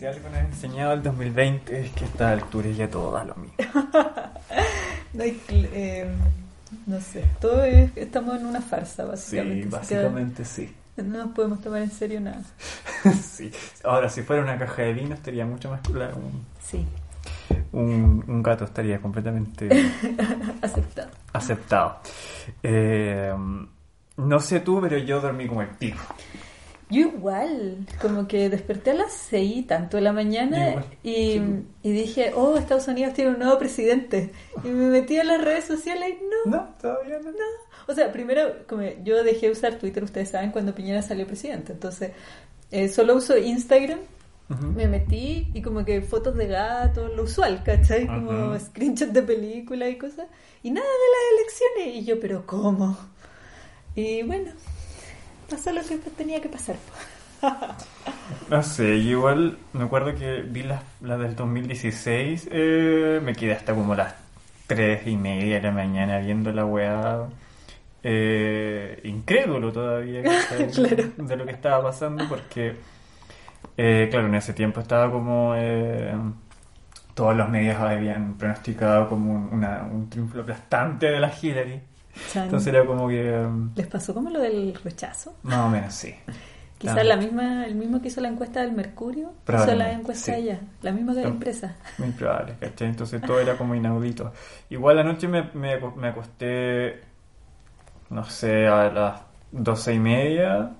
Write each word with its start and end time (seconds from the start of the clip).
Si 0.00 0.06
algo 0.06 0.30
nos 0.30 0.38
ha 0.38 0.40
enseñado 0.40 0.92
el 0.94 1.02
2020 1.02 1.78
es 1.78 1.90
que 1.92 2.04
a 2.04 2.06
esta 2.08 2.30
altura 2.30 2.70
ya 2.70 2.88
todo 2.88 3.12
da 3.12 3.24
lo 3.24 3.34
mismo. 3.34 3.54
No, 5.12 5.24
hay 5.24 5.40
cl- 5.46 5.68
eh, 5.72 6.08
no 6.86 7.00
sé, 7.00 7.24
todo 7.40 7.64
es, 7.64 7.90
estamos 7.96 8.36
en 8.38 8.46
una 8.46 8.60
farsa, 8.60 9.04
básicamente. 9.04 9.64
Sí, 9.64 9.68
básicamente 9.68 10.44
sí. 10.44 10.74
No 10.96 11.18
nos 11.24 11.32
podemos 11.34 11.60
tomar 11.60 11.82
en 11.82 11.90
serio 11.90 12.20
nada. 12.20 12.42
sí. 13.20 13.50
Ahora, 13.84 14.08
si 14.08 14.22
fuera 14.22 14.40
una 14.42 14.56
caja 14.56 14.82
de 14.82 14.92
vino 14.94 15.14
estaría 15.14 15.44
mucho 15.44 15.68
más 15.68 15.80
claro. 15.80 16.16
Un, 16.16 16.44
Sí, 16.64 16.86
un, 17.72 18.24
un 18.26 18.42
gato 18.42 18.64
estaría 18.64 19.00
completamente 19.00 19.68
aceptado. 20.62 21.10
aceptado. 21.32 21.96
Eh, 22.62 23.34
no 24.16 24.40
sé 24.40 24.60
tú, 24.60 24.80
pero 24.80 24.96
yo 24.98 25.20
dormí 25.20 25.46
como 25.48 25.60
el 25.62 25.68
pico. 25.70 25.98
Yo 26.90 27.00
igual, 27.02 27.86
como 28.00 28.26
que 28.26 28.50
desperté 28.50 28.90
a 28.90 28.94
las 28.94 29.12
6 29.12 29.66
tanto 29.68 29.96
de 29.96 30.02
la 30.02 30.12
mañana 30.12 30.70
igual, 30.70 30.84
y, 31.04 31.12
sí. 31.12 31.42
y 31.84 31.92
dije, 31.92 32.32
oh, 32.34 32.56
Estados 32.56 32.88
Unidos 32.88 33.14
tiene 33.14 33.30
un 33.30 33.38
nuevo 33.38 33.58
presidente. 33.58 34.32
Y 34.64 34.68
me 34.68 34.90
metí 34.90 35.18
a 35.18 35.24
las 35.24 35.42
redes 35.42 35.64
sociales 35.64 36.16
y 36.20 36.24
no, 36.24 36.56
No, 36.56 36.74
todavía 36.80 37.18
no. 37.20 37.30
O 37.86 37.94
sea, 37.94 38.12
primero, 38.12 38.66
como 38.68 38.82
yo 39.04 39.22
dejé 39.22 39.46
de 39.46 39.52
usar 39.52 39.76
Twitter, 39.76 40.02
ustedes 40.02 40.30
saben, 40.30 40.50
cuando 40.50 40.74
Piñera 40.74 41.02
salió 41.02 41.26
presidente. 41.26 41.72
Entonces, 41.72 42.12
eh, 42.70 42.88
solo 42.88 43.16
uso 43.16 43.36
Instagram. 43.36 44.00
Me 44.74 44.88
metí 44.88 45.46
y 45.54 45.62
como 45.62 45.84
que 45.84 46.02
fotos 46.02 46.34
de 46.36 46.48
gatos, 46.48 47.14
lo 47.14 47.22
usual, 47.22 47.62
¿cachai? 47.62 48.08
Como 48.08 48.58
screenshots 48.58 49.12
de 49.12 49.22
películas 49.22 49.90
y 49.90 49.96
cosas. 49.96 50.26
Y 50.64 50.72
nada 50.72 50.86
de 50.88 50.92
las 51.14 51.40
elecciones. 51.40 52.02
Y 52.02 52.04
yo, 52.04 52.18
pero 52.18 52.44
¿cómo? 52.46 52.98
Y 53.94 54.24
bueno, 54.24 54.50
pasó 55.50 55.72
lo 55.72 55.82
que 55.82 55.98
tenía 55.98 56.40
que 56.40 56.48
pasar. 56.48 56.76
No 58.48 58.62
sé, 58.62 59.02
yo 59.04 59.10
igual 59.10 59.58
me 59.72 59.84
acuerdo 59.84 60.14
que 60.14 60.42
vi 60.42 60.62
las 60.62 60.82
la 61.00 61.16
del 61.18 61.36
2016, 61.36 62.48
eh, 62.50 63.20
me 63.22 63.34
quedé 63.34 63.52
hasta 63.54 63.74
como 63.74 63.94
las 63.94 64.14
3 64.66 65.06
y 65.06 65.16
media 65.16 65.56
de 65.56 65.62
la 65.62 65.70
mañana 65.72 66.18
viendo 66.18 66.52
la 66.52 66.64
weá. 66.66 67.28
eh, 68.02 69.00
incrédulo 69.04 69.72
todavía 69.72 70.22
de 71.18 71.36
lo 71.36 71.46
que 71.46 71.52
estaba 71.52 71.82
pasando 71.84 72.28
porque, 72.28 72.76
eh, 73.76 74.08
claro, 74.10 74.26
en 74.28 74.34
ese 74.36 74.52
tiempo 74.54 74.80
estaba 74.80 75.10
como... 75.10 75.54
eh, 75.56 76.14
todos 77.14 77.36
los 77.36 77.48
medios 77.50 77.76
habían 77.78 78.38
pronosticado 78.38 79.08
como 79.08 79.32
un, 79.34 79.48
una- 79.52 79.82
un 79.84 80.08
triunfo 80.10 80.40
aplastante 80.40 81.06
de 81.10 81.20
la 81.20 81.32
Hillary. 81.42 81.80
Chan. 82.26 82.44
Entonces 82.44 82.68
era 82.74 82.86
como 82.86 83.08
que... 83.08 83.30
um, 83.32 83.70
¿Les 83.74 83.86
pasó 83.86 84.14
como 84.14 84.30
lo 84.30 84.40
del 84.40 84.74
rechazo? 84.74 85.34
más 85.42 85.66
o 85.66 85.68
menos 85.68 85.94
sí. 85.94 86.14
Quizás 86.78 87.04
la 87.04 87.16
misma, 87.16 87.66
el 87.66 87.74
mismo 87.74 88.00
que 88.00 88.08
hizo 88.08 88.20
la 88.22 88.28
encuesta 88.28 88.62
del 88.62 88.72
Mercurio, 88.72 89.34
hizo 89.52 89.74
la 89.74 89.92
encuesta 89.92 90.32
sí. 90.32 90.32
allá, 90.32 90.60
la 90.82 90.92
misma 90.92 91.14
que 91.14 91.20
la 91.22 91.28
empresa. 91.28 91.76
Muy 91.98 92.12
probable, 92.12 92.56
¿cachai? 92.58 92.88
Entonces 92.88 93.24
todo 93.24 93.40
era 93.40 93.56
como 93.58 93.74
inaudito. 93.74 94.32
Igual 94.70 94.98
anoche 94.98 95.28
me, 95.28 95.50
me, 95.54 95.78
me 95.96 96.08
acosté, 96.08 97.02
no 98.10 98.24
sé, 98.24 98.66
a 98.66 98.90
las 98.90 99.22
doce 99.52 99.94
y 99.94 99.98
media, 99.98 100.76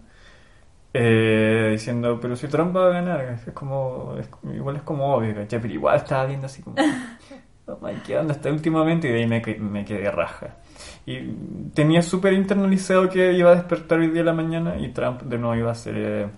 eh, 0.95 1.71
diciendo, 1.73 2.19
pero 2.21 2.37
si 2.37 2.49
Trump 2.49 2.77
va 2.77 2.87
a 2.89 2.91
ganar, 2.91 3.21
es 3.47 3.53
como, 3.55 4.17
es- 4.19 4.31
igual 4.55 4.77
es 4.77 4.83
como 4.83 5.15
obvio, 5.15 5.35
¿cachai? 5.35 5.61
Pero 5.61 5.75
igual 5.75 5.97
estaba 5.99 6.27
viendo 6.27 6.47
así 6.47 6.63
como, 6.63 6.83
oh 7.67 7.79
my, 7.83 8.03
¿qué 8.03 8.19
onda 8.19 8.35
hasta 8.35 8.51
últimamente? 8.51 9.09
Y 9.09 9.13
de 9.13 9.19
ahí 9.21 9.29
me, 9.29 9.43
me 9.61 9.85
quedé 9.87 10.11
raja. 10.13 10.57
Y 11.11 11.71
tenía 11.75 12.03
súper 12.03 12.35
internalizado 12.35 13.09
que 13.09 13.33
iba 13.33 13.51
a 13.51 13.57
despertar 13.57 13.99
hoy 13.99 14.09
día 14.09 14.21
de 14.21 14.25
la 14.25 14.33
mañana 14.33 14.77
y 14.79 14.93
Trump 14.93 15.23
de 15.23 15.39
nuevo 15.39 15.57
iba 15.57 15.73
a 15.73 15.75
ser 15.75 15.95
eh, 15.97 16.29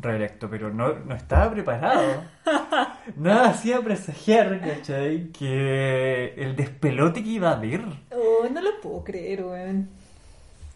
reelecto, 0.00 0.50
pero 0.50 0.70
no, 0.70 0.92
no 0.98 1.14
estaba 1.14 1.50
preparado. 1.50 2.24
Nada 3.16 3.48
hacía 3.48 3.80
presagiar, 3.80 4.60
¿cachai? 4.60 5.30
Que 5.32 6.34
el 6.36 6.54
despelote 6.56 7.22
que 7.22 7.30
iba 7.30 7.50
a 7.50 7.56
haber. 7.56 7.80
Oh, 8.10 8.46
no 8.52 8.60
lo 8.60 8.80
puedo 8.82 9.02
creer, 9.02 9.44
weón. 9.44 9.88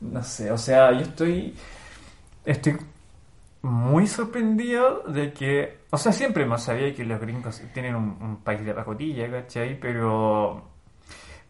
No 0.00 0.22
sé, 0.22 0.50
o 0.50 0.56
sea, 0.58 0.92
yo 0.92 1.00
estoy. 1.00 1.54
Estoy 2.46 2.78
muy 3.60 4.06
sorprendido 4.06 5.02
de 5.02 5.34
que. 5.34 5.80
O 5.90 5.98
sea, 5.98 6.12
siempre 6.12 6.46
más 6.46 6.64
sabía 6.64 6.94
que 6.94 7.04
los 7.04 7.20
gringos 7.20 7.60
tienen 7.74 7.96
un, 7.96 8.16
un 8.18 8.36
país 8.38 8.64
de 8.64 8.72
pacotilla, 8.72 9.30
¿cachai? 9.30 9.78
Pero. 9.78 10.69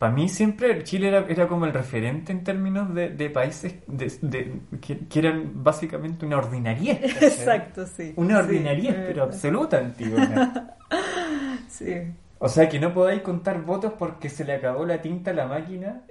Para 0.01 0.13
mí 0.15 0.31
siempre 0.31 0.83
Chile 0.83 1.09
era, 1.09 1.27
era 1.29 1.47
como 1.47 1.67
el 1.67 1.75
referente 1.75 2.33
en 2.33 2.43
términos 2.43 2.95
de, 2.95 3.11
de 3.11 3.29
países 3.29 3.75
de, 3.87 4.11
de- 4.23 4.61
que, 4.81 5.07
que 5.07 5.19
eran 5.19 5.63
básicamente 5.63 6.25
una 6.25 6.39
ordinariedad. 6.39 7.01
¿cachai? 7.21 7.29
Exacto, 7.29 7.87
sí. 7.87 8.15
Una 8.17 8.43
Sí, 8.49 8.57
es 8.57 8.95
pero 9.07 9.25
absoluta, 9.25 9.77
Antigona. 9.79 10.77
Sí. 11.69 11.95
O 12.39 12.49
sea, 12.49 12.69
que 12.69 12.81
no 12.81 12.95
podáis 12.95 13.21
contar 13.21 13.63
votos 13.63 13.93
porque 13.99 14.31
se 14.31 14.45
le 14.47 14.55
acabó 14.55 14.87
la 14.87 15.03
tinta 15.03 15.31
a 15.33 15.35
la 15.35 15.47
máquina 15.47 16.03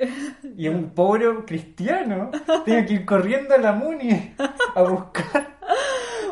y 0.56 0.68
un 0.68 0.92
pobre 0.96 1.26
cristiano 1.46 2.30
tiene 2.64 2.86
que 2.86 2.94
ir 2.94 3.06
corriendo 3.06 3.56
a 3.56 3.58
la 3.58 3.74
Muni 3.74 4.36
a 4.76 4.82
buscar 4.84 5.58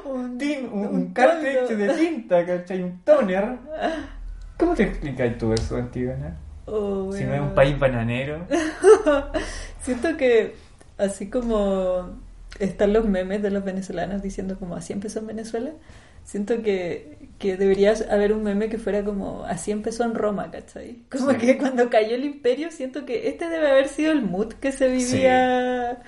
Un, 0.06 0.38
tin- 0.38 0.70
un, 0.72 0.86
un 0.88 0.96
un 0.96 1.14
de 1.14 1.94
tinta, 1.98 2.46
¿cachai? 2.46 2.84
Un 2.84 3.00
toner. 3.04 3.58
¿Cómo 4.58 4.76
te 4.76 4.84
explicas 4.84 5.38
tú 5.40 5.54
eso, 5.54 5.76
Antigona? 5.78 6.38
Oh, 6.68 7.12
Si 7.14 7.24
no 7.24 7.34
es 7.34 7.42
un 7.42 7.56
país 7.56 7.80
bananero. 7.80 8.46
Siento 9.82 10.18
que 10.18 10.56
así 10.98 11.30
como 11.30 12.18
están 12.60 12.94
los 12.94 13.06
memes 13.06 13.42
de 13.42 13.52
los 13.52 13.64
venezolanos 13.64 14.22
diciendo 14.22 14.58
como 14.60 14.76
así 14.76 14.92
empezó 14.94 15.20
en 15.20 15.28
Venezuela, 15.28 15.72
siento 16.24 16.62
que, 16.62 17.18
que 17.40 17.56
debería 17.56 17.94
haber 18.10 18.34
un 18.34 18.44
meme 18.44 18.68
que 18.68 18.78
fuera 18.78 19.04
como 19.04 19.44
así 19.46 19.72
empezó 19.72 20.04
en 20.04 20.16
Roma, 20.16 20.52
¿cachai? 20.52 21.04
Como 21.10 21.32
Sí. 21.32 21.38
que 21.38 21.58
cuando 21.58 21.90
cayó 21.90 22.16
el 22.16 22.26
imperio 22.26 22.70
siento 22.72 23.06
que 23.06 23.30
este 23.30 23.48
debe 23.48 23.70
haber 23.70 23.88
sido 23.88 24.12
el 24.12 24.22
mood 24.24 24.54
que 24.54 24.72
se 24.74 24.90
vivía 24.90 26.02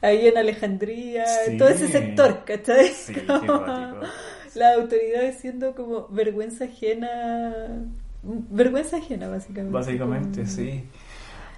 ahí 0.00 0.28
en 0.28 0.38
Alejandría, 0.38 1.24
en 1.46 1.52
Sí. 1.52 1.58
todo 1.58 1.68
ese 1.68 1.88
sector, 1.88 2.44
¿cachai? 2.46 2.90
Como. 3.26 3.64
Las 4.54 4.76
autoridades 4.78 5.36
siendo 5.36 5.74
como 5.74 6.08
vergüenza 6.08 6.64
ajena, 6.64 7.52
vergüenza 8.50 8.96
ajena 8.98 9.28
básicamente. 9.28 9.72
Básicamente, 9.72 10.46
sí. 10.46 10.84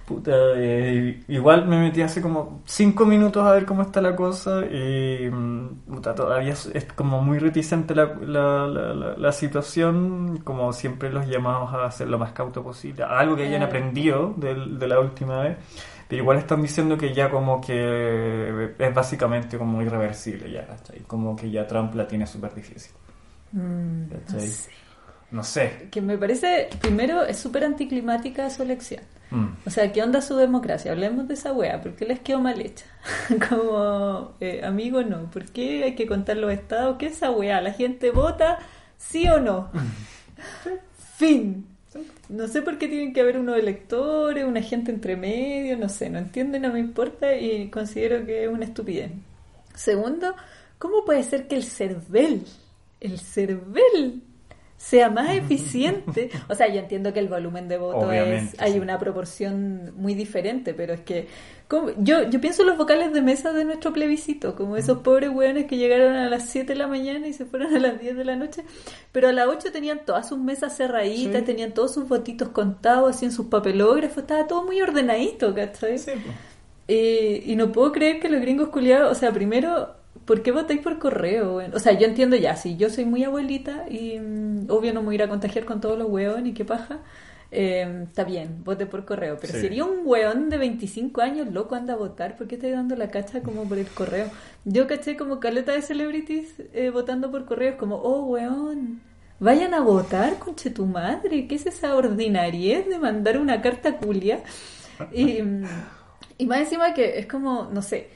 Puta, 0.05 0.31
eh, 0.55 1.21
igual 1.27 1.67
me 1.67 1.79
metí 1.79 2.01
hace 2.01 2.19
como 2.19 2.63
cinco 2.65 3.05
minutos 3.05 3.45
a 3.45 3.51
ver 3.51 3.65
cómo 3.67 3.83
está 3.83 4.01
la 4.01 4.15
cosa 4.15 4.65
y 4.65 5.29
mm, 5.31 5.81
puta, 5.87 6.15
todavía 6.15 6.53
es, 6.53 6.65
es 6.73 6.85
como 6.85 7.21
muy 7.21 7.37
reticente 7.37 7.93
la, 7.93 8.05
la, 8.19 8.65
la, 8.65 9.17
la- 9.17 9.31
situación, 9.31 10.39
como 10.43 10.73
siempre 10.73 11.11
los 11.11 11.27
llamados 11.27 11.71
a 11.75 11.91
ser 11.91 12.07
lo 12.09 12.17
más 12.17 12.31
cauto 12.31 12.63
posible, 12.63 13.03
algo 13.03 13.35
que 13.35 13.43
hayan 13.43 13.61
aprendido 13.61 14.33
del- 14.35 14.79
de, 14.79 14.87
la 14.87 14.99
última 14.99 15.41
vez, 15.43 15.57
pero 16.07 16.23
igual 16.23 16.39
están 16.39 16.63
diciendo 16.63 16.97
que 16.97 17.13
ya 17.13 17.29
como 17.29 17.61
que 17.61 18.73
es 18.79 18.93
básicamente 18.95 19.59
como 19.59 19.79
irreversible 19.83 20.49
ya, 20.51 20.65
¿cachai? 20.65 21.01
Como 21.01 21.35
que 21.35 21.51
ya 21.51 21.67
Trump 21.67 21.93
la 21.93 22.07
tiene 22.07 22.25
súper 22.25 22.55
difícil, 22.55 22.93
Mm, 23.51 24.09
no 24.33 24.39
sé. 24.39 24.69
No 25.31 25.43
sé. 25.43 25.87
Que 25.91 26.01
me 26.01 26.17
parece, 26.17 26.69
primero, 26.81 27.23
es 27.23 27.37
súper 27.37 27.63
anticlimática 27.63 28.49
su 28.49 28.63
elección. 28.63 29.01
Mm. 29.31 29.47
O 29.65 29.69
sea, 29.69 29.91
¿qué 29.91 30.01
onda 30.01 30.21
su 30.21 30.35
democracia? 30.35 30.91
Hablemos 30.91 31.27
de 31.27 31.35
esa 31.35 31.53
wea. 31.53 31.81
¿Por 31.81 31.95
qué 31.95 32.05
les 32.05 32.19
quedó 32.19 32.39
mal 32.39 32.59
hecha? 32.59 32.85
Como, 33.49 34.35
eh, 34.39 34.61
amigo, 34.63 35.03
no. 35.03 35.29
¿Por 35.29 35.45
qué 35.45 35.83
hay 35.83 35.95
que 35.95 36.07
contar 36.07 36.37
los 36.37 36.51
estados? 36.51 36.97
¿Qué 36.97 37.07
es 37.07 37.13
esa 37.13 37.31
wea? 37.31 37.61
¿La 37.61 37.73
gente 37.73 38.11
vota 38.11 38.59
sí 38.97 39.27
o 39.27 39.39
no? 39.39 39.69
fin. 41.17 41.65
No 42.29 42.47
sé 42.47 42.61
por 42.61 42.77
qué 42.77 42.87
tienen 42.87 43.13
que 43.13 43.21
haber 43.21 43.39
unos 43.39 43.57
electores, 43.57 44.45
una 44.45 44.61
gente 44.61 44.91
entre 44.91 45.15
medio, 45.15 45.75
no 45.75 45.89
sé, 45.89 46.09
no 46.09 46.19
entiendo 46.19 46.59
no 46.59 46.71
me 46.71 46.79
importa 46.79 47.35
y 47.35 47.69
considero 47.69 48.23
que 48.25 48.43
es 48.43 48.49
una 48.49 48.65
estupidez. 48.65 49.11
Segundo, 49.73 50.35
¿cómo 50.77 51.03
puede 51.03 51.23
ser 51.23 51.47
que 51.47 51.55
el 51.55 51.63
CERVEL, 51.63 52.45
el 52.99 53.19
CERVEL, 53.19 54.21
sea 54.81 55.09
más 55.09 55.29
eficiente. 55.35 56.29
O 56.47 56.55
sea, 56.55 56.69
yo 56.73 56.79
entiendo 56.79 57.11
que 57.11 57.19
el 57.19 57.27
volumen 57.27 57.67
de 57.67 57.77
voto 57.77 57.97
Obviamente, 58.07 58.55
es, 58.55 58.61
hay 58.61 58.73
sí. 58.73 58.79
una 58.79 58.97
proporción 58.97 59.91
muy 59.97 60.13
diferente, 60.13 60.73
pero 60.73 60.93
es 60.93 61.01
que 61.01 61.27
como- 61.67 61.91
yo, 61.97 62.29
yo 62.29 62.39
pienso 62.39 62.61
en 62.61 62.69
los 62.69 62.77
vocales 62.77 63.11
de 63.11 63.21
mesa 63.21 63.51
de 63.51 63.65
nuestro 63.65 63.91
plebiscito, 63.91 64.55
como 64.55 64.77
esos 64.77 64.99
pobres 64.99 65.31
hueones 65.31 65.65
que 65.65 65.75
llegaron 65.75 66.15
a 66.15 66.29
las 66.29 66.45
7 66.49 66.73
de 66.73 66.79
la 66.79 66.87
mañana 66.87 67.27
y 67.27 67.33
se 67.33 67.45
fueron 67.45 67.75
a 67.75 67.79
las 67.79 67.99
10 67.99 68.15
de 68.15 68.23
la 68.23 68.37
noche, 68.37 68.63
pero 69.11 69.27
a 69.27 69.33
las 69.33 69.47
8 69.47 69.69
tenían 69.73 69.99
todas 70.05 70.29
sus 70.29 70.37
mesas 70.39 70.77
cerraditas, 70.77 71.39
Sí. 71.41 71.45
tenían 71.45 71.73
todos 71.73 71.93
sus 71.93 72.07
votitos 72.07 72.47
contados, 72.49 73.17
hacían 73.17 73.33
sus 73.33 73.47
papelógrafos, 73.47 74.19
estaba 74.19 74.47
todo 74.47 74.63
muy 74.63 74.81
ordenadito, 74.81 75.53
¿cachai? 75.53 75.99
Sí, 75.99 76.11
pues. 76.13 76.35
Eh, 76.87 77.43
y 77.45 77.55
no 77.57 77.71
puedo 77.71 77.91
creer 77.91 78.19
que 78.19 78.29
los 78.29 78.39
gringos 78.41 78.69
culiados, 78.69 79.11
o 79.11 79.15
sea, 79.19 79.31
primero, 79.31 79.93
¿por 80.25 80.41
qué 80.43 80.51
votáis 80.51 80.81
por 80.81 80.99
correo? 80.99 81.61
O 81.73 81.79
sea, 81.79 81.93
yo 81.93 82.05
entiendo 82.07 82.35
ya, 82.35 82.55
si 82.55 82.77
yo 82.77 82.89
soy 82.89 83.05
muy 83.05 83.23
abuelita 83.23 83.85
y 83.89 84.19
mm, 84.19 84.67
obvio 84.69 84.93
no 84.93 85.01
me 85.01 85.07
voy 85.07 85.15
a 85.15 85.17
ir 85.17 85.23
a 85.23 85.29
contagiar 85.29 85.65
con 85.65 85.81
todos 85.81 85.97
los 85.97 86.09
hueones 86.09 86.51
y 86.51 86.53
qué 86.53 86.65
paja, 86.65 86.99
eh, 87.51 88.03
está 88.07 88.23
bien, 88.23 88.63
vote 88.63 88.85
por 88.85 89.05
correo. 89.05 89.37
Pero 89.41 89.53
Sí. 89.53 89.61
sería 89.61 89.85
un 89.85 90.01
hueón 90.03 90.49
de 90.49 90.57
25 90.57 91.21
años 91.21 91.47
loco 91.51 91.75
anda 91.75 91.93
a 91.95 91.97
votar, 91.97 92.37
¿por 92.37 92.47
qué 92.47 92.55
estáis 92.55 92.73
dando 92.73 92.95
la 92.95 93.09
cacha 93.09 93.41
como 93.41 93.67
por 93.67 93.77
el 93.79 93.87
correo? 93.87 94.29
Yo 94.65 94.87
caché 94.87 95.17
como 95.17 95.39
caleta 95.39 95.71
de 95.73 95.81
celebrities 95.81 96.53
eh, 96.73 96.89
votando 96.91 97.31
por 97.31 97.45
correo, 97.45 97.71
es 97.71 97.77
como, 97.77 97.95
oh 97.95 98.23
hueón. 98.25 99.01
Vayan 99.39 99.73
a 99.73 99.79
votar, 99.79 100.37
conche 100.37 100.69
tu 100.69 100.85
madre. 100.85 101.47
¿Qué 101.47 101.55
es 101.55 101.65
esa 101.65 101.95
ordinariez 101.95 102.87
de 102.89 102.99
mandar 102.99 103.39
una 103.39 103.61
carta 103.61 103.97
culia? 103.97 104.43
Y, 105.13 105.41
mm, 105.41 105.63
y 106.37 106.45
más 106.45 106.59
encima 106.59 106.93
que 106.93 107.19
es 107.19 107.25
como, 107.25 107.69
no 107.71 107.81
sé, 107.81 108.09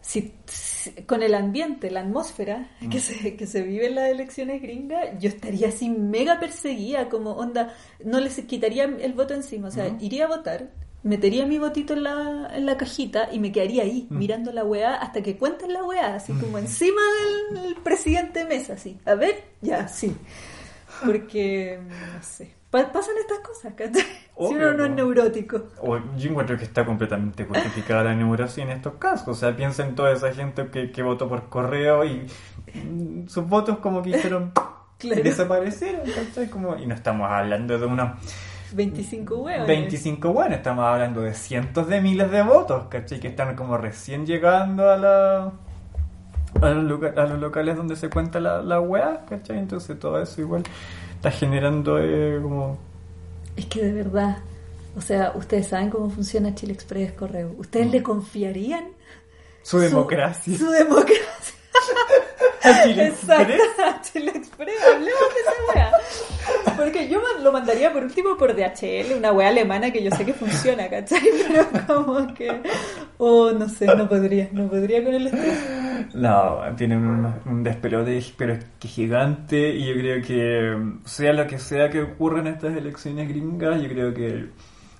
si, 0.00 0.34
si- 0.46 0.73
con 1.06 1.22
el 1.22 1.34
ambiente, 1.34 1.90
la 1.90 2.00
atmósfera 2.00 2.70
que 2.90 3.00
se, 3.00 3.36
que 3.36 3.46
se 3.46 3.62
vive 3.62 3.86
en 3.86 3.94
las 3.94 4.08
elecciones 4.10 4.60
gringas, 4.62 5.18
yo 5.18 5.28
estaría 5.28 5.68
así 5.68 5.88
mega 5.88 6.40
perseguida, 6.40 7.08
como 7.08 7.32
onda, 7.32 7.74
no 8.04 8.20
les 8.20 8.40
quitaría 8.42 8.84
el 8.84 9.12
voto 9.12 9.34
encima, 9.34 9.68
o 9.68 9.70
sea, 9.70 9.96
iría 10.00 10.24
a 10.24 10.28
votar, 10.28 10.70
metería 11.02 11.46
mi 11.46 11.58
votito 11.58 11.92
en 11.92 12.02
la, 12.02 12.50
en 12.54 12.66
la 12.66 12.76
cajita 12.76 13.28
y 13.30 13.38
me 13.38 13.52
quedaría 13.52 13.82
ahí, 13.82 14.06
mirando 14.10 14.52
la 14.52 14.64
weá 14.64 14.94
hasta 14.96 15.22
que 15.22 15.36
cuenten 15.36 15.72
la 15.72 15.84
weá, 15.84 16.14
así 16.14 16.32
como 16.32 16.58
encima 16.58 17.00
del, 17.52 17.74
presidente 17.76 18.44
Mesa, 18.44 18.74
así, 18.74 18.98
a 19.04 19.14
ver, 19.14 19.44
ya, 19.60 19.86
sí. 19.86 20.14
Porque, 21.04 21.78
no 21.80 22.22
sé, 22.22 22.54
pasan 22.92 23.14
estas 23.20 23.38
cosas, 23.38 23.72
¿cachai? 23.74 24.02
Si 24.02 24.54
uno 24.54 24.72
no 24.74 24.84
es 24.84 24.90
neurótico. 24.90 25.62
O 25.80 25.96
yo 26.16 26.30
encuentro 26.30 26.56
que 26.56 26.64
está 26.64 26.84
completamente 26.84 27.44
justificada 27.44 28.04
la 28.04 28.14
neurosis 28.14 28.58
en 28.58 28.70
estos 28.70 28.94
casos. 28.94 29.28
O 29.28 29.34
sea, 29.34 29.54
piensa 29.54 29.86
en 29.86 29.94
toda 29.94 30.12
esa 30.12 30.32
gente 30.32 30.68
que, 30.68 30.90
que 30.90 31.02
votó 31.02 31.28
por 31.28 31.48
correo 31.48 32.04
y 32.04 32.26
mm, 32.74 33.28
sus 33.28 33.46
votos 33.48 33.78
como 33.78 34.02
que 34.02 34.10
hicieron 34.10 34.52
Claro. 34.98 35.22
desaparecieron, 35.22 36.02
¿cachai? 36.06 36.48
Como, 36.48 36.76
y 36.76 36.86
no 36.86 36.94
estamos 36.94 37.30
hablando 37.30 37.78
de 37.78 37.84
unos 37.86 38.12
25 38.72 39.36
huevos. 39.36 39.66
25 39.68 40.32
buenos, 40.32 40.56
estamos 40.58 40.84
hablando 40.84 41.20
de 41.20 41.34
cientos 41.34 41.88
de 41.88 42.00
miles 42.00 42.30
de 42.30 42.42
votos, 42.42 42.86
¿cachai? 42.88 43.20
Que 43.20 43.28
están 43.28 43.54
como 43.56 43.76
recién 43.76 44.24
llegando 44.26 44.90
a 44.90 44.96
la... 44.96 45.52
A 46.62 46.70
los, 46.70 46.84
lugar- 46.84 47.18
a 47.18 47.26
los 47.26 47.40
locales 47.40 47.76
donde 47.76 47.96
se 47.96 48.08
cuenta 48.08 48.38
la, 48.40 48.62
la 48.62 48.80
weá, 48.80 49.24
¿cachai? 49.28 49.58
Entonces 49.58 49.98
todo 49.98 50.20
eso 50.22 50.40
igual 50.40 50.62
está 51.24 51.30
generando 51.30 51.98
eh, 51.98 52.38
como... 52.42 52.76
Es 53.56 53.64
que 53.66 53.82
de 53.82 53.92
verdad, 53.92 54.38
o 54.94 55.00
sea, 55.00 55.32
ustedes 55.34 55.68
saben 55.68 55.88
cómo 55.88 56.10
funciona 56.10 56.54
Chile 56.54 56.74
Express 56.74 57.12
Correo. 57.12 57.54
¿Ustedes 57.56 57.90
le 57.90 58.02
confiarían 58.02 58.88
Su 59.62 59.78
democracia. 59.78 60.58
Su 60.58 60.70
democracia. 60.70 61.54
A 62.62 62.82
Chile 62.82 63.06
Exacto, 63.08 63.54
a 63.78 64.00
Chile 64.00 64.32
Express. 64.34 64.82
Hablemos 64.82 65.34
de 65.34 65.40
esa 65.40 65.52
weá. 65.74 65.92
Porque 66.76 67.08
yo 67.08 67.20
lo 67.42 67.52
mandaría 67.52 67.92
por 67.92 68.04
último 68.04 68.36
por 68.36 68.54
DHL, 68.54 69.14
una 69.16 69.32
weá 69.32 69.48
alemana 69.48 69.90
que 69.90 70.02
yo 70.02 70.10
sé 70.10 70.24
que 70.24 70.32
funciona, 70.32 70.88
¿cachai? 70.88 71.20
Pero 71.48 71.86
como 71.86 72.34
que. 72.34 72.62
Oh, 73.18 73.52
no 73.52 73.68
sé, 73.68 73.86
no 73.86 74.08
podría, 74.08 74.48
no 74.52 74.68
podría 74.68 75.04
con 75.04 75.14
el 75.14 75.26
estrés. 75.26 75.58
No, 76.14 76.60
tienen 76.76 76.98
un, 76.98 77.34
un 77.46 77.62
despelote, 77.62 78.22
pero 78.36 78.54
es 78.54 78.64
que 78.78 78.88
gigante. 78.88 79.70
Y 79.74 79.86
yo 79.86 79.94
creo 79.94 80.22
que, 80.22 80.98
sea 81.04 81.32
lo 81.32 81.46
que 81.46 81.58
sea 81.58 81.88
que 81.90 82.02
ocurra 82.02 82.40
en 82.40 82.48
estas 82.48 82.76
elecciones 82.76 83.28
gringas, 83.28 83.80
yo 83.80 83.88
creo 83.88 84.14
que 84.14 84.48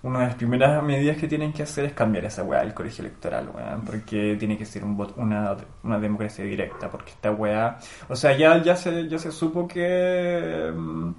una 0.04 0.20
de 0.20 0.26
las 0.26 0.34
primeras 0.36 0.80
medidas 0.84 1.16
que 1.16 1.26
tienen 1.26 1.52
que 1.52 1.64
hacer 1.64 1.86
es 1.86 1.92
cambiar 1.94 2.24
esa 2.26 2.44
weá 2.44 2.60
del 2.60 2.72
colegio 2.74 3.02
electoral, 3.04 3.48
weá, 3.52 3.76
porque 3.84 4.36
tiene 4.38 4.56
que 4.56 4.64
ser 4.64 4.84
un 4.84 4.96
voto- 4.96 5.14
una, 5.16 5.56
una 5.82 5.98
democracia 5.98 6.44
directa, 6.44 6.88
porque 6.90 7.10
esta 7.10 7.32
weá. 7.32 7.78
O 8.08 8.14
sea, 8.14 8.36
ya, 8.36 8.62
ya, 8.62 8.76
se, 8.76 9.08
ya 9.08 9.18
se 9.18 9.32
supo 9.32 9.66
que. 9.66 10.72
mm, 10.74 11.10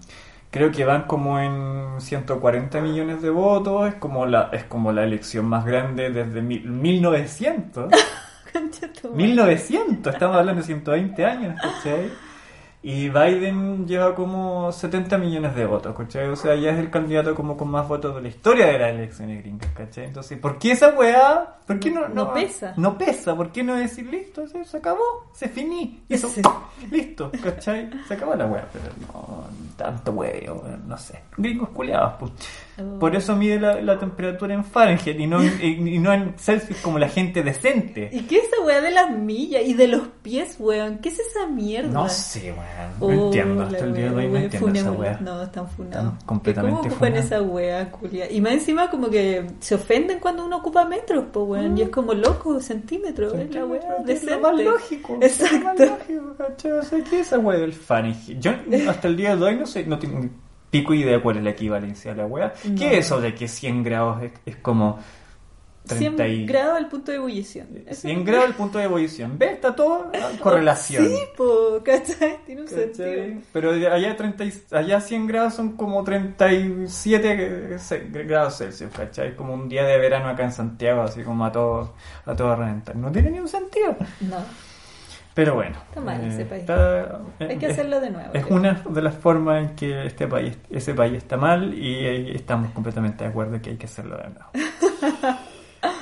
Creo 0.51 0.71
que 0.71 0.85
van 0.85 1.03
como 1.03 1.37
en 1.37 1.99
140 1.99 2.79
millones 2.79 3.21
de 3.21 3.29
votos, 3.29 3.89
es 3.89 3.95
como 3.95 4.25
la, 4.25 4.49
es 4.53 4.63
como 4.63 4.93
la 4.93 5.03
elección 5.03 5.45
más 5.47 5.65
grande 5.65 6.09
desde 6.11 6.41
mil- 6.41 6.65
1900. 6.69 7.91
Concha 8.53 8.87
tu 8.93 9.09
madre. 9.09 9.23
1900, 9.25 10.13
estamos 10.13 10.37
hablando 10.37 10.61
de 10.61 10.65
120 10.67 11.25
años, 11.25 11.59
¿cachai? 11.61 12.09
Y 12.87 13.09
Biden 13.09 13.87
lleva 13.87 14.13
como 14.13 14.71
70 14.71 15.17
millones 15.17 15.55
de 15.55 15.65
votos, 15.65 15.95
¿cachai? 15.97 16.27
O 16.29 16.35
sea, 16.35 16.53
ya 16.53 16.69
es 16.69 16.77
el 16.77 16.91
candidato 16.91 17.33
como 17.33 17.57
con 17.57 17.67
más 17.69 17.87
votos 17.87 18.13
de 18.13 18.21
la 18.21 18.27
historia 18.27 18.67
de 18.67 18.77
las 18.77 18.91
elecciones 18.91 19.41
gringas, 19.41 19.71
¿cachai? 19.71 20.05
Entonces, 20.05 20.37
¿por 20.37 20.59
qué 20.59 20.73
esa 20.73 20.89
weá? 20.89 21.55
¿Por 21.65 21.79
qué 21.79 21.89
no, 21.89 22.07
No 22.09 22.31
pesa. 22.31 22.75
No 22.77 22.95
pesa, 22.95 23.35
¿por 23.35 23.51
qué 23.51 23.63
no 23.63 23.73
decir 23.73 24.05
listo? 24.05 24.47
Se, 24.47 24.63
se 24.65 24.77
acabó, 24.77 25.01
se 25.33 25.49
finí, 25.49 26.03
eso, 26.07 26.29
Sí. 26.29 26.43
listo, 26.91 27.31
¿cachai? 27.43 27.89
Se 28.07 28.13
acabó 28.13 28.35
la 28.35 28.45
weá, 28.45 28.67
pero 28.71 28.85
no, 29.11 29.45
tanto 29.75 30.11
weón, 30.11 30.87
no 30.87 30.95
sé. 30.95 31.19
Gringos 31.37 31.69
culiados, 31.69 32.13
pues. 32.19 32.31
Oh. 32.77 32.99
Por 32.99 33.15
eso 33.15 33.35
mide 33.35 33.59
la, 33.59 33.81
la 33.81 33.97
temperatura 33.97 34.53
en 34.53 34.65
Fahrenheit 34.65 35.19
y 35.19 35.27
no, 35.27 35.41
en- 35.61 35.87
y 35.87 35.97
no 35.99 36.11
en 36.13 36.33
Celsius 36.37 36.79
como 36.81 36.99
la 36.99 37.07
gente 37.09 37.41
decente. 37.43 38.09
¿Y 38.11 38.21
qué 38.21 38.37
es 38.37 38.43
esa 38.45 38.61
weá 38.65 38.81
de 38.81 38.91
las 38.91 39.09
millas 39.11 39.61
y 39.65 39.73
de 39.73 39.87
los 39.87 40.07
pies, 40.21 40.55
weón? 40.59 40.97
¿Qué 40.99 41.09
es 41.09 41.19
esa 41.19 41.47
mierda? 41.47 41.89
No 41.89 42.09
sé, 42.09 42.51
weón. 42.51 42.65
No 42.99 43.05
Oh, 43.05 43.25
entiendo. 43.27 43.63
Hasta 43.63 43.77
el 43.85 43.93
día 43.93 44.09
de 44.09 44.15
hoy 44.15 44.27
no 44.27 44.37
entiendo 44.37 44.69
esa 44.73 44.91
weá. 44.91 45.17
No, 45.21 45.41
están 45.43 45.69
funados. 45.69 46.13
Están 46.13 46.25
completamente 46.27 46.77
¿Cómo 46.79 46.89
ocupan 46.91 47.15
esa 47.15 47.41
weá, 47.41 47.91
culia? 47.91 48.31
Y 48.31 48.41
más 48.41 48.53
encima 48.53 48.89
como 48.89 49.09
que 49.09 49.45
se 49.59 49.75
ofenden 49.75 50.19
cuando 50.19 50.45
uno 50.45 50.57
ocupa 50.57 50.85
metros, 50.85 51.25
pues 51.31 51.45
weón. 51.47 51.77
Y 51.77 51.83
es 51.83 51.89
como 51.89 52.13
loco, 52.13 52.59
centímetros, 52.59 53.33
es 53.35 53.53
la 53.55 53.65
weá 53.65 53.81
Es 54.07 54.23
lo 54.23 54.39
más 54.41 54.59
lógico. 54.61 55.17
Es 55.21 55.39
lo 55.39 55.59
más 55.59 55.79
Exacto. 55.79 55.85
lógico, 55.85 56.35
¿cachai? 56.37 56.71
O 56.73 56.83
sea, 56.83 57.03
¿qué 57.03 57.19
es 57.21 57.27
esa 57.27 57.39
weá 57.39 57.57
del 57.59 57.73
Fahrenheit? 57.73 58.39
Yo 58.39 58.51
hasta 58.89 59.07
el 59.07 59.15
día 59.15 59.35
de 59.35 59.43
hoy 59.43 59.55
no 59.55 59.65
sé, 59.65 59.85
no 59.85 59.97
tengo 59.97 60.19
pico 60.79 60.93
idea 60.93 61.21
cuál 61.21 61.37
es 61.37 61.43
la 61.43 61.49
equivalencia 61.51 62.11
de 62.11 62.17
la 62.17 62.25
weá. 62.25 62.53
No. 62.63 62.75
¿Qué 62.79 62.97
es 62.97 63.05
eso 63.05 63.21
de 63.21 63.33
que 63.35 63.47
100 63.47 63.83
grados 63.83 64.23
es, 64.23 64.31
es 64.45 64.55
como 64.57 64.99
100 65.87 66.15
30 66.15 66.27
y... 66.27 66.45
grados 66.47 66.77
al 66.77 66.87
punto 66.89 67.11
de 67.11 67.17
ebullición. 67.17 67.67
Eso 67.85 68.01
100 68.07 68.25
grados 68.25 68.47
el 68.47 68.53
punto 68.55 68.79
de 68.79 68.85
ebullición. 68.85 69.37
¿Ves? 69.37 69.51
Está 69.51 69.75
todo 69.75 70.09
en 70.13 70.37
correlación. 70.41 71.05
Sí, 71.07 71.15
po, 71.37 71.79
¿cachai? 71.85 72.37
Tiene 72.45 72.61
un 72.61 72.67
¿Cachai? 72.67 72.93
sentido. 72.95 73.41
Pero 73.53 73.69
allá, 73.71 74.15
30, 74.17 74.45
y- 74.45 74.53
allá 74.71 74.99
100 74.99 75.27
grados 75.27 75.53
son 75.53 75.73
como 75.77 76.03
37 76.03 77.77
ce- 77.79 78.07
grados 78.25 78.57
Celsius, 78.57 78.91
¿cachai? 78.91 79.35
Como 79.35 79.53
un 79.53 79.69
día 79.69 79.83
de 79.83 79.97
verano 79.97 80.29
acá 80.29 80.43
en 80.43 80.51
Santiago, 80.51 81.01
así 81.03 81.21
como 81.23 81.45
a 81.45 81.51
todo, 81.51 81.93
a 82.25 82.35
todo 82.35 82.55
reventar. 82.55 82.95
No 82.95 83.11
tiene 83.11 83.31
ni 83.31 83.39
un 83.39 83.47
sentido. 83.47 83.95
No, 84.21 84.37
Pero 85.35 85.53
bueno. 85.53 85.75
Está 85.89 86.01
mal 86.01 86.23
ese 86.25 86.45
país. 86.45 86.61
está- 86.61 87.19
hay 87.39 87.57
que 87.57 87.65
es- 87.67 87.71
hacerlo 87.73 87.99
de 87.99 88.09
nuevo. 88.09 88.29
Es 88.33 88.45
creo. 88.45 88.57
una 88.57 88.81
de 88.89 89.01
las 89.01 89.13
formas 89.15 89.61
en 89.69 89.75
que 89.75 90.05
este 90.07 90.27
país, 90.27 90.57
ese 90.71 90.93
país 90.95 91.13
está 91.13 91.37
mal 91.37 91.73
y 91.73 92.31
estamos 92.33 92.71
completamente 92.71 93.23
de 93.25 93.29
acuerdo 93.29 93.61
que 93.61 93.71
hay 93.71 93.75
que 93.77 93.85
hacerlo 93.85 94.17
de 94.17 94.23
nuevo. 94.29 94.49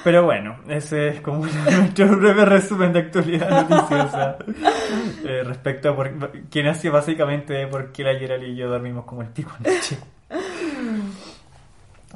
Pero 0.04 0.24
bueno, 0.24 0.58
ese 0.70 1.10
es 1.10 1.22
como 1.22 1.46
nuestro 1.78 2.16
breve 2.16 2.46
resumen 2.46 2.94
de 2.94 3.00
actualidad 3.00 3.68
noticiosa 3.68 4.38
eh, 5.26 5.44
respecto 5.44 5.90
a 5.90 5.96
por, 5.96 6.32
que 6.50 6.64
nació 6.64 6.92
básicamente 6.94 7.68
por 7.68 7.92
qué 7.92 8.04
la 8.04 8.14
Gerald 8.18 8.44
y 8.44 8.56
yo 8.56 8.70
dormimos 8.70 9.04
como 9.06 9.24
el 9.24 9.30
pico 9.30 9.52
anoche. 9.60 9.98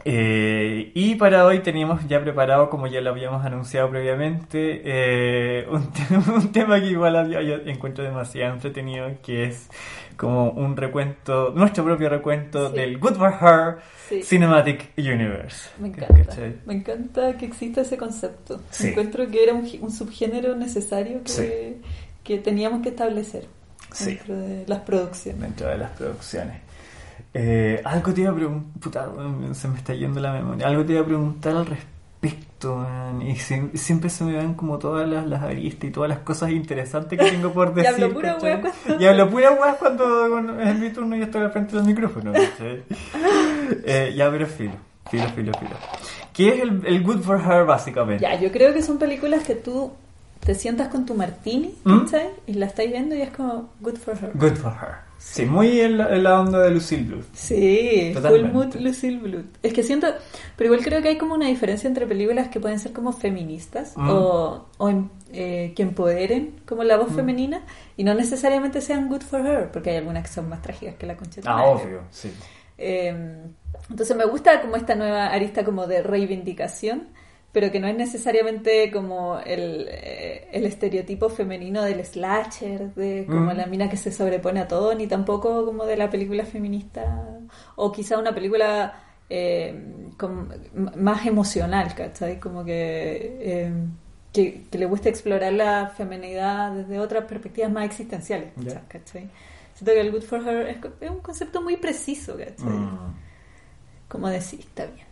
Eh, 0.06 0.92
y 0.94 1.16
para 1.16 1.46
hoy 1.46 1.60
teníamos 1.60 2.08
ya 2.08 2.22
preparado, 2.22 2.70
como 2.70 2.88
ya 2.88 3.01
lo 3.01 3.10
habíamos 3.10 3.46
anunciado 3.46 3.89
previamente, 3.89 4.82
eh, 4.86 5.68
un, 5.70 5.92
te- 5.92 6.01
un 6.32 6.51
tema 6.51 6.80
que 6.80 6.88
igual 6.88 7.16
había- 7.16 7.42
yo 7.42 7.56
encuentro 7.66 8.04
demasiado 8.04 8.54
entretenido, 8.54 9.08
que 9.24 9.46
es 9.46 9.70
como 10.16 10.51
un 10.51 10.77
recuento, 10.77 11.51
nuestro 11.56 11.84
propio 11.84 12.10
recuento 12.10 12.70
Sí. 12.70 12.75
del 12.77 12.98
Good 13.00 13.16
for 13.16 13.34
Her 13.42 13.77
Sí. 14.10 14.24
Cinematic 14.24 14.92
Universe. 14.98 15.70
Me 15.80 15.89
encanta. 15.89 16.36
Me 16.66 16.74
encanta 16.75 17.38
que 17.38 17.46
exista 17.46 17.82
ese 17.82 17.98
concepto. 17.98 18.62
Sí. 18.72 18.89
Encuentro 18.89 19.27
que 19.30 19.44
era 19.44 19.54
un, 19.54 19.92
subgénero 19.92 20.56
necesario 20.56 21.22
que, 22.24 22.38
teníamos 22.39 22.82
que 22.82 22.89
establecer 22.89 23.46
Sí. 23.92 24.16
dentro 24.16 24.38
de 24.38 24.63
las 24.68 24.80
producciones. 24.80 25.42
dentro 25.42 25.68
de 25.70 25.77
las 25.77 25.92
producciones. 25.92 26.62
Eh, 27.34 27.81
algo 27.84 28.13
te 28.13 28.22
iba 28.22 28.31
a 28.31 28.36
preguntar, 28.36 29.10
se 29.53 29.67
me 29.67 29.77
está 29.77 29.93
yendo 29.93 30.19
la 30.19 30.31
memoria, 30.34 30.67
algo 30.67 30.84
te 30.86 30.93
iba 30.93 31.01
a 31.01 31.05
preguntar 31.05 31.55
al 31.55 31.65
respecto. 31.65 32.75
man? 32.75 33.22
Y 33.22 33.36
sie- 33.36 33.69
siempre 33.75 34.10
se 34.10 34.24
me 34.24 34.34
ven 34.34 34.55
como 34.55 34.79
todas 34.79 35.07
las, 35.07 35.27
las 35.27 35.43
aristas 35.43 35.89
y 35.89 35.91
todas 35.91 36.10
las 36.10 36.19
cosas 36.19 36.50
interesantes 36.50 37.19
que 37.19 37.29
tengo 37.31 37.53
por 37.53 37.69
Y 37.77 37.81
decir. 37.81 37.93
hablo 38.05 38.13
pura 38.15 38.34
¿cachai? 38.34 38.50
wea 38.55 38.62
cuando- 38.88 39.03
Y 39.03 39.07
hablo 39.07 39.29
pura 39.29 39.51
weá 39.51 39.74
cuando, 39.75 40.27
cuando 40.31 40.60
es 40.62 40.79
mi 40.79 40.89
turno 40.89 41.15
y 41.15 41.19
yo 41.19 41.25
estoy 41.25 41.41
al 41.43 41.51
frente 41.51 41.75
del 41.75 41.86
micrófono. 41.86 42.34
Eh, 43.86 44.13
ya, 44.15 44.31
pero 44.31 44.48
filo, 44.48 44.74
filo, 45.12 45.27
filo, 45.36 45.51
filo. 45.60 45.75
¿Qué 46.34 46.50
es 46.50 46.62
el, 46.62 46.81
el 46.86 47.03
Good 47.03 47.19
for 47.22 47.39
Her, 47.39 47.65
básicamente? 47.65 48.22
Ya, 48.24 48.39
yo 48.39 48.51
creo 48.51 48.74
que 48.74 48.81
son 48.81 48.98
películas 48.98 49.43
que 49.43 49.55
tú 49.55 49.91
te 50.39 50.55
sientas 50.55 50.88
con 50.88 51.05
tu 51.05 51.13
martini, 51.15 51.75
¿Mm? 51.84 52.05
Y 52.48 52.53
la 52.53 52.67
estáis 52.67 52.91
viendo 52.91 53.13
y 53.15 53.22
es 53.22 53.29
como 53.31 53.69
good 53.81 53.98
for 53.98 54.15
her. 54.15 54.31
Good 54.36 54.55
for 54.55 54.72
Her. 54.72 55.07
Sí, 55.19 55.45
muy 55.45 55.79
en 55.81 55.97
la, 55.97 56.15
en 56.15 56.24
la 56.24 56.39
onda 56.39 56.59
de 56.59 56.71
Lucille 56.71 57.03
Bluth. 57.03 57.25
Sí, 57.33 58.12
Totalmente. 58.13 58.47
Full 58.50 58.53
Mood 58.53 58.75
Lucille 58.75 59.17
Bluth. 59.17 59.45
Es 59.63 59.74
que 59.74 59.83
siento, 59.83 60.07
pero 60.55 60.69
igual 60.71 60.83
creo 60.86 61.01
que 61.01 61.09
hay 61.09 61.17
como 61.17 61.33
una 61.36 61.47
diferencia 61.47 61.88
entre 61.88 62.05
películas 62.07 62.47
que 62.50 62.59
pueden 62.59 62.79
ser 62.79 62.93
como 62.93 63.12
feministas 63.12 63.93
Mm. 63.97 64.09
o, 64.09 64.69
o 64.77 64.89
em- 64.89 65.09
eh, 65.33 65.74
que 65.75 65.83
empoderen 65.83 66.62
como 66.65 66.83
la 66.83 66.97
Mm. 66.97 67.00
voz 67.01 67.13
femenina 67.13 67.62
y 67.97 68.03
no 68.03 68.13
necesariamente 68.13 68.79
sean 68.81 69.09
good 69.09 69.21
for 69.21 69.45
her, 69.45 69.71
porque 69.71 69.89
hay 69.91 69.97
algunas 69.97 70.24
que 70.24 70.29
son 70.33 70.47
más 70.50 70.62
trágicas 70.62 70.95
que 70.95 71.05
la 71.05 71.15
tu 71.17 71.25
Ah, 71.45 71.65
obvio, 71.65 72.01
sí. 72.12 72.31
Eh, 72.77 73.38
entonces 73.89 74.15
me 74.15 74.25
gusta 74.25 74.62
como 74.62 74.75
esta 74.75 74.95
nueva 74.95 75.27
arista 75.27 75.65
como 75.65 75.88
de 75.88 76.03
reivindicación, 76.03 77.07
pero 77.51 77.72
que 77.72 77.80
no 77.80 77.88
es 77.88 77.96
necesariamente 77.96 78.92
como 78.92 79.39
el, 79.39 79.88
eh, 79.89 80.48
el 80.51 80.66
estereotipo 80.66 81.30
femenino 81.30 81.82
del 81.84 82.06
slasher, 82.06 82.94
de 82.94 83.25
como 83.25 83.54
Mm. 83.54 83.58
la 83.58 83.66
mina 83.66 83.89
que 83.89 83.98
se 83.98 84.12
sobrepone 84.12 84.60
a 84.60 84.68
todo, 84.68 84.94
ni 84.94 85.08
tampoco 85.08 85.66
como 85.66 85.86
de 85.86 85.98
la 85.98 86.10
película 86.10 86.46
feminista, 86.46 87.30
o 87.75 87.92
quizá 87.92 88.18
una 88.18 88.34
película 88.34 89.04
eh, 89.30 89.75
con- 90.18 90.54
más 90.96 91.25
emocional, 91.25 91.94
¿cachai? 91.96 92.39
Como 92.39 92.63
que, 92.63 93.38
eh, 93.42 93.74
que, 94.32 94.63
que 94.72 94.77
le 94.77 94.86
gusta 94.86 95.10
explorar 95.10 95.51
la 95.51 95.88
feminidad 95.98 96.72
desde 96.72 96.98
otras 97.00 97.25
perspectivas 97.25 97.70
más 97.72 97.84
existenciales, 97.86 98.54
Ya. 98.56 98.82
¿cachai? 98.88 99.30
Siento 99.74 99.92
que 99.94 100.00
el 100.00 100.12
Good 100.12 100.24
for 100.24 100.48
Her 100.48 100.68
es, 100.70 101.10
un 101.12 101.20
concepto 101.20 101.62
muy 101.62 101.75
preciso, 101.77 102.38
¿cachai? 102.38 102.70
Mm. 102.70 103.16
Como 104.08 104.30
decir, 104.30 104.62
está 104.62 104.86
bien. 104.86 105.06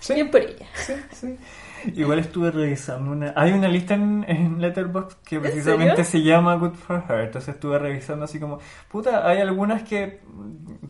Sí. 0.00 0.12
Bien 0.14 0.30
por 0.30 0.42
ella. 0.42 0.66
Sí, 0.86 0.92
sí. 1.12 1.36
Igual 1.94 2.18
estuve 2.18 2.50
revisando 2.50 3.10
una... 3.10 3.32
Hay 3.36 3.52
una 3.52 3.68
lista 3.68 3.94
en, 3.94 4.24
en 4.28 4.60
Letterboxd 4.60 5.18
que 5.24 5.40
precisamente 5.40 6.04
se 6.04 6.22
llama 6.22 6.54
Good 6.56 6.74
for 6.74 7.04
Her. 7.08 7.20
Entonces 7.20 7.54
estuve 7.54 7.78
revisando 7.78 8.24
así 8.24 8.40
como... 8.40 8.58
Puta, 8.90 9.28
hay 9.28 9.38
algunas 9.38 9.82
que 9.82 10.20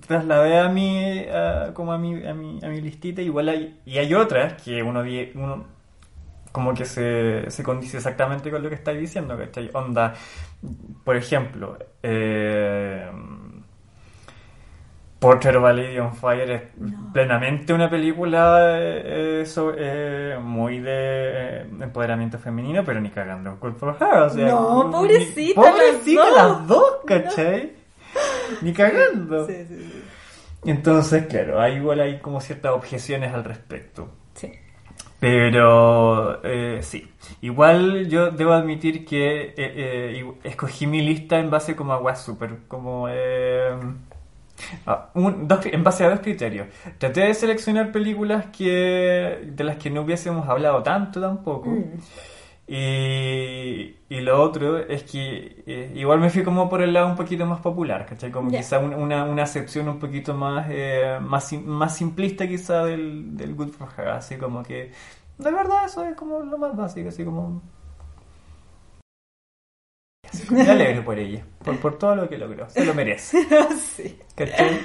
trasladé 0.07 0.59
a 0.59 0.69
mi... 0.69 1.25
a- 1.29 1.73
como 1.75 1.93
a 1.93 1.99
mi, 1.99 2.27
a, 2.27 2.35
mi, 2.35 2.61
a 2.63 2.69
mi 2.69 2.81
listita. 2.81 3.23
Igual 3.23 3.49
hay... 3.49 3.81
Y 3.85 3.99
hay 3.99 4.15
otras 4.15 4.63
que 4.63 4.83
uno... 4.83 5.03
uno 5.35 5.75
como 6.53 6.73
que 6.73 6.85
se, 6.85 7.51
se 7.51 7.65
condice 7.65 7.97
exactamente 7.97 8.49
con 8.49 8.63
lo 8.63 8.69
que 8.69 8.77
estáis 8.77 9.01
diciendo, 9.01 9.37
¿cachai? 9.37 9.71
Onda, 9.73 10.15
por 11.03 11.17
ejemplo, 11.17 11.77
eh, 12.01 13.11
Portrait 15.25 15.57
of 15.57 15.65
a 15.65 15.73
Lady 15.73 15.99
on 15.99 16.15
Fire 16.15 16.51
es 16.51 16.63
No. 16.79 17.13
plenamente 17.13 17.73
una 17.73 17.89
película 17.89 18.79
eh, 18.79 19.43
eh, 19.43 19.47
eh, 19.77 20.39
muy 20.43 20.81
de 20.81 20.91
eh, 20.93 21.67
empoderamiento 21.81 22.39
femenino, 22.39 22.83
pero 22.85 23.01
ni 23.01 23.09
cagando 23.11 23.57
for 23.79 23.97
Her, 24.01 24.19
o 24.23 24.31
sea, 24.31 24.47
No, 24.49 24.85
ni- 24.85 24.91
pobrecita, 24.93 25.61
pobrecita 25.61 26.25
las 26.31 26.35
dos. 26.37 26.59
las 26.59 26.67
dos, 26.69 26.93
¿cachai? 27.07 27.73
Ni 28.61 28.73
cagando. 28.73 29.47
Sí, 29.47 29.55
sí, 29.67 29.77
sí. 29.79 30.03
Entonces, 30.67 31.27
claro, 31.27 31.61
hay 31.61 31.77
igual 31.77 32.01
hay 32.01 32.19
como 32.21 32.41
ciertas 32.41 32.73
objeciones 32.73 33.33
al 33.35 33.45
respecto. 33.45 34.09
Sí. 34.35 34.53
Pero 35.21 36.43
eh, 36.45 36.81
sí, 36.83 37.11
igual 37.41 38.09
yo 38.09 38.31
debo 38.31 38.53
admitir 38.53 39.07
que 39.07 39.41
eh, 39.41 39.55
eh, 39.57 40.33
escogí 40.45 40.87
mi 40.87 41.01
lista 41.01 41.39
en 41.39 41.49
base 41.51 41.75
como 41.75 41.95
a 41.95 41.99
weas 41.99 42.23
super, 42.23 42.59
como 42.69 43.09
eh, 44.73 44.79
a 44.87 45.11
un- 45.15 45.47
dos 45.49 45.65
en 45.67 45.83
base 45.85 46.05
a 46.05 46.11
dos 46.11 46.21
criterios. 46.21 46.69
Traté 46.99 47.23
de 47.23 47.35
seleccionar 47.35 47.93
películas 47.93 48.47
que 48.57 49.49
de 49.53 49.65
las 49.65 49.77
que 49.77 49.91
no 49.91 50.03
hubiésemos 50.03 50.49
hablado 50.49 50.83
tanto 50.83 51.21
tampoco. 51.21 51.71
Mm. 51.71 51.99
Y, 52.67 53.97
y 54.09 54.21
lo 54.21 54.41
otro 54.43 54.79
es 54.79 55.03
que 55.03 55.63
eh, 55.67 55.93
igual 55.95 56.19
me 56.21 56.31
fui 56.31 56.43
como 56.43 56.69
por 56.69 56.81
el 56.83 56.93
lado 56.95 57.09
un 57.09 57.17
poquito 57.17 57.45
más 57.45 57.61
popular, 57.61 58.07
¿cachai? 58.07 58.31
Como 58.31 58.51
Ya. 58.51 58.59
quizá 58.59 58.79
un- 58.79 58.95
una, 58.95 59.25
una 59.25 59.43
acepción 59.43 59.89
un 59.89 59.99
poquito 59.99 60.33
más, 60.35 60.67
eh, 60.71 61.19
más, 61.21 61.53
más 61.65 61.95
simplista 61.97 62.47
quizá 62.49 62.85
del, 62.85 63.37
del 63.37 63.55
Good 63.55 63.69
for 63.71 63.89
Her, 63.99 64.09
así 64.09 64.37
como 64.37 64.63
que 64.63 64.93
de 65.39 65.51
verdad 65.51 65.85
eso 65.85 66.05
es 66.05 66.15
como 66.17 66.41
lo 66.41 66.57
más 66.59 66.75
básico, 66.77 67.09
así 67.09 67.25
como... 67.25 67.63
Me 70.51 70.71
alegro 70.71 71.05
por 71.05 71.19
ella, 71.19 71.43
por, 71.65 71.79
por 71.79 71.99
todo 71.99 72.17
lo 72.17 72.29
que 72.29 72.39
logró, 72.39 72.69
se 72.71 72.85
lo 72.85 72.95
merece, 72.95 73.47
sí. 73.97 74.19
¿cachai? 74.35 74.81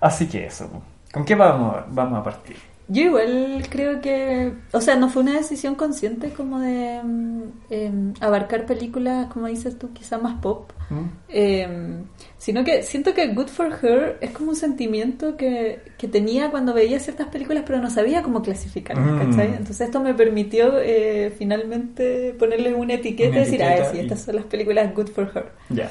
Así 0.00 0.28
que 0.28 0.46
eso, 0.46 0.70
¿con 1.12 1.24
qué 1.24 1.34
vamos, 1.34 1.76
vamos 1.88 2.18
a 2.20 2.22
partir? 2.24 2.56
Yo 2.92 3.02
igual 3.02 3.62
creo 3.70 4.00
que, 4.00 4.52
o 4.72 4.80
sea, 4.80 4.96
no 4.96 5.08
fue 5.08 5.22
una 5.22 5.32
decisión 5.32 5.74
consciente 5.76 6.30
como 6.30 6.60
de 6.60 7.00
mm, 7.02 7.42
em, 7.70 8.14
abarcar 8.20 8.66
películas, 8.66 9.26
como 9.32 9.46
dices 9.46 9.78
tú, 9.78 9.92
quizá 9.92 10.18
más 10.18 10.40
pop, 10.40 10.70
¿Mm? 10.90 11.04
em, 11.28 12.04
sino 12.38 12.64
que 12.64 12.82
siento 12.82 13.14
que 13.14 13.28
Good 13.28 13.48
for 13.48 13.72
Her 13.82 14.18
es 14.20 14.30
como 14.32 14.50
un 14.50 14.56
sentimiento 14.56 15.36
que, 15.36 15.80
que 15.96 16.08
tenía 16.08 16.50
cuando 16.50 16.74
veía 16.74 16.98
ciertas 17.00 17.28
películas, 17.28 17.64
pero 17.66 17.78
no 17.80 17.88
sabía 17.88 18.22
cómo 18.22 18.42
clasificarlas, 18.42 19.06
Mm. 19.06 19.18
¿cachai? 19.30 19.46
Entonces 19.48 19.80
esto 19.80 20.00
me 20.00 20.12
permitió 20.14 20.78
eh, 20.80 21.32
finalmente 21.38 22.34
ponerle 22.38 22.74
una 22.74 22.94
etiqueta 22.94 23.30
Una 23.30 23.40
y 23.40 23.44
decir, 23.44 23.62
ah, 23.62 23.84
sí, 23.90 23.96
y- 23.96 24.00
estas 24.00 24.22
son 24.22 24.36
las 24.36 24.44
películas 24.44 24.94
Good 24.94 25.08
for 25.08 25.30
Her. 25.34 25.46
Ya. 25.70 25.90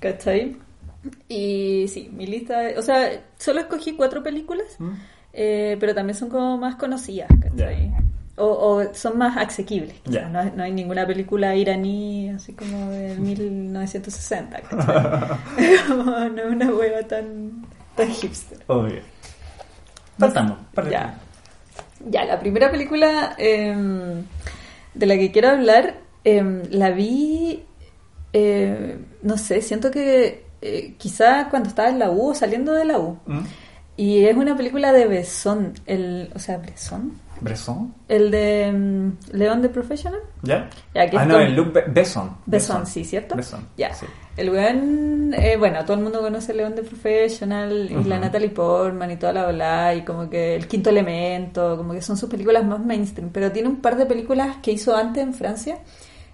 ¿Cachai? 0.00 0.56
Y 1.28 1.86
sí, 1.88 2.10
mi 2.12 2.26
lista, 2.26 2.60
o 2.76 2.82
sea, 2.82 3.24
solo 3.38 3.60
escogí 3.60 3.92
cuatro 3.94 4.22
películas, 4.22 4.66
¿Mm? 4.78 4.92
Eh, 5.34 5.76
pero 5.80 5.94
también 5.94 6.16
son 6.16 6.28
como 6.30 6.56
más 6.56 6.76
conocidas, 6.76 7.28
¿cachai? 7.42 7.92
O, 8.36 8.46
o 8.46 8.94
son 8.94 9.18
más 9.18 9.36
asequibles. 9.36 9.94
quizás. 10.02 10.22
Ya. 10.22 10.28
No, 10.28 10.38
hay- 10.40 10.52
no 10.56 10.62
hay 10.64 10.72
ninguna 10.72 11.06
película 11.06 11.54
iraní 11.54 12.30
así 12.30 12.52
como 12.52 12.90
del 12.90 13.20
1960, 13.20 14.60
¿cachai? 14.62 15.76
Como 15.88 16.04
no 16.04 16.42
es 16.42 16.46
una 16.52 16.66
hueva 16.72 17.02
tan, 17.02 17.64
tan 17.96 18.08
hipster. 18.10 18.58
Obvio. 18.66 19.00
Partamos. 20.18 20.58
Ya. 20.90 21.18
Ya, 22.10 22.24
la 22.24 22.38
primera 22.40 22.70
película 22.70 23.34
em, 23.38 24.24
de 24.94 25.06
la 25.06 25.16
que 25.16 25.30
quiero 25.32 25.48
hablar, 25.50 25.94
em, 26.24 26.62
la 26.70 26.90
vi, 26.90 27.64
eh, 28.32 28.98
no 29.22 29.38
sé, 29.38 29.62
siento 29.62 29.90
que 29.90 30.44
eh, 30.60 30.94
quizá 30.98 31.48
cuando 31.50 31.68
estaba 31.68 31.88
en 31.88 31.98
la 31.98 32.10
U 32.10 32.30
o 32.30 32.34
saliendo 32.34 32.72
de 32.72 32.84
la 32.84 32.98
U. 32.98 33.18
¿Mm? 33.26 33.40
Y 33.96 34.24
es 34.24 34.36
una 34.36 34.56
película 34.56 34.92
de 34.92 35.06
Besson, 35.06 35.72
el, 35.86 36.28
o 36.34 36.38
sea, 36.40 36.58
Bresson, 36.58 37.12
¿Bresson? 37.40 37.94
el 38.08 38.30
de 38.32 38.62
em, 38.66 39.12
León 39.32 39.62
de 39.62 39.68
Professional. 39.68 40.18
¿Ya? 40.42 40.68
Ah, 41.16 41.24
no, 41.24 41.38
el 41.38 41.54
Luke 41.54 41.70
Be- 41.70 41.84
Besson. 41.92 42.36
Besson, 42.44 42.86
sí, 42.86 43.04
¿cierto? 43.04 43.36
Besson. 43.36 43.68
Ya. 43.76 43.94
sí. 43.94 44.06
El 44.36 44.50
weón, 44.50 45.32
eh, 45.34 45.56
bueno, 45.56 45.84
todo 45.84 45.96
el 45.96 46.02
mundo 46.02 46.20
conoce 46.20 46.52
León 46.54 46.74
de 46.74 46.82
Professional 46.82 47.88
y 47.88 48.02
la. 48.08 48.18
Natalie 48.18 48.50
Portman 48.50 49.12
y 49.12 49.16
toda 49.16 49.32
la 49.32 49.46
ola 49.46 49.94
y 49.94 50.02
como 50.02 50.28
que 50.28 50.56
El 50.56 50.66
Quinto 50.66 50.90
Elemento, 50.90 51.76
como 51.76 51.92
que 51.92 52.02
son 52.02 52.16
sus 52.16 52.28
películas 52.28 52.64
más 52.64 52.80
mainstream, 52.84 53.30
pero 53.32 53.52
tiene 53.52 53.68
un 53.68 53.76
par 53.76 53.96
de 53.96 54.06
películas 54.06 54.56
que 54.60 54.72
hizo 54.72 54.96
antes 54.96 55.22
en 55.22 55.34
Francia 55.34 55.78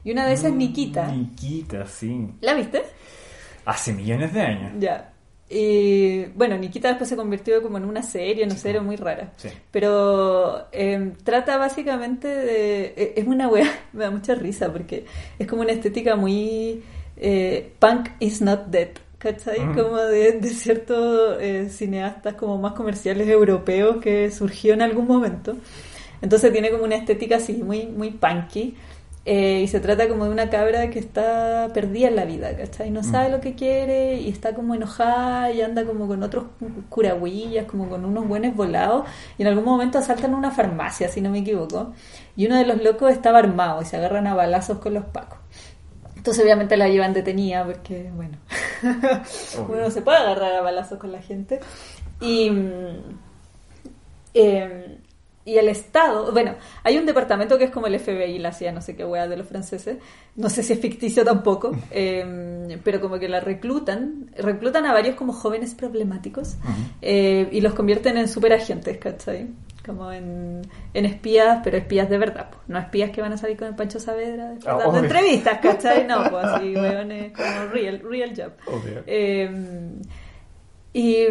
y 0.02 0.12
una 0.12 0.26
de 0.26 0.32
esas 0.32 0.46
es 0.46 0.52
Mm, 0.54 0.58
Nikita. 0.58 1.06
Nikita, 1.12 1.86
sí. 1.86 2.26
¿La 2.40 2.54
viste? 2.54 2.84
Hace 3.66 3.92
millones 3.92 4.32
de 4.32 4.40
años. 4.40 4.72
Ya. 4.78 5.09
Y 5.52 6.26
bueno, 6.36 6.56
Nikita 6.56 6.88
después 6.88 7.10
se 7.10 7.16
convirtió 7.16 7.60
como 7.60 7.76
en 7.76 7.84
una 7.84 8.02
serie, 8.04 8.46
no 8.46 8.54
sé, 8.54 8.70
era 8.70 8.82
muy 8.82 8.94
rara. 8.96 9.32
Sí. 9.36 9.48
Pero 9.72 10.68
eh, 10.70 11.12
trata 11.24 11.58
básicamente 11.58 12.28
de... 12.28 12.84
eh, 12.96 13.14
Es 13.16 13.26
una 13.26 13.48
wea, 13.48 13.68
me 13.92 14.04
da 14.04 14.10
mucha 14.12 14.34
risa 14.36 14.72
porque 14.72 15.04
es 15.38 15.46
como 15.48 15.62
una 15.62 15.72
estética 15.72 16.14
muy... 16.14 16.82
eh, 17.16 17.72
punk 17.80 18.10
is 18.20 18.40
not 18.40 18.66
dead, 18.68 18.90
¿cachai? 19.18 19.58
Mm. 19.60 19.74
Como 19.74 19.96
de, 19.96 20.32
de 20.32 20.48
ciertos 20.50 21.36
eh, 21.40 21.68
cineastas 21.68 22.34
como 22.34 22.56
más 22.58 22.74
comerciales 22.74 23.28
europeos 23.28 23.96
que 24.00 24.30
surgió 24.30 24.74
en 24.74 24.82
algún 24.82 25.06
momento. 25.08 25.56
Entonces 26.22 26.52
tiene 26.52 26.70
como 26.70 26.84
una 26.84 26.96
estética 26.96 27.36
así, 27.36 27.54
muy, 27.54 27.86
muy 27.86 28.10
punky. 28.12 28.76
Eh, 29.26 29.60
y 29.62 29.68
se 29.68 29.80
trata 29.80 30.08
como 30.08 30.24
de 30.24 30.30
una 30.30 30.48
cabra 30.50 30.88
que 30.90 30.98
está 30.98 31.68
perdida 31.74 32.08
en 32.08 32.16
la 32.16 32.24
vida, 32.24 32.56
¿cachai? 32.56 32.90
No 32.90 33.02
sabe 33.02 33.28
Mm. 33.28 33.32
lo 33.32 33.40
que 33.40 33.54
quiere 33.54 34.14
y 34.20 34.28
está 34.30 34.54
como 34.54 34.74
enojada 34.74 35.52
y 35.52 35.60
anda 35.60 35.84
como 35.84 36.06
con 36.08 36.22
otros 36.22 36.44
curahuillas, 36.88 37.66
como 37.66 37.88
con 37.88 38.04
unos 38.06 38.26
buenos 38.26 38.56
volados. 38.56 39.06
Y 39.38 39.42
en 39.42 39.48
algún 39.48 39.64
momento 39.64 39.98
asaltan 39.98 40.34
una 40.34 40.50
farmacia, 40.50 41.08
si 41.08 41.20
no 41.20 41.30
me 41.30 41.40
equivoco. 41.40 41.92
Y 42.36 42.46
uno 42.46 42.56
de 42.56 42.64
los 42.66 42.82
locos 42.82 43.12
estaba 43.12 43.38
armado 43.40 43.82
y 43.82 43.84
se 43.84 43.96
agarran 43.98 44.26
a 44.26 44.34
balazos 44.34 44.78
con 44.78 44.94
los 44.94 45.04
pacos. 45.04 45.38
Entonces 46.16 46.42
obviamente 46.42 46.76
la 46.76 46.88
llevan 46.88 47.12
detenida 47.14 47.64
porque, 47.64 48.10
bueno, 48.14 48.38
uno 49.68 49.80
no 49.80 49.90
se 49.90 50.02
puede 50.02 50.18
agarrar 50.18 50.54
a 50.54 50.60
balazos 50.62 50.98
con 50.98 51.12
la 51.12 51.20
gente. 51.22 51.60
Y, 52.20 52.50
mm, 52.50 53.18
eh, 54.34 54.98
y 55.50 55.58
el 55.58 55.68
Estado, 55.68 56.30
bueno, 56.30 56.54
hay 56.84 56.96
un 56.96 57.06
departamento 57.06 57.58
que 57.58 57.64
es 57.64 57.70
como 57.72 57.88
el 57.88 57.98
FBI, 57.98 58.38
la 58.38 58.52
CIA, 58.52 58.70
no 58.70 58.80
sé 58.80 58.94
qué 58.94 59.04
wea 59.04 59.26
de 59.26 59.36
los 59.36 59.48
franceses, 59.48 59.96
no 60.36 60.48
sé 60.48 60.62
si 60.62 60.74
es 60.74 60.78
ficticio 60.78 61.24
tampoco, 61.24 61.72
eh, 61.90 62.78
pero 62.84 63.00
como 63.00 63.18
que 63.18 63.28
la 63.28 63.40
reclutan, 63.40 64.30
reclutan 64.36 64.86
a 64.86 64.92
varios 64.92 65.16
como 65.16 65.32
jóvenes 65.32 65.74
problemáticos 65.74 66.56
eh, 67.02 67.48
y 67.50 67.60
los 67.62 67.74
convierten 67.74 68.16
en 68.16 68.28
superagentes, 68.28 68.96
¿cachai? 68.98 69.48
Como 69.84 70.12
en, 70.12 70.62
en 70.94 71.04
espías, 71.04 71.60
pero 71.64 71.76
espías 71.78 72.08
de 72.08 72.18
verdad, 72.18 72.50
pues. 72.50 72.62
no 72.68 72.78
espías 72.78 73.10
que 73.10 73.20
van 73.20 73.32
a 73.32 73.36
salir 73.36 73.56
con 73.56 73.66
el 73.66 73.74
Pancho 73.74 73.98
Saavedra 73.98 74.54
Ah, 74.66 74.76
dando 74.78 74.98
entrevistas, 74.98 75.58
¿cachai? 75.60 76.06
No, 76.06 76.30
pues 76.30 76.44
así, 76.44 76.74
weones, 76.76 77.32
como 77.32 77.72
real, 77.72 78.00
real 78.08 78.32
job. 78.36 78.52
Eh, 79.06 79.50
y, 80.92 81.24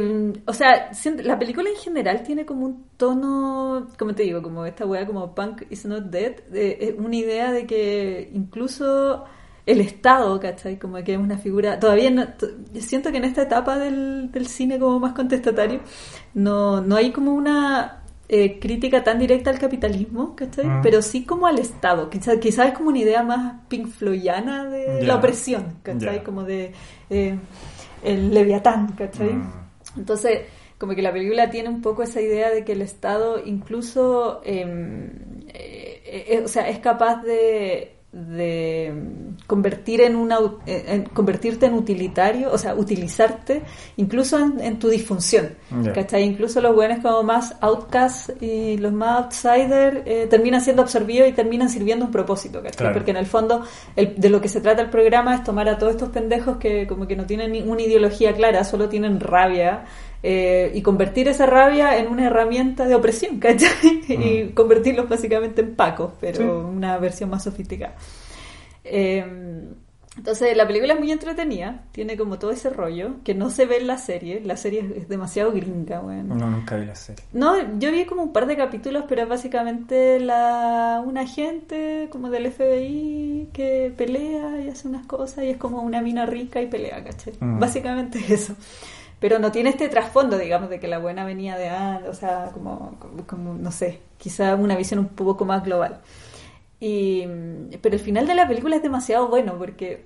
o 0.46 0.54
sea, 0.54 0.90
la 1.24 1.38
película 1.38 1.70
en 1.70 1.76
general 1.76 2.24
tiene 2.24 2.46
como 2.46 2.66
un 2.66 2.86
tono, 2.96 3.88
como 3.98 4.16
te 4.16 4.24
digo, 4.24 4.42
como 4.42 4.66
esta 4.66 4.86
wea 4.86 5.06
como 5.06 5.36
Punk 5.36 5.64
is 5.70 5.86
not 5.86 6.06
dead, 6.06 6.38
de- 6.50 6.96
una 6.98 7.16
idea 7.16 7.52
de 7.52 7.66
que 7.66 8.30
incluso 8.34 9.26
el 9.66 9.82
Estado, 9.82 10.40
¿cachai? 10.40 10.80
Como 10.80 10.96
que 11.04 11.14
es 11.14 11.20
una 11.20 11.38
figura, 11.38 11.78
todavía 11.80 12.10
no, 12.10 12.26
siento 12.80 13.12
que 13.12 13.18
en 13.18 13.26
esta 13.26 13.44
etapa 13.44 13.78
del, 13.78 14.32
del 14.32 14.48
cine 14.48 14.80
como 14.80 15.00
más 15.00 15.14
contestatario, 15.14 15.82
no, 16.34 16.82
no 16.82 16.96
hay 16.96 17.12
como 17.12 17.34
una 17.34 18.02
eh, 18.30 18.60
crítica 18.60 19.04
tan 19.04 19.20
directa 19.20 19.50
al 19.50 19.60
capitalismo, 19.60 20.36
¿cachai? 20.36 20.66
Mm. 20.66 20.82
Pero 20.82 21.02
sí 21.02 21.26
como 21.26 21.48
al 21.48 21.60
Estado, 21.60 22.10
quizás 22.10 22.38
quizá 22.38 22.66
es 22.66 22.74
como 22.74 22.90
una 22.90 23.00
idea 23.00 23.24
más 23.24 23.56
pink 23.68 23.88
floyana 23.90 24.66
de 24.70 25.04
la 25.04 25.18
opresión, 25.18 25.80
¿cachai? 25.84 26.18
Ya. 26.20 26.24
Como 26.24 26.44
de... 26.44 26.72
eh, 27.10 27.38
el 28.04 28.34
leviatán, 28.34 28.94
¿cachai? 28.94 29.34
Mm. 29.34 29.52
Entonces, 29.98 30.42
como 30.78 30.96
que 30.96 31.02
la 31.02 31.12
película 31.12 31.50
tiene 31.50 31.70
un 31.70 31.82
poco 31.82 32.04
esa 32.04 32.22
idea 32.22 32.50
de 32.50 32.64
que 32.64 32.72
el 32.72 32.82
Estado 32.82 33.42
incluso, 33.46 34.42
eh, 34.46 35.12
eh, 35.50 36.26
eh, 36.30 36.42
o 36.44 36.48
sea, 36.48 36.70
es 36.70 36.80
capaz 36.80 37.22
de, 37.24 37.99
de 38.12 38.92
convertir 39.46 40.02
en 40.02 40.16
una, 40.16 40.38
en 40.66 41.04
convertirte 41.06 41.68
en 41.68 41.76
utilitario, 41.76 42.52
o 42.52 42.58
sea, 42.58 42.74
utilizarte 42.74 43.62
incluso 43.98 44.40
en, 44.40 44.60
en 44.62 44.80
tu 44.80 44.90
disfunción, 44.90 45.50
Ya. 45.84 45.94
¿cachai? 45.94 46.24
Incluso 46.24 46.60
los 46.60 46.74
buenos 46.74 47.00
como 47.04 47.22
más 47.24 47.56
outcasts 47.62 48.34
y 48.42 48.78
los 48.78 48.92
más 48.94 49.26
outsiders 49.26 50.02
eh, 50.06 50.28
terminan 50.30 50.62
siendo 50.62 50.82
absorbidos 50.82 51.30
y 51.30 51.34
terminan 51.34 51.70
sirviendo 51.70 52.06
un 52.06 52.12
propósito, 52.12 52.64
¿cachai? 52.64 52.78
Claro. 52.78 52.94
Porque 52.96 53.12
en 53.12 53.18
el 53.18 53.28
fondo 53.28 53.64
el- 53.96 54.16
de 54.16 54.30
lo 54.30 54.42
que 54.42 54.50
se 54.50 54.60
trata 54.62 54.82
el 54.82 54.90
programa 54.90 55.36
es 55.36 55.44
tomar 55.44 55.70
a 55.70 55.78
todos 55.78 55.94
estos 55.94 56.10
pendejos 56.10 56.58
que 56.58 56.88
como 56.88 57.06
que 57.08 57.16
no 57.16 57.26
tienen 57.26 57.52
ninguna 57.52 57.84
ideología 57.84 58.34
clara, 58.34 58.64
solo 58.64 58.90
tienen 58.90 59.20
rabia 59.20 59.86
eh, 60.24 60.72
y 60.74 60.82
convertir 60.82 61.28
esa 61.28 61.46
rabia 61.46 61.98
en 61.98 62.08
una 62.08 62.28
herramienta 62.28 62.86
de 62.88 62.96
opresión, 62.96 63.40
¿cachai? 63.40 63.70
Y 64.10 64.50
convertirlos 64.54 65.08
básicamente 65.08 65.62
en 65.62 65.76
pacos, 65.76 66.14
pero 66.20 66.38
Sí. 66.38 66.44
una 66.44 66.98
versión 66.98 67.30
más 67.30 67.44
sofisticada. 67.44 67.96
Eh, 68.84 69.26
entonces 70.18 70.58
la 70.58 70.68
película 70.68 70.96
es 70.96 71.00
muy 71.00 71.12
entretenida, 71.12 71.84
tiene 71.94 72.18
como 72.18 72.40
todo 72.40 72.52
ese 72.52 72.70
rollo 72.70 73.18
que 73.24 73.34
no 73.36 73.50
se 73.50 73.66
ve 73.66 73.78
en 73.78 73.88
la 73.88 73.98
serie, 73.98 74.42
la 74.44 74.58
serie 74.58 74.82
es, 74.82 75.04
es 75.04 75.08
demasiado 75.08 75.52
gringa, 75.54 76.00
bueno. 76.02 76.36
No, 76.36 76.50
nunca 76.50 76.76
vi 76.76 76.86
la 76.86 76.96
serie. 76.96 77.24
No, 77.32 77.80
yo 77.80 77.90
vi 77.92 78.04
como 78.06 78.24
un 78.24 78.34
par 78.34 78.46
de 78.46 78.58
capítulos, 78.58 79.06
pero 79.08 79.22
es 79.22 79.30
básicamente 79.30 80.20
la, 80.20 81.02
un 81.06 81.18
agente 81.18 82.10
como 82.12 82.30
del 82.30 82.52
FBI 82.52 83.50
que 83.54 83.94
pelea 83.96 84.62
y 84.62 84.68
hace 84.70 84.90
unas 84.90 85.06
cosas 85.06 85.46
y 85.46 85.52
es 85.52 85.58
como 85.58 85.82
una 85.84 86.02
mina 86.02 86.26
rica 86.26 86.62
y 86.62 86.68
pelea, 86.68 87.02
¿cachai? 87.04 87.34
Mm. 87.40 87.60
Básicamente 87.60 88.20
eso. 88.34 88.56
Pero 89.20 89.40
no 89.40 89.52
tiene 89.52 89.70
este 89.72 89.90
trasfondo, 89.90 90.38
digamos, 90.38 90.70
de 90.70 90.80
que 90.80 90.88
la 90.88 91.00
buena 91.00 91.26
venía 91.26 91.58
de 91.58 91.70
antes, 91.70 92.10
o 92.10 92.14
sea, 92.14 92.52
como, 92.54 92.96
como, 93.00 93.28
como, 93.28 93.54
no 93.56 93.72
sé, 93.72 94.00
quizá 94.18 94.56
una 94.56 94.78
visión 94.78 95.00
un 95.00 95.10
poco 95.10 95.46
más 95.46 95.64
global. 95.64 96.00
Y, 96.80 97.26
pero 97.82 97.96
el 97.96 98.02
final 98.02 98.28
de 98.28 98.36
la 98.36 98.48
película 98.48 98.76
es 98.78 98.84
demasiado 98.84 99.28
bueno 99.28 99.58
porque 99.58 100.06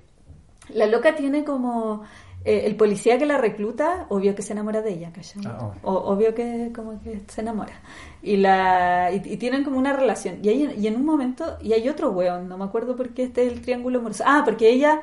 la 0.69 0.87
loca 0.87 1.15
tiene 1.15 1.43
como 1.43 2.03
eh, 2.45 2.63
el 2.65 2.75
policía 2.75 3.17
que 3.19 3.25
la 3.25 3.37
recluta, 3.37 4.07
obvio 4.09 4.35
que 4.35 4.41
se 4.41 4.53
enamora 4.53 4.81
de 4.81 4.91
ella. 4.93 5.11
Ah, 5.45 5.57
obvio. 5.67 5.81
O- 5.83 6.13
obvio 6.13 6.33
que 6.35 6.71
como 6.73 6.99
que 7.01 7.21
se 7.27 7.41
enamora. 7.41 7.81
Y 8.21 8.37
la 8.37 9.11
y, 9.13 9.17
y 9.33 9.37
tienen 9.37 9.63
como 9.63 9.77
una 9.77 9.93
relación. 9.93 10.39
Y, 10.43 10.49
hay, 10.49 10.75
y 10.77 10.87
en 10.87 10.95
un 10.95 11.05
momento, 11.05 11.57
y 11.61 11.73
hay 11.73 11.87
otro 11.89 12.11
weón, 12.11 12.47
no 12.49 12.57
me 12.57 12.65
acuerdo 12.65 12.95
por 12.95 13.09
qué 13.13 13.23
este 13.23 13.45
es 13.45 13.53
el 13.53 13.61
triángulo 13.61 13.99
amoroso. 13.99 14.23
Ah, 14.25 14.41
porque 14.45 14.69
ella 14.69 15.01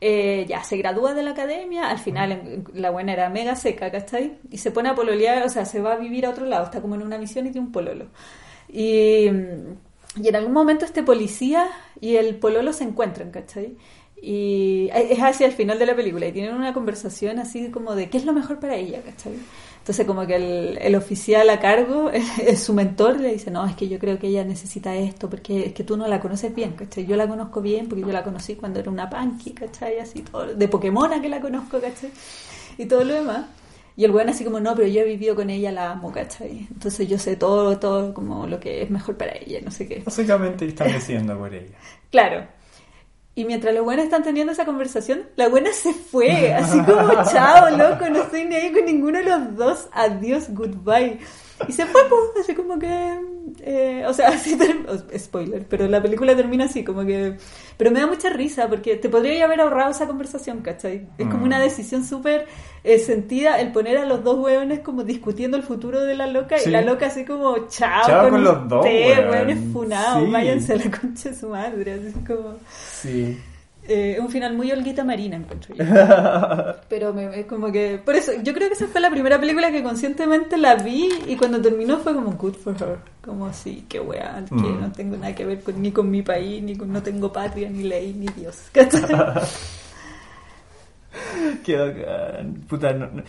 eh, 0.00 0.44
ya 0.48 0.62
se 0.64 0.76
gradúa 0.76 1.14
de 1.14 1.22
la 1.22 1.30
academia, 1.32 1.88
al 1.90 1.98
final 1.98 2.32
en- 2.32 2.64
la 2.74 2.90
buena 2.90 3.12
era 3.12 3.28
mega 3.30 3.56
seca, 3.56 3.90
¿cachai? 3.90 4.38
Y 4.50 4.58
se 4.58 4.70
pone 4.70 4.88
a 4.90 4.94
pololear, 4.94 5.42
o 5.44 5.48
sea, 5.48 5.64
se 5.64 5.80
va 5.80 5.94
a 5.94 5.96
vivir 5.96 6.26
a 6.26 6.30
otro 6.30 6.46
lado, 6.46 6.64
está 6.64 6.80
como 6.82 6.94
en 6.96 7.02
una 7.02 7.18
misión 7.18 7.46
y 7.46 7.50
tiene 7.52 7.66
un 7.66 7.72
pololo. 7.72 8.06
Y, 8.68 9.26
y 10.20 10.28
en 10.28 10.36
algún 10.36 10.52
momento 10.52 10.84
este 10.84 11.02
policía 11.02 11.68
y 12.00 12.16
el 12.16 12.36
pololo 12.36 12.72
se 12.72 12.84
encuentran, 12.84 13.30
¿cachai? 13.30 13.76
Y 14.20 14.88
es 14.94 15.18
hacia 15.22 15.46
el 15.46 15.52
final 15.52 15.78
de 15.78 15.86
la 15.86 15.94
película 15.94 16.26
y 16.26 16.32
tienen 16.32 16.54
una 16.54 16.72
conversación 16.72 17.38
así 17.38 17.70
como 17.70 17.94
de 17.94 18.08
qué 18.08 18.16
es 18.18 18.24
lo 18.24 18.32
mejor 18.32 18.58
para 18.60 18.76
ella, 18.76 19.02
¿cachai? 19.02 19.34
Entonces 19.86 20.04
como 20.04 20.26
que 20.26 20.34
el, 20.34 20.78
el 20.82 20.96
oficial 20.96 21.48
a 21.48 21.60
cargo, 21.60 22.10
es 22.44 22.60
su 22.60 22.74
mentor, 22.74 23.20
le 23.20 23.34
dice, 23.34 23.52
no, 23.52 23.64
es 23.64 23.76
que 23.76 23.86
yo 23.86 24.00
creo 24.00 24.18
que 24.18 24.26
ella 24.26 24.42
necesita 24.44 24.96
esto 24.96 25.30
porque 25.30 25.66
es 25.66 25.74
que 25.74 25.84
tú 25.84 25.96
no 25.96 26.08
la 26.08 26.18
conoces 26.18 26.52
bien, 26.52 26.72
¿cachai? 26.72 27.06
Yo 27.06 27.14
la 27.14 27.28
conozco 27.28 27.62
bien 27.62 27.86
porque 27.86 28.00
yo 28.00 28.10
la 28.10 28.24
conocí 28.24 28.56
cuando 28.56 28.80
era 28.80 28.90
una 28.90 29.08
punky, 29.08 29.52
¿cachai? 29.52 30.00
Así 30.00 30.22
todo, 30.22 30.52
de 30.54 30.66
Pokémon 30.66 31.22
que 31.22 31.28
la 31.28 31.40
conozco, 31.40 31.80
¿cachai? 31.80 32.10
Y 32.78 32.86
todo 32.86 33.04
lo 33.04 33.14
demás. 33.14 33.46
Y 33.94 34.04
el 34.04 34.10
weón 34.10 34.28
así 34.28 34.44
como, 34.44 34.58
no, 34.58 34.74
pero 34.74 34.88
yo 34.88 35.02
he 35.02 35.04
vivido 35.04 35.36
con 35.36 35.50
ella, 35.50 35.70
la 35.70 35.92
amo, 35.92 36.10
¿cachai? 36.10 36.66
Entonces 36.68 37.08
yo 37.08 37.16
sé 37.16 37.36
todo, 37.36 37.78
todo 37.78 38.12
como 38.12 38.44
lo 38.48 38.58
que 38.58 38.82
es 38.82 38.90
mejor 38.90 39.16
para 39.16 39.36
ella, 39.36 39.60
no 39.62 39.70
sé 39.70 39.86
qué. 39.86 40.02
Básicamente 40.04 40.66
están 40.66 40.90
decidiendo 40.90 41.38
por 41.38 41.54
ella. 41.54 41.76
Claro. 42.10 42.55
Y 43.38 43.44
mientras 43.44 43.74
los 43.74 43.84
buenos 43.84 44.06
están 44.06 44.22
teniendo 44.22 44.54
esa 44.54 44.64
conversación, 44.64 45.24
la 45.36 45.50
buena 45.50 45.70
se 45.70 45.92
fue, 45.92 46.54
así 46.54 46.80
como, 46.80 47.12
chao, 47.30 47.68
loco, 47.76 48.08
no 48.08 48.22
estoy 48.22 48.46
ni 48.46 48.54
ahí 48.54 48.72
con 48.72 48.86
ninguno 48.86 49.18
de 49.18 49.24
los 49.24 49.56
dos, 49.56 49.88
adiós, 49.92 50.46
goodbye. 50.48 51.20
Y 51.68 51.72
se 51.72 51.86
fue, 51.86 52.02
pues, 52.08 52.44
así 52.44 52.54
como 52.54 52.78
que, 52.78 53.18
eh, 53.60 54.04
o 54.06 54.12
sea, 54.12 54.28
así, 54.34 54.58
spoiler, 55.18 55.64
pero 55.68 55.86
la 55.88 56.02
película 56.02 56.36
termina 56.36 56.66
así, 56.66 56.84
como 56.84 57.04
que, 57.06 57.36
pero 57.78 57.90
me 57.90 58.00
da 58.00 58.06
mucha 58.06 58.28
risa, 58.28 58.68
porque 58.68 58.96
te 58.96 59.08
podría 59.08 59.44
haber 59.46 59.60
ahorrado 59.62 59.90
esa 59.90 60.06
conversación, 60.06 60.60
¿cachai? 60.60 61.06
Es 61.16 61.26
como 61.26 61.38
Mm. 61.40 61.44
una 61.44 61.60
decisión 61.60 62.04
súper 62.04 62.46
eh, 62.84 62.98
sentida 62.98 63.58
el 63.60 63.72
poner 63.72 63.98
a 63.98 64.04
los 64.04 64.22
dos 64.22 64.38
hueones 64.38 64.80
como 64.80 65.02
discutiendo 65.02 65.56
el 65.56 65.62
futuro 65.64 66.00
de 66.04 66.14
la 66.14 66.26
loca, 66.26 66.58
Sí. 66.58 66.68
y 66.68 66.72
la 66.72 66.82
loca 66.82 67.06
así 67.06 67.24
como, 67.24 67.56
chao, 67.68 68.02
Chao 68.06 68.28
con 68.30 68.44
los 68.44 68.68
dos, 68.68 68.84
usted, 68.84 69.18
weón. 69.18 69.30
hueones 69.30 69.58
funados, 69.72 70.24
Sí. 70.26 70.30
váyanse 70.30 70.72
a 70.74 70.76
la 70.76 70.90
concha 71.00 71.30
de 71.30 71.36
su 71.36 71.48
madre, 71.48 71.92
así 71.94 72.12
como... 72.26 72.56
Sí. 73.00 73.38
Eh, 73.88 74.18
un 74.20 74.28
final 74.28 74.54
muy 74.54 74.70
Olguita 74.72 75.04
Marina, 75.04 75.36
encuentro 75.36 75.74
yo. 75.74 75.84
Pero 76.88 77.12
me, 77.14 77.40
es 77.40 77.46
como 77.46 77.70
que. 77.70 78.00
Por 78.04 78.16
eso, 78.16 78.32
yo 78.42 78.52
creo 78.52 78.68
que 78.68 78.74
esa 78.74 78.86
fue 78.88 79.00
la 79.00 79.10
primera 79.10 79.38
película 79.40 79.70
que 79.70 79.82
conscientemente 79.82 80.56
la 80.56 80.74
vi 80.76 81.08
y 81.26 81.36
cuando 81.36 81.60
terminó 81.60 81.98
fue 81.98 82.14
como 82.14 82.32
good 82.32 82.54
for 82.54 82.74
her. 82.80 82.98
Como 83.24 83.46
así, 83.46 83.84
qué 83.88 84.00
weá, 84.00 84.44
que 84.48 84.54
Mm. 84.54 84.80
no 84.80 84.92
tengo 84.92 85.16
nada 85.16 85.34
que 85.34 85.44
ver 85.44 85.60
con, 85.62 85.80
ni 85.82 85.90
con 85.92 86.10
mi 86.10 86.22
país, 86.22 86.62
ni 86.62 86.76
con, 86.76 86.92
no 86.92 87.02
tengo 87.02 87.32
patria, 87.32 87.68
ni 87.70 87.82
ley, 87.84 88.12
ni 88.14 88.26
Dios. 88.28 88.70
Qué. 91.64 92.44
Puta, 92.68 92.92
no, 92.92 93.06
no- 93.06 93.22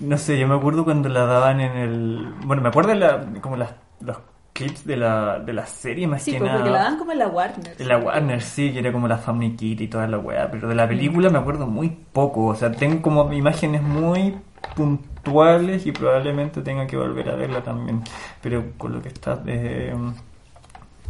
no 0.00 0.18
sé, 0.18 0.38
yo 0.38 0.48
me 0.48 0.54
acuerdo 0.54 0.84
cuando 0.84 1.08
la 1.10 1.26
daban 1.26 1.60
en 1.60 1.76
el... 1.76 2.34
Bueno, 2.46 2.62
me 2.62 2.68
acuerdo 2.70 2.90
de 2.90 2.96
la, 2.96 3.22
como 3.42 3.56
las, 3.56 3.70
los 4.00 4.16
clips 4.52 4.84
de 4.84 4.96
la, 4.96 5.38
de 5.38 5.52
la 5.52 5.66
serie 5.66 6.06
más 6.06 6.22
Sí, 6.22 6.32
que 6.32 6.38
pues, 6.38 6.48
nada. 6.50 6.60
porque 6.62 6.72
la 6.78 6.82
dan 6.84 6.98
como 6.98 7.12
en 7.12 7.18
la 7.18 7.28
Warner. 7.28 7.76
De 7.76 7.84
la 7.84 7.98
Warner, 7.98 8.42
sí, 8.42 8.72
que 8.72 8.78
era 8.80 8.92
como 8.92 9.08
la 9.08 9.16
Family 9.18 9.56
Kit 9.56 9.80
y 9.80 9.88
toda 9.88 10.06
la 10.06 10.18
weá, 10.18 10.50
pero 10.50 10.68
de 10.68 10.74
la 10.74 10.86
película 10.88 11.30
me 11.30 11.38
acuerdo 11.38 11.66
muy 11.66 11.88
poco, 12.12 12.46
o 12.46 12.54
sea, 12.54 12.70
tengo 12.72 13.00
como 13.00 13.32
imágenes 13.32 13.82
muy 13.82 14.34
puntuales 14.76 15.86
y 15.86 15.92
probablemente 15.92 16.60
tenga 16.62 16.86
que 16.86 16.96
volver 16.96 17.28
a 17.30 17.34
verla 17.36 17.62
también, 17.62 18.02
pero 18.42 18.64
con 18.76 18.92
lo 18.92 19.02
que 19.02 19.08
estás, 19.08 19.38
eh, 19.46 19.94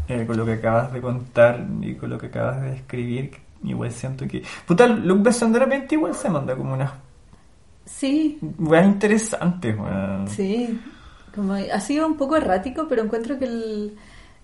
eh, 0.09 0.25
con 0.27 0.37
lo 0.37 0.45
que 0.45 0.53
acabas 0.55 0.93
de 0.93 1.01
contar 1.01 1.65
y 1.81 1.95
con 1.95 2.11
lo 2.11 2.19
que 2.19 2.27
acabas 2.27 2.61
de 2.63 2.71
describir, 2.73 3.33
igual 3.65 3.91
siento 3.93 4.27
que... 4.27 4.43
Puta, 4.67 4.87
Luke 4.87 5.23
Besson 5.25 5.53
de 5.53 5.59
repente 5.59 5.95
igual 5.95 6.15
se 6.15 6.29
manda 6.31 6.55
como 6.57 6.75
unas 6.75 6.93
Sí, 7.85 8.39
weas 8.59 8.87
interesantes, 8.87 9.77
weón. 9.79 10.29
sí. 10.29 10.81
Como, 11.35 11.55
ha 11.55 11.81
sido 11.81 12.07
un 12.07 12.17
poco 12.17 12.37
errático, 12.37 12.87
pero 12.89 13.03
encuentro 13.03 13.39
que 13.39 13.45
el. 13.45 13.97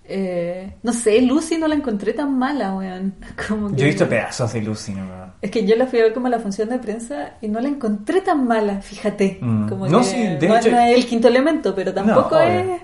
eh, 0.09 0.77
no 0.85 0.93
sé, 0.93 1.21
Lucy 1.23 1.59
no 1.59 1.67
la 1.67 1.75
encontré 1.75 2.13
tan 2.13 2.39
mala, 2.39 2.75
weón. 2.77 3.15
Como 3.49 3.71
que- 3.71 3.77
Yo 3.77 3.85
he 3.85 3.89
visto 3.89 4.09
pedazos 4.09 4.53
de 4.53 4.63
Lucy, 4.63 4.93
¿no? 4.93 5.35
Es 5.43 5.51
que 5.51 5.67
yo 5.67 5.75
la 5.77 5.87
fui 5.87 5.99
a 6.01 6.05
ver 6.05 6.15
como 6.15 6.29
a 6.29 6.31
la 6.31 6.39
función 6.39 6.69
de 6.69 6.79
prensa 6.79 7.35
y 7.41 7.49
no 7.49 7.61
la 7.61 7.69
encontré 7.69 8.21
tan 8.21 8.47
mala, 8.47 8.81
fíjate. 8.81 9.39
Mm. 9.41 9.69
Como 9.69 9.89
No, 9.89 9.99
que 9.99 10.05
sí, 10.05 10.17
de 10.23 10.49
no, 10.49 10.57
hecho- 10.59 10.71
no 10.71 10.79
es 10.81 10.97
el 10.97 11.07
quinto 11.07 11.29
elemento, 11.29 11.75
pero 11.75 11.93
tampoco 11.93 12.37
No, 12.37 12.41
es. 12.41 12.81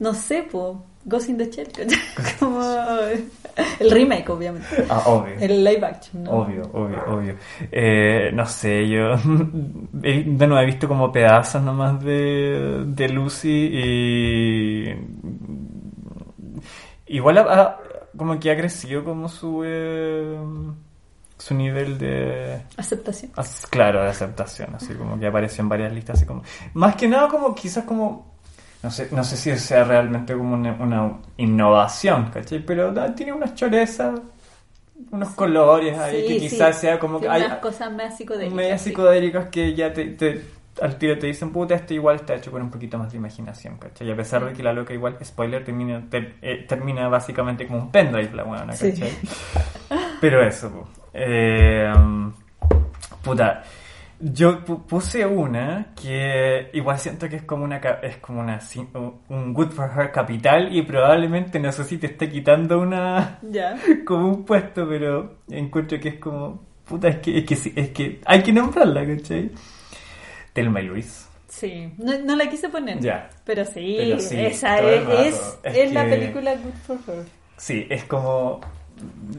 No 0.00 0.12
sé, 0.14 0.42
po. 0.42 0.84
Ghost 1.08 1.28
in 1.28 1.38
the 1.38 1.48
Shell. 1.50 1.68
como 2.40 2.60
el 3.80 3.90
remake, 3.90 4.28
obviamente. 4.28 4.66
Ah, 4.90 5.02
obvio. 5.06 5.34
El 5.40 5.62
live 5.64 5.86
action. 5.86 6.24
¿no? 6.24 6.30
Obvio, 6.32 6.62
obvio, 6.72 7.04
obvio. 7.08 7.36
Eh, 7.72 8.30
no 8.34 8.44
sé, 8.44 8.88
yo 8.88 9.16
de 9.92 10.24
nuevo 10.46 10.58
he 10.58 10.66
visto 10.66 10.88
como 10.88 11.10
pedazos 11.12 11.62
nomás 11.62 12.02
de, 12.02 12.82
de 12.86 13.08
Lucy 13.08 13.70
y 13.72 14.94
igual 17.06 17.38
ha- 17.38 17.42
ha- 17.62 17.78
como 18.16 18.38
que 18.38 18.50
ha 18.50 18.56
crecido 18.56 19.04
como 19.04 19.28
su 19.28 19.62
eh, 19.64 20.36
su 21.38 21.54
nivel 21.54 21.98
de 21.98 22.62
Aceptación. 22.76 23.30
as- 23.36 23.66
claro 23.68 24.02
de 24.02 24.08
aceptación 24.08 24.74
así 24.74 24.94
como 24.94 25.18
que 25.20 25.26
apareció 25.26 25.62
en 25.62 25.68
varias 25.68 25.92
listas 25.92 26.16
así 26.16 26.26
como 26.26 26.42
más 26.74 26.96
que 26.96 27.06
nada 27.08 27.28
como 27.28 27.54
quizás 27.54 27.84
como 27.84 28.35
no 28.82 28.90
sé 28.90 29.08
no 29.10 29.24
sé 29.24 29.36
si 29.36 29.56
sea 29.58 29.84
realmente 29.84 30.34
como 30.34 30.54
una, 30.54 30.72
una 30.78 31.12
innovación 31.38 32.30
¿cachai? 32.30 32.60
pero 32.60 32.92
da- 32.92 33.14
tiene 33.14 33.32
unas 33.32 33.54
chorezas 33.54 34.20
unos 35.10 35.30
colores 35.30 35.98
ahí 35.98 36.22
Sí, 36.22 36.26
que 36.28 36.40
sí. 36.40 36.48
quizás 36.48 36.78
sea 36.80 36.98
como 36.98 37.20
que 37.20 37.28
hay 37.28 37.42
unas 37.42 37.58
cosas 37.58 37.92
más 37.92 38.16
psicodélicas. 38.16 38.54
medias 38.54 38.80
sí. 38.80 38.90
psicodélicas 38.90 39.46
que 39.48 39.74
ya 39.74 39.92
te, 39.92 40.04
te- 40.06 40.42
al 40.80 40.96
tiro 40.98 41.18
te 41.18 41.26
dicen, 41.26 41.52
puta, 41.52 41.74
esto 41.74 41.94
igual 41.94 42.16
está 42.16 42.34
hecho 42.34 42.50
con 42.50 42.60
un 42.60 42.70
poquito 42.70 42.98
más 42.98 43.10
de 43.10 43.16
imaginación, 43.16 43.78
¿cachai? 43.78 44.06
Y 44.08 44.10
a 44.10 44.16
pesar 44.16 44.44
de 44.44 44.52
que 44.52 44.62
la 44.62 44.74
loca 44.74 44.92
igual, 44.92 45.16
spoiler, 45.24 45.64
termina, 45.64 46.02
ter- 46.10 46.34
eh, 46.42 46.66
termina 46.68 47.08
básicamente 47.08 47.66
como 47.66 47.78
un 47.80 47.90
pendrive 47.90 48.30
la 48.34 48.42
buena, 48.42 48.72
Sí. 48.74 48.90
¿cachai? 48.92 49.10
Pero 50.20 50.42
eso. 50.42 50.86
Eh, 51.14 51.90
puta, 53.22 53.62
yo 54.20 54.64
pu- 54.64 54.84
puse 54.86 55.24
una 55.26 55.92
que 56.00 56.70
igual 56.72 56.98
siento 56.98 57.28
que 57.28 57.36
es 57.36 57.42
como 57.42 57.64
una 57.64 57.76
es 58.02 58.16
como 58.18 58.40
una 58.40 58.58
un 59.28 59.52
good 59.52 59.70
for 59.72 59.90
her 59.96 60.10
capital 60.10 60.74
y 60.74 60.82
probablemente 60.82 61.58
no 61.60 61.70
sé 61.72 61.84
si 61.84 61.98
te 61.98 62.06
esté 62.06 62.28
quitando 62.30 62.80
una 62.80 63.38
Ya. 63.50 63.76
como 64.06 64.28
un 64.28 64.44
puesto, 64.44 64.88
pero 64.88 65.36
encuentro 65.50 66.00
que 66.00 66.08
es 66.10 66.18
como 66.18 66.64
puta, 66.84 67.08
es 67.08 67.16
que 67.18 67.38
es 67.38 67.44
que 67.44 67.56
sí, 67.56 67.72
es 67.76 67.90
que 67.90 68.20
hay 68.24 68.42
que 68.42 68.52
nombrarla, 68.52 69.04
¿cachai? 69.06 69.50
Telma 70.52 70.80
y 70.80 70.86
Luis. 70.86 71.28
Sí. 71.48 71.92
No, 71.98 72.12
no 72.24 72.36
la 72.36 72.48
quise 72.48 72.68
poner. 72.68 73.00
Ya. 73.00 73.28
Pero 73.44 73.64
sí, 73.64 73.96
Pero 73.98 74.18
sí, 74.20 74.36
esa 74.38 74.78
es, 74.80 75.34
es, 75.64 75.76
Es 75.76 75.92
la 75.92 76.04
película 76.04 76.54
Good 76.54 76.74
for 76.86 76.98
Her. 77.08 77.24
Sí, 77.56 77.86
es 77.90 78.04
como 78.04 78.60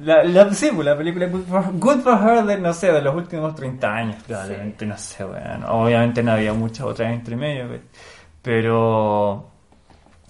la, 0.04 0.24
la, 0.24 0.54
sí, 0.54 0.70
pues, 0.74 0.86
la 0.86 0.98
película 0.98 1.28
Good 1.28 1.44
for, 1.44 1.64
Good 1.74 2.00
for 2.02 2.14
Her 2.22 2.44
de, 2.46 2.58
no 2.60 2.74
sé, 2.74 2.92
de 2.92 3.02
los 3.02 3.16
últimos 3.16 3.56
30 3.56 3.94
años, 3.96 4.24
probablemente, 4.28 4.86
no 4.86 4.98
sé, 4.98 5.24
bueno, 5.24 5.68
obviamente 5.70 6.22
no 6.24 6.32
había 6.34 6.54
muchas 6.54 6.86
otras 6.86 7.12
entre 7.14 7.36
medio, 7.36 7.68
pe- 7.68 7.82
pero 8.42 9.50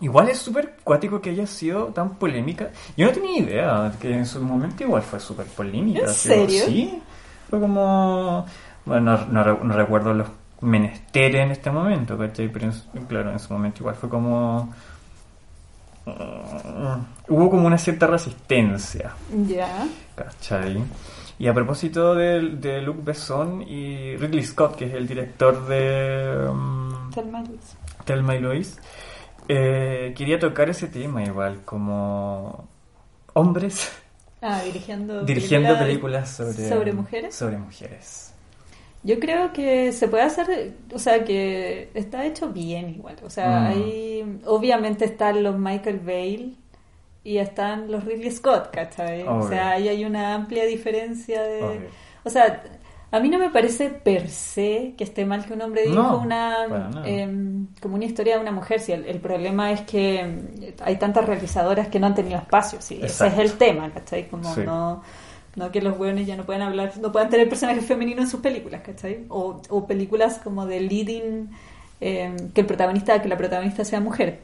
igual 0.02 0.30
es 0.30 0.38
súper 0.40 0.76
cuático 0.84 1.20
que 1.22 1.32
haya 1.32 1.48
sido 1.48 1.88
tan 1.88 2.16
polémica. 2.16 2.70
Yo 2.96 3.08
no 3.08 3.12
tenía 3.14 3.40
idea, 3.40 3.92
que 4.00 4.14
en 4.14 4.26
su 4.26 4.42
momento 4.42 4.84
igual 4.84 5.02
fue 5.02 5.20
súper 5.20 5.46
polémica. 5.48 6.02
¿En 6.02 6.10
serio? 6.10 6.66
Sí, 6.66 7.02
fue 7.50 7.60
como, 7.60 8.46
bueno, 8.86 9.18
no, 9.32 9.44
no 9.44 9.60
no 9.64 9.74
recuerdo 9.76 10.14
los 10.14 10.28
menesteres 10.62 11.44
en 11.46 11.52
este 11.52 11.70
momento, 11.70 12.18
¿cachai? 12.18 12.48
Pero 12.50 12.66
en 12.94 13.06
claro, 13.06 13.32
en 13.32 13.40
su 13.40 13.54
momento 13.54 13.80
igual 13.82 13.96
fue 13.96 14.10
como... 14.10 14.74
mm, 16.08 17.34
Hubo 17.34 17.50
como 17.50 17.68
una 17.68 17.78
cierta 17.78 18.08
resistencia. 18.08 19.14
Ya. 19.48 19.88
¿Cachai? 20.16 20.84
Y 21.40 21.48
a 21.48 21.54
propósito 21.54 22.16
de, 22.16 22.42
de 22.56 22.82
Luc 22.82 23.04
Besson 23.04 23.62
y 23.62 24.16
Ridley 24.18 24.44
Scott, 24.44 24.76
que 24.76 24.86
es 24.86 24.94
el 24.94 25.08
director 25.08 25.68
de 25.68 26.48
um, 26.50 27.12
Thelma 27.12 27.42
y 27.42 27.48
Louise. 27.48 27.78
Thelma 28.06 28.36
y 28.36 28.40
Louise, 28.40 28.80
eh, 29.48 30.14
quería 30.18 30.40
tocar 30.40 30.70
ese 30.70 30.88
tema 30.88 31.24
igual, 31.24 31.62
como 31.64 32.68
hombres 33.34 33.92
Ah, 34.42 34.62
dirigiendo, 34.64 35.24
dirigiendo 35.24 35.78
películas 35.80 36.38
películas 36.38 36.56
sobre, 36.56 36.70
sobre 36.70 36.94
mujeres. 36.94 37.36
Sobre 37.36 37.58
mujeres. 37.58 38.27
Yo 39.04 39.20
creo 39.20 39.54
que 39.54 39.92
se 39.94 40.08
puede 40.08 40.24
hacer, 40.24 40.74
o 40.94 41.00
sea, 41.00 41.24
que 41.24 41.90
está 41.94 42.26
hecho 42.26 42.50
bien 42.50 42.90
igual. 42.90 43.16
O 43.24 43.30
sea, 43.30 43.62
Mm. 43.62 43.66
ahí 43.68 44.40
obviamente 44.46 45.06
están 45.06 45.44
los 45.44 45.58
Michael 45.58 46.00
Bale 46.00 46.50
y 47.24 47.38
están 47.38 47.90
los 47.92 48.04
Ridley 48.04 48.32
Scott, 48.32 48.70
¿cachai? 48.72 49.24
O 49.28 49.48
sea, 49.48 49.72
ahí 49.72 49.88
hay 49.88 50.04
una 50.06 50.34
amplia 50.34 50.66
diferencia 50.66 51.42
de... 51.44 51.64
Obvio. 51.64 51.90
O 52.24 52.30
sea, 52.30 52.64
a 53.10 53.20
mí 53.22 53.30
no 53.30 53.40
me 53.40 53.50
parece 53.50 53.90
per 53.90 54.28
se 54.30 54.94
que 54.98 55.06
esté 55.06 55.26
mal 55.26 55.46
que 55.46 55.54
un 55.54 55.62
hombre 55.62 55.86
No, 55.88 56.18
una 56.20 56.66
em, 57.06 57.68
como 57.82 57.96
una 57.96 58.04
historia 58.06 58.36
de 58.36 58.42
una 58.42 58.52
mujer. 58.52 58.82
Si 58.82 58.92
el, 58.92 59.06
el 59.06 59.20
problema 59.22 59.72
es 59.72 59.82
que 59.82 60.74
hay 60.84 60.98
tantas 60.98 61.26
realizadoras 61.26 61.88
que 61.88 62.00
no 62.00 62.08
han 62.08 62.16
tenido 62.16 62.38
espacio, 62.38 62.82
sí, 62.82 63.00
ese 63.02 63.28
es 63.28 63.38
el 63.38 63.54
tema, 63.54 63.90
¿cachai? 63.92 64.28
Como 64.28 64.54
Sí. 64.54 64.62
no, 64.66 65.02
no 65.58 65.72
que 65.72 65.82
los 65.82 65.98
hueones 66.00 66.26
ya 66.26 66.38
no 66.38 66.46
pueden 66.46 66.62
hablar, 66.62 66.94
no 67.02 67.12
puedan 67.12 67.30
tener 67.30 67.50
personajes 67.50 67.86
femeninos 67.86 68.24
en 68.26 68.30
sus 68.32 68.40
películas, 68.40 68.82
¿cachai? 68.82 69.26
O, 69.28 69.62
o 69.70 69.86
películas 69.86 70.40
como 70.42 70.66
de 70.66 70.80
leading, 70.80 71.50
em, 72.00 72.52
que 72.54 72.62
el 72.62 72.68
protagonista, 72.68 73.22
que 73.22 73.28
la 73.28 73.36
protagonista 73.38 73.84
sea 73.84 74.00
mujer. 74.00 74.40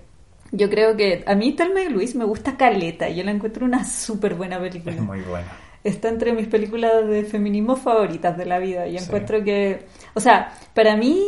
Yo 0.51 0.69
creo 0.69 0.95
que 0.97 1.23
a 1.25 1.33
mí 1.35 1.53
Thelma 1.53 1.81
y 1.81 1.89
Luis 1.89 2.15
me 2.15 2.25
gusta 2.25 2.57
Caleta, 2.57 3.09
yo 3.09 3.23
la 3.23 3.31
encuentro 3.31 3.65
una 3.65 3.85
súper 3.85 4.35
buena 4.35 4.59
película 4.59 4.93
Es 4.95 5.01
muy 5.01 5.21
buena. 5.21 5.47
está 5.83 6.09
entre 6.09 6.33
mis 6.33 6.47
películas 6.47 7.07
de 7.07 7.23
feminismo 7.23 7.75
favoritas 7.75 8.37
de 8.37 8.45
la 8.45 8.59
vida. 8.59 8.87
Y 8.87 8.97
Sí. 8.97 9.05
encuentro 9.05 9.43
que, 9.43 9.85
o 10.13 10.19
sea, 10.19 10.53
para 10.73 10.95
mí 10.97 11.19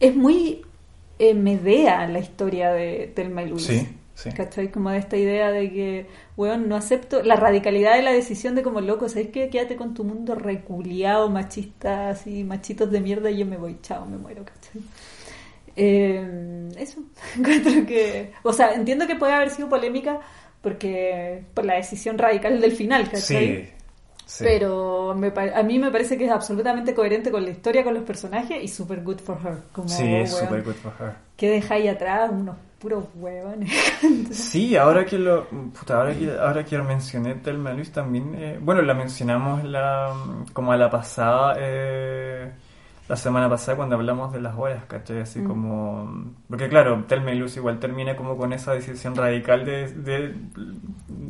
es 0.00 0.14
muy 0.14 0.62
eh, 1.18 1.32
medea 1.34 2.06
la 2.06 2.18
historia 2.18 2.70
de 2.72 3.10
Thelma 3.14 3.42
y 3.42 3.48
Luis. 3.48 3.64
Sí, 3.66 3.88
sí. 4.14 4.30
¿Cachai? 4.32 4.70
Como 4.70 4.90
de 4.90 4.98
esta 4.98 5.16
idea 5.16 5.50
de 5.50 5.70
que, 5.72 6.06
weón, 6.36 6.68
no 6.68 6.76
acepto 6.76 7.22
la 7.22 7.36
radicalidad 7.36 7.96
de 7.96 8.02
la 8.02 8.12
decisión 8.12 8.54
de 8.54 8.62
como 8.62 8.80
loco, 8.80 9.08
¿sabes 9.08 9.28
qué? 9.28 9.48
Quédate 9.48 9.76
con 9.76 9.94
tu 9.94 10.04
mundo 10.04 10.34
reculiado, 10.34 11.30
machista, 11.30 12.10
así, 12.10 12.44
machitos 12.44 12.90
de 12.90 13.00
mierda 13.00 13.30
y 13.30 13.38
yo 13.38 13.46
me 13.46 13.56
voy, 13.56 13.78
chao, 13.80 14.04
me 14.04 14.18
muero, 14.18 14.44
¿cachai? 14.44 14.82
Eh, 15.76 16.68
eso, 16.78 17.00
encuentro 17.36 17.86
que, 17.86 18.32
o 18.42 18.52
sea, 18.52 18.74
entiendo 18.74 19.06
que 19.06 19.16
puede 19.16 19.32
haber 19.32 19.50
sido 19.50 19.68
polémica 19.68 20.20
porque 20.60 21.44
por 21.54 21.64
la 21.64 21.74
decisión 21.74 22.18
radical 22.18 22.60
del 22.60 22.72
final, 22.72 23.04
¿cachai? 23.10 23.64
Sí, 23.64 23.68
sí. 24.26 24.44
Pero 24.44 25.14
me 25.14 25.32
a 25.54 25.62
mí 25.62 25.78
me 25.78 25.90
parece 25.90 26.18
que 26.18 26.26
es 26.26 26.30
absolutamente 26.30 26.94
coherente 26.94 27.30
con 27.30 27.44
la 27.44 27.50
historia, 27.50 27.84
con 27.84 27.94
los 27.94 28.02
personajes 28.04 28.62
y 28.62 28.68
super 28.68 29.02
good 29.02 29.20
for 29.20 29.38
her. 29.44 29.58
Como, 29.72 29.88
Sí, 29.88 30.02
weón, 30.02 30.26
super 30.26 30.62
good 30.62 30.74
for 30.74 30.92
her. 30.98 31.12
¿Qué 31.36 31.48
dejáis 31.50 31.88
atrás? 31.90 32.30
Unos 32.32 32.56
puros 32.78 33.04
huevones. 33.14 33.70
Sí, 34.30 34.76
ahora 34.76 35.04
que 35.06 35.18
lo 35.18 35.46
puta, 35.48 35.96
ahora 35.98 36.14
que 36.14 36.30
ahora 36.38 36.64
que 36.64 36.78
mencioné 36.82 37.34
Thelma 37.36 37.72
y 37.72 37.76
Luis 37.76 37.90
también, 37.92 38.34
eh, 38.36 38.58
bueno, 38.60 38.82
la 38.82 38.94
mencionamos 38.94 39.64
la 39.64 40.12
como 40.52 40.72
a 40.72 40.76
la 40.76 40.90
pasada 40.90 41.54
eh, 41.58 42.52
la 43.08 43.16
semana 43.16 43.48
pasada 43.48 43.76
cuando 43.76 43.94
hablamos 43.96 44.32
de 44.32 44.40
las 44.40 44.56
horas, 44.56 44.84
¿cachai? 44.86 45.20
Así 45.20 45.40
Mm. 45.40 45.46
como 45.46 46.32
porque 46.48 46.68
claro, 46.68 47.04
Thelma 47.08 47.32
y 47.32 47.38
Luis 47.38 47.56
igual 47.56 47.78
termina 47.78 48.16
como 48.16 48.36
con 48.36 48.52
esa 48.52 48.72
decisión 48.74 49.14
radical 49.14 49.64
de, 49.64 49.88
de 49.92 50.34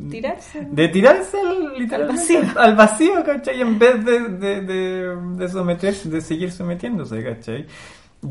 Tirarse. 0.09 0.67
de 0.71 0.87
tirarse 0.87 1.37
al, 1.39 1.73
literalmente 1.77 2.39
vacío. 2.41 2.59
al 2.61 2.75
vacío, 2.75 3.23
¿cachai? 3.25 3.61
En 3.61 3.77
vez 3.77 4.03
de, 4.05 4.19
de, 4.29 4.61
de, 4.61 5.15
de 5.37 5.49
someterse, 5.49 6.09
de 6.09 6.21
seguir 6.21 6.51
sometiéndose, 6.51 7.23
¿cachai? 7.23 7.65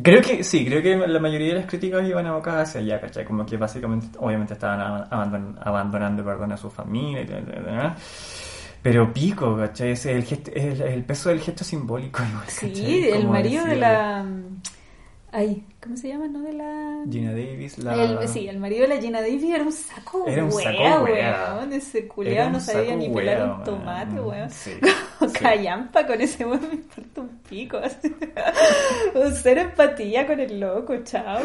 Creo 0.02 0.20
que 0.20 0.42
sí, 0.42 0.66
creo 0.66 0.82
que 0.82 0.96
la 1.06 1.20
mayoría 1.20 1.48
de 1.48 1.60
las 1.60 1.66
críticas 1.66 2.06
iban 2.08 2.26
abocadas 2.26 2.68
hacia 2.70 2.80
allá, 2.80 3.00
¿cachai? 3.00 3.24
Como 3.24 3.46
que 3.46 3.56
básicamente, 3.56 4.08
obviamente 4.20 4.54
estaban 4.54 4.80
ab- 4.80 5.08
abandon- 5.10 5.56
abandonando, 5.62 6.24
perdón, 6.24 6.52
a 6.52 6.56
su 6.56 6.68
familia 6.70 7.22
y 7.22 7.26
tal, 7.26 7.44
tal, 7.44 7.64
tal. 7.64 7.94
Pero 8.82 9.12
pico, 9.12 9.56
¿cachai? 9.56 9.90
Ese 9.92 10.12
es 10.12 10.16
el, 10.18 10.24
gesto- 10.24 10.50
es 10.54 10.80
el, 10.80 10.82
el 10.88 11.04
peso 11.04 11.28
del 11.28 11.40
gesto 11.40 11.62
simbólico. 11.64 12.22
igual, 12.28 12.44
Sí, 12.48 13.08
el 13.08 13.28
marido 13.28 13.64
de 13.64 13.76
la... 13.76 14.24
Ay, 15.38 15.62
¿cómo 15.82 15.98
se 15.98 16.08
llama? 16.08 16.28
¿No? 16.28 16.40
De 16.40 16.54
la... 16.54 17.04
Gina 17.10 17.32
Davis, 17.32 17.76
la... 17.76 17.94
El- 18.02 18.26
sí, 18.26 18.48
el 18.48 18.58
marido 18.58 18.88
de 18.88 18.94
la 18.94 19.00
Gina 19.02 19.20
Davis 19.20 19.44
era 19.44 19.64
un 19.64 19.70
saco 19.72 20.24
Era 20.26 20.44
un 20.44 20.50
wea, 20.50 20.64
saco 20.72 21.04
wea. 21.04 21.54
weón. 21.58 21.72
Ese 21.74 22.08
un 22.46 22.52
no 22.52 22.58
sabía 22.58 22.96
ni 22.96 23.10
pelar 23.10 23.42
wea, 23.42 23.54
un 23.54 23.64
tomate, 23.64 24.18
weón. 24.18 24.48
Sí, 24.48 24.70
Como 25.18 25.30
sí. 25.30 25.38
callampa 25.38 26.06
con 26.06 26.20
ese 26.22 26.46
weón 26.46 26.62
me 26.68 26.74
importa 26.76 27.20
un 27.20 27.28
pico. 27.46 27.76
así. 27.76 28.16
Cero 29.42 29.60
empatía 29.60 30.26
con 30.26 30.40
el 30.40 30.58
loco, 30.58 30.94
chao. 31.04 31.40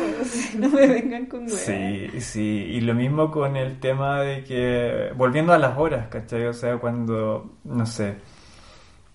No 0.58 0.70
me 0.70 0.88
vengan 0.88 1.26
con 1.26 1.40
weón. 1.42 1.52
Sí, 1.58 2.08
sí, 2.22 2.42
y 2.70 2.80
lo 2.80 2.94
mismo 2.94 3.30
con 3.30 3.58
el 3.58 3.78
tema 3.82 4.22
de 4.22 4.46
que, 4.46 5.10
volviendo 5.18 5.52
a 5.52 5.58
las 5.58 5.78
horas, 5.78 6.08
¿cachai? 6.08 6.46
O 6.48 6.54
sea, 6.54 6.78
cuando, 6.78 7.58
no 7.66 7.86
sé, 7.86 8.16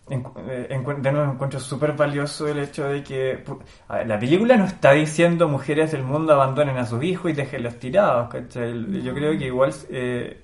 de 0.09 1.12
nuevo 1.12 1.33
encuentro 1.33 1.59
súper 1.59 1.92
valioso 1.92 2.47
el 2.47 2.61
hecho 2.61 2.85
de 2.85 3.03
que 3.03 3.42
ver, 3.88 4.07
la 4.07 4.19
película 4.19 4.57
no 4.57 4.64
está 4.64 4.92
diciendo 4.92 5.49
mujeres 5.49 5.90
del 5.92 6.05
mundo 6.05 6.33
abandonen 6.33 6.77
a 6.77 6.87
sus 6.87 7.03
hijos 7.03 7.33
y 7.33 7.35
déjenlos 7.35 7.79
tirados, 7.81 8.29
¿cachai? 8.29 9.03
Yo 9.03 9.12
creo 9.12 9.37
que 9.37 9.47
igual 9.47 9.75
eh, 9.90 10.40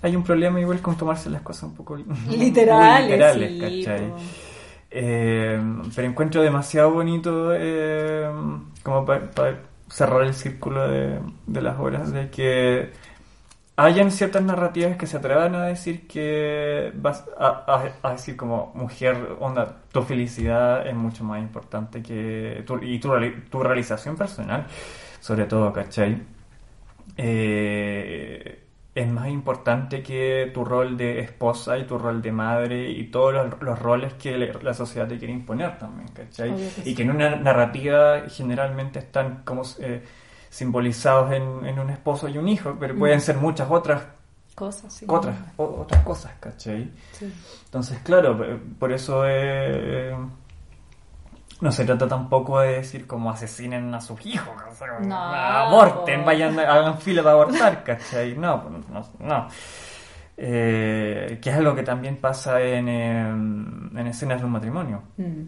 hay 0.00 0.16
un 0.16 0.24
problema 0.24 0.60
igual 0.60 0.80
con 0.80 0.96
tomarse 0.96 1.28
las 1.28 1.42
cosas 1.42 1.64
un 1.64 1.74
poco 1.74 1.96
Literales, 2.30 3.10
literales, 3.10 3.50
sí, 3.50 3.84
¿cachai? 3.84 4.08
po. 4.08 4.16
Eh, 4.94 5.60
pero 5.94 6.08
encuentro 6.08 6.42
demasiado 6.42 6.90
bonito 6.90 7.50
eh, 7.54 8.30
como 8.82 9.04
para 9.04 9.60
cerrar 9.88 10.22
el 10.22 10.34
círculo 10.34 10.88
de, 10.88 11.18
de 11.46 11.62
las 11.62 11.78
horas 11.78 12.12
de 12.12 12.30
que 12.30 12.90
hayan 13.76 14.10
ciertas 14.10 14.42
narrativas 14.42 14.96
que 14.96 15.06
se 15.06 15.16
atrevan 15.16 15.54
a 15.54 15.66
decir 15.66 16.06
que 16.06 16.92
vas 16.96 17.24
a, 17.38 17.64
a- 17.66 18.08
a 18.08 18.12
decir 18.12 18.36
como 18.36 18.72
mujer 18.74 19.36
onda 19.40 19.82
tu 19.92 20.02
felicidad 20.02 20.86
es 20.86 20.94
mucho 20.94 21.24
más 21.24 21.40
importante 21.40 22.02
que 22.02 22.62
tu, 22.66 22.78
y 22.82 22.98
tu, 23.00 23.10
tu 23.50 23.62
realización 23.62 24.16
personal 24.16 24.66
sobre 25.20 25.46
todo 25.46 25.72
¿cachai? 25.72 26.22
Eh, 27.16 28.58
es 28.94 29.08
más 29.08 29.28
importante 29.28 30.02
que 30.02 30.50
tu 30.52 30.64
rol 30.64 30.96
de 30.96 31.20
esposa 31.20 31.78
y 31.78 31.84
tu 31.86 31.98
rol 31.98 32.20
de 32.22 32.32
madre 32.32 32.90
y 32.90 33.04
todos 33.10 33.32
los, 33.34 33.62
los 33.62 33.78
roles 33.78 34.14
que 34.14 34.36
le- 34.38 34.52
la 34.62 34.74
sociedad 34.74 35.08
te 35.08 35.18
quiere 35.18 35.32
imponer 35.32 35.78
también, 35.78 36.08
¿cachai? 36.08 36.54
Que 36.54 36.70
y 36.84 36.94
sí. 36.94 36.94
que 36.94 37.02
en 37.02 37.10
una 37.10 37.36
narrativa 37.36 38.22
generalmente 38.28 38.98
están 38.98 39.42
como 39.44 39.62
eh, 39.80 40.02
simbolizados 40.52 41.32
en, 41.32 41.64
en 41.64 41.78
un 41.78 41.88
esposo 41.88 42.28
y 42.28 42.36
un 42.36 42.46
hijo, 42.46 42.76
pero 42.78 42.94
pueden 42.94 43.16
Mm. 43.18 43.22
ser 43.22 43.36
muchas 43.38 43.70
otras, 43.70 44.02
Cosas, 44.54 44.92
sí. 44.92 45.06
otras, 45.08 45.34
o- 45.56 45.80
otras 45.80 46.02
cosas, 46.04 46.32
¿cachai? 46.38 46.90
Sí. 47.12 47.32
Entonces, 47.64 47.98
claro, 48.04 48.38
por 48.78 48.92
eso 48.92 49.22
eh, 49.26 50.14
no 51.62 51.72
se 51.72 51.86
trata 51.86 52.06
tampoco 52.06 52.60
de 52.60 52.74
decir 52.74 53.06
como 53.06 53.30
asesinen 53.30 53.94
a 53.94 54.00
sus 54.02 54.26
hijos, 54.26 54.54
o 54.70 54.74
sea, 54.74 54.98
No, 55.00 55.16
aborten, 55.16 56.22
vayan, 56.26 56.58
hagan 56.60 56.98
fila 56.98 57.22
para 57.22 57.32
abortar, 57.34 57.82
¿cachai? 57.82 58.36
No, 58.36 58.62
pues, 58.62 58.74
no. 58.90 59.26
no. 59.26 59.48
Eh, 60.36 61.38
que 61.42 61.50
es 61.50 61.56
algo 61.56 61.74
que 61.74 61.82
también 61.82 62.16
pasa 62.16 62.60
en, 62.60 62.88
em, 62.88 63.96
en 63.96 64.06
escenas 64.06 64.38
de 64.40 64.44
un 64.46 64.52
matrimonio, 64.52 65.02
Mm. 65.16 65.42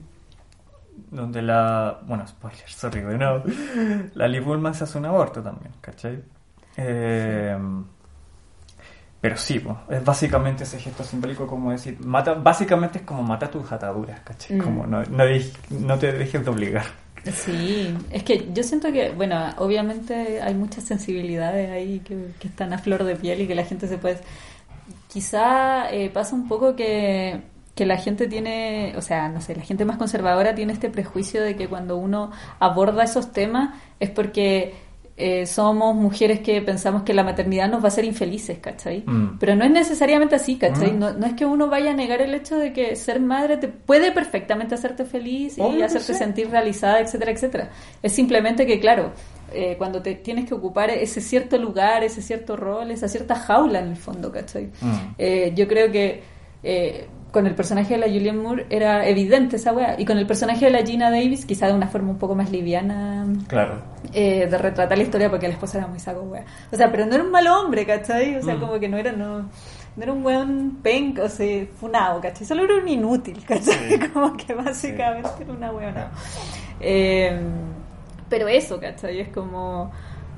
Donde 1.14 1.42
la... 1.42 2.00
Bueno, 2.06 2.26
spoiler, 2.26 2.68
sorry, 2.68 3.00
de 3.00 3.18
nuevo. 3.18 3.44
La 4.14 4.28
Liv 4.28 4.46
Ullmann 4.46 4.74
se 4.74 4.84
hace 4.84 4.98
un 4.98 5.06
aborto 5.06 5.42
también, 5.42 5.72
¿cachai? 5.80 6.22
Eh, 6.76 7.56
pero 9.20 9.38
sí, 9.38 9.58
po, 9.58 9.78
es 9.88 10.04
básicamente 10.04 10.64
ese 10.64 10.78
gesto 10.78 11.02
simbólico 11.02 11.46
como 11.46 11.70
decir, 11.70 11.98
mata, 12.00 12.34
básicamente 12.34 12.98
es 12.98 13.04
como 13.04 13.22
mata 13.22 13.50
tus 13.50 13.72
ataduras, 13.72 14.20
¿cachai? 14.20 14.58
Mm. 14.58 14.60
Como 14.60 14.86
no, 14.86 15.02
no, 15.04 15.24
no 15.70 15.98
te 15.98 16.12
dejes 16.12 16.44
de 16.44 16.50
obligar. 16.50 16.84
Sí, 17.32 17.96
es 18.10 18.22
que 18.22 18.50
yo 18.52 18.62
siento 18.62 18.92
que, 18.92 19.12
bueno, 19.12 19.48
obviamente 19.56 20.42
hay 20.42 20.54
muchas 20.54 20.84
sensibilidades 20.84 21.70
ahí 21.70 22.00
que, 22.00 22.32
que 22.38 22.48
están 22.48 22.74
a 22.74 22.78
flor 22.78 23.04
de 23.04 23.16
piel 23.16 23.40
y 23.40 23.46
que 23.46 23.54
la 23.54 23.64
gente 23.64 23.88
se 23.88 23.96
puede... 23.96 24.18
Quizá 25.08 25.90
eh, 25.90 26.10
pasa 26.10 26.34
un 26.34 26.46
poco 26.46 26.76
que, 26.76 27.40
que 27.74 27.86
la 27.86 27.96
gente 27.96 28.28
tiene, 28.28 28.94
o 28.96 29.02
sea, 29.02 29.28
no 29.28 29.40
sé, 29.40 29.56
la 29.56 29.62
gente 29.62 29.84
más 29.84 29.96
conservadora 29.96 30.54
tiene 30.54 30.72
este 30.72 30.90
prejuicio 30.90 31.42
de 31.42 31.56
que 31.56 31.68
cuando 31.68 31.96
uno 31.96 32.30
aborda 32.60 33.02
esos 33.02 33.32
temas 33.32 33.74
es 33.98 34.10
porque 34.10 34.74
eh, 35.16 35.46
somos 35.46 35.94
mujeres 35.94 36.40
que 36.40 36.60
pensamos 36.60 37.04
que 37.04 37.14
la 37.14 37.22
maternidad 37.22 37.68
nos 37.68 37.80
va 37.80 37.84
a 37.84 37.88
hacer 37.88 38.04
infelices, 38.04 38.58
¿cachai? 38.58 39.04
Mm. 39.06 39.38
Pero 39.38 39.54
no 39.54 39.64
es 39.64 39.70
necesariamente 39.70 40.34
así, 40.34 40.56
¿cachai? 40.56 40.92
Mm. 40.92 40.98
No, 40.98 41.12
no 41.12 41.26
es 41.26 41.34
que 41.34 41.46
uno 41.46 41.68
vaya 41.68 41.92
a 41.92 41.94
negar 41.94 42.20
el 42.20 42.34
hecho 42.34 42.56
de 42.56 42.72
que 42.72 42.96
ser 42.96 43.20
madre 43.20 43.56
te 43.56 43.68
puede 43.68 44.10
perfectamente 44.10 44.74
hacerte 44.74 45.04
feliz 45.04 45.56
y 45.58 45.82
hacerte 45.82 46.14
sí. 46.14 46.18
sentir 46.18 46.50
realizada, 46.50 47.00
etcétera, 47.00 47.30
etcétera. 47.30 47.70
Es 48.02 48.12
simplemente 48.12 48.66
que, 48.66 48.80
claro, 48.80 49.12
eh, 49.52 49.76
cuando 49.78 50.02
te 50.02 50.16
tienes 50.16 50.46
que 50.46 50.54
ocupar 50.54 50.90
ese 50.90 51.20
cierto 51.20 51.58
lugar, 51.58 52.02
ese 52.02 52.20
cierto 52.20 52.56
rol, 52.56 52.90
esa 52.90 53.06
cierta 53.06 53.36
jaula 53.36 53.78
en 53.78 53.90
el 53.90 53.96
fondo, 53.96 54.32
¿cachai? 54.32 54.66
Mm. 54.80 55.14
Eh, 55.16 55.52
yo 55.54 55.68
creo 55.68 55.92
que 55.92 56.22
eh, 56.64 57.06
con 57.34 57.46
el 57.46 57.54
personaje 57.54 57.94
de 57.94 58.00
la 58.00 58.06
Julianne 58.06 58.40
Moore 58.40 58.66
era 58.70 59.06
evidente 59.06 59.56
esa 59.56 59.72
weá. 59.74 59.96
Y 60.00 60.06
con 60.06 60.16
el 60.16 60.26
personaje 60.26 60.64
de 60.64 60.70
la 60.70 60.86
Gina 60.86 61.10
Davis, 61.10 61.44
quizá 61.44 61.66
de 61.66 61.74
una 61.74 61.88
forma 61.88 62.10
un 62.12 62.18
poco 62.18 62.34
más 62.34 62.50
liviana 62.50 63.26
Claro. 63.48 63.82
eh, 64.14 64.46
de 64.48 64.56
retratar 64.58 64.96
la 64.96 65.02
historia 65.04 65.28
porque 65.28 65.48
la 65.48 65.54
esposa 65.54 65.78
era 65.78 65.86
muy 65.88 65.98
saco 65.98 66.22
weá. 66.22 66.44
O 66.72 66.76
sea, 66.76 66.90
pero 66.90 67.04
no 67.04 67.14
era 67.16 67.24
un 67.24 67.30
mal 67.30 67.46
hombre, 67.48 67.84
¿cachai? 67.84 68.36
O 68.36 68.42
sea, 68.42 68.54
Mm. 68.54 68.60
como 68.60 68.78
que 68.80 68.88
no 68.88 68.96
era, 68.96 69.12
no, 69.12 69.40
no 69.96 70.02
era 70.02 70.12
un 70.12 70.24
weón 70.24 70.78
penca, 70.82 71.24
o 71.24 71.28
sea, 71.28 71.66
funado, 71.78 72.20
¿cachai? 72.20 72.46
Solo 72.46 72.64
era 72.64 72.76
un 72.76 72.88
inútil, 72.88 73.44
¿cachai? 73.48 73.74
Sí. 73.90 73.98
Como 74.12 74.36
que 74.36 74.54
básicamente 74.54 75.28
era 75.40 75.52
una 75.52 75.72
weona. 75.72 76.10
Eh, 76.80 77.38
pero 78.28 78.48
eso, 78.48 78.80
¿cachai? 78.80 79.20
Es 79.20 79.28
como... 79.28 79.90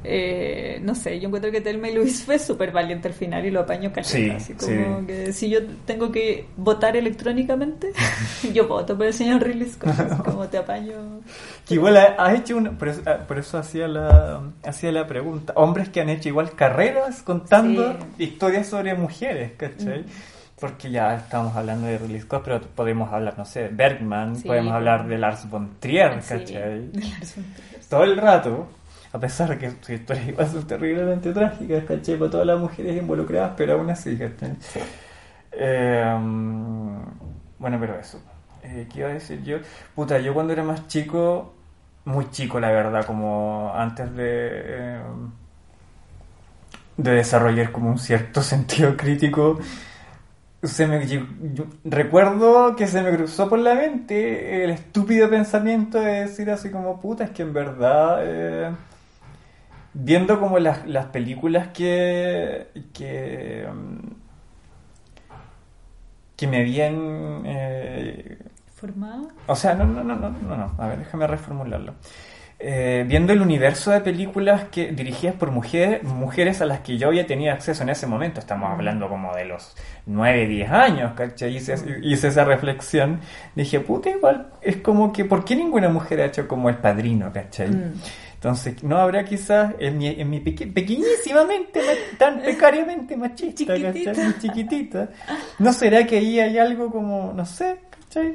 eh, 0.09 0.79
no 0.83 0.95
sé, 0.95 1.19
yo 1.19 1.27
encuentro 1.27 1.51
que 1.51 1.61
Telma 1.61 1.89
y 1.89 1.95
Luis 1.95 2.25
fue 2.25 2.39
súper 2.39 2.71
valiente 2.71 3.09
al 3.09 3.15
final 3.15 3.45
y 3.45 3.51
lo 3.51 3.61
apañó 3.61 3.91
caleta, 3.93 4.09
Sí, 4.09 4.31
así 4.31 4.55
como 4.55 5.01
sí. 5.01 5.07
que 5.07 5.33
si 5.33 5.51
yo 5.51 5.59
tengo 5.85 6.13
que 6.13 6.47
votar 6.57 6.97
electrónicamente, 6.97 7.93
yo 8.55 8.69
voto 8.69 8.97
por 8.97 9.07
el 9.07 9.13
señor 9.13 9.43
Ridley 9.43 9.69
Scott, 9.69 9.95
como 10.25 10.47
te 10.49 10.59
apaño. 10.59 11.21
Que 11.67 11.75
igual 11.75 11.97
ha- 11.97 12.15
has 12.19 12.39
hecho 12.39 12.57
una. 12.57 12.71
Por 12.79 12.89
eso, 12.89 13.03
ah, 13.07 13.19
por 13.27 13.39
eso 13.39 13.59
hacía, 13.59 13.89
la, 13.89 14.41
hacía 14.65 14.93
la 14.93 15.07
pregunta. 15.07 15.53
Hombres 15.57 15.89
que 15.89 16.01
han 16.01 16.09
hecho 16.09 16.29
igual 16.29 16.53
carreras 16.53 17.23
contando 17.23 17.97
Sí. 18.17 18.25
historias 18.25 18.67
sobre 18.69 18.95
mujeres, 18.95 19.53
¿cachai? 19.57 20.03
Mm. 20.03 20.07
Porque 20.61 20.91
ya 20.91 21.17
estamos 21.17 21.55
hablando 21.55 21.87
de 21.87 21.99
Ridley 21.99 22.21
Scott, 22.21 22.43
pero 22.45 22.61
podemos 22.63 23.13
hablar, 23.13 23.35
no 23.37 23.45
sé, 23.45 23.69
Bergman, 23.69 24.37
Sí, 24.37 24.47
podemos 24.47 24.73
hablar 24.73 25.07
de 25.07 25.19
Lars 25.19 25.51
von 25.51 25.73
Trier, 25.81 26.21
¿cachai? 26.27 26.45
de 26.93 27.01
Lars 27.11 27.35
von 27.37 27.45
Trier. 27.55 27.81
Todo 27.91 28.05
el 28.05 28.17
rato, 28.17 28.67
a 29.17 29.21
pesar 29.21 29.51
de 29.51 29.59
que 29.59 29.71
sus 29.71 29.91
historias 29.91 30.29
igual 30.33 30.49
son 30.51 30.67
terriblemente 30.67 31.33
trágicas, 31.33 31.85
¿cachai? 31.85 32.17
Para 32.19 32.31
todas 32.31 32.47
las 32.47 32.59
mujeres 32.61 32.97
involucradas, 32.97 33.53
pero 33.57 33.75
aún 33.75 33.91
así, 33.91 34.17
¿cachai? 34.17 34.57
Eh, 35.53 36.17
bueno, 37.59 37.79
pero 37.81 37.99
eso. 37.99 38.21
Eh, 38.63 38.87
¿Qué 38.93 39.01
iba 39.01 39.09
a 39.09 39.13
decir 39.13 39.43
yo? 39.45 39.59
Puta, 39.95 40.19
yo 40.19 40.35
cuando 40.35 40.53
era 40.53 40.63
más 40.65 40.87
chico, 40.89 41.55
muy 42.05 42.31
chico 42.31 42.61
la 42.61 42.71
verdad, 42.71 43.05
como 43.07 43.73
antes 43.75 44.15
de, 44.15 44.51
eh, 44.65 45.01
de 46.97 47.11
desarrollar 47.13 47.73
como 47.73 47.91
un 47.91 47.99
cierto 47.99 48.43
sentido 48.43 48.97
crítico, 48.97 49.59
se 50.63 50.87
me, 50.87 51.07
yo- 51.07 51.27
yo 51.55 51.65
recuerdo 51.85 52.75
que 52.77 52.87
se 52.87 53.03
me 53.03 53.15
cruzó 53.15 53.49
por 53.49 53.59
la 53.59 53.75
mente 53.75 54.65
el 54.65 54.71
estúpido 54.71 55.29
pensamiento 55.31 56.01
de 56.01 56.23
decir 56.23 56.51
así 56.51 56.71
como, 56.71 57.01
puta, 57.01 57.25
es 57.25 57.31
que 57.31 57.43
en 57.43 57.53
verdad... 57.53 58.19
eh, 58.23 58.71
viendo 59.99 60.39
como 60.39 60.59
las, 60.59 60.87
las 60.87 61.07
películas 61.07 61.69
que, 61.69 62.69
que, 62.93 63.67
mm, 63.73 64.09
que 66.37 66.47
me 66.47 66.61
habían... 66.61 67.43
eh, 67.47 68.39
¿Formado? 68.75 69.29
o 69.47 69.57
sea, 69.57 69.75
no, 69.75 69.87
no, 69.87 70.05
no, 70.05 70.17
no, 70.17 70.29
no, 70.31 70.57
no. 70.57 70.75
A 70.77 70.89
ver, 70.89 70.99
déjame 70.99 71.27
reformularlo. 71.27 71.95
Eh, 72.59 73.05
viendo 73.07 73.35
el 73.35 73.43
universo 73.43 73.91
de 73.91 74.01
películas 74.01 74.65
que 74.71 74.91
dirigidas 74.93 75.35
por 75.35 75.51
mujeres, 75.51 76.03
mujeres 76.03 76.63
a 76.63 76.67
las 76.67 76.81
que 76.81 76.97
yo 76.97 77.09
había 77.09 77.27
tenido 77.27 77.53
acceso 77.53 77.83
en 77.83 77.91
ese 77.91 78.07
momento, 78.07 78.41
estamos 78.41 78.71
hablando 78.71 79.09
como 79.09 79.35
de 79.35 79.45
los 79.47 79.77
9, 80.07 80.47
10 80.47 80.71
años, 80.71 81.13
¿cachai? 81.15 81.57
Hice, 81.57 81.75
hice 82.03 82.29
esa 82.29 82.45
reflexión, 82.45 83.21
dije, 83.55 83.81
puta, 83.81 84.09
igual, 84.11 84.49
es 84.63 84.77
como 84.79 85.13
que, 85.13 85.27
¿por 85.27 85.45
qué 85.45 85.55
ninguna 85.57 85.89
mujer 85.91 86.21
ha 86.21 86.27
hecho 86.27 86.49
como 86.49 86.69
el 86.71 86.77
padrino, 86.77 87.31
¿cachai? 87.33 87.69
Mm. 87.69 87.93
Entonces, 88.37 88.83
no 88.85 88.99
habrá 88.99 89.25
quizás 89.25 89.75
en 89.79 89.99
mi, 89.99 90.09
en 90.09 90.31
mi 90.31 90.41
peque- 90.41 90.67
pequeñísimamente, 90.67 91.81
ma- 91.81 92.19
tan 92.19 92.41
precariamente 92.43 93.17
machista, 93.17 93.75
Chiquitita. 93.77 94.39
chiquitita. 94.39 95.09
¿No 95.59 95.73
será 95.73 96.07
que 96.07 96.19
ahí 96.19 96.39
hay 96.41 96.59
algo 96.59 96.91
como, 96.91 97.33
no 97.35 97.45
sé, 97.47 97.79
¿cachai? 97.91 98.35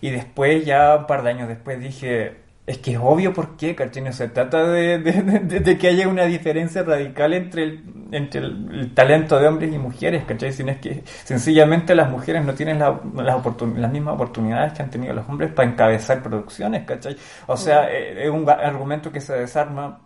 Y 0.00 0.10
después, 0.10 0.64
ya 0.64 0.96
un 0.96 1.06
par 1.06 1.22
de 1.22 1.30
años 1.30 1.48
después, 1.48 1.80
dije, 1.80 2.34
es 2.66 2.78
que 2.78 2.92
es 2.92 2.98
obvio 3.00 3.32
por 3.32 3.56
qué, 3.56 3.74
¿cachai? 3.74 4.02
No 4.02 4.12
se 4.12 4.28
trata 4.28 4.64
de, 4.68 4.98
de- 4.98 5.22
de- 5.40 5.60
de 5.60 5.78
que 5.78 5.88
haya 5.88 6.06
una 6.08 6.24
diferencia 6.26 6.82
radical 6.82 7.32
entre 7.32 7.62
el, 7.64 7.80
entre 8.12 8.40
el, 8.40 8.68
el 8.72 8.94
talento 8.94 9.38
de 9.40 9.48
hombres 9.48 9.72
y 9.72 9.78
mujeres, 9.78 10.24
¿cachai? 10.24 10.52
Sino 10.52 10.70
es 10.70 10.78
que 10.78 11.02
sencillamente 11.24 11.94
las 11.94 12.10
mujeres 12.10 12.44
no 12.44 12.54
tienen 12.54 12.78
la- 12.78 13.00
las, 13.16 13.36
oportun- 13.36 13.76
las 13.76 13.90
mismas 13.90 14.14
oportunidades 14.14 14.72
que 14.74 14.82
han 14.82 14.90
tenido 14.90 15.12
los 15.14 15.28
hombres 15.28 15.50
para 15.52 15.68
encabezar 15.68 16.22
producciones, 16.22 16.84
¿cachai? 16.84 17.16
O 17.46 17.56
sea, 17.56 17.90
eh, 17.90 18.24
es 18.24 18.30
un 18.30 18.48
argumento 18.48 19.10
que 19.10 19.20
se 19.20 19.32
desarma 19.34 20.00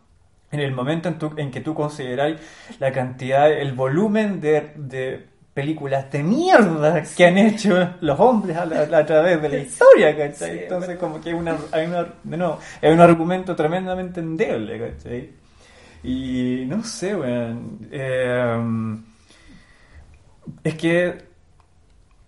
en 0.52 0.60
el 0.60 0.72
momento 0.72 1.08
en, 1.08 1.18
tu- 1.18 1.34
en 1.36 1.50
que 1.50 1.60
tú 1.60 1.74
consideras 1.74 2.40
la 2.78 2.92
cantidad, 2.92 3.50
el 3.50 3.72
volumen 3.72 4.40
de, 4.40 4.72
de 4.76 5.26
películas 5.52 6.10
de 6.12 6.22
mierda 6.22 7.02
que 7.16 7.26
han 7.26 7.38
hecho 7.38 7.94
los 8.02 8.20
hombres 8.20 8.56
a, 8.56 8.66
la- 8.66 8.98
a 8.98 9.04
través 9.06 9.40
de 9.42 9.48
la 9.48 9.56
historia, 9.58 10.16
¿cachai? 10.16 10.50
Entonces 10.64 10.96
como 10.98 11.20
que 11.20 11.30
hay, 11.30 11.34
una, 11.34 11.56
hay, 11.72 11.86
una, 11.86 12.06
nuevo, 12.24 12.58
es 12.80 12.92
un 12.92 13.00
argumento 13.00 13.56
tremendamente 13.56 14.20
endeble, 14.20 14.78
¿cachai? 14.78 15.30
Y 16.06 16.64
no 16.66 16.82
sé, 16.84 17.14
weón. 17.16 17.88
eh, 17.90 18.56
es 20.64 20.74
que 20.76 21.26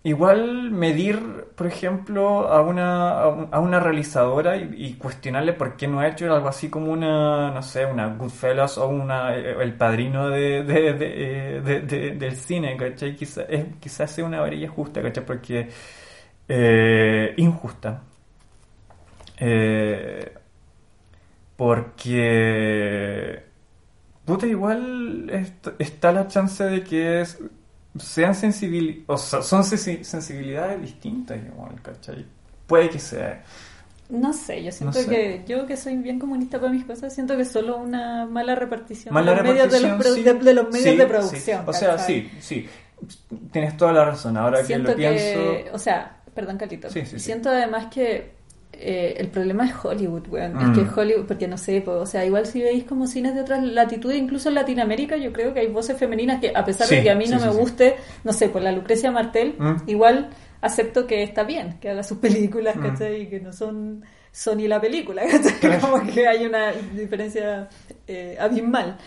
igual 0.03 0.71
medir, 0.71 1.19
por 1.55 1.67
ejemplo, 1.67 2.47
a 2.49 2.61
una, 2.61 3.11
a 3.21 3.27
un- 3.27 3.49
a 3.51 3.59
una 3.59 3.79
realizadora 3.79 4.55
y, 4.57 4.93
cuestionarle 4.95 5.53
por 5.53 5.75
qué 5.77 5.87
no 5.87 5.99
ha 5.99 6.07
hecho 6.07 6.33
algo 6.33 6.47
así 6.47 6.69
como 6.69 6.91
una, 6.91 7.51
no 7.51 7.61
sé, 7.61 7.85
una 7.85 8.07
Goodfellas 8.15 8.77
o 8.77 8.87
una 8.87 9.35
eh, 9.35 9.55
El 9.61 9.73
Padrino 9.75 10.33
eh, 10.35 10.63
de- 11.61 11.81
de- 11.81 12.11
del 12.11 12.35
cine, 12.35 12.77
¿cachai? 12.77 13.15
Quizás 13.15 13.45
quizás 13.79 14.11
sea 14.11 14.25
una 14.25 14.39
varilla 14.41 14.69
justa, 14.69 15.01
¿cachai? 15.01 15.25
Porque 15.25 15.69
eh, 16.47 17.33
injusta. 17.37 18.01
Porque 21.55 23.43
puta 24.29 24.47
igual 24.47 25.29
est- 25.29 25.67
está 25.79 26.11
la 26.11 26.27
chance 26.27 26.63
de 26.63 26.83
que 26.83 27.21
es- 27.21 27.37
sean 27.97 28.35
sensibil 28.35 29.03
o 29.07 29.17
sea, 29.17 29.41
son 29.41 29.63
sensi- 29.63 30.03
sensibilidades 30.03 30.81
distintas 30.81 31.37
igual, 31.43 31.81
¿cachai? 31.81 32.25
Puede 32.67 32.89
que 32.89 32.99
sea. 32.99 33.43
No 34.09 34.33
sé, 34.33 34.63
yo 34.63 34.71
siento 34.71 34.97
No 34.99 35.03
sé. 35.05 35.09
que 35.09 35.43
yo 35.47 35.65
que 35.67 35.77
soy 35.77 35.95
bien 35.97 36.17
comunista 36.19 36.59
para 36.59 36.71
mis 36.71 36.83
cosas, 36.85 37.13
siento 37.13 37.35
que 37.35 37.43
es 37.43 37.51
solo 37.51 37.77
una 37.77 38.25
mala 38.25 38.55
repartición, 38.55 39.13
Mala 39.13 39.31
de, 39.31 39.37
los 39.37 39.45
medios 39.45 39.71
de, 39.71 39.79
los 39.81 39.89
repartición, 39.91 39.97
pro- 39.99 40.15
sí. 40.15 40.23
de- 40.23 40.45
de 40.45 40.53
los 40.53 40.65
medios 40.71 40.83
Sí, 40.91 40.97
de 40.97 41.03
sí. 41.03 41.09
producción. 41.09 41.63
O 41.67 41.73
sea, 41.73 41.97
sí, 41.99 42.31
sí. 42.39 42.67
Tienes 43.51 43.77
toda 43.77 43.93
la 43.93 44.05
razón. 44.05 44.35
Ahora 44.37 44.63
siento 44.63 44.95
que 44.95 45.03
lo 45.03 45.15
que, 45.15 45.57
pienso. 45.61 45.75
o 45.75 45.79
sea, 45.79 46.17
perdón, 46.33 46.57
Carlito. 46.57 46.89
Siento 46.89 47.49
además 47.49 47.87
que 47.93 48.31
eh, 48.81 49.15
el 49.17 49.27
problema 49.27 49.65
es 49.65 49.73
Hollywood, 49.83 50.27
weón. 50.29 50.53
Mm. 50.55 50.71
Es 50.71 50.77
que 50.79 50.99
Hollywood, 51.01 51.25
porque 51.25 51.47
no 51.47 51.57
sé, 51.57 51.81
pues, 51.81 51.97
o 51.97 52.05
sea, 52.05 52.25
igual 52.25 52.45
si 52.45 52.61
veis 52.61 52.83
como 52.85 53.07
cines 53.07 53.35
de 53.35 53.41
otras 53.41 53.63
latitudes, 53.63 54.17
incluso 54.17 54.49
en 54.49 54.55
Latinoamérica, 54.55 55.17
yo 55.17 55.31
creo 55.33 55.53
que 55.53 55.59
hay 55.61 55.67
voces 55.67 55.97
femeninas 55.97 56.39
que, 56.39 56.51
a 56.55 56.63
pesar 56.63 56.87
Sí, 56.87 56.95
de 56.95 57.03
que 57.03 57.09
a 57.11 57.15
mí 57.15 57.25
sí, 57.25 57.33
no 57.33 57.39
sí, 57.39 57.45
me 57.47 57.51
guste, 57.53 57.95
no 58.23 58.31
sé, 58.33 58.49
por 58.49 58.61
la 58.61 58.71
Lucrecia 58.71 59.11
Martel, 59.11 59.55
Mm. 59.59 59.75
igual 59.87 60.29
acepto 60.61 61.05
que 61.07 61.23
está 61.23 61.43
bien 61.43 61.77
que 61.79 61.89
haga 61.89 62.03
sus 62.03 62.17
películas, 62.17 62.75
Mm. 62.75 62.81
¿cachai? 62.81 63.21
Y 63.23 63.27
que 63.27 63.39
no 63.39 63.51
son 63.53 64.03
Sony 64.31 64.67
la 64.67 64.79
película, 64.79 65.23
¿cachai? 65.61 65.79
Como 65.79 66.05
que 66.05 66.27
hay 66.27 66.45
una 66.45 66.71
diferencia 66.93 67.67
eh, 68.07 68.37
abismal. 68.39 68.97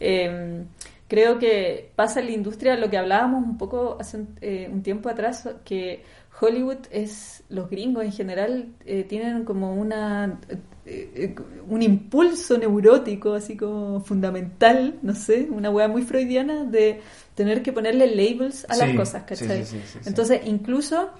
Eh, 0.00 0.64
creo 1.08 1.38
que 1.38 1.90
pasa 1.94 2.20
en 2.20 2.26
la 2.26 2.32
industria 2.32 2.76
lo 2.76 2.88
que 2.88 2.96
hablábamos 2.98 3.44
un 3.44 3.58
poco 3.58 3.96
hace 4.00 4.16
un, 4.16 4.36
eh, 4.40 4.68
un 4.72 4.82
tiempo 4.82 5.08
atrás, 5.08 5.48
que 5.64 6.02
Hollywood 6.42 6.86
es, 6.90 7.44
los 7.48 7.70
gringos 7.70 8.04
en 8.04 8.12
general 8.12 8.68
eh, 8.84 9.04
tienen 9.04 9.44
como 9.44 9.74
una 9.74 10.40
eh, 10.84 11.10
eh, 11.14 11.34
un 11.68 11.80
impulso 11.80 12.58
neurótico, 12.58 13.34
así 13.34 13.56
como 13.56 14.00
fundamental, 14.00 14.98
no 15.02 15.14
sé, 15.14 15.46
una 15.48 15.70
hueá 15.70 15.86
muy 15.86 16.02
freudiana 16.02 16.64
de 16.64 17.00
tener 17.36 17.62
que 17.62 17.72
ponerle 17.72 18.08
labels 18.08 18.66
a 18.68 18.76
las 18.76 18.94
cosas, 18.96 19.22
¿cachai? 19.22 19.64
sí, 19.64 19.80
sí. 19.86 19.98
Entonces, 20.04 20.40
incluso 20.44 21.10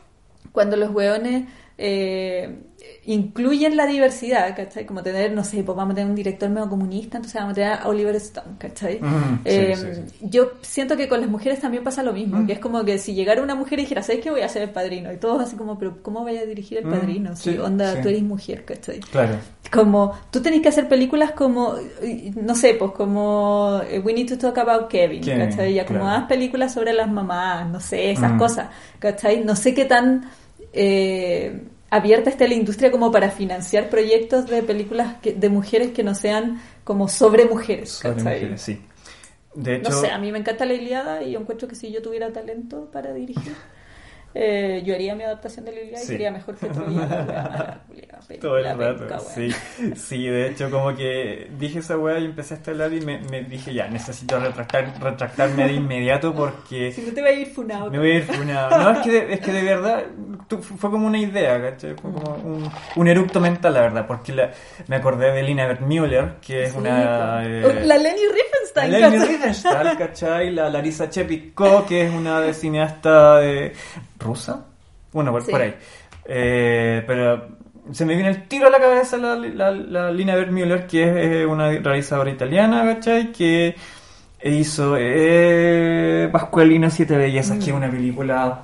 cuando 0.50 0.76
los 0.76 0.90
hueones 0.90 1.46
eh, 1.78 2.58
incluyen 3.04 3.76
la 3.76 3.86
diversidad, 3.86 4.54
¿cachai? 4.54 4.86
Como 4.86 5.02
tener, 5.02 5.32
no 5.32 5.42
sé, 5.42 5.64
pues 5.64 5.76
vamos 5.76 5.92
a 5.92 5.94
tener 5.96 6.08
un 6.10 6.14
director 6.14 6.48
medio 6.48 6.68
comunista, 6.68 7.16
entonces 7.16 7.40
vamos 7.40 7.52
a 7.52 7.54
tener 7.56 7.72
a 7.72 7.88
Oliver 7.88 8.14
Stone, 8.14 8.56
¿cachai? 8.58 9.00
Mm, 9.00 9.40
Eh, 9.44 9.74
sí, 9.76 9.86
sí. 10.20 10.26
Yo 10.30 10.52
siento 10.60 10.96
que 10.96 11.08
con 11.08 11.20
las 11.20 11.28
mujeres 11.28 11.58
también 11.60 11.82
pasa 11.82 12.02
lo 12.04 12.12
mismo, 12.12 12.38
Mm. 12.38 12.46
que 12.46 12.52
es 12.52 12.58
como 12.60 12.84
que 12.84 12.98
si 12.98 13.14
llegara 13.14 13.42
una 13.42 13.56
mujer 13.56 13.80
y 13.80 13.82
dijera, 13.82 14.02
¿sabes 14.04 14.22
qué 14.22 14.30
voy 14.30 14.42
a 14.42 14.46
hacer 14.46 14.62
el 14.62 14.70
padrino? 14.70 15.12
Y 15.12 15.16
todos 15.16 15.42
así 15.42 15.56
como, 15.56 15.76
pero 15.78 16.00
¿cómo 16.00 16.20
voy 16.20 16.36
a 16.36 16.46
dirigir 16.46 16.78
el 16.78 16.86
Mm, 16.86 16.90
padrino? 16.90 17.34
Si 17.36 17.50
sí, 17.52 17.58
onda, 17.58 18.00
tú 18.00 18.08
eres 18.08 18.22
mujer, 18.22 18.64
¿cachai? 18.64 19.00
Claro. 19.00 19.34
Como, 19.72 20.12
tú 20.30 20.40
tenés 20.40 20.60
que 20.60 20.68
hacer 20.68 20.86
películas 20.88 21.32
como, 21.32 21.74
no 22.36 22.54
sé, 22.54 22.74
pues 22.74 22.92
como 22.92 23.80
eh, 23.90 23.98
We 23.98 24.12
Need 24.12 24.28
to 24.28 24.38
Talk 24.38 24.58
About 24.58 24.88
Kevin, 24.88 25.22
Kevin, 25.22 25.48
¿cachai? 25.48 25.74
Ya 25.74 25.84
como 25.86 26.00
claro. 26.00 26.18
haz 26.18 26.28
películas 26.28 26.72
sobre 26.72 26.92
las 26.92 27.10
mamás, 27.10 27.68
no 27.68 27.80
sé, 27.80 28.12
esas 28.12 28.32
Mm. 28.34 28.38
cosas, 28.38 28.68
¿cachai? 29.00 29.42
No 29.44 29.56
sé 29.56 29.74
qué 29.74 29.86
tan 29.86 30.30
eh, 30.74 31.62
abierta 31.92 32.30
esté 32.30 32.48
la 32.48 32.54
industria 32.54 32.90
como 32.90 33.12
para 33.12 33.30
financiar 33.30 33.90
proyectos 33.90 34.46
de 34.46 34.62
películas 34.62 35.16
que- 35.20 35.34
de 35.34 35.48
mujeres 35.50 35.90
que 35.92 36.02
no 36.02 36.14
sean 36.14 36.60
como 36.84 37.06
sobre 37.06 37.44
mujeres, 37.44 37.90
Sobre 37.90 38.22
mujeres, 38.22 38.62
sí. 38.62 38.80
De 39.54 39.76
hecho, 39.76 39.90
No 39.90 40.00
sé, 40.00 40.10
a 40.10 40.16
mí 40.16 40.32
me 40.32 40.38
encanta 40.38 40.64
la 40.64 40.72
Iliada 40.72 41.22
y 41.22 41.32
yo 41.32 41.40
encuentro 41.40 41.68
que 41.68 41.74
si 41.74 41.92
yo 41.92 42.00
tuviera 42.00 42.32
talento 42.32 42.90
para 42.90 43.12
dirigir, 43.12 43.54
eh, 44.34 44.82
yo 44.84 44.94
haría 44.94 45.14
mi 45.14 45.24
adaptación 45.24 45.64
de 45.64 45.72
Iliada 45.72 45.92
y 45.92 45.96
Sí. 46.00 46.06
sería 46.06 46.30
mejor 46.30 46.56
que 46.56 46.66
culiao, 47.88 48.20
todo 48.40 48.58
el 48.58 48.64
rato. 48.78 48.98
penca. 49.00 49.18
Sí, 49.20 49.50
sí, 49.94 50.26
de 50.26 50.48
hecho, 50.48 50.70
como 50.70 50.94
que 50.96 51.50
dije 51.58 51.80
esa 51.80 51.96
weá 51.98 52.18
y 52.18 52.24
empecé 52.26 52.54
a 52.54 52.70
hablar 52.70 52.92
y 52.92 53.00
me, 53.00 53.18
me 53.30 53.42
dije, 53.42 53.74
ya, 53.74 53.88
necesito 53.88 54.38
retractar, 54.40 54.92
retractarme 55.00 55.66
de 55.66 55.72
inmediato 55.74 56.34
porque 56.34 56.92
Si 56.96 57.02
no 57.02 57.12
te 57.12 57.20
va 57.22 57.28
a 57.28 57.32
ir 57.32 57.46
funado. 57.48 57.90
me 57.90 57.98
voy 57.98 58.10
a 58.12 58.14
ir 58.16 58.22
funado. 58.24 58.78
No, 58.82 58.90
es 58.92 58.98
que 59.00 59.10
de, 59.10 59.32
es 59.34 59.40
que 59.40 59.52
de 59.52 59.62
verdad 59.62 60.04
tu- 60.48 60.58
fue 60.62 60.90
como 60.90 61.06
una 61.06 61.18
idea, 61.18 61.60
¿cachai? 61.60 61.94
Fue 61.94 62.10
como 62.12 62.34
un, 62.36 62.70
un 62.96 63.08
eructo 63.08 63.40
mental, 63.40 63.74
la 63.74 63.80
verdad, 63.82 64.06
porque 64.06 64.32
la- 64.32 64.50
me 64.86 64.96
acordé 64.96 65.32
de 65.32 65.42
Lina 65.42 65.78
Müller, 65.80 66.36
que 66.40 66.64
es 66.64 66.72
Sí, 66.72 66.78
una... 66.78 67.42
eh, 67.44 67.82
La 67.84 67.96
Leni 67.98 68.20
Riefenstahl, 68.32 68.90
la 68.92 69.00
¿cachai? 69.00 69.28
Riefenstahl, 69.28 69.98
¿cachai? 69.98 70.50
La 70.52 70.68
Larisa 70.70 71.10
Chepikov, 71.10 71.86
que 71.86 72.06
es 72.06 72.12
una 72.12 72.40
de 72.40 72.54
cineasta 72.54 73.36
de... 73.38 73.72
rusa. 74.22 74.64
Bueno, 75.12 75.30
por, 75.32 75.42
Sí. 75.42 75.50
por 75.50 75.60
ahí. 75.60 75.74
Eh, 76.24 77.02
pero 77.06 77.48
se 77.92 78.04
me 78.06 78.14
viene 78.14 78.30
el 78.30 78.48
tiro 78.48 78.68
a 78.68 78.70
la 78.70 78.78
cabeza 78.80 79.16
la, 79.18 79.34
la, 79.36 79.70
la 79.72 80.10
Lina 80.12 80.36
Müller, 80.36 80.86
que 80.86 81.42
es 81.42 81.46
una 81.46 81.70
realizadora 81.70 82.30
italiana, 82.30 82.84
¿cachai? 82.94 83.32
Que 83.32 83.74
hizo 84.44 84.96
eh, 84.98 86.28
Pascualina 86.32 86.90
Siete 86.90 87.16
Bellezas, 87.16 87.58
que 87.58 87.70
es 87.70 87.76
una 87.76 87.90
película 87.90 88.62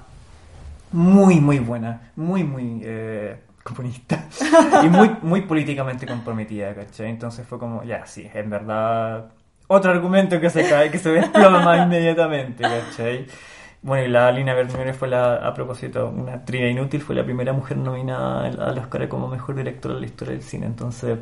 muy, 0.93 1.41
muy 1.41 1.59
buena. 1.59 2.11
Muy, 2.17 2.45
muy... 2.45 2.81
eh, 2.85 3.37
comunista 3.63 4.25
y 4.83 4.89
muy, 4.89 5.11
muy 5.21 5.43
políticamente 5.43 6.07
comprometida, 6.07 6.75
¿cachai? 6.75 7.11
Entonces 7.11 7.47
fue 7.47 7.59
como, 7.59 7.85
ya, 7.85 8.07
sí, 8.07 8.27
en 8.33 8.49
verdad, 8.49 9.27
otro 9.67 9.91
argumento 9.91 10.41
que 10.41 10.49
se 10.49 10.67
cae, 10.67 10.91
que 10.91 10.99
se 10.99 11.11
desploma 11.11 11.77
inmediatamente, 11.85 12.63
¿cachai? 12.63 13.27
Bueno, 13.81 14.05
y 14.05 14.09
la 14.09 14.31
Lina 14.33 14.55
Bernier 14.55 14.93
fue 14.93 15.09
la, 15.09 15.37
a 15.37 15.55
propósito, 15.55 16.09
una 16.09 16.45
trivia 16.45 16.69
inútil, 16.69 17.01
fue 17.01 17.15
la 17.15 17.25
primera 17.25 17.53
mujer 17.53 17.77
nominada 17.77 18.47
al 18.47 18.79
Oscar 18.79 19.07
como 19.09 19.29
mejor 19.29 19.55
directora 19.55 19.95
en 19.95 20.01
la 20.01 20.07
historia 20.07 20.35
del 20.35 20.43
cine, 20.43 20.67
entonces, 20.67 21.19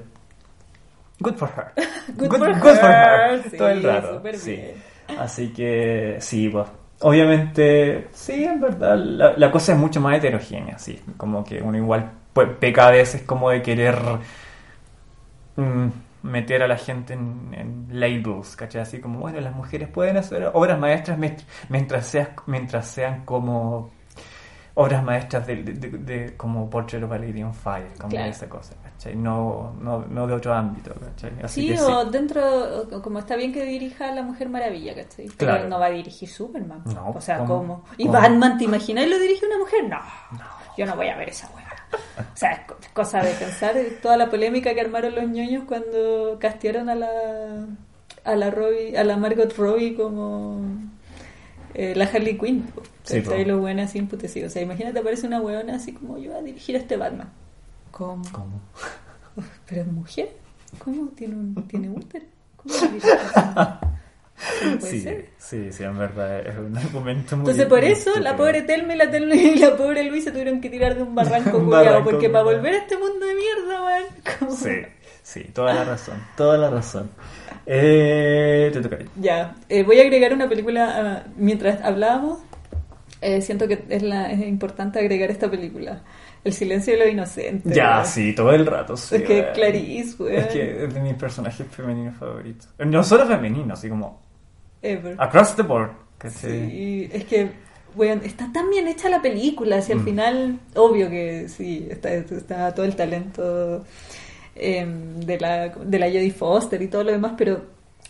good 1.21 1.35
for 1.35 1.51
her. 1.51 1.85
Good 2.17 2.31
for 2.31 2.79
her, 2.83 3.43
sí, 3.51 3.57
todo 3.57 3.69
el 3.69 3.83
rato, 3.83 4.23
sí. 4.35 4.51
bien. 4.53 4.75
Así 5.19 5.53
que, 5.53 6.17
sí, 6.21 6.49
pues, 6.49 6.67
obviamente, 7.01 8.09
sí, 8.13 8.45
en 8.45 8.61
verdad, 8.61 8.97
la, 8.97 9.35
la 9.37 9.51
cosa 9.51 9.73
es 9.73 9.79
mucho 9.79 10.01
más 10.01 10.17
heterogénea, 10.17 10.79
sí, 10.79 11.01
como 11.19 11.45
que 11.45 11.61
uno 11.61 11.77
igual 11.77 12.11
pues, 12.33 12.49
peca 12.59 12.89
a 12.89 12.91
veces 12.91 13.23
como 13.23 13.51
de 13.51 13.63
querer 13.63 13.97
mm, 15.57 15.89
meter 16.27 16.63
a 16.63 16.69
la 16.69 16.77
gente 16.77 17.15
en, 17.15 17.55
en 17.55 17.87
labels, 18.01 18.57
¿cachai? 18.57 18.83
Así 18.83 19.01
como, 19.01 19.21
bueno, 19.21 19.41
las 19.41 19.55
mujeres 19.55 19.89
pueden 19.89 20.17
hacer 20.17 20.51
obras 20.53 20.79
maestras 20.79 21.19
mientras, 21.69 22.07
seas- 22.07 22.31
mientras 22.47 22.87
sean 22.89 23.25
como 23.25 23.91
obras 24.75 25.03
maestras 25.03 25.47
de, 25.47 25.57
de- 25.63 25.73
de- 25.73 25.99
de- 25.99 26.37
como 26.37 26.69
Portrait 26.69 27.03
of 27.03 27.11
a 27.11 27.17
Lady 27.19 27.43
on 27.43 27.55
Fire, 27.55 27.89
como 27.99 28.11
Claro. 28.11 28.31
esa 28.31 28.47
cosa, 28.47 28.75
¿cachai? 28.83 29.17
No, 29.17 29.75
no, 29.81 30.05
no 30.07 30.27
de 30.27 30.35
otro 30.35 30.53
ámbito, 30.53 30.93
¿cachai? 30.95 31.33
Así 31.43 31.63
Sí, 31.63 31.75
que 31.75 31.81
o 31.81 32.05
dentro, 32.05 32.43
como 33.03 33.21
está 33.21 33.37
bien 33.37 33.55
que 33.55 33.65
dirija 33.65 34.11
a 34.11 34.13
la 34.15 34.23
Mujer 34.23 34.51
Maravilla, 34.51 34.95
¿cachai? 34.95 35.29
Pero 35.39 35.67
no 35.67 35.79
va 35.81 35.87
a 35.87 35.91
dirigir 35.91 36.29
Superman. 36.29 36.83
No, 36.95 37.09
o 37.09 37.21
sea, 37.23 37.39
¿cómo? 37.39 37.57
¿cómo? 37.57 37.85
¿Y 37.97 38.05
¿Cómo? 38.07 38.19
Batman, 38.21 38.59
te 38.59 38.65
imaginas? 38.65 39.07
¿Lo 39.09 39.19
dirige 39.19 39.47
una 39.47 39.59
mujer? 39.59 39.89
No, 39.89 39.99
yo 40.77 40.85
no 40.85 40.95
voy 40.95 41.09
a 41.09 41.17
ver 41.17 41.31
esa 41.31 41.49
weá. 41.55 41.66
O 42.35 42.37
sea, 42.39 42.53
es 42.53 42.61
co- 42.67 42.77
cosa 42.93 43.23
de 43.23 43.33
pensar 43.33 43.77
en 43.77 43.99
toda 44.01 44.17
la 44.17 44.29
polémica 44.31 44.75
que 44.75 44.81
armaron 44.81 45.15
los 45.15 45.29
ñoños 45.29 45.65
cuando 45.65 46.37
castearon 46.41 46.89
a 46.91 46.95
la 46.95 47.67
a 48.25 48.37
la 48.37 48.51
Robbie, 48.51 48.97
a 48.99 49.05
la 49.05 49.17
Margot 49.17 49.57
Robbie 49.57 49.95
como 49.95 50.61
eh, 51.75 51.95
la 51.97 52.05
Harley 52.07 52.37
Quinn. 52.39 52.67
Sí, 53.05 53.21
po. 53.21 53.35
los 53.35 53.61
buenos 53.61 53.87
así 53.91 53.99
imputecidos. 53.99 54.51
O 54.51 54.53
sea, 54.53 54.63
imagínate, 54.63 54.99
aparece 54.99 55.27
una 55.27 55.41
weona 55.41 55.77
así 55.77 55.93
como 55.93 56.19
yo 56.19 56.31
voy 56.33 56.41
a 56.41 56.43
dirigir 56.43 56.75
a 56.77 56.79
este 56.81 56.97
Batman. 56.97 57.29
¿Cómo? 57.93 58.23
¿Cómo? 58.33 58.61
¿Pero 59.67 59.83
es 59.83 59.87
mujer? 59.87 60.31
¿Cómo? 60.79 61.09
¿Tiene, 61.11 61.35
un, 61.37 61.55
¿tiene 61.69 61.89
útero? 61.89 62.25
¿Cómo 62.57 62.75
va 62.75 62.81
a 62.83 63.81
dirigir 64.37 64.59
a- 64.59 64.61
¿Cómo 64.61 64.79
puede 64.79 64.93
Sí, 64.93 65.01
ser? 65.03 65.27
sí, 65.39 65.73
sí, 65.73 65.83
en 65.85 65.99
verdad 65.99 66.41
es 66.47 66.57
un 66.59 66.77
argumento 66.77 67.37
muy 67.37 67.43
Entonces 67.45 67.67
por 67.67 67.81
muy 67.83 67.91
eso 67.93 68.11
la 68.21 68.37
pobre 68.37 68.63
Telma 68.63 68.95
y 68.95 68.97
la, 68.97 69.11
Telma 69.11 69.35
y 69.35 69.57
la 69.59 69.77
pobre 69.77 70.05
Luis 70.05 70.25
se 70.25 70.31
tuvieron 70.33 70.61
que 70.61 70.71
tirar 70.71 70.95
de 70.97 71.03
un 71.03 71.15
barranco 71.15 71.59
Un 71.59 71.71
barranco 71.71 72.11
porque 72.11 72.29
para 72.31 72.45
volver 72.45 72.75
a 72.75 72.79
este 72.79 72.97
mundo 72.97 73.27
de 73.27 73.35
mierda, 73.35 73.85
weón. 73.85 74.51
Sí, 74.57 74.71
sí, 75.23 75.45
toda 75.55 75.73
la 75.75 75.85
razón, 75.85 76.23
toda 76.37 76.59
la 76.59 76.71
razón. 76.71 77.11
Eh, 77.67 78.71
te 78.73 78.81
toca. 78.81 78.99
Ya, 79.17 79.57
eh, 79.69 79.83
voy 79.83 79.99
a 79.99 80.03
agregar 80.03 80.33
una 80.33 80.49
película 80.49 81.23
ah, 81.25 81.27
mientras 81.37 81.83
hablábamos. 81.83 82.39
eh, 83.23 83.41
siento 83.41 83.67
que 83.67 83.83
es, 83.89 84.03
la, 84.03 84.31
es 84.31 84.41
importante 84.41 84.99
agregar 84.99 85.31
esta 85.31 85.51
película. 85.51 86.03
El 86.47 86.53
silencio 86.53 86.93
de 86.93 87.01
los 87.01 87.09
inocentes. 87.13 87.75
Ya, 87.75 88.05
sí, 88.05 88.33
todo 88.35 88.53
el 88.53 88.65
rato. 88.67 88.97
sí, 88.97 89.17
Es 89.17 89.23
que. 89.23 89.49
Clarice, 89.53 90.23
weón. 90.23 90.35
Es 90.37 90.47
que 90.47 90.85
es 90.85 90.95
de 90.95 91.01
mis 91.01 91.15
personajes 91.15 91.67
femeninos 91.69 92.17
favoritos. 92.17 92.69
No 92.79 93.03
solo 93.03 93.27
femeninos, 93.27 93.79
así 93.79 93.89
como 93.89 94.21
Ever. 94.83 95.17
across 95.19 95.57
the 95.57 95.63
board. 95.63 95.91
Que 96.19 96.31
Sí, 96.31 97.09
es 97.13 97.25
que, 97.25 97.51
bueno, 97.95 98.23
está 98.25 98.51
tan 98.53 98.71
bien 98.71 98.87
hecha 98.89 99.09
la 99.09 99.21
película, 99.21 99.83
si 99.83 99.93
al 99.93 99.99
Mm. 99.99 100.05
final, 100.05 100.61
obvio 100.77 101.11
que 101.11 101.49
sí, 101.49 101.87
está, 101.91 102.11
está 102.15 102.73
todo 102.75 102.87
el 102.87 102.95
talento 102.97 103.85
em, 104.55 105.21
de, 105.21 105.39
la, 105.41 105.69
de 105.69 105.99
la 105.99 106.07
Jodie 106.07 106.31
Foster 106.31 106.81
y 106.81 106.89
todo 106.89 107.05
lo 107.05 107.13
demás, 107.13 107.33
pero 107.37 107.61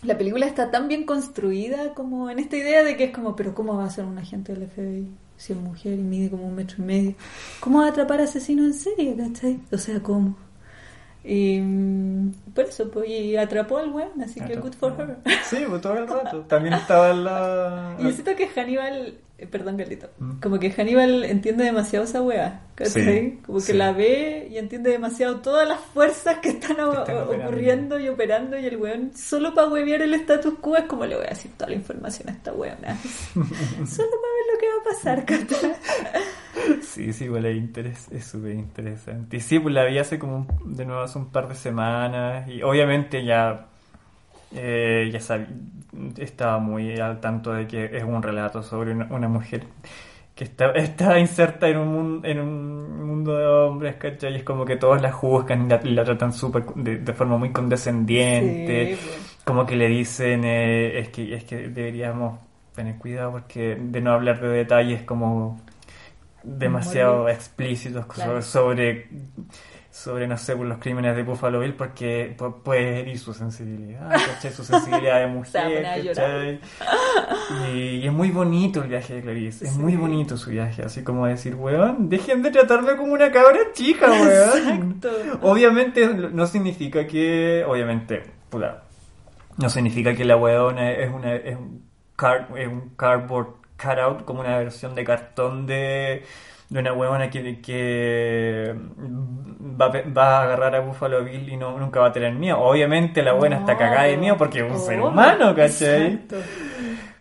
la 0.03 0.17
película 0.17 0.45
está 0.45 0.69
tan 0.71 0.87
bien 0.87 1.05
construida 1.05 1.93
como 1.95 2.29
en 2.29 2.39
esta 2.39 2.55
idea 2.55 2.83
de 2.83 2.95
que 2.95 3.05
es 3.05 3.11
como, 3.11 3.35
pero 3.35 3.53
¿cómo 3.55 3.75
va 3.75 3.85
a 3.85 3.89
ser 3.89 4.05
un 4.05 4.17
agente 4.17 4.53
del 4.53 4.67
FBI 4.69 5.07
si 5.37 5.53
es 5.53 5.59
mujer 5.59 5.93
y 5.93 6.03
mide 6.03 6.29
como 6.29 6.47
un 6.47 6.55
metro 6.55 6.77
y 6.79 6.85
medio? 6.85 7.15
¿Cómo 7.59 7.79
va 7.79 7.85
a 7.85 7.89
atrapar 7.89 8.21
asesinos 8.21 8.65
en 8.65 8.73
serie, 8.73 9.15
cachai? 9.15 9.59
O 9.71 9.77
sea, 9.77 10.01
¿cómo? 10.01 10.35
Y 11.23 11.59
mm, 11.59 12.31
por 12.53 12.65
eso, 12.65 12.89
pues, 12.89 13.09
y 13.09 13.35
atrapó 13.35 13.77
al 13.77 13.91
weón, 13.91 14.21
así 14.21 14.39
que 14.39 14.55
good 14.55 14.73
for 14.73 14.95
her. 14.97 15.17
Sí, 15.43 15.57
pues 15.67 15.81
todo 15.81 15.97
el 15.97 16.07
rato. 16.09 16.41
También 16.41 16.73
estaba 16.73 17.13
la... 17.13 17.97
Y 17.99 18.11
siento 18.13 18.35
que 18.35 18.47
Hannibal, 18.47 19.17
eh, 19.39 19.45
perdón, 19.47 19.77
Carlito, 19.77 20.09
Mm. 20.19 20.39
como 20.39 20.59
que 20.59 20.71
Hannibal 20.71 21.23
entiende 21.25 21.63
demasiado 21.63 22.05
esa 22.05 22.21
weá, 22.21 22.61
como 23.45 23.59
que 23.59 23.61
sí. 23.65 23.73
la 23.73 23.91
ve 23.91 24.47
y 24.51 24.57
entiende 24.57 24.89
demasiado 24.91 25.41
todas 25.41 25.67
las 25.67 25.79
fuerzas 25.79 26.39
que 26.39 26.49
están, 26.49 26.79
o- 26.79 26.93
están 26.99 27.15
o- 27.17 27.21
operando. 27.23 27.45
ocurriendo 27.47 27.99
y 27.99 28.09
operando 28.09 28.57
y 28.57 28.65
el 28.65 28.77
weón, 28.77 29.11
solo 29.15 29.53
para 29.53 29.67
huevear 29.69 30.01
el 30.01 30.13
status 30.15 30.55
quo 30.59 30.75
es 30.77 30.85
como 30.85 31.05
le 31.05 31.15
voy 31.15 31.25
a 31.25 31.29
decir 31.29 31.51
toda 31.55 31.69
la 31.69 31.75
información 31.75 32.29
a 32.29 32.31
esta 32.33 32.51
weona. 32.53 32.97
solo 33.35 34.09
para 34.09 34.33
ver 34.33 34.45
lo 34.53 34.59
que 34.59 34.67
va 34.67 34.81
a 34.81 34.83
pasar, 34.93 35.25
¿cachai? 35.25 35.75
Sí, 36.81 37.13
sí, 37.13 37.25
igual 37.25 37.45
es, 37.45 37.55
interes- 37.57 38.11
es 38.11 38.25
súper 38.25 38.53
interesante. 38.53 39.37
Y 39.37 39.39
sí, 39.39 39.59
pues 39.59 39.73
la 39.73 39.85
vi 39.85 39.99
hace 39.99 40.17
como 40.19 40.37
un- 40.63 40.75
de 40.75 40.85
nuevo 40.85 41.01
hace 41.01 41.17
un 41.19 41.31
par 41.31 41.47
de 41.47 41.55
semanas 41.55 42.47
y 42.49 42.61
obviamente 42.63 43.23
ya, 43.23 43.67
eh, 44.55 45.09
ya 45.11 45.19
sab- 45.19 45.47
estaba 46.17 46.59
muy 46.59 46.99
al 46.99 47.19
tanto 47.19 47.53
de 47.53 47.67
que 47.67 47.85
es 47.97 48.03
un 48.03 48.21
relato 48.23 48.61
sobre 48.63 48.91
una, 48.93 49.07
una 49.11 49.27
mujer 49.27 49.63
que 50.35 50.43
está, 50.43 50.71
está 50.71 51.17
inserta 51.19 51.67
en 51.67 51.77
un, 51.77 52.21
en 52.25 52.39
un 52.39 53.07
mundo 53.07 53.35
de 53.35 53.45
hombres, 53.47 53.95
¿cachai? 53.95 54.33
Y 54.33 54.35
es 54.37 54.43
como 54.43 54.65
que 54.65 54.75
todos 54.77 55.01
la 55.01 55.11
juzgan 55.11 55.65
y 55.83 55.89
la, 55.93 56.03
tratan 56.03 56.31
súper 56.33 56.63
de, 56.75 56.97
de 56.99 57.13
forma 57.13 57.37
muy 57.37 57.51
condescendiente. 57.51 58.95
Sí, 58.95 59.01
weón. 59.07 59.21
Como 59.45 59.65
que 59.65 59.75
le 59.75 59.87
dicen, 59.87 60.43
eh, 60.43 60.99
es 60.99 61.09
que 61.09 61.33
es 61.33 61.43
que 61.45 61.69
deberíamos 61.69 62.39
tener 62.75 62.97
cuidado 62.97 63.31
porque 63.31 63.75
de 63.79 64.01
no 64.01 64.11
hablar 64.11 64.39
de 64.39 64.49
detalles 64.49 65.01
como 65.03 65.59
demasiado 66.43 67.27
explícitos 67.29 68.05
Claro. 68.05 68.41
sobre, 68.41 69.05
sobre, 69.05 69.07
sobre, 69.97 70.27
no 70.27 70.37
sé, 70.37 70.55
por 70.55 70.67
los 70.67 70.77
crímenes 70.77 71.15
de 71.15 71.23
Buffalo 71.23 71.59
Bill 71.59 71.73
porque 71.73 72.35
pu- 72.37 72.61
puede 72.61 72.99
herir 72.99 73.17
su 73.17 73.33
sensibilidad, 73.33 74.09
¿cachai? 74.11 74.51
Su 74.51 74.63
sensibilidad 74.63 75.19
de 75.21 75.27
mujer. 75.27 76.59
Y, 77.73 77.77
y 77.97 78.05
es 78.07 78.13
muy 78.13 78.29
bonito 78.29 78.83
el 78.83 78.89
viaje 78.89 79.15
de 79.15 79.21
Clarice, 79.21 79.65
es 79.65 79.71
Sí. 79.73 79.79
muy 79.79 79.95
bonito 79.95 80.37
su 80.37 80.51
viaje, 80.51 80.83
así 80.83 81.03
como 81.03 81.25
decir, 81.25 81.55
weón, 81.55 82.09
dejen 82.09 82.43
de 82.43 82.51
tratarme 82.51 82.95
como 82.95 83.13
una 83.13 83.31
cabra 83.31 83.57
chica, 83.73 84.11
weón. 84.11 84.27
Exacto. 84.27 85.09
Obviamente 85.41 86.07
no 86.07 86.45
significa 86.45 87.07
que, 87.07 87.63
obviamente, 87.67 88.21
puta, 88.49 88.83
no 89.57 89.69
significa 89.69 90.13
que 90.13 90.25
la 90.25 90.37
weona 90.37 90.91
es 90.91 91.09
una 91.11 91.33
es 91.35 91.55
un, 91.57 91.83
car- 92.15 92.49
es 92.55 92.67
un 92.67 92.89
cardboard 92.95 93.47
cutout 93.81 94.25
como 94.25 94.41
una 94.41 94.57
versión 94.59 94.93
de 94.95 95.03
cartón 95.03 95.65
de, 95.65 96.23
de 96.69 96.79
una 96.79 96.93
weona 96.93 97.29
que, 97.29 97.61
que 97.61 98.75
va, 99.79 99.87
va 99.89 100.39
a 100.39 100.43
agarrar 100.43 100.75
a 100.75 100.79
Buffalo 100.81 101.23
Bill 101.23 101.49
y 101.49 101.57
no, 101.57 101.77
nunca 101.79 101.99
va 101.99 102.07
a 102.07 102.11
tener 102.11 102.33
miedo. 102.33 102.59
Obviamente 102.59 103.23
la 103.23 103.33
buena 103.33 103.57
está 103.57 103.73
No, 103.73 103.77
cagada 103.77 104.03
de 104.05 104.17
miedo 104.17 104.37
porque 104.37 104.59
es 104.59 104.65
un 104.71 104.79
ser 104.79 105.01
humano, 105.01 105.55
¿cachai? 105.55 106.27
exacto. 106.27 106.51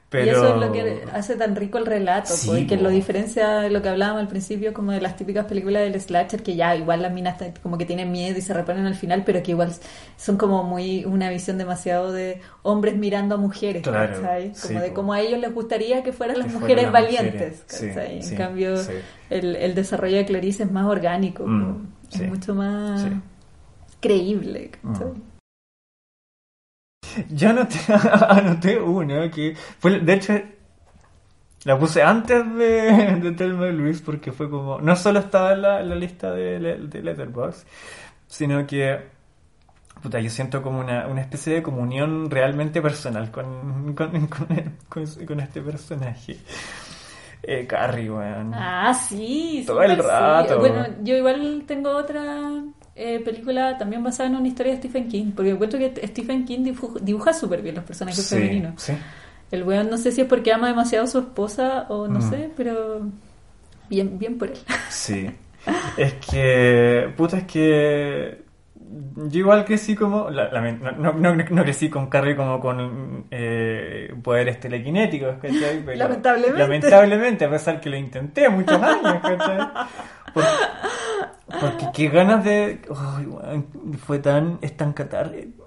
Pero... 0.08 0.24
Y 0.26 0.28
eso 0.28 0.54
es 0.54 0.60
lo 0.60 0.72
que 0.72 1.02
hace 1.12 1.34
tan 1.34 1.56
rico 1.56 1.78
el 1.78 1.86
relato, 1.86 2.32
Sí, 2.32 2.48
po, 2.48 2.56
y 2.56 2.66
que 2.66 2.76
lo 2.76 2.90
diferencia 2.90 3.58
de 3.58 3.70
lo 3.70 3.82
que 3.82 3.88
hablábamos 3.88 4.20
al 4.20 4.28
principio, 4.28 4.72
como 4.72 4.92
de 4.92 5.00
las 5.00 5.16
típicas 5.16 5.46
películas 5.46 5.82
del 5.82 6.00
slasher, 6.00 6.44
que 6.44 6.54
ya 6.54 6.76
igual 6.76 7.02
las 7.02 7.12
minas 7.12 7.36
como 7.62 7.76
que 7.76 7.86
tienen 7.86 8.12
miedo 8.12 8.38
y 8.38 8.40
se 8.40 8.54
reponen 8.54 8.86
al 8.86 8.94
final, 8.94 9.24
pero 9.26 9.42
que 9.42 9.50
igual 9.50 9.72
son 10.16 10.36
como 10.36 10.62
muy 10.62 11.04
una 11.04 11.28
visión 11.28 11.58
demasiado 11.58 12.12
de 12.12 12.40
hombres 12.62 12.96
mirando 12.96 13.34
a 13.34 13.38
mujeres, 13.38 13.82
Claro, 13.82 14.16
Como 14.62 14.80
de 14.80 14.92
cómo 14.92 15.12
a 15.12 15.20
ellos 15.20 15.40
les 15.40 15.52
gustaría 15.52 16.04
que 16.04 16.12
fueran 16.12 16.38
las 16.38 16.46
Que 16.46 16.52
mujeres 16.52 16.84
fueran 16.86 16.92
las 16.92 17.02
valientes, 17.02 17.64
mujeres, 17.82 18.30
en 18.30 18.36
cambio, 18.36 18.74
el, 19.28 19.56
el 19.56 19.74
desarrollo 19.74 20.18
de 20.18 20.24
Clarice 20.24 20.62
es 20.62 20.70
más 20.70 20.86
orgánico, 20.86 21.44
Mm, 21.46 21.86
es 22.12 22.28
mucho 22.28 22.54
más 22.54 23.04
creíble, 24.00 24.70
¿cachai? 24.70 25.08
Mm. 25.08 25.35
Yo 27.30 27.50
anoté, 27.50 27.78
anoté 28.28 28.78
una 28.80 29.30
que 29.30 29.54
fue, 29.78 30.00
de 30.00 30.12
hecho, 30.12 30.34
la 31.64 31.78
puse 31.78 32.02
antes 32.02 32.44
de, 32.56 33.16
de 33.22 33.32
Telma 33.32 33.66
Luis 33.68 34.00
porque 34.00 34.32
fue 34.32 34.48
como, 34.50 34.80
no 34.80 34.94
solo 34.96 35.18
estaba 35.20 35.52
en 35.52 35.62
la, 35.62 35.80
en 35.80 35.88
la 35.88 35.94
lista 35.96 36.30
de, 36.32 36.58
de 36.60 37.02
Letterboxd, 37.02 37.66
sino 38.28 38.66
que, 38.66 39.00
puta, 40.02 40.20
yo 40.20 40.30
siento 40.30 40.62
como 40.62 40.80
una, 40.80 41.06
una 41.06 41.20
especie 41.22 41.54
de 41.54 41.62
comunión 41.62 42.30
realmente 42.30 42.80
personal 42.82 43.30
con, 43.30 43.94
con, 43.94 44.26
con, 44.28 44.46
con- 45.26 45.40
este 45.40 45.60
personaje. 45.62 46.36
Eh, 47.42 47.66
Carrie, 47.66 48.10
weón. 48.10 48.52
Ah, 48.54 48.92
sí, 48.94 49.62
Todo 49.66 49.82
el 49.82 49.90
súper 49.92 50.04
sí. 50.04 50.10
rato. 50.10 50.58
Bueno, 50.58 50.86
yo 51.02 51.16
igual 51.16 51.62
tengo 51.66 51.90
otra 51.90 52.62
eh, 52.96 53.20
película 53.24 53.76
también 53.78 54.02
basada 54.02 54.28
en 54.30 54.36
una 54.36 54.48
historia 54.48 54.72
de 54.72 54.78
Stephen 54.78 55.08
King, 55.08 55.32
porque 55.36 55.50
encuentro 55.50 55.78
que 55.78 55.92
Stephen 56.06 56.44
King 56.46 56.64
dibuja, 56.64 56.98
dibuja 57.02 57.32
súper 57.32 57.62
bien 57.62 57.74
los 57.76 57.84
personajes 57.84 58.24
Sí, 58.24 58.34
femeninos. 58.36 58.80
sí. 58.82 58.92
El 59.50 59.62
weón 59.62 59.88
no 59.90 59.96
sé 59.98 60.10
si 60.12 60.22
es 60.22 60.26
porque 60.26 60.52
ama 60.52 60.66
demasiado 60.68 61.04
a 61.04 61.08
su 61.08 61.18
esposa 61.20 61.86
o 61.88 62.08
no 62.08 62.18
Mm. 62.18 62.30
sé, 62.30 62.50
pero 62.56 63.02
bien, 63.88 64.18
bien 64.18 64.38
por 64.38 64.48
él. 64.48 64.58
Sí. 64.90 65.30
Es 65.96 66.14
que, 66.14 67.12
puta, 67.16 67.38
es 67.38 67.44
que 67.44 68.42
yo 69.16 69.38
igual 69.40 69.64
crecí 69.64 69.94
como, 69.96 70.30
la- 70.30 70.50
la- 70.52 70.60
no, 70.92 71.12
no, 71.12 71.34
no- 71.34 71.62
crecí 71.64 71.90
con 71.90 72.08
Carrie 72.08 72.36
como 72.36 72.60
con 72.60 73.24
eh, 73.32 74.14
poderes 74.22 74.60
telequinéticos, 74.60 75.36
¿cachai? 75.42 75.82
Pero- 75.84 75.98
Lamentablemente. 75.98 76.58
Lamentablemente, 76.58 77.44
a 77.44 77.50
pesar 77.50 77.80
que 77.80 77.90
lo 77.90 77.96
intenté 77.96 78.48
muchos 78.48 78.80
años, 78.80 79.20
¿cachai? 79.22 79.58
Por- 80.36 81.60
porque 81.60 81.86
qué 81.94 82.08
ganas 82.08 82.44
de... 82.44 82.80
Ay, 82.94 83.26
weón, 83.26 83.66
fue 84.04 84.18
tan... 84.18 84.58
Es 84.60 84.76
tan 84.76 84.92
catártico. 84.92 85.64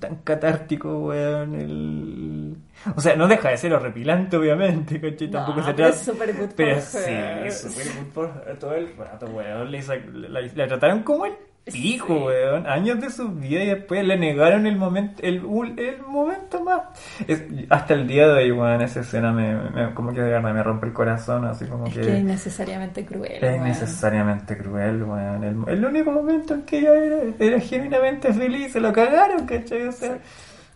Tan 0.00 0.16
catártico, 0.24 0.98
weón. 0.98 1.54
El... 1.54 2.56
O 2.96 3.00
sea, 3.00 3.16
no 3.16 3.28
deja 3.28 3.50
de 3.50 3.56
ser 3.56 3.72
horripilante, 3.72 4.36
obviamente, 4.36 5.00
¿cachai? 5.00 5.30
Tampoco 5.30 5.60
No, 5.60 5.66
se 5.66 5.74
pero 5.74 5.88
trata... 5.88 5.94
es 5.94 6.00
súper 6.04 6.36
good 6.36 6.50
Pero 6.56 6.74
for 6.80 7.00
sí, 7.00 7.10
her. 7.10 7.46
es 7.46 7.60
súper 7.60 7.86
good 7.86 8.12
for 8.12 8.44
her 8.46 8.58
todo 8.58 8.74
el 8.74 8.96
rato, 8.96 9.26
weón. 9.26 9.70
Le 9.70 9.82
sa- 9.82 9.96
la, 9.96 10.40
la 10.40 10.66
trataron 10.68 11.02
como 11.02 11.26
el 11.26 11.32
pico, 11.72 12.26
weón. 12.26 12.66
Años 12.66 13.00
de 13.00 13.10
su 13.10 13.28
vida 13.30 13.62
y 13.62 13.66
después 13.66 14.04
le 14.04 14.16
negaron 14.18 14.66
el 14.66 14.76
momento, 14.76 15.22
el, 15.22 15.40
momento 15.42 16.62
más. 16.64 16.82
Es- 17.26 17.42
hasta 17.70 17.94
el 17.94 18.06
día 18.06 18.26
de 18.28 18.44
hoy, 18.44 18.52
weón, 18.52 18.82
esa 18.82 19.00
escena 19.00 19.32
me, 19.32 19.54
me- 19.70 19.94
como 19.94 20.12
que 20.12 20.20
de 20.20 20.30
verdad 20.32 20.52
me 20.54 20.62
rompe 20.62 20.86
el 20.86 20.92
corazón, 20.92 21.44
así 21.44 21.64
como 21.66 21.86
Es 21.86 21.94
que... 21.94 22.00
que 22.00 22.12
es 22.14 22.20
innecesariamente 22.20 23.04
cruel. 23.04 23.32
Es 23.32 23.42
weón. 23.42 23.54
innecesariamente 23.66 24.56
cruel, 24.58 25.02
weón. 25.02 25.44
El, 25.44 25.56
el 25.68 25.84
único 25.84 26.10
momento 26.12 26.54
en 26.54 26.62
que 26.62 26.78
ella 26.80 26.94
era, 26.94 27.18
era 27.38 27.60
genuinamente 27.60 28.32
feliz, 28.32 28.72
se 28.72 28.80
lo 28.80 28.92
cagaron, 28.92 29.46
¿cachai? 29.46 29.82
O 29.86 29.92
sea, 29.92 30.18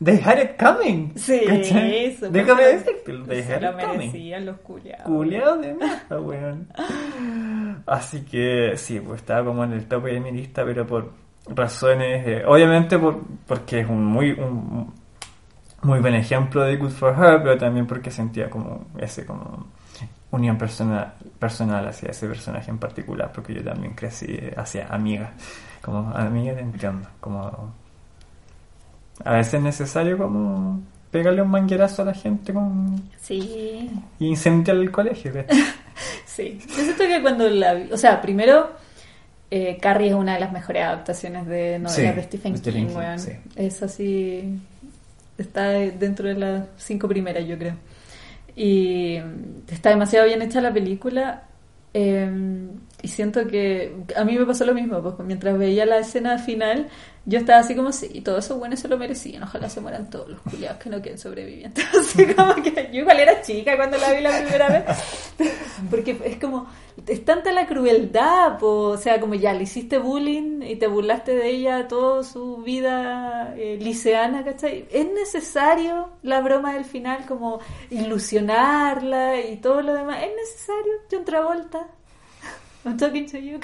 they 0.02 0.20
had 0.20 0.38
it 0.42 0.56
coming. 0.58 1.12
Sí, 1.16 1.40
súper 1.40 2.30
Déjame 2.30 2.62
decirte, 2.62 3.12
they 3.28 3.42
Se 3.42 3.54
had 3.54 3.62
lo 3.62 3.78
coming. 3.78 4.44
los 4.44 4.56
culiados. 4.58 5.06
Culeado 5.06 5.58
de 5.58 5.74
mierda, 5.74 6.20
weón. 6.20 6.68
Así 7.86 8.22
que 8.24 8.72
sí, 8.76 9.00
pues 9.00 9.20
estaba 9.20 9.44
como 9.44 9.64
en 9.64 9.72
el 9.72 9.86
tope 9.86 10.12
de 10.12 10.20
mi 10.20 10.32
lista, 10.32 10.64
pero 10.64 10.86
por 10.86 11.12
razones, 11.48 12.26
eh, 12.26 12.44
obviamente 12.46 12.98
por, 12.98 13.20
porque 13.46 13.80
es 13.80 13.88
un 13.88 14.04
muy 14.04 14.30
un 14.32 14.92
muy 15.82 15.98
buen 16.00 16.14
ejemplo 16.14 16.62
de 16.62 16.76
Good 16.76 16.90
for 16.90 17.10
Her, 17.12 17.42
pero 17.42 17.58
también 17.58 17.86
porque 17.86 18.10
sentía 18.10 18.48
como 18.48 18.86
ese 18.98 19.26
como 19.26 19.66
unión 20.30 20.56
personal 20.56 21.14
personal 21.38 21.86
hacia 21.88 22.10
ese 22.10 22.26
personaje 22.28 22.70
en 22.70 22.78
particular, 22.78 23.30
porque 23.34 23.52
yo 23.54 23.64
también 23.64 23.94
crecí 23.94 24.38
hacia 24.56 24.86
amigas, 24.86 25.30
como 25.82 26.10
amigas 26.14 26.58
entiendo, 26.58 27.08
como 27.20 27.74
a 29.24 29.32
veces 29.34 29.54
es 29.54 29.62
necesario 29.62 30.18
como 30.18 30.80
pegarle 31.10 31.42
un 31.42 31.50
manguerazo 31.50 32.02
a 32.02 32.06
la 32.06 32.14
gente 32.14 32.52
con 32.52 33.02
Sí, 33.20 33.90
y 34.18 34.26
incendiar 34.26 34.76
el 34.78 34.90
colegio. 34.90 35.32
Sí, 36.24 36.58
yo 36.66 36.74
siento 36.82 37.04
que 37.04 37.20
cuando 37.20 37.46
la 37.50 37.78
o 37.92 37.96
sea, 37.98 38.20
primero, 38.22 38.70
eh, 39.50 39.76
Carrie 39.80 40.08
es 40.08 40.14
una 40.14 40.32
de 40.34 40.40
las 40.40 40.50
mejores 40.50 40.82
adaptaciones 40.82 41.46
de 41.46 41.78
novelas 41.78 41.94
Sí, 41.94 42.02
de 42.02 42.22
Stephen 42.22 42.54
King, 42.54 42.72
King, 42.72 42.96
weón. 42.96 43.18
sí. 43.18 43.32
Es 43.54 43.82
así, 43.82 44.58
está 45.36 45.68
dentro 45.68 46.28
de 46.28 46.34
las 46.34 46.64
cinco 46.78 47.06
primeras, 47.08 47.46
yo 47.46 47.58
creo. 47.58 47.74
Y 48.56 49.18
está 49.70 49.90
demasiado 49.90 50.26
bien 50.26 50.40
hecha 50.40 50.62
la 50.62 50.72
película. 50.72 51.42
eh, 51.92 52.30
y 53.02 53.08
siento 53.08 53.46
que 53.48 53.94
a 54.16 54.24
mí 54.24 54.38
me 54.38 54.46
pasó 54.46 54.64
lo 54.64 54.74
mismo, 54.74 55.02
pues 55.02 55.14
mientras 55.26 55.58
veía 55.58 55.84
la 55.84 55.98
escena 55.98 56.38
final, 56.38 56.88
yo 57.26 57.38
estaba 57.38 57.58
así 57.58 57.74
como, 57.74 57.92
sí, 57.92 58.20
todos 58.20 58.44
esos 58.44 58.58
buenos 58.58 58.78
se 58.78 58.88
lo 58.88 58.96
merecían, 58.96 59.42
ojalá 59.42 59.68
se 59.68 59.80
mueran 59.80 60.08
todos 60.08 60.28
los 60.28 60.40
culiados 60.42 60.78
que 60.78 60.88
no 60.88 61.02
queden 61.02 61.18
sobrevivientes. 61.18 61.84
Así 62.00 62.26
como 62.34 62.54
que 62.56 62.90
yo 62.92 63.00
igual 63.00 63.18
era 63.20 63.42
chica 63.42 63.76
cuando 63.76 63.96
la 63.98 64.12
vi 64.12 64.20
la 64.20 64.40
primera 64.40 64.68
vez, 64.68 64.84
porque 65.90 66.16
es 66.24 66.36
como, 66.36 66.66
es 67.06 67.24
tanta 67.24 67.50
la 67.52 67.66
crueldad, 67.66 68.58
po, 68.58 68.90
o 68.90 68.96
sea, 68.96 69.20
como 69.20 69.34
ya 69.34 69.52
le 69.52 69.64
hiciste 69.64 69.98
bullying 69.98 70.62
y 70.62 70.76
te 70.76 70.86
burlaste 70.86 71.34
de 71.34 71.48
ella 71.48 71.88
toda 71.88 72.22
su 72.22 72.58
vida 72.58 73.54
eh, 73.56 73.78
liceana, 73.80 74.44
¿cachai? 74.44 74.86
Es 74.90 75.10
necesario 75.10 76.10
la 76.22 76.40
broma 76.40 76.74
del 76.74 76.84
final, 76.84 77.26
como 77.26 77.58
ilusionarla 77.90 79.40
y 79.40 79.56
todo 79.56 79.82
lo 79.82 79.94
demás, 79.94 80.22
es 80.22 80.30
necesario, 80.36 80.92
John 81.10 81.24
Travolta. 81.24 81.88
I'm 82.84 82.96
talking 82.96 83.26
to 83.30 83.38
you. 83.38 83.58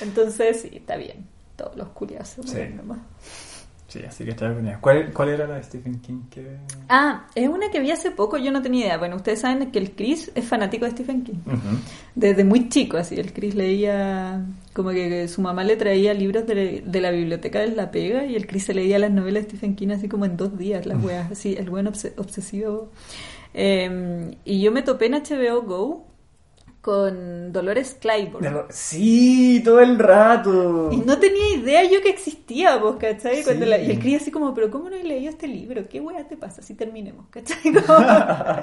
Entonces, 0.00 0.62
sí, 0.62 0.70
está 0.72 0.96
bien. 0.96 1.24
todos 1.56 1.76
los 1.76 1.88
culiados 1.88 2.28
se 2.28 2.42
Sí. 2.42 2.74
nomás. 2.74 2.98
Sí, 3.88 3.98
así 4.08 4.24
que 4.24 4.30
estaba 4.30 4.54
con. 4.54 4.66
¿Cuál, 4.80 5.12
¿Cuál 5.12 5.28
era 5.30 5.46
la 5.48 5.56
de 5.56 5.64
Stephen 5.64 6.00
King 6.00 6.20
que...? 6.30 6.46
Ah, 6.88 7.26
es 7.34 7.48
una 7.48 7.70
que 7.72 7.80
vi 7.80 7.90
hace 7.90 8.12
poco, 8.12 8.38
yo 8.38 8.52
no 8.52 8.62
tenía 8.62 8.86
idea. 8.86 8.98
Bueno, 8.98 9.16
ustedes 9.16 9.40
saben 9.40 9.70
que 9.72 9.78
el 9.80 9.90
Chris 9.96 10.30
es 10.36 10.44
fanático 10.44 10.84
de 10.84 10.92
Stephen 10.92 11.24
King. 11.24 11.34
Desde 12.14 12.44
muy 12.44 12.68
chico, 12.68 12.96
así. 12.98 13.16
El 13.16 13.32
Chris 13.32 13.56
leía, 13.56 14.42
como 14.72 14.90
que 14.90 15.26
su 15.26 15.42
mamá 15.42 15.64
le 15.64 15.74
traía 15.76 16.14
libros 16.14 16.46
de, 16.46 16.84
de 16.86 17.00
la 17.00 17.10
biblioteca 17.10 17.58
de 17.58 17.68
La 17.74 17.90
Pega 17.90 18.24
y 18.24 18.36
el 18.36 18.46
Chris 18.46 18.64
se 18.66 18.74
leía 18.74 18.98
las 19.00 19.10
novelas 19.10 19.42
de 19.42 19.48
Stephen 19.50 19.74
King 19.74 19.88
así 19.90 20.08
como 20.08 20.24
en 20.24 20.36
dos 20.36 20.56
días, 20.56 20.86
las 20.86 21.02
weas, 21.02 21.32
así, 21.32 21.56
el 21.58 21.68
buen 21.68 21.86
obse- 21.86 22.12
obsesivo. 22.16 22.92
Eh, 23.54 24.36
y 24.44 24.60
yo 24.62 24.70
me 24.70 24.82
topé 24.82 25.06
en 25.06 25.14
HBO 25.14 25.62
Go 25.62 26.06
con 26.80 27.52
Dolores 27.52 27.96
Claiborne. 28.00 28.50
Sí, 28.70 29.60
todo 29.64 29.80
el 29.80 29.98
rato. 29.98 30.88
Y 30.92 30.96
no 30.98 31.18
tenía 31.18 31.54
idea 31.56 31.84
yo 31.84 32.00
que 32.00 32.08
existía, 32.08 32.76
vos, 32.76 32.96
¿cachai? 32.96 33.42
Cuando 33.44 33.66
la- 33.66 33.78
y 33.78 33.90
el 33.90 33.98
cría 33.98 34.16
así 34.16 34.30
como, 34.30 34.54
pero 34.54 34.70
¿cómo 34.70 34.88
no 34.88 34.96
he 34.96 35.04
leído 35.04 35.30
este 35.30 35.46
libro? 35.46 35.86
¿Qué 35.88 36.00
wea 36.00 36.26
te 36.26 36.36
pasa? 36.38 36.62
Si 36.62 36.74
terminemos, 36.74 37.26
¿cachai? 37.30 37.58
Como- 37.86 38.06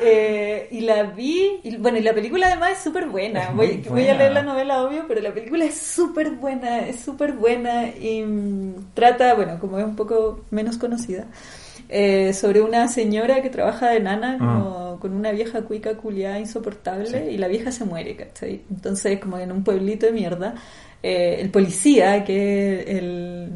Eh, 0.00 0.68
y 0.70 0.80
la 0.82 1.02
vi, 1.04 1.58
y, 1.64 1.76
bueno, 1.76 1.98
y 1.98 2.02
la 2.02 2.14
película 2.14 2.46
además 2.46 2.72
es 2.72 2.78
súper 2.84 3.06
buena. 3.08 3.50
Voy, 3.50 3.82
voy 3.88 4.06
a 4.06 4.14
leer 4.14 4.32
la 4.32 4.42
novela, 4.42 4.82
obvio, 4.84 5.04
pero 5.08 5.20
la 5.20 5.32
película 5.34 5.64
es 5.64 5.76
súper 5.76 6.30
buena, 6.32 6.86
es 6.86 7.00
súper 7.00 7.32
buena 7.32 7.88
y 7.88 8.24
trata, 8.94 9.34
bueno, 9.34 9.58
como 9.58 9.78
es 9.78 9.84
un 9.84 9.96
poco 9.96 10.44
menos 10.50 10.76
conocida, 10.78 11.26
eh, 11.88 12.32
sobre 12.34 12.60
una 12.60 12.86
señora 12.88 13.40
que 13.42 13.50
trabaja 13.50 13.90
de 13.90 14.00
nana 14.00 14.36
como 14.38 14.98
con 15.00 15.12
una 15.12 15.30
vieja 15.32 15.62
cuica 15.62 15.96
culiada 15.96 16.38
insoportable 16.38 17.06
Sí. 17.08 17.34
y 17.34 17.38
la 17.38 17.48
vieja 17.48 17.70
se 17.72 17.84
muere, 17.84 18.16
¿cachai? 18.16 18.62
Entonces, 18.70 19.18
como 19.20 19.38
en 19.38 19.52
un 19.52 19.62
pueblito 19.64 20.06
de 20.06 20.12
mierda, 20.12 20.54
eh, 21.02 21.36
el 21.40 21.50
policía, 21.50 22.24
que 22.24 22.80
es 22.80 22.86
el, 22.98 23.52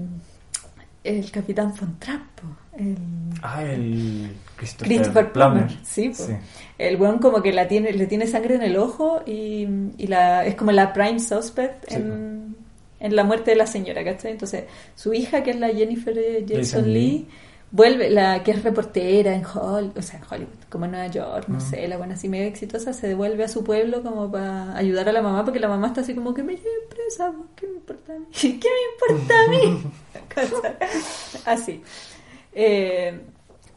el 1.05 1.31
capitán 1.31 1.75
Von 1.79 1.99
Trapp, 1.99 2.23
po, 2.41 2.47
el... 2.79 2.97
Ah, 3.43 3.65
el 3.65 4.31
Christopher, 4.57 4.87
Christopher 4.97 5.33
Plummer, 5.33 5.69
sí, 5.83 6.13
el 6.79 6.97
weón 7.01 7.19
como 7.19 7.43
que 7.43 7.53
la 7.53 7.67
tiene, 7.67 7.93
le 7.93 8.07
tiene 8.07 8.27
sangre 8.29 8.55
en 8.55 8.63
el 8.63 8.77
ojo 8.77 9.23
y, 9.27 9.67
y 9.99 10.07
la, 10.07 10.47
es 10.47 10.55
como 10.55 10.71
la 10.73 10.93
prime 10.93 11.19
suspect 11.19 11.85
Sí, 11.89 11.97
en, 11.97 12.55
en 13.01 13.17
la 13.17 13.25
muerte 13.25 13.51
de 13.51 13.57
la 13.57 13.67
señora, 13.67 14.05
¿cachai? 14.05 14.31
Entonces, 14.33 14.65
su 14.95 15.13
hija, 15.13 15.43
que 15.43 15.51
es 15.51 15.59
la 15.59 15.69
Jennifer 15.71 16.17
eh, 16.17 16.45
Jason 16.49 16.63
Jason 16.63 16.93
Lee. 16.95 17.27
Vuelve, 17.73 18.11
la 18.11 18.43
que 18.45 18.53
es 18.53 18.63
reportera 18.63 19.35
en 19.35 19.45
Hollywood, 19.45 19.97
o 19.99 20.03
sea, 20.03 20.21
en 20.21 20.25
Hollywood, 20.31 20.59
como 20.71 20.85
en 20.85 20.91
Nueva 20.93 21.07
York, 21.09 21.47
no 21.49 21.57
Mm. 21.59 21.61
sé, 21.61 21.89
la 21.89 21.97
buena 21.97 22.15
así 22.15 22.29
medio 22.29 22.47
exitosa, 22.47 22.93
se 22.93 23.09
devuelve 23.09 23.43
a 23.45 23.49
su 23.49 23.65
pueblo 23.65 24.03
como 24.03 24.31
para 24.31 24.77
ayudar 24.77 25.09
a 25.09 25.13
la 25.13 25.23
mamá, 25.23 25.45
porque 25.45 25.59
la 25.59 25.69
mamá 25.69 25.89
está 25.89 26.03
así 26.03 26.15
como 26.15 26.33
que 26.35 26.43
me 26.45 26.53
lleven 26.55 26.89
presa, 26.91 27.33
¿qué 27.57 27.67
me 27.67 27.75
importa 27.75 28.13
a 28.15 28.19
mí? 28.19 28.27
¿Qué 28.41 28.69
me 29.09 29.17
importa 29.17 29.35
a 29.35 29.49
mí? 29.51 29.83
Así. 31.47 31.83
Eh, 32.55 33.21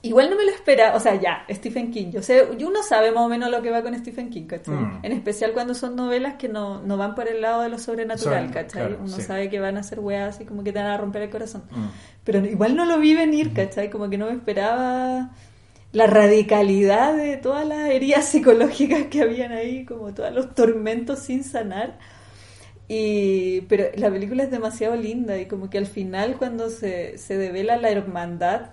igual 0.08 0.30
no 0.30 0.36
me 0.36 0.45
lo 0.45 0.51
espera, 0.51 0.95
o 0.95 0.99
sea, 0.99 1.16
ya, 1.20 1.45
Stephen 1.49 1.91
King. 1.91 2.12
Yo 2.12 2.22
sé, 2.22 2.47
y 2.58 2.64
uno 2.64 2.84
sabe 2.84 3.12
más 3.12 3.24
o 3.26 3.30
menos 3.30 3.49
lo 3.49 3.62
que 3.62 3.72
va 3.72 3.82
con 3.82 3.97
Stephen 3.97 4.30
King, 4.30 4.45
¿cachai? 4.47 4.74
Mm. 4.76 4.99
En 5.03 5.12
especial 5.12 5.53
cuando 5.53 5.74
son 5.74 5.95
novelas 5.95 6.36
que 6.36 6.47
no, 6.49 6.82
no 6.82 6.97
van 6.97 7.16
por 7.16 7.28
el 7.28 7.41
lado 7.41 7.62
de 7.62 7.70
lo 7.70 7.78
sobrenatural, 7.80 8.47
Sobre- 8.47 8.53
¿cachai? 8.53 8.88
claro, 8.88 8.97
uno 9.03 9.16
sí. 9.16 9.22
sabe 9.22 9.49
que 9.49 9.60
van 9.60 9.78
a 9.78 9.84
ser 9.84 9.99
weas 9.99 10.36
así 10.36 10.45
como 10.45 10.64
que 10.64 10.72
te 10.72 10.80
van 10.80 10.88
a 10.88 10.97
romper 10.97 11.24
el 11.24 11.30
corazón. 11.30 11.64
Mm. 11.72 11.86
Pero 12.24 12.45
igual 12.45 12.76
no 12.76 12.86
lo 12.86 12.99
vi 12.99 13.14
venir, 13.16 13.53
¿cachai? 13.53 13.89
Como 13.89 14.10
que 14.10 14.18
no 14.18 14.28
me 14.28 14.34
esperaba 14.34 15.32
la 15.91 16.08
radicalidad 16.08 17.16
de 17.16 17.38
todas 17.38 17.66
las 17.68 17.89
heridas 17.89 18.26
psicológicas 18.30 19.03
que 19.03 19.22
habían 19.22 19.51
ahí, 19.51 19.86
como 19.86 20.14
todos 20.14 20.34
los 20.34 20.53
tormentos 20.56 21.20
sin 21.20 21.43
sanar. 21.43 21.97
Y, 22.88 23.62
pero 23.62 23.86
la 23.95 24.12
película 24.12 24.43
es 24.43 24.51
demasiado 24.51 24.95
linda 24.95 25.38
y 25.39 25.47
como 25.47 25.70
que 25.70 25.80
al 25.80 25.88
final 25.88 26.36
cuando 26.38 26.70
se, 26.70 27.18
se 27.18 27.36
devela 27.38 27.78
la 27.78 27.89
hermandad, 27.89 28.70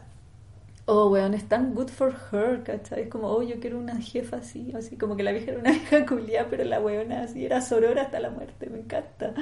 oh, 0.87 1.09
weón, 1.11 1.35
es 1.35 1.49
tan 1.49 1.75
good 1.75 1.89
for 1.89 2.13
her, 2.33 2.63
¿cachai? 2.65 3.03
Es 3.03 3.09
como, 3.09 3.29
oh, 3.29 3.43
yo 3.43 3.61
quiero 3.61 3.79
una 3.79 4.01
jefa 4.01 4.39
así, 4.39 4.73
así 4.77 4.97
como 4.97 5.17
que 5.17 5.23
la 5.23 5.33
vieja 5.33 5.53
era 5.53 5.61
una 5.61 5.71
vieja 5.73 6.05
culia, 6.07 6.49
pero 6.51 6.65
la 6.65 6.81
weona 6.81 7.23
así 7.23 7.45
era 7.47 7.61
sorora 7.61 8.03
hasta 8.03 8.19
la 8.21 8.31
muerte, 8.31 8.69
me 8.69 8.79
encanta. 8.81 9.33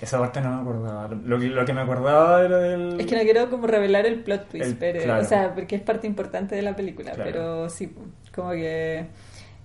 Esa 0.00 0.18
parte 0.18 0.40
no 0.40 0.50
me 0.56 0.60
acordaba. 0.62 1.08
Lo, 1.08 1.38
que- 1.38 1.46
lo 1.48 1.64
que 1.64 1.72
me 1.72 1.80
acordaba 1.82 2.42
era 2.44 2.58
del... 2.58 3.00
Es 3.00 3.06
que 3.06 3.16
no 3.16 3.22
quiero 3.22 3.48
como 3.50 3.66
revelar 3.68 4.06
el 4.06 4.22
plot 4.24 4.48
twist, 4.48 4.66
El- 4.66 4.76
pero, 4.76 5.02
claro. 5.02 5.22
o 5.22 5.24
sea, 5.26 5.54
porque 5.54 5.76
es 5.76 5.82
parte 5.82 6.06
importante 6.06 6.56
de 6.56 6.62
la 6.62 6.74
película, 6.74 7.12
Claro. 7.12 7.30
pero 7.30 7.70
sí, 7.70 7.94
como 8.34 8.50
que 8.50 9.06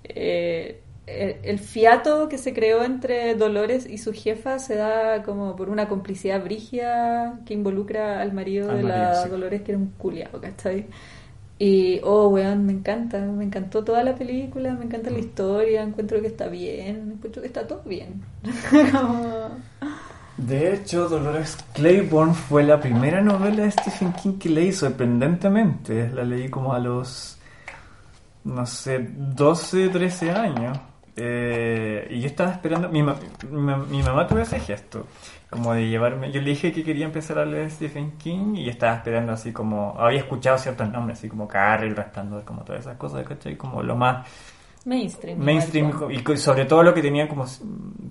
eh, 0.03 0.81
el, 1.07 1.37
el 1.43 1.59
fiato 1.59 2.29
que 2.29 2.37
se 2.37 2.53
creó 2.53 2.83
entre 2.83 3.35
Dolores 3.35 3.87
y 3.89 3.97
su 3.99 4.13
jefa 4.13 4.59
se 4.59 4.75
da 4.75 5.23
como 5.23 5.55
por 5.55 5.69
una 5.69 5.87
complicidad 5.89 6.43
brígida 6.43 7.41
que 7.45 7.53
involucra 7.55 8.21
al 8.21 8.33
marido 8.33 8.71
Al 8.71 8.83
de 8.83 8.83
la 8.83 9.13
sí. 9.13 9.29
Dolores, 9.29 9.61
que 9.63 9.71
era 9.73 9.79
un 9.79 9.91
culiado, 9.91 10.41
¿cachai? 10.41 10.87
Y, 11.59 12.01
oh, 12.03 12.29
weón, 12.29 12.65
me 12.67 12.73
encanta, 12.73 13.19
me 13.21 13.43
encantó 13.45 13.83
toda 13.83 14.03
la 14.03 14.15
película, 14.15 14.73
me 14.75 14.85
encanta 14.85 15.09
la 15.11 15.19
historia, 15.19 15.81
encuentro 15.83 16.21
que 16.21 16.27
está 16.27 16.47
bien, 16.49 17.13
encuentro 17.13 17.41
que 17.41 17.47
está 17.47 17.67
todo 17.67 17.83
bien. 17.83 18.23
Como- 18.91 19.65
De 20.37 20.73
hecho, 20.73 21.09
Dolores 21.09 21.57
Claiborne 21.73 22.33
fue 22.33 22.63
la 22.63 22.79
primera 22.79 23.21
novela 23.21 23.63
de 23.63 23.71
Stephen 23.71 24.13
King 24.13 24.37
que 24.39 24.49
leí 24.49 24.71
sorprendentemente. 24.71 26.09
La 26.11 26.23
leí 26.23 26.49
como 26.49 26.73
a 26.73 26.79
los, 26.79 27.39
no 28.43 28.65
sé, 28.65 28.99
12, 29.17 29.89
13 29.89 30.31
años. 30.31 30.77
Eh, 31.19 32.07
y 32.11 32.19
yo 32.21 32.27
estaba 32.27 32.51
esperando, 32.51 32.89
mi, 32.89 33.01
ma- 33.01 33.15
mi, 33.49 33.59
ma- 33.59 33.77
mi 33.77 34.03
mamá 34.03 34.27
tuvo 34.27 34.37
ese 34.39 34.59
gesto, 34.59 35.07
como 35.49 35.73
de 35.73 35.87
llevarme, 35.89 36.31
yo 36.31 36.41
le 36.41 36.51
dije 36.51 36.71
que 36.71 36.83
quería 36.83 37.05
empezar 37.05 37.39
a 37.39 37.45
leer 37.45 37.71
Stephen 37.71 38.11
King 38.19 38.53
y 38.55 38.69
estaba 38.69 38.93
esperando 38.97 39.31
así 39.33 39.51
como, 39.51 39.95
había 39.97 40.19
escuchado 40.19 40.59
ciertos 40.59 40.89
nombres, 40.91 41.17
así 41.17 41.27
como 41.27 41.47
Carrie, 41.47 41.89
el 41.89 41.95
Resplandor, 41.95 42.43
como 42.43 42.61
todas 42.63 42.81
esas 42.81 42.97
cosas, 42.97 43.25
¿cachai? 43.27 43.55
Como 43.57 43.81
lo 43.81 43.95
más 43.95 44.27
mainstream. 44.85 45.39
mainstream 45.39 45.91
y 46.11 46.19
co- 46.19 46.37
sobre 46.37 46.65
todo 46.65 46.83
lo 46.83 46.93
que 46.93 47.01
tenía 47.01 47.27
como 47.27 47.45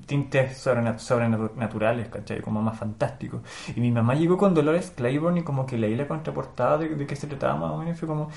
tintes 0.07 0.67
sobrenat- 0.67 0.99
sobrenaturales, 0.99 2.09
¿cachai? 2.09 2.41
Como 2.41 2.61
más 2.61 2.77
fantásticos. 2.77 3.41
Y 3.77 3.81
mi 3.81 3.93
mamá 3.93 4.15
llegó 4.15 4.37
con 4.37 4.53
Dolores 4.53 4.93
Claiborne 4.97 5.41
y 5.41 5.43
como 5.45 5.65
que 5.65 5.79
leí 5.79 5.95
la 5.95 6.09
contraportada 6.09 6.79
de, 6.79 6.89
de 6.89 7.07
qué 7.07 7.15
se 7.15 7.29
trataba 7.29 7.57
más 7.57 7.71
o 7.71 7.77
menos 7.79 7.97
y 7.97 7.99
fue 8.01 8.09
como, 8.09 8.29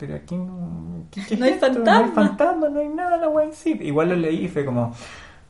pero 0.00 0.16
aquí 0.16 0.36
no, 0.36 1.04
¿qué- 1.12 1.22
qué 1.28 1.36
No 1.36 1.44
hay 1.44 1.52
esto? 1.52 1.68
No 1.68 1.74
hay 1.78 1.84
fantasma. 1.84 2.14
fantasma, 2.14 2.68
no 2.70 2.80
hay 2.80 2.88
nada, 2.88 3.16
la 3.18 3.28
wea 3.28 3.46
en 3.46 3.52
sí. 3.54 3.78
Igual 3.82 4.08
lo 4.10 4.16
leí 4.16 4.46
y 4.46 4.48
fue 4.48 4.64
como, 4.64 4.94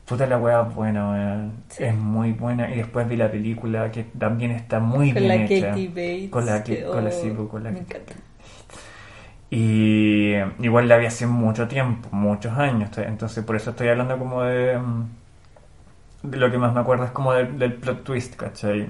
puta 0.05 0.27
la 0.27 0.37
wea 0.37 0.61
es 0.67 0.75
buena, 0.75 1.09
weón. 1.11 1.53
Sí. 1.69 1.83
es 1.85 1.95
muy 1.95 2.33
buena. 2.33 2.69
Y 2.71 2.77
después 2.77 3.07
vi 3.07 3.15
la 3.17 3.31
película 3.31 3.89
que 3.91 4.03
también 4.03 4.51
está 4.51 4.79
muy 4.79 5.13
con 5.13 5.23
bien 5.23 5.27
la 5.27 5.35
hecha. 5.45 5.69
Katie 5.69 5.87
Bates. 5.89 6.29
Con 6.29 6.45
la, 6.45 6.63
que- 6.63 6.83
con 6.83 7.03
la, 7.03 7.09
oh, 7.09 7.13
sí, 7.13 7.31
pues, 7.35 7.49
con 7.49 7.63
la 7.63 7.71
me 7.71 7.79
encanta. 7.79 8.13
y 9.49 10.33
igual 10.59 10.87
la 10.87 10.97
vi 10.97 11.05
hace 11.07 11.27
mucho 11.27 11.67
tiempo, 11.67 12.09
muchos 12.11 12.57
años. 12.57 12.89
Entonces 12.97 13.43
por 13.43 13.55
eso 13.55 13.71
estoy 13.71 13.89
hablando 13.89 14.17
como 14.17 14.43
de... 14.43 14.77
mm, 14.77 15.03
de 16.23 16.37
lo 16.37 16.51
que 16.51 16.57
más 16.57 16.73
me 16.73 16.79
acuerdo 16.81 17.05
es 17.05 17.11
como 17.11 17.33
del, 17.33 17.57
del 17.59 17.73
plot 17.73 18.03
twist, 18.03 18.35
¿cachai? 18.35 18.89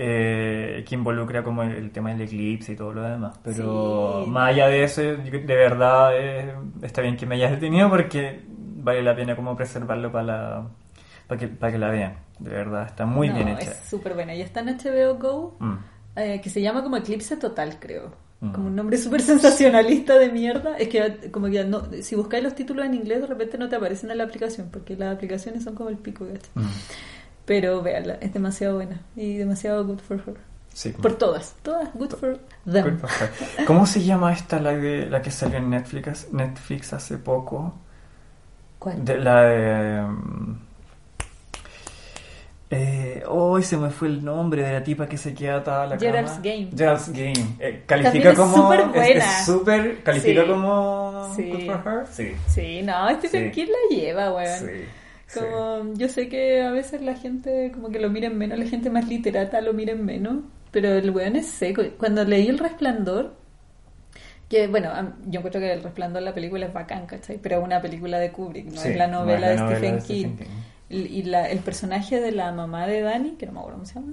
Eh, 0.00 0.84
que 0.88 0.94
involucra 0.94 1.42
como 1.42 1.64
el, 1.64 1.72
el 1.72 1.90
tema 1.90 2.10
del 2.10 2.20
eclipse 2.20 2.72
y 2.72 2.76
todo 2.76 2.92
lo 2.92 3.02
demás. 3.02 3.36
Pero 3.42 4.22
Sí. 4.24 4.30
más 4.30 4.50
allá 4.50 4.68
de 4.68 4.84
eso, 4.84 5.02
de 5.02 5.40
verdad 5.40 6.10
eh, 6.16 6.54
está 6.82 7.02
bien 7.02 7.16
que 7.16 7.26
me 7.26 7.34
hayas 7.34 7.50
detenido 7.50 7.90
porque 7.90 8.42
vale 8.76 9.02
la 9.02 9.16
pena 9.16 9.34
como 9.34 9.56
preservarlo 9.56 10.12
para 10.12 10.24
la... 10.24 10.66
Para 11.26 11.40
que, 11.40 11.48
para 11.48 11.72
que 11.72 11.78
la 11.78 11.90
vean, 11.90 12.14
de 12.38 12.48
verdad, 12.50 12.86
está 12.86 13.06
muy 13.06 13.28
No, 13.28 13.34
bien 13.34 13.48
hecha. 13.48 13.72
Es 13.72 13.80
súper 13.90 14.14
buena. 14.14 14.34
Y 14.36 14.40
está 14.40 14.60
en 14.60 14.68
HBO 14.78 15.16
Go, 15.18 15.56
Mm. 15.58 15.74
eh, 16.16 16.40
que 16.40 16.48
se 16.48 16.62
llama 16.62 16.82
como 16.84 16.96
Eclipse 16.96 17.36
Total, 17.36 17.76
creo. 17.80 18.12
Mm. 18.40 18.52
Como 18.52 18.68
un 18.68 18.76
nombre 18.76 18.96
súper 18.98 19.20
sensacionalista 19.20 20.16
de 20.16 20.30
mierda. 20.30 20.76
Es 20.78 20.88
que 20.88 21.28
como 21.32 21.48
que 21.50 21.64
no, 21.64 21.82
si 22.02 22.14
buscáis 22.14 22.44
los 22.44 22.54
títulos 22.54 22.86
en 22.86 22.94
inglés, 22.94 23.20
de 23.20 23.26
repente 23.26 23.58
no 23.58 23.68
te 23.68 23.74
aparecen 23.74 24.12
en 24.12 24.18
la 24.18 24.24
aplicación, 24.24 24.68
porque 24.72 24.94
las 24.96 25.12
aplicaciones 25.16 25.64
son 25.64 25.74
como 25.74 25.90
el 25.90 25.96
pico, 25.98 26.24
¿cachai? 26.24 26.50
Mm. 26.54 26.68
Pero 27.48 27.82
véanla, 27.82 28.18
es 28.20 28.32
demasiado 28.32 28.76
buena 28.76 29.00
y 29.16 29.36
demasiado 29.38 29.84
good 29.84 29.98
for 29.98 30.18
her. 30.24 30.36
Sí. 30.72 30.90
Por 30.90 31.14
todas, 31.16 31.56
todas 31.62 31.88
good 31.94 32.12
for 32.12 32.38
them. 32.70 33.00
¿Cómo 33.66 33.84
se 33.86 34.04
llama 34.04 34.32
esta 34.32 34.60
la 34.60 34.72
de 34.74 35.06
la 35.10 35.20
que 35.22 35.32
salió 35.32 35.56
en 35.58 35.70
Netflix 35.70 36.28
Netflix 36.32 36.92
hace 36.92 37.18
poco? 37.18 37.74
¿Cuál? 38.78 39.04
De 39.04 39.18
la 39.18 39.42
de 39.42 40.02
mm, 40.02 40.56
eh, 42.70 43.24
hoy 43.26 43.62
se 43.62 43.78
me 43.78 43.88
fue 43.88 44.08
el 44.08 44.22
nombre 44.22 44.62
de 44.62 44.72
la 44.74 44.84
tipa 44.84 45.08
que 45.08 45.16
se 45.16 45.32
queda 45.32 45.56
atada 45.56 45.84
a 45.84 45.86
la 45.86 45.98
Gerald's 45.98 46.32
cama. 46.32 46.42
Game. 46.44 46.68
Gerald's 46.76 47.08
Game. 47.08 47.32
Eh, 47.58 47.82
También 47.86 47.86
califica 47.86 48.30
es 48.32 48.36
como 48.38 48.56
súper 48.56 48.80
es- 48.80 48.88
buena. 48.92 49.24
es 49.40 49.46
súper 49.46 50.02
califica 50.02 50.42
Sí. 50.42 50.48
como 50.48 51.32
Sí. 51.34 51.50
Good 51.50 51.66
for 51.66 51.92
her. 51.92 52.06
Sí. 52.12 52.32
Sí, 52.46 52.82
no, 52.82 53.08
Stephen 53.18 53.52
Sí. 53.54 53.66
La 53.66 53.96
lleva, 53.96 54.32
weón. 54.34 54.58
Sí. 54.58 54.84
Sí. 55.28 55.38
Como, 55.40 55.94
yo 55.94 56.08
sé 56.08 56.28
que 56.28 56.62
a 56.62 56.72
veces 56.72 57.00
la 57.02 57.14
gente 57.14 57.70
como 57.72 57.90
que 57.90 58.00
lo 58.00 58.10
miren 58.10 58.36
menos, 58.36 58.58
la 58.58 58.66
gente 58.66 58.90
más 58.90 59.06
literata 59.08 59.60
lo 59.60 59.72
miren 59.74 60.04
menos, 60.04 60.38
pero 60.72 60.88
el 60.92 61.10
weón 61.10 61.36
es 61.36 61.46
seco. 61.46 61.82
Cuando 61.98 62.24
leí 62.24 62.48
El 62.48 62.58
Resplandor, 62.58 63.34
que 64.48 64.66
bueno, 64.66 64.90
yo 65.26 65.40
encuentro 65.40 65.60
que 65.60 65.72
El 65.72 65.82
Resplandor, 65.82 66.22
la 66.22 66.34
película 66.34 66.66
es 66.66 66.72
bacán, 66.72 67.06
¿cachai? 67.06 67.38
Pero 67.38 67.58
es 67.58 67.64
una 67.64 67.80
película 67.82 68.18
de 68.18 68.32
Kubrick, 68.32 68.66
no 68.72 68.80
Sí, 68.80 68.88
es 68.88 68.96
la 68.96 69.06
no 69.06 69.20
novela, 69.20 69.52
es 69.52 69.60
la 69.60 69.66
de, 69.68 69.74
novela 69.74 70.00
Stephen 70.00 70.16
King. 70.16 70.34
Stephen 70.36 70.46
King. 70.46 70.54
y 70.90 71.22
la- 71.24 71.50
el 71.50 71.58
personaje 71.58 72.18
de 72.20 72.32
la 72.32 72.50
mamá 72.50 72.86
de 72.86 73.02
Dani, 73.02 73.32
que 73.32 73.44
no 73.46 73.52
me 73.52 73.58
acuerdo 73.58 73.76
cómo 73.80 73.86
se 73.86 73.94
llama, 73.96 74.12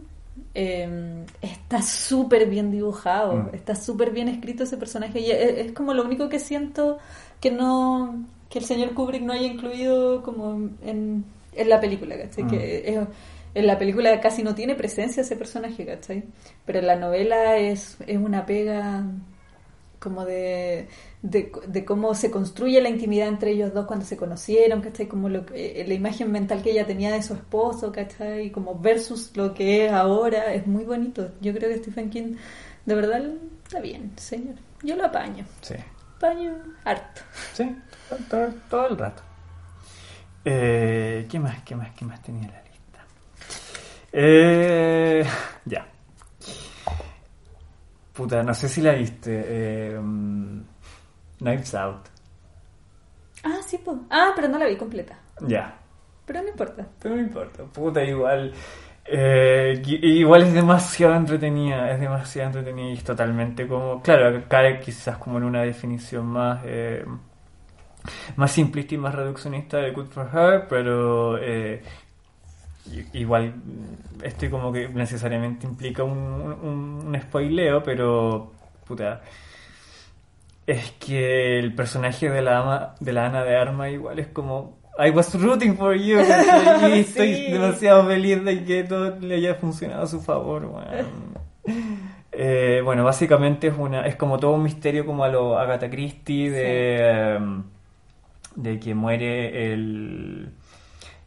eh, 0.53 1.25
está 1.41 1.81
súper 1.81 2.47
bien 2.49 2.69
dibujado, 2.69 3.35
Mm. 3.35 3.49
está 3.55 3.75
súper 3.75 4.11
bien 4.11 4.27
escrito 4.27 4.63
ese 4.65 4.75
personaje 4.75 5.21
y 5.21 5.31
es, 5.31 5.57
es 5.67 5.71
como 5.71 5.93
lo 5.93 6.03
único 6.03 6.27
que 6.27 6.39
siento 6.39 6.97
que 7.39 7.51
no 7.51 8.25
que 8.49 8.59
el 8.59 8.65
señor 8.65 8.93
Kubrick 8.93 9.21
no 9.23 9.33
haya 9.33 9.47
incluido 9.47 10.21
como 10.23 10.69
en, 10.83 11.25
en 11.53 11.69
la 11.69 11.79
película, 11.79 12.17
¿cachai? 12.17 12.43
Mm. 12.45 12.49
Que 12.49 12.83
es- 12.89 13.07
en 13.55 13.67
la 13.67 13.79
película 13.79 14.19
casi 14.19 14.43
no 14.43 14.53
tiene 14.53 14.75
presencia 14.75 15.21
ese 15.21 15.37
personaje, 15.37 15.85
¿cachai? 15.85 16.25
Pero 16.65 16.79
en 16.79 16.87
la 16.87 16.97
novela 16.97 17.57
es, 17.57 17.95
es 18.05 18.17
una 18.17 18.45
pega 18.45 19.05
como 19.99 20.25
de, 20.25 20.87
de, 21.21 21.51
de 21.65 21.85
cómo 21.85 22.13
se 22.13 22.29
construye 22.29 22.79
la 22.81 22.89
intimidad 22.89 23.27
entre 23.29 23.51
ellos 23.51 23.73
dos 23.73 23.85
cuando 23.87 24.05
se 24.05 24.17
conocieron, 24.17 24.81
¿cachai? 24.81 25.07
Como 25.07 25.29
lo, 25.29 25.45
eh, 25.53 25.83
la 25.87 25.93
imagen 25.93 26.31
mental 26.31 26.61
que 26.61 26.71
ella 26.71 26.85
tenía 26.85 27.11
de 27.13 27.23
su 27.23 27.33
esposo, 27.33 27.91
¿cachai? 27.91 28.51
Como 28.51 28.77
versus 28.77 29.31
lo 29.35 29.53
que 29.53 29.85
es 29.85 29.91
ahora, 29.93 30.53
es 30.53 30.67
muy 30.67 30.83
bonito. 30.83 31.31
Yo 31.41 31.53
creo 31.53 31.69
que 31.69 31.77
Stephen 31.77 32.09
King, 32.09 32.35
de 32.85 32.93
verdad, 32.95 33.23
está 33.63 33.79
bien, 33.79 34.11
señor. 34.17 34.55
Yo 34.83 34.95
lo 34.97 35.05
apaño, 35.05 35.45
Sí. 35.61 35.75
apaño 36.17 36.53
harto. 36.83 37.21
Sí, 37.53 37.63
todo, 38.29 38.47
todo 38.69 38.87
el 38.87 38.97
rato. 38.97 39.21
Eh, 40.43 41.25
¿Qué 41.29 41.39
más? 41.39 41.61
¿Qué 41.63 41.75
más? 41.75 41.91
¿Qué 41.91 42.05
más 42.05 42.21
tenía 42.21 42.43
en 42.47 42.51
la 42.51 42.61
lista? 42.61 42.99
Eh, 44.11 45.25
ya. 45.65 45.87
Puta, 48.13 48.43
no 48.43 48.53
sé 48.53 48.69
si 48.69 48.81
la 48.81 48.93
viste. 48.93 49.43
Eh, 49.45 49.99
mm, 49.99 50.61
Knives 51.39 51.75
Out. 51.75 52.07
Ah, 53.43 53.57
sí, 53.65 53.77
pues. 53.83 53.97
Ah, 54.09 54.31
pero 54.35 54.47
no 54.47 54.57
la 54.57 54.65
vi 54.67 54.77
completa. 54.77 55.17
Ya. 55.41 55.77
Pero 56.25 56.41
no 56.41 56.49
importa. 56.49 56.87
Pero 57.01 57.15
no 57.15 57.21
importa. 57.21 57.63
Puta, 57.65 58.03
igual. 58.03 58.53
eh, 59.05 59.81
igual 59.85 60.43
es 60.43 60.53
demasiado 60.53 61.15
entretenida. 61.15 61.91
Es 61.91 61.99
demasiado 61.99 62.47
entretenida 62.49 62.89
y 62.89 62.93
es 62.93 63.03
totalmente 63.03 63.67
como. 63.67 64.01
Claro, 64.01 64.43
cae 64.47 64.79
quizás 64.79 65.17
como 65.17 65.37
en 65.37 65.43
una 65.43 65.61
definición 65.63 66.25
más. 66.27 66.61
eh, 66.65 67.05
más 68.35 68.51
simplista 68.51 68.95
y 68.95 68.97
más 68.97 69.15
reduccionista 69.15 69.77
de 69.77 69.91
Good 69.91 70.07
for 70.07 70.29
Her, 70.33 70.67
pero 70.67 71.37
eh, 71.39 71.81
igual 73.13 73.53
mm, 73.55 74.23
esto 74.23 74.49
como 74.49 74.71
que 74.71 74.87
necesariamente 74.89 75.65
implica 75.67 76.03
un, 76.03 76.17
un, 76.17 77.03
un 77.07 77.21
spoileo, 77.21 77.83
pero 77.83 78.51
puta, 78.87 79.21
es 80.67 80.91
que 80.93 81.59
el 81.59 81.73
personaje 81.75 82.29
de 82.29 82.41
la 82.41 82.59
ama, 82.59 82.95
de 82.99 83.13
la 83.13 83.25
Ana 83.27 83.43
de 83.43 83.55
Arma 83.55 83.89
igual 83.89 84.19
es 84.19 84.27
como 84.27 84.77
I 84.97 85.09
was 85.11 85.33
rooting 85.39 85.75
for 85.77 85.93
you 85.95 86.17
y 86.89 86.99
estoy 86.99 87.35
Sí. 87.35 87.51
demasiado 87.51 88.05
feliz 88.07 88.43
de 88.43 88.63
que 88.63 88.83
todo 88.85 89.19
le 89.19 89.35
haya 89.35 89.55
funcionado 89.55 90.03
a 90.03 90.07
su 90.07 90.21
favor. 90.21 90.69
Eh, 92.37 92.81
bueno, 92.83 93.05
básicamente 93.05 93.67
es 93.67 93.73
una 93.77 94.05
es 94.05 94.17
como 94.17 94.37
todo 94.39 94.51
un 94.51 94.63
misterio 94.63 95.05
como 95.05 95.23
a 95.23 95.29
lo 95.29 95.57
Agatha 95.57 95.89
Christie 95.89 96.51
de 96.51 97.35
em, 97.37 97.63
de 98.55 98.79
que 98.79 98.95
muere 98.95 99.73
el 99.73 100.51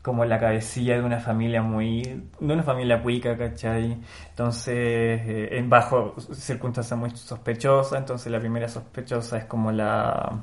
como 0.03 0.24
la 0.24 0.39
cabecilla 0.39 0.97
de 0.97 1.03
una 1.03 1.20
familia 1.20 1.62
muy 1.62 2.03
de 2.41 2.55
una 2.55 2.62
familia 2.62 3.03
cuica, 3.03 3.37
¿cachai? 3.37 3.99
Entonces, 4.31 4.74
eh, 4.76 5.49
en 5.59 5.68
bajo 5.68 6.14
circunstancias 6.33 6.99
muy 6.99 7.11
sospechosas, 7.11 7.99
entonces 8.01 8.33
la 8.33 8.41
primera 8.41 8.68
sospechosa 8.68 9.39
es 9.39 9.45
como 9.47 9.72
la 9.72 10.39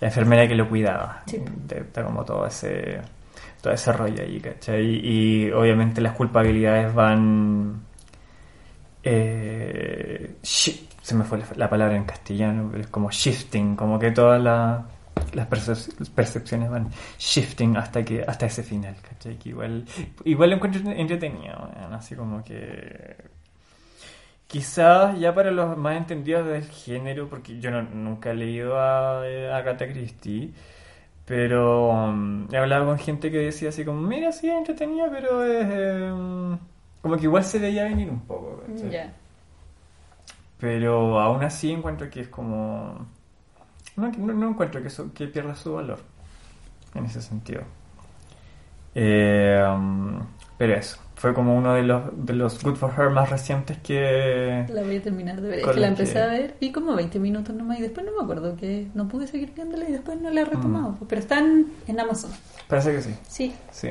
la 0.00 0.08
enfermera 0.08 0.46
que 0.48 0.54
lo 0.54 0.68
cuidaba. 0.68 1.22
Sí. 1.26 1.42
Está 1.70 2.04
como 2.04 2.24
todo 2.24 2.46
ese 2.46 3.00
todo 3.62 3.72
ese 3.72 3.92
rollo 3.92 4.22
ahí, 4.22 4.40
¿cachai? 4.40 4.84
Y 5.02 5.50
obviamente 5.52 6.00
las 6.00 6.12
culpabilidades 6.14 6.94
van 6.94 7.82
eh, 9.02 10.36
se 10.42 11.14
me 11.14 11.24
fue 11.24 11.38
la, 11.38 11.46
la 11.56 11.70
palabra 11.70 11.96
en 11.96 12.04
castellano, 12.04 12.68
pero 12.70 12.82
es 12.82 12.88
como 12.88 13.10
shifting, 13.10 13.76
como 13.76 13.98
que 13.98 14.10
todas 14.10 14.40
la- 14.42 14.84
las 15.32 15.48
percep- 15.48 16.10
percepciones 16.14 16.70
van 16.70 16.88
shifting 17.18 17.76
hasta 17.76 18.04
que 18.04 18.22
hasta 18.26 18.46
ese 18.46 18.62
final, 18.62 18.96
¿cachai? 19.02 19.36
Que 19.38 19.50
igual, 19.50 19.84
igual 20.24 20.50
lo 20.50 20.56
encuentro 20.56 20.90
entretenido, 20.90 21.70
así 21.92 22.14
como 22.14 22.42
que 22.44 23.16
quizás 24.46 25.18
ya 25.18 25.34
para 25.34 25.50
los 25.50 25.76
más 25.76 25.96
entendidos 25.96 26.46
del 26.46 26.64
género, 26.64 27.28
porque 27.28 27.58
yo 27.60 27.70
no- 27.70 27.82
nunca 27.82 28.30
he 28.30 28.34
leído 28.34 28.78
a, 28.80 29.26
eh, 29.28 29.50
a 29.52 29.56
Agatha 29.58 29.86
Christie, 29.88 30.52
pero 31.26 31.90
um, 31.90 32.46
he 32.52 32.56
hablado 32.56 32.86
con 32.86 32.98
gente 32.98 33.30
que 33.30 33.38
decía 33.38 33.70
así 33.70 33.84
como, 33.84 34.00
mira, 34.00 34.32
sí, 34.32 34.48
es 34.48 34.56
entretenida, 34.56 35.08
pero 35.10 35.44
es... 35.44 35.66
em, 35.68 36.58
como 37.02 37.16
que 37.16 37.24
igual 37.24 37.44
se 37.44 37.58
veía 37.58 37.84
venir 37.84 38.08
un 38.10 38.20
poco, 38.20 38.62
¿cachai? 38.66 38.90
Pero 40.58 41.20
aún 41.20 41.42
así 41.44 41.70
encuentro 41.72 42.08
que 42.10 42.20
es 42.22 42.28
como... 42.28 43.06
No, 43.96 44.10
no, 44.10 44.32
no 44.34 44.48
encuentro 44.50 44.80
que, 44.82 44.88
eso, 44.88 45.12
que 45.14 45.26
pierda 45.26 45.54
su 45.54 45.72
valor 45.74 45.98
en 46.94 47.06
ese 47.06 47.22
sentido. 47.22 47.62
Eh, 48.94 49.62
pero 50.58 50.74
eso, 50.74 50.98
fue 51.16 51.34
como 51.34 51.54
uno 51.56 51.74
de 51.74 51.82
los, 51.82 52.02
de 52.26 52.32
los 52.32 52.62
Good 52.62 52.76
for 52.76 52.92
Her 52.98 53.10
más 53.10 53.28
recientes 53.30 53.78
que... 53.78 54.64
La 54.68 54.82
voy 54.82 54.96
a 54.96 55.02
terminar 55.02 55.40
de 55.40 55.48
ver. 55.48 55.58
Es 55.60 55.66
que 55.66 55.80
la 55.80 55.88
empecé 55.88 56.12
que- 56.14 56.18
a 56.22 56.26
ver, 56.26 56.56
vi 56.60 56.72
como 56.72 56.94
20 56.94 57.18
minutos 57.18 57.54
nomás 57.54 57.78
y 57.78 57.82
después 57.82 58.06
no 58.06 58.12
me 58.16 58.22
acuerdo 58.22 58.56
que 58.56 58.88
no 58.94 59.06
pude 59.08 59.26
seguir 59.26 59.52
viéndola 59.54 59.86
y 59.88 59.92
después 59.92 60.18
no 60.20 60.30
la 60.30 60.40
he 60.40 60.44
retomado. 60.46 60.92
Mm. 60.92 61.06
Pero 61.08 61.20
están 61.20 61.66
en 61.86 62.00
Amazon. 62.00 62.30
Parece 62.68 62.92
que 62.92 63.02
sí, 63.02 63.14
Sí. 63.28 63.54
sí. 63.70 63.90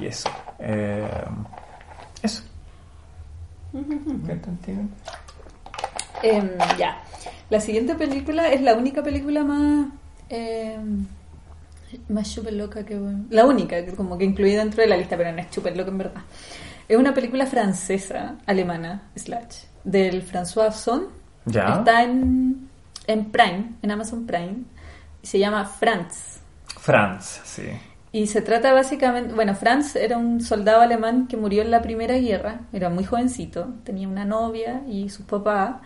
Y 0.00 0.06
eso. 0.06 0.28
Eh, 0.58 1.08
eso. 2.22 2.42
¿Qué 4.26 4.40
contigo? 4.40 4.82
Em, 6.22 6.48
ya. 6.78 7.02
La 7.54 7.60
siguiente 7.60 7.94
película 7.94 8.48
es 8.48 8.60
la 8.62 8.74
única 8.74 9.00
película 9.00 9.44
más. 9.44 9.86
em, 10.28 11.06
más 12.08 12.26
super 12.26 12.52
loca 12.52 12.84
que. 12.84 13.00
La 13.30 13.44
única, 13.44 13.76
como 13.94 14.18
que 14.18 14.24
incluida 14.24 14.58
dentro 14.58 14.82
de 14.82 14.88
la 14.88 14.96
lista, 14.96 15.16
pero 15.16 15.30
no 15.30 15.38
es 15.38 15.54
super 15.54 15.76
loca 15.76 15.92
en 15.92 15.98
verdad. 15.98 16.22
Es 16.88 16.96
una 16.96 17.14
película 17.14 17.46
francesa, 17.46 18.38
alemana, 18.44 19.08
slash, 19.14 19.66
del 19.84 20.26
François 20.26 20.72
Son. 20.72 21.06
Ya. 21.44 21.76
Está 21.78 22.02
en, 22.02 22.68
en 23.06 23.30
Prime, 23.30 23.74
en 23.82 23.90
Amazon 23.92 24.26
Prime. 24.26 24.64
Y 25.22 25.26
se 25.28 25.38
llama 25.38 25.64
Franz. 25.64 26.40
Franz, 26.80 27.40
sí. 27.44 27.68
Y 28.10 28.26
se 28.26 28.42
trata 28.42 28.72
básicamente, 28.72 29.32
bueno, 29.32 29.54
Franz 29.54 29.94
era 29.94 30.18
un 30.18 30.40
soldado 30.40 30.82
alemán 30.82 31.28
que 31.28 31.36
murió 31.36 31.62
en 31.62 31.70
la 31.70 31.82
Primera 31.82 32.16
Guerra, 32.18 32.62
era 32.72 32.88
muy 32.88 33.04
jovencito, 33.04 33.74
tenía 33.84 34.08
una 34.08 34.24
novia 34.24 34.82
y 34.88 35.08
sus 35.08 35.26
papás, 35.26 35.76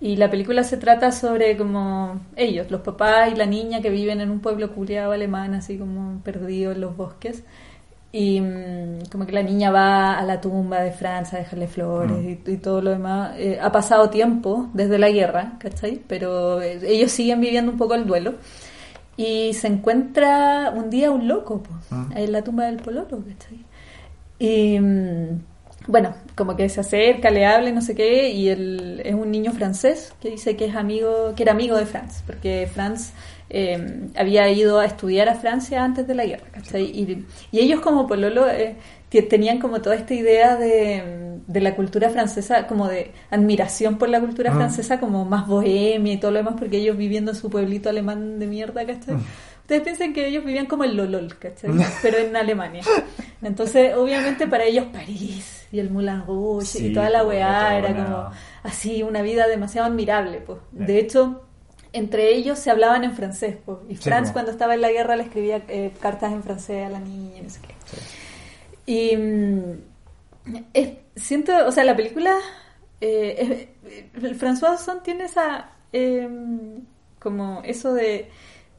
y 0.00 0.16
la 0.16 0.30
película 0.30 0.62
se 0.64 0.76
trata 0.76 1.10
sobre 1.12 1.56
como 1.56 2.20
ellos, 2.36 2.70
los 2.70 2.82
papás 2.82 3.32
y 3.32 3.36
la 3.36 3.46
niña 3.46 3.80
que 3.80 3.90
viven 3.90 4.20
en 4.20 4.30
un 4.30 4.40
pueblo 4.40 4.72
culiado 4.74 5.12
alemán, 5.12 5.54
así 5.54 5.78
como 5.78 6.20
perdido 6.22 6.72
en 6.72 6.80
los 6.82 6.96
bosques, 6.96 7.42
y 8.12 8.40
mm, 8.40 9.06
como 9.10 9.26
que 9.26 9.32
la 9.32 9.42
niña 9.42 9.70
va 9.70 10.18
a 10.18 10.22
la 10.24 10.40
tumba 10.40 10.80
de 10.80 10.92
Franz 10.92 11.34
a 11.34 11.38
dejarle 11.38 11.66
flores 11.66 12.16
Mm. 12.18 12.28
y, 12.28 12.52
y 12.52 12.56
todo 12.58 12.80
lo 12.82 12.90
demás. 12.90 13.34
Eh, 13.38 13.58
ha 13.60 13.72
pasado 13.72 14.08
tiempo 14.10 14.68
desde 14.74 14.98
la 14.98 15.10
guerra, 15.10 15.54
¿cachai? 15.58 16.00
Pero 16.06 16.62
eh, 16.62 16.78
ellos 16.86 17.10
siguen 17.12 17.40
viviendo 17.40 17.70
un 17.72 17.78
poco 17.78 17.94
el 17.94 18.06
duelo. 18.06 18.34
Y 19.18 19.54
se 19.54 19.66
encuentra 19.68 20.70
un 20.74 20.90
día 20.90 21.10
un 21.10 21.26
loco 21.26 21.62
po, 21.62 21.70
Mm. 21.90 22.12
en 22.16 22.32
la 22.32 22.42
tumba 22.42 22.64
del 22.66 22.76
pololo, 22.76 23.22
¿cachai? 23.26 23.64
Y 24.38 24.78
mm, 24.78 25.40
bueno, 25.86 26.14
como 26.34 26.56
que 26.56 26.68
se 26.68 26.80
acerca, 26.80 27.30
le 27.30 27.46
habla, 27.46 27.70
no 27.70 27.80
sé 27.80 27.94
qué, 27.94 28.30
y 28.30 28.48
él 28.48 29.00
es 29.04 29.14
un 29.14 29.30
niño 29.30 29.52
francés 29.52 30.12
que 30.20 30.30
dice 30.30 30.56
que 30.56 30.66
es 30.66 30.74
amigo, 30.76 31.32
que 31.36 31.42
era 31.44 31.52
amigo 31.52 31.76
de 31.76 31.86
Franz, 31.86 32.22
porque 32.26 32.68
Franz 32.72 33.12
eh, 33.50 34.08
había 34.16 34.50
ido 34.50 34.80
a 34.80 34.84
estudiar 34.86 35.28
a 35.28 35.34
Francia 35.36 35.84
antes 35.84 36.06
de 36.08 36.14
la 36.14 36.26
guerra, 36.26 36.46
¿cachai? 36.52 36.84
Y, 36.84 37.24
y 37.52 37.60
ellos 37.60 37.80
como 37.80 38.06
pololo 38.08 38.50
eh, 38.50 38.74
te- 39.08 39.22
tenían 39.22 39.60
como 39.60 39.80
toda 39.80 39.94
esta 39.94 40.14
idea 40.14 40.56
de, 40.56 41.38
de 41.46 41.60
la 41.60 41.76
cultura 41.76 42.10
francesa, 42.10 42.66
como 42.66 42.88
de 42.88 43.12
admiración 43.30 43.98
por 43.98 44.08
la 44.08 44.18
cultura 44.20 44.50
Mm. 44.52 44.56
francesa, 44.56 44.98
como 44.98 45.24
más 45.24 45.46
bohemia 45.46 46.14
y 46.14 46.16
todo 46.18 46.32
lo 46.32 46.38
demás, 46.38 46.54
porque 46.58 46.78
ellos 46.78 46.96
viviendo 46.96 47.30
en 47.30 47.36
su 47.36 47.48
pueblito 47.48 47.88
alemán 47.88 48.40
de 48.40 48.46
mierda, 48.48 48.84
¿cachai? 48.84 49.14
Mm. 49.14 49.24
Ustedes 49.62 49.82
piensan 49.82 50.12
que 50.12 50.26
ellos 50.28 50.44
vivían 50.44 50.66
como 50.66 50.82
el 50.84 50.96
Lolol, 50.96 51.36
¿cachai? 51.38 51.70
Pero 52.02 52.18
en 52.18 52.34
Alemania. 52.36 52.82
Entonces, 53.42 53.94
obviamente 53.94 54.46
para 54.48 54.64
ellos 54.64 54.86
París 54.92 55.55
y 55.72 55.78
el 55.80 55.90
Moulin 55.90 56.24
Rouge 56.26 56.66
Sí, 56.66 56.86
y 56.88 56.92
toda 56.92 57.10
la 57.10 57.24
pues, 57.24 57.36
weá 57.36 57.78
era 57.78 57.88
como 57.94 58.30
así, 58.62 59.02
una 59.02 59.22
vida 59.22 59.46
demasiado 59.46 59.86
admirable, 59.88 60.40
pues. 60.40 60.58
Eh. 60.58 60.84
De 60.86 60.98
hecho, 60.98 61.42
entre 61.92 62.34
ellos 62.34 62.58
se 62.58 62.70
hablaban 62.70 63.04
en 63.04 63.12
francés, 63.14 63.56
pues. 63.64 63.78
Y 63.88 63.96
Sí, 63.96 64.02
Franz 64.04 64.24
pues. 64.24 64.32
cuando 64.32 64.50
estaba 64.52 64.74
en 64.74 64.80
la 64.82 64.90
guerra 64.92 65.16
le 65.16 65.22
escribía 65.24 65.62
eh, 65.68 65.92
cartas 66.00 66.32
en 66.32 66.42
francés 66.42 66.86
a 66.86 66.90
la 66.90 67.00
niña, 67.00 67.38
y 67.38 67.42
no 67.42 67.50
sé 67.50 67.60
qué. 67.66 67.74
Y 68.86 69.16
mm, 69.16 70.58
es- 70.74 70.90
siento, 71.16 71.52
o 71.66 71.72
sea, 71.72 71.84
la 71.84 71.96
película, 71.96 72.34
eh, 73.00 73.68
es- 73.84 74.22
el 74.24 74.38
François 74.38 74.74
Ozon 74.74 75.02
tiene 75.02 75.24
esa, 75.24 75.70
eh, 75.92 76.28
como 77.18 77.62
eso 77.64 77.92
de, 77.94 78.30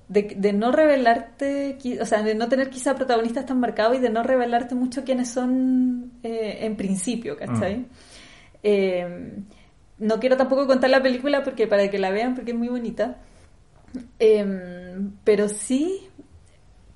de, 0.10 0.24
de 0.38 0.54
no 0.54 0.72
revelarte, 0.72 1.78
o 2.02 2.06
sea, 2.06 2.24
de 2.24 2.34
no 2.36 2.48
tener 2.48 2.70
quizá 2.70 2.96
protagonistas 2.96 3.46
tan 3.46 3.60
marcados 3.60 3.98
y 3.98 4.00
de 4.00 4.10
no 4.10 4.24
revelarte 4.24 4.74
mucho 4.76 5.04
quiénes 5.04 5.30
son 5.30 6.12
eh, 6.24 6.60
en 6.62 6.76
principio, 6.78 7.36
¿cachai? 7.38 7.78
Mm. 7.78 7.86
Eh, 8.64 9.34
no 10.00 10.20
quiero 10.20 10.38
tampoco 10.38 10.68
contar 10.68 10.90
la 10.90 11.02
película 11.02 11.44
porque 11.44 11.68
para 11.68 11.90
que 11.90 11.98
la 12.00 12.12
vean 12.12 12.36
porque 12.36 12.52
es 12.52 12.58
muy 12.58 12.68
bonita. 12.70 13.18
Eh, 14.20 14.98
pero 15.24 15.50
sí 15.50 16.08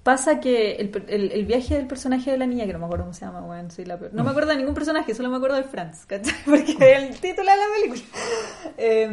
pasa 0.03 0.39
que 0.39 0.73
el, 0.73 0.91
el- 1.07 1.31
el 1.31 1.45
viaje 1.45 1.75
del 1.75 1.87
personaje 1.87 2.31
de 2.31 2.37
la 2.37 2.45
niña, 2.47 2.65
que 2.65 2.73
no 2.73 2.79
me 2.79 2.85
acuerdo 2.85 3.05
cómo 3.05 3.13
se 3.13 3.25
llama, 3.25 3.41
weón, 3.43 3.71
soy 3.71 3.85
la 3.85 3.97
peor. 3.99 4.13
No 4.13 4.23
me 4.23 4.29
acuerdo 4.31 4.49
de 4.51 4.57
ningún 4.57 4.73
personaje, 4.73 5.13
solo 5.13 5.29
me 5.29 5.37
acuerdo 5.37 5.57
de 5.57 5.63
Franz, 5.63 6.05
¿cachai? 6.05 6.33
Porque 6.45 6.93
el 6.93 7.19
título 7.19 7.49
de 7.51 7.57
la 7.57 7.63
película. 7.75 8.01
Eh, 8.77 9.11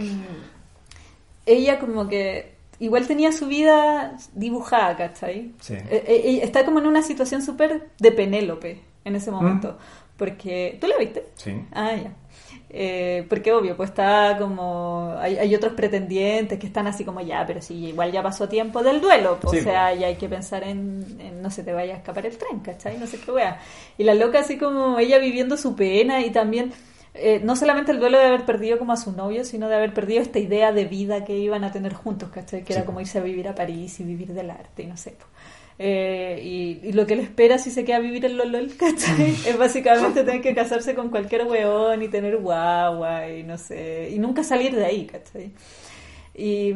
ella 1.47 1.79
como 1.79 2.09
que 2.09 2.58
igual 2.81 3.07
tenía 3.07 3.33
su 3.33 3.47
vida 3.47 4.17
dibujada, 4.35 4.97
¿cachai? 4.97 5.53
Sí. 5.61 5.75
Eh, 5.75 6.05
eh, 6.07 6.41
está 6.43 6.65
como 6.65 6.79
en 6.79 6.87
una 6.87 7.03
situación 7.03 7.43
súper 7.43 7.89
de 7.99 8.13
Penélope 8.13 8.81
en 9.05 9.17
ese 9.17 9.31
momento. 9.31 9.79
Porque, 10.17 10.79
¿tú 10.81 10.87
la 10.89 10.97
viste? 10.99 11.27
Sí. 11.37 11.53
Ah, 11.73 11.95
ya. 11.95 12.13
Eh, 12.71 13.25
porque 13.29 13.53
obvio, 13.53 13.77
pues 13.77 13.91
está 13.91 14.37
como. 14.39 15.15
Hay, 15.19 15.37
hay 15.39 15.55
otros 15.55 15.73
pretendientes 15.73 16.59
que 16.59 16.67
están 16.67 16.87
así 16.87 17.05
como 17.05 17.21
ya, 17.21 17.47
pero 17.47 17.63
sí, 17.63 17.87
igual 17.87 18.13
ya 18.13 18.23
pasó 18.23 18.49
tiempo 18.49 18.83
del 18.83 19.01
duelo. 19.01 19.39
pues, 19.41 19.53
Sí, 19.53 19.59
o 19.61 19.63
sea, 19.63 19.95
ya 19.95 20.09
hay 20.09 20.17
que 20.17 20.29
pensar 20.29 20.65
en, 20.65 21.19
en 21.19 21.41
no 21.41 21.51
se 21.51 21.63
te 21.63 21.73
vaya 21.73 21.95
a 21.95 21.97
escapar 21.99 22.27
el 22.27 22.37
tren, 22.37 22.61
¿cachai? 22.61 22.99
No 22.99 23.07
sé 23.07 23.19
qué 23.21 23.31
wea. 23.31 23.61
Y 23.97 24.05
la 24.05 24.15
loca, 24.15 24.41
así 24.41 24.59
como 24.59 24.99
ella 24.99 25.19
viviendo 25.19 25.57
su 25.57 25.75
pena 25.75 26.21
y 26.21 26.31
también. 26.31 26.73
Eh, 27.21 27.41
no 27.45 27.57
solamente 27.57 27.93
el 27.93 28.01
duelo 28.01 28.19
de 28.19 28.25
haber 28.27 28.45
perdido 28.45 28.79
como 28.79 28.93
a 28.93 28.97
su 28.97 29.13
novio, 29.13 29.45
sino 29.45 29.69
de 29.69 29.75
haber 29.77 29.93
perdido 29.93 30.23
esta 30.23 30.39
idea 30.39 30.73
de 30.73 30.85
vida 30.87 31.25
que 31.25 31.37
iban 31.39 31.65
a 31.65 31.73
tener 31.73 31.93
juntos, 31.95 32.31
¿cachai? 32.31 32.63
Que 32.63 32.73
Sí. 32.73 32.79
era 32.79 32.87
como 32.87 33.01
irse 33.01 33.19
a 33.19 33.23
vivir 33.23 33.49
a 33.49 33.55
París 33.55 33.99
y 34.01 34.05
vivir 34.05 34.33
del 34.33 34.51
arte 34.51 34.83
y 34.85 34.87
no 34.87 34.97
sé. 34.97 35.15
Eh, 35.81 36.41
y, 36.43 36.89
y 36.89 36.93
lo 36.93 37.07
que 37.07 37.15
le 37.15 37.23
espera 37.23 37.57
si 37.59 37.71
se 37.71 37.85
queda 37.85 37.99
a 37.99 38.01
vivir 38.01 38.25
en 38.25 38.37
Lolol, 38.37 38.73
¿cachai? 38.79 39.31
Es 39.47 39.57
básicamente 39.59 40.25
tener 40.25 40.41
que 40.43 40.55
casarse 40.55 40.95
con 40.95 41.09
cualquier 41.11 41.45
weón 41.45 42.03
y 42.03 42.09
tener 42.09 42.37
guagua 42.39 43.29
y 43.29 43.43
no 43.45 43.57
sé, 43.59 44.11
y 44.13 44.19
nunca 44.19 44.43
salir 44.43 44.75
de 44.75 44.85
ahí, 44.87 45.07
¿cachai? 45.07 45.53
Y 46.35 46.73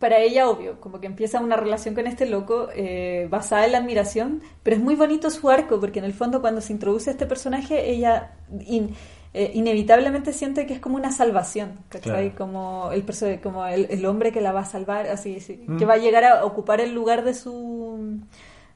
para 0.00 0.18
ella, 0.18 0.48
obvio, 0.48 0.80
como 0.80 0.98
que 0.98 1.06
empieza 1.06 1.38
una 1.40 1.56
relación 1.56 1.94
con 1.94 2.06
este 2.08 2.26
loco 2.26 2.68
eh, 2.74 3.28
basada 3.30 3.66
en 3.66 3.72
la 3.72 3.78
admiración, 3.78 4.42
pero 4.64 4.74
es 4.76 4.82
muy 4.82 4.96
bonito 4.96 5.30
su 5.30 5.48
arco, 5.50 5.78
porque 5.78 6.00
en 6.00 6.06
el 6.06 6.14
fondo 6.14 6.40
cuando 6.40 6.60
se 6.60 6.72
introduce 6.72 7.10
este 7.12 7.26
personaje, 7.26 7.88
ella 7.90 8.32
in- 8.66 8.94
eh, 9.32 9.52
inevitablemente 9.54 10.32
siente 10.32 10.66
que 10.66 10.72
es 10.74 10.80
como 10.80 10.96
una 10.96 11.12
salvación, 11.12 11.78
¿cachai? 11.88 12.30
Claro. 12.30 12.34
Como, 12.36 12.90
el, 12.92 13.40
como 13.40 13.64
el, 13.66 13.86
el 13.90 14.04
hombre 14.06 14.32
que 14.32 14.40
la 14.40 14.50
va 14.52 14.60
a 14.62 14.64
salvar, 14.64 15.06
así, 15.06 15.38
sí, 15.38 15.62
Mm. 15.68 15.76
que 15.78 15.84
va 15.84 15.94
a 15.94 15.98
llegar 15.98 16.24
a 16.24 16.44
ocupar 16.44 16.80
el 16.80 16.92
lugar 16.94 17.22
de 17.22 17.34
su, 17.34 18.18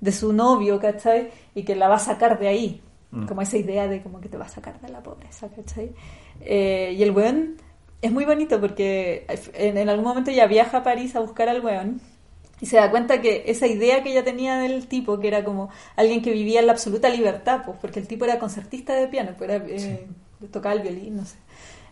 de 0.01 0.13
su 0.13 0.33
novio, 0.33 0.79
¿cachai? 0.79 1.31
Y 1.57 1.65
que 1.65 1.75
la 1.75 1.89
va 1.89 1.97
a 1.97 1.99
sacar 1.99 2.39
de 2.39 2.47
ahí, 2.49 2.83
Mm. 3.11 3.27
como 3.27 3.41
esa 3.43 3.57
idea 3.57 3.89
de 3.89 4.03
como 4.03 4.21
que 4.21 4.29
te 4.29 4.37
va 4.37 4.45
a 4.45 4.49
sacar 4.49 4.81
de 4.81 4.91
la 4.91 5.03
pobreza, 5.03 5.49
¿cachai? 5.49 5.91
Eh, 6.41 6.95
y 6.99 7.03
el 7.03 7.13
weón 7.13 7.57
es 8.05 8.13
muy 8.13 8.25
bonito 8.25 8.61
porque 8.61 9.27
en, 9.55 9.77
en 9.79 9.89
algún 9.89 10.05
momento 10.05 10.31
ella 10.31 10.47
viaja 10.47 10.79
a 10.79 10.83
París 10.83 11.17
a 11.17 11.21
buscar 11.21 11.49
al 11.49 11.65
weón 11.65 12.01
y 12.61 12.67
se 12.67 12.77
da 12.77 12.91
cuenta 12.91 13.21
que 13.21 13.45
esa 13.47 13.67
idea 13.67 14.03
que 14.03 14.11
ella 14.13 14.25
tenía 14.25 14.59
del 14.59 14.87
tipo, 14.87 15.19
que 15.19 15.29
era 15.29 15.45
como 15.45 15.71
alguien 15.97 16.23
que 16.23 16.31
vivía 16.31 16.61
en 16.61 16.67
la 16.67 16.73
absoluta 16.73 17.09
libertad, 17.09 17.63
pues 17.65 17.79
porque 17.81 18.01
el 18.01 18.07
tipo 18.07 18.25
era 18.25 18.39
concertista 18.39 18.95
de 18.95 19.09
piano, 19.09 19.33
pues 19.37 19.51
era, 19.51 19.65
eh, 19.67 20.07
tocaba 20.53 20.75
el 20.75 20.83
violín, 20.83 21.17
no 21.17 21.25
sé. 21.25 21.37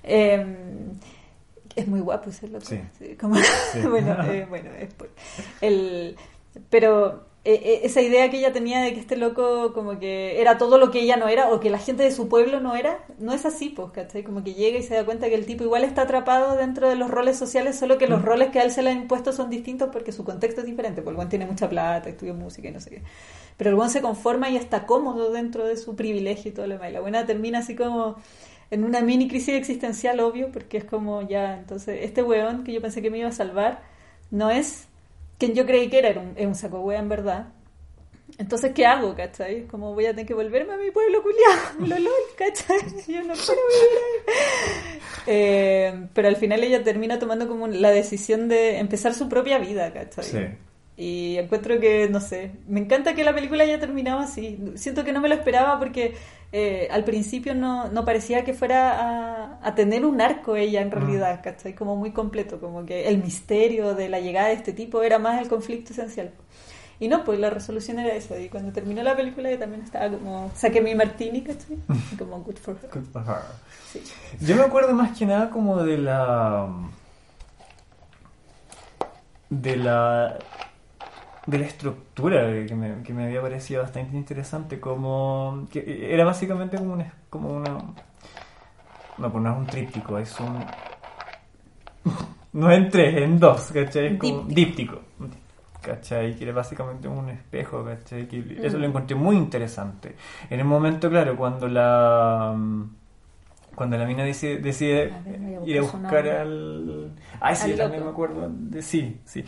Eh, 0.04 0.46
es 1.74 1.88
muy 1.88 2.00
guapo 2.00 2.30
ese 2.30 2.48
loco. 2.48 2.64
Sí. 2.66 2.78
sí, 2.98 3.16
como- 3.16 3.36
bueno, 3.90 4.16
eh, 4.30 4.46
bueno, 4.48 4.70
es 4.78 4.92
por- 4.94 5.10
el, 5.60 6.16
pero 6.70 7.24
eh, 7.45 7.61
eh, 7.64 7.80
esa 7.84 8.01
idea 8.01 8.30
que 8.30 8.38
ella 8.38 8.53
tenía 8.53 8.80
de 8.82 8.95
que 8.95 9.01
este 9.01 9.16
loco 9.16 9.72
como 9.72 9.99
que 9.99 10.40
era 10.40 10.59
todo 10.59 10.78
lo 10.78 10.93
que 10.93 11.01
ella 11.01 11.16
no 11.16 11.26
era 11.26 11.51
o 11.51 11.59
que 11.59 11.70
la 11.70 11.78
gente 11.78 12.05
de 12.05 12.12
su 12.12 12.28
pueblo 12.28 12.61
no 12.61 12.76
era, 12.76 13.05
no 13.18 13.32
es 13.32 13.45
así, 13.47 13.68
pues, 13.70 13.90
¿cachai? 13.93 14.22
Como 14.22 14.45
que 14.45 14.55
llega 14.55 14.78
y 14.78 14.82
se 14.84 14.95
da 14.95 15.05
cuenta 15.05 15.28
que 15.28 15.34
el 15.34 15.45
tipo 15.45 15.64
igual 15.64 15.82
está 15.82 16.03
atrapado 16.03 16.57
dentro 16.57 16.88
de 16.88 16.95
los 16.95 17.11
roles 17.11 17.36
sociales, 17.36 17.76
solo 17.78 17.99
que 17.99 18.07
los 18.07 18.20
Mm. 18.20 18.24
roles 18.24 18.51
que 18.51 18.61
a 18.61 18.62
él 18.62 18.70
se 18.70 18.82
le 18.82 18.90
han 18.90 18.99
impuesto 19.03 19.32
son 19.32 19.51
distintos 19.51 19.88
porque 19.93 20.12
su 20.12 20.22
contexto 20.24 20.61
es 20.61 20.66
diferente, 20.68 21.03
porque 21.03 21.11
el 21.11 21.16
buen 21.16 21.28
tiene 21.28 21.47
mucha 21.47 21.68
plata, 21.68 22.09
estudia 22.09 22.32
música 22.32 22.68
y 22.68 22.72
no 22.72 22.80
sé 22.80 22.90
qué. 22.90 23.03
Pero 23.57 23.70
el 23.70 23.76
buen 23.76 23.90
se 23.90 24.01
conforma 24.03 24.49
y 24.51 24.57
está 24.57 24.86
cómodo 24.86 25.32
dentro 25.32 25.66
de 25.66 25.76
su 25.76 25.97
privilegio 25.97 26.51
y 26.51 26.55
todo 26.55 26.66
lo 26.68 26.74
demás. 26.74 26.90
Y 26.90 26.93
la 26.93 27.01
buena 27.01 27.26
termina 27.26 27.59
así 27.59 27.74
como 27.74 28.16
en 28.70 28.84
una 28.84 29.01
mini 29.03 29.28
crisis 29.28 29.55
existencial, 29.55 30.20
obvio, 30.20 30.51
porque 30.53 30.78
es 30.78 30.84
como 30.84 31.22
ya, 31.28 31.59
entonces, 31.59 32.01
este 32.03 32.22
weón 32.22 32.64
que 32.64 32.72
yo 32.72 32.80
pensé 32.80 33.03
que 33.03 33.11
me 33.11 33.18
iba 33.18 33.28
a 33.28 33.32
salvar, 33.32 33.82
no 34.30 34.51
es 34.51 34.86
quien 35.43 35.55
yo 35.57 35.66
creí 35.66 35.88
que 35.88 35.99
era, 35.99 36.11
era 36.11 36.20
un, 36.20 36.34
es 36.36 36.47
un 36.47 36.55
saco 36.55 36.78
wea 36.82 37.01
en 37.01 37.09
verdad. 37.09 37.49
Entonces, 38.38 38.70
¿qué 38.72 38.86
hago, 38.86 39.12
cachai? 39.16 39.66
Como 39.66 39.93
voy 39.93 40.07
a 40.07 40.11
tener 40.11 40.24
que 40.24 40.34
volverme 40.34 40.74
a 40.74 40.76
mi 40.76 40.93
pueblo 40.93 41.20
culiado, 41.20 41.80
lolol, 41.80 42.12
cachai? 42.38 42.78
Yo 43.09 43.24
no 43.24 43.34
quiero 43.34 43.61
vivir 43.72 43.99
ahí. 43.99 45.01
Eh, 45.26 46.07
pero 46.14 46.28
al 46.28 46.36
final 46.36 46.62
ella 46.62 46.84
termina 46.84 47.18
tomando 47.18 47.49
como 47.49 47.66
la 47.66 47.90
decisión 47.90 48.49
de 48.49 48.78
empezar 48.78 49.14
su 49.14 49.28
propia 49.28 49.59
vida, 49.59 49.93
cachai? 49.93 50.24
Sí. 50.24 50.38
Y 50.97 51.38
encuentro 51.38 51.80
que, 51.80 52.09
no 52.09 52.20
sé, 52.20 52.53
me 52.68 52.78
encanta 52.78 53.14
que 53.14 53.24
la 53.24 53.34
película 53.34 53.64
haya 53.64 53.80
terminado 53.80 54.20
así. 54.20 54.61
Siento 54.76 55.03
que 55.03 55.12
no 55.12 55.20
me 55.20 55.28
lo 55.28 55.34
esperaba 55.34 55.76
porque 55.80 56.14
eh, 56.53 56.88
al 56.90 57.05
principio 57.05 57.55
no, 57.55 57.88
no 57.88 58.05
parecía 58.05 58.44
que 58.44 58.53
fuera 58.53 58.92
a, 59.00 59.59
a 59.62 59.74
tener 59.74 60.05
un 60.05 60.20
arco 60.20 60.55
ella 60.55 60.82
en 60.82 60.90
realidad, 60.90 61.40
¿cachai? 61.42 61.74
Como 61.74 61.96
muy 61.96 62.12
completo, 62.12 62.61
como 62.61 62.84
que 62.84 63.09
el 63.09 63.22
misterio 63.22 63.94
de 63.94 64.09
la 64.11 64.20
llegada 64.20 64.48
de 64.48 64.55
este 64.55 64.72
tipo 64.72 65.03
era 65.03 65.18
más 65.18 65.40
el 65.40 65.48
conflicto 65.48 65.92
esencial. 65.92 66.32
Y 67.03 67.09
no, 67.09 67.24
pues 67.24 67.40
la 67.40 67.50
resolución 67.50 67.98
era 67.98 68.14
eso. 68.14 68.38
Y 68.38 68.48
cuando 68.48 68.72
terminó 68.72 69.03
la 69.03 69.16
película 69.16 69.50
yo 69.50 69.59
también 69.59 69.82
estaba 69.82 70.09
como, 70.09 70.53
saqué 70.55 70.80
mi 70.80 70.94
martini, 70.94 71.42
¿cachai? 71.42 71.76
Como 72.18 72.40
good 72.42 72.59
for 72.59 72.76
her. 72.80 72.90
Good 72.92 73.11
for 73.12 73.22
her. 73.22 73.42
Sí. 73.90 74.03
Yo 74.40 74.55
me 74.55 74.62
acuerdo 74.62 74.92
más 74.94 75.18
que 75.18 75.26
nada 75.26 75.50
como 75.50 75.82
de 75.82 75.98
la. 75.98 76.68
de 79.50 79.76
la. 79.76 80.38
De 81.47 81.59
la 81.59 81.66
estructura 81.66 82.66
que 82.66 82.74
me, 82.74 83.03
que 83.03 83.12
me 83.12 83.24
había 83.24 83.40
parecido 83.40 83.82
bastante 83.82 84.16
interesante. 84.16 84.80
Como. 84.80 85.66
que 85.70 86.12
era 86.12 86.24
básicamente 86.24 86.76
como 86.76 86.95
una. 86.95 87.12
como 87.28 87.51
una. 87.51 87.70
No, 89.18 89.30
pues 89.30 89.45
no 89.45 89.53
es 89.53 89.59
un 89.59 89.66
tríptico, 89.66 90.18
es 90.18 90.38
un. 90.40 90.64
no 92.53 92.70
en 92.70 92.88
tres, 92.88 93.22
en 93.22 93.38
dos, 93.38 93.70
¿cachai? 93.72 94.14
Es 94.14 94.18
como 94.18 94.43
díptico. 94.45 95.01
¿Cachai? 95.80 96.36
Que 96.36 96.45
era 96.45 96.53
básicamente 96.53 97.09
un 97.09 97.28
espejo, 97.28 97.84
¿cachai? 97.84 98.28
Que 98.28 98.61
eso 98.62 98.78
lo 98.78 98.86
encontré 98.86 99.16
muy 99.16 99.36
interesante. 99.36 100.14
En 100.49 100.61
el 100.61 100.64
momento, 100.64 101.11
claro, 101.11 101.36
cuando 101.36 101.68
la. 101.68 102.57
Cuando 103.74 103.97
la 103.97 104.05
mina 104.05 104.22
decide, 104.22 104.59
decide 104.59 105.12
A 105.12 105.20
ver, 105.22 105.68
ir 105.68 105.78
a 105.78 105.82
buscar 105.82 106.28
al. 106.28 107.12
Ay, 107.40 107.57
sí, 107.57 107.72
también 107.74 108.05
me 108.05 108.11
acuerdo. 108.11 108.49
De, 108.49 108.80
sí, 108.82 109.20
sí. 109.24 109.45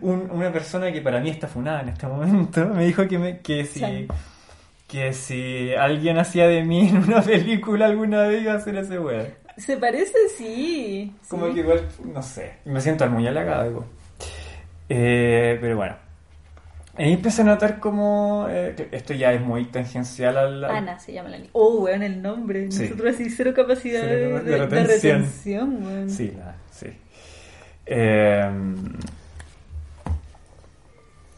Un- 0.00 0.30
una 0.30 0.52
persona 0.52 0.90
que 0.92 1.00
para 1.00 1.20
mí 1.20 1.30
está 1.30 1.46
funada 1.48 1.82
en 1.82 1.90
este 1.90 2.06
momento 2.06 2.66
me 2.68 2.84
dijo 2.86 3.06
que, 3.08 3.18
me, 3.18 3.38
que 3.40 3.64
si. 3.64 3.80
Sí. 3.80 4.08
Que 4.86 5.12
si 5.12 5.72
alguien 5.74 6.18
hacía 6.18 6.46
de 6.46 6.62
mí 6.62 6.88
en 6.88 6.98
una 6.98 7.22
película 7.22 7.86
alguna 7.86 8.22
vez 8.28 8.42
iba 8.42 8.54
a 8.54 8.60
ser 8.60 8.76
ese 8.76 8.98
weón. 8.98 9.26
Se 9.56 9.76
parece, 9.76 10.12
sí. 10.36 11.12
Como 11.28 11.46
sí. 11.48 11.54
que 11.54 11.60
igual, 11.60 11.80
no 12.12 12.22
sé, 12.22 12.54
me 12.64 12.80
siento 12.80 13.06
muy 13.08 13.26
halagado. 13.26 13.84
Eh, 14.88 15.58
pero 15.60 15.76
bueno. 15.76 15.96
Ahí 16.96 17.12
empecé 17.12 17.42
a 17.42 17.46
notar 17.46 17.80
como... 17.80 18.46
eh, 18.48 18.88
esto 18.92 19.14
ya 19.14 19.32
es 19.32 19.40
muy 19.40 19.64
tangencial 19.64 20.36
al... 20.38 20.64
Ana 20.64 20.96
se 21.00 21.12
llama 21.12 21.28
la 21.30 21.38
niña. 21.38 21.50
Oh, 21.52 21.80
weón, 21.80 22.04
el 22.04 22.22
nombre. 22.22 22.70
Sí. 22.70 22.84
Nosotros 22.84 23.14
así 23.14 23.30
cero 23.30 23.52
capacidad 23.54 24.02
Cero 24.04 24.40
de, 24.44 24.58
de 24.58 24.66
retención. 24.86 25.84
weón. 25.84 26.08
Sí, 26.10 26.32
la- 26.38 26.54
sí. 26.70 26.86
Eh, 27.86 28.48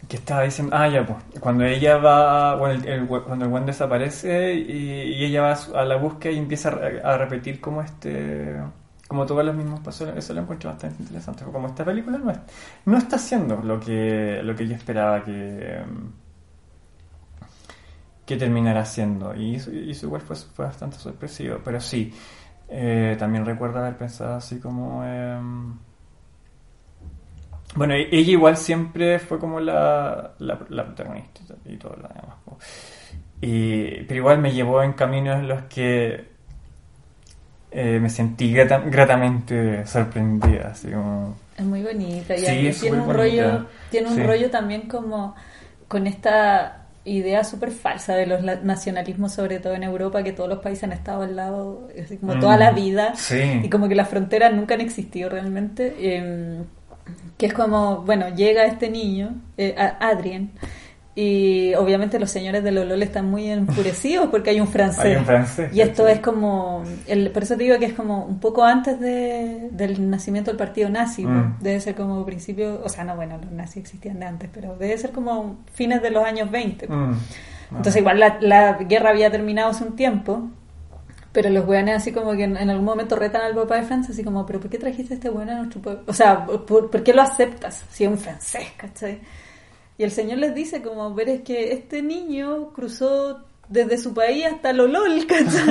¿Qué 0.08 0.16
estaba 0.16 0.42
diciendo? 0.42 0.76
Ah, 0.76 0.88
ya, 0.88 1.04
pues. 1.04 1.18
Cuando 1.40 1.64
ella 1.64 1.96
va. 1.98 2.54
Bueno, 2.56 2.82
el, 2.84 3.06
cuando 3.08 3.44
el 3.44 3.50
buen 3.50 3.66
desaparece 3.66 4.54
y, 4.54 5.24
ella 5.24 5.42
va 5.42 5.52
a, 5.52 5.56
su- 5.56 5.72
la 5.74 5.96
búsqueda 5.96 6.32
y 6.32 6.38
empieza 6.38 6.68
a, 6.70 7.14
a 7.14 7.18
repetir 7.18 7.60
como 7.60 7.82
este. 7.82 8.56
Como 9.08 9.26
todos 9.26 9.44
los 9.44 9.54
mismos 9.56 9.80
pasos. 9.80 10.10
Eso 10.16 10.32
lo 10.34 10.42
encuentro 10.42 10.70
bastante 10.70 11.02
interesante. 11.02 11.44
Como 11.44 11.66
esta 11.68 11.84
película 11.84 12.18
no, 12.18 12.30
es- 12.30 12.38
no 12.84 12.98
está 12.98 13.16
haciendo 13.16 13.56
lo 13.62 13.80
que, 13.80 14.40
lo 14.44 14.54
que 14.54 14.68
yo 14.68 14.74
esperaba 14.76 15.24
que. 15.24 15.82
que 18.24 18.36
terminara 18.36 18.80
haciendo. 18.80 19.34
Y 19.34 19.56
y 19.72 19.90
eso 19.90 20.06
igual 20.06 20.22
fue, 20.22 20.36
fue 20.36 20.64
bastante 20.66 20.96
sorpresivo. 20.98 21.60
Pero 21.64 21.80
sí, 21.80 22.12
eh, 22.68 23.16
también 23.18 23.44
recuerdo 23.46 23.78
haber 23.80 23.96
pensado 23.96 24.34
así 24.36 24.58
como... 24.60 25.04
em, 25.04 25.74
bueno, 27.76 27.94
e- 27.94 28.08
ella 28.10 28.32
igual 28.32 28.56
siempre 28.56 29.18
fue 29.18 29.38
como 29.38 29.60
la, 29.60 30.32
la, 30.38 30.58
la 30.68 30.84
protagonista 30.86 31.40
y 31.64 31.76
todo 31.76 31.96
lo 31.96 32.08
demás. 32.08 32.36
Y, 33.40 34.02
pero 34.04 34.16
igual 34.16 34.38
me 34.38 34.52
llevó 34.52 34.82
en 34.82 34.92
caminos 34.94 35.36
en 35.38 35.48
los 35.48 35.62
que 35.64 36.24
eh, 37.70 37.98
me 38.00 38.08
sentí 38.08 38.52
grata- 38.52 38.80
gratamente 38.86 39.86
sorprendida. 39.86 40.68
Así 40.72 40.90
como, 40.90 41.36
Es 41.56 41.64
muy 41.64 41.82
bonita 41.82 42.34
y 42.36 42.38
Sí, 42.40 42.80
tiene 42.80 42.98
un 42.98 43.06
bonita. 43.06 43.12
rollo, 43.12 43.66
tiene 43.90 44.08
un 44.08 44.14
Sí. 44.16 44.22
rollo 44.22 44.50
también 44.50 44.82
como 44.88 45.34
con 45.88 46.06
esta 46.06 46.82
idea 47.04 47.44
súper 47.44 47.70
falsa 47.70 48.16
de 48.16 48.26
los 48.26 48.42
nacionalismos, 48.64 49.32
sobre 49.32 49.60
todo 49.60 49.74
en 49.74 49.84
Europa, 49.84 50.24
que 50.24 50.32
todos 50.32 50.48
los 50.48 50.58
países 50.58 50.84
han 50.84 50.92
estado 50.92 51.22
al 51.22 51.36
lado, 51.36 51.88
así 52.02 52.16
como 52.16 52.34
Mm, 52.34 52.40
toda 52.40 52.56
la 52.56 52.72
vida, 52.72 53.14
sí. 53.14 53.60
y 53.62 53.70
como 53.70 53.88
que 53.88 53.94
las 53.94 54.08
fronteras 54.08 54.52
nunca 54.52 54.74
han 54.74 54.80
existido 54.80 55.28
realmente. 55.28 55.94
eh, 55.98 56.62
que 57.38 57.46
es 57.46 57.52
como, 57.52 58.02
bueno, 58.02 58.28
llega 58.34 58.64
este 58.64 58.88
niño, 58.88 59.34
eh, 59.58 59.74
Adrien, 60.00 60.50
y 61.18 61.72
obviamente 61.76 62.18
los 62.18 62.30
señores 62.30 62.62
de 62.62 62.72
Lolol 62.72 63.02
están 63.02 63.30
muy 63.30 63.48
enfurecidos 63.50 64.28
porque 64.28 64.50
hay 64.50 64.60
un 64.60 64.68
francés. 64.68 65.04
Hay 65.04 65.16
un 65.16 65.24
francés, 65.24 65.70
Y 65.74 65.80
esto 65.80 66.06
es 66.08 66.20
como, 66.20 66.82
el, 67.06 67.30
por 67.30 67.42
eso 67.42 67.56
te 67.56 67.62
digo 67.64 67.78
que 67.78 67.86
es 67.86 67.94
como 67.94 68.26
un 68.26 68.38
poco 68.38 68.64
antes 68.64 69.00
de, 69.00 69.68
del 69.72 70.10
nacimiento 70.10 70.50
del 70.50 70.58
partido 70.58 70.90
nazi, 70.90 71.24
Mm. 71.24 71.52
pues. 71.52 71.62
debe 71.62 71.80
ser 71.80 71.94
como 71.94 72.24
principio, 72.26 72.82
o 72.84 72.88
sea, 72.90 73.04
no, 73.04 73.16
bueno, 73.16 73.38
los 73.38 73.50
nazis 73.50 73.78
existían 73.78 74.20
de 74.20 74.26
antes, 74.26 74.50
pero 74.52 74.76
debe 74.76 74.98
ser 74.98 75.10
como 75.12 75.56
fines 75.72 76.02
de 76.02 76.10
los 76.10 76.22
años 76.22 76.50
20. 76.50 76.86
pues. 76.86 76.98
Mm. 76.98 77.12
Entonces 77.70 77.96
igual 77.96 78.20
la, 78.20 78.36
la 78.42 78.74
guerra 78.74 79.10
había 79.10 79.30
terminado 79.30 79.70
hace 79.70 79.84
un 79.84 79.96
tiempo, 79.96 80.48
pero 81.36 81.50
los 81.50 81.68
weones 81.68 81.96
así 81.96 82.12
como 82.12 82.32
que 82.32 82.44
en, 82.44 82.56
en 82.56 82.70
algún 82.70 82.86
momento 82.86 83.14
retan 83.14 83.42
al 83.42 83.54
papá 83.54 83.76
de 83.76 83.82
Francia, 83.82 84.10
así 84.10 84.24
como, 84.24 84.46
pero 84.46 84.58
¿por 84.58 84.70
qué 84.70 84.78
trajiste 84.78 85.12
a 85.12 85.16
este 85.16 85.28
weón 85.28 85.50
a 85.50 85.58
nuestro 85.58 85.82
pueblo? 85.82 86.02
O 86.06 86.12
sea, 86.14 86.46
¿por, 86.46 86.90
por 86.90 87.02
qué 87.02 87.12
lo 87.12 87.20
aceptas 87.20 87.84
si 87.90 88.04
es 88.04 88.10
un 88.10 88.16
francés, 88.16 88.68
cachai? 88.74 89.20
Y 89.98 90.04
el 90.04 90.10
señor 90.10 90.38
les 90.38 90.54
dice 90.54 90.80
como, 90.80 91.12
ver 91.12 91.28
es 91.28 91.42
que 91.42 91.74
este 91.74 92.00
niño 92.00 92.72
cruzó 92.72 93.44
desde 93.68 93.98
su 93.98 94.14
país 94.14 94.46
hasta 94.46 94.72
Lolol, 94.72 95.26
¿cachai? 95.28 95.66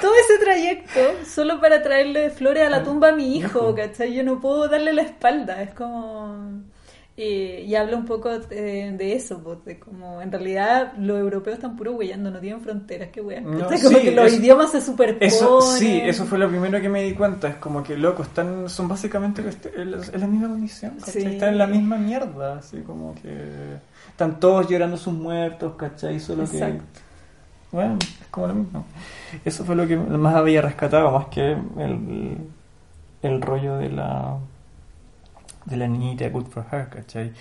Todo 0.00 0.14
ese 0.24 0.38
trayecto 0.42 1.00
solo 1.26 1.60
para 1.60 1.82
traerle 1.82 2.30
flores 2.30 2.66
a 2.66 2.70
la 2.70 2.82
tumba 2.82 3.10
a 3.10 3.12
mi 3.12 3.36
hijo, 3.36 3.74
¿cachai? 3.74 4.14
Yo 4.14 4.22
no 4.22 4.40
puedo 4.40 4.68
darle 4.68 4.94
la 4.94 5.02
espalda, 5.02 5.60
es 5.60 5.74
como... 5.74 6.62
Y, 7.22 7.60
y 7.66 7.74
habla 7.76 7.96
un 7.96 8.04
poco 8.06 8.30
de, 8.38 8.92
de 8.92 9.12
eso, 9.14 9.40
pues, 9.44 9.64
de 9.64 9.78
como 9.78 10.20
en 10.20 10.32
realidad 10.32 10.94
los 10.98 11.18
europeos 11.20 11.56
están 11.56 11.76
puro 11.76 11.92
huellando, 11.92 12.30
no 12.30 12.40
tienen 12.40 12.60
fronteras, 12.60 13.10
qué 13.12 13.20
wea. 13.20 13.40
No, 13.40 13.66
como 13.68 13.98
que 14.00 14.10
los 14.10 14.26
eso- 14.26 14.36
idiomas 14.36 14.70
se 14.72 14.80
superponen. 14.80 15.28
Eso, 15.28 15.60
sí, 15.60 16.00
eso 16.02 16.24
fue 16.24 16.38
lo 16.38 16.48
primero 16.48 16.80
que 16.80 16.88
me 16.88 17.02
di 17.02 17.12
cuenta. 17.14 17.48
Es 17.48 17.56
como 17.56 17.82
que, 17.82 17.96
loco, 17.96 18.22
están, 18.22 18.68
son 18.68 18.88
básicamente 18.88 19.46
este- 19.48 19.68
es 19.68 20.08
es 20.08 20.20
la 20.20 20.26
misma 20.26 20.48
condición. 20.48 20.96
Están 21.06 21.48
en 21.50 21.58
la 21.58 21.66
misma 21.66 21.96
mierda. 21.96 22.58
Así 22.58 22.78
como 22.80 23.14
que. 23.14 23.30
Están 24.10 24.40
todos 24.40 24.68
llorando 24.68 24.96
sus 24.96 25.14
muertos, 25.14 25.74
¿cachai? 25.76 26.18
Solo 26.20 26.44
que. 26.50 26.56
Exacto. 26.58 27.00
Bueno, 27.70 27.98
es 28.00 28.26
como 28.30 28.46
lo 28.48 28.54
mismo. 28.54 28.84
Eso 29.44 29.64
fue 29.64 29.74
lo 29.76 29.86
que 29.86 29.96
más 29.96 30.34
había 30.34 30.60
rescatado, 30.60 31.10
más 31.10 31.26
que 31.28 31.52
el, 31.52 32.36
el 33.22 33.40
rollo 33.42 33.76
de 33.78 33.88
la. 33.90 34.36
De 35.64 35.76
la 35.76 35.86
niñita 35.88 36.28
Good 36.28 36.46
for 36.46 36.64
Her, 36.70 36.88
¿cachai? 36.88 37.32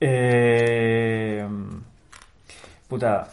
Eh, 0.00 1.46
puta. 2.88 3.28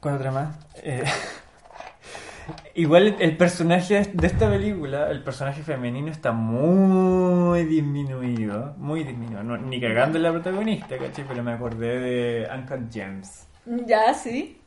¿Cuál 0.00 0.14
otra 0.16 0.30
más? 0.32 0.56
Eh, 0.82 1.04
Igual 2.74 3.16
el- 3.20 3.36
personaje 3.36 4.02
de 4.12 4.26
esta 4.26 4.48
película, 4.50 5.10
el 5.10 5.22
personaje 5.22 5.62
femenino 5.62 6.10
está 6.10 6.32
muy 6.32 7.64
disminuido, 7.66 8.74
muy 8.78 9.04
disminuido, 9.04 9.42
no, 9.44 9.56
ni 9.58 9.80
cagando 9.80 10.18
la 10.18 10.32
protagonista, 10.32 10.96
¿cachai? 10.98 11.24
Pero 11.28 11.42
me 11.42 11.52
acordé 11.52 12.00
de 12.00 12.48
Uncut 12.52 12.92
Gems, 12.92 13.46
Ya, 13.86 14.12
sí. 14.14 14.58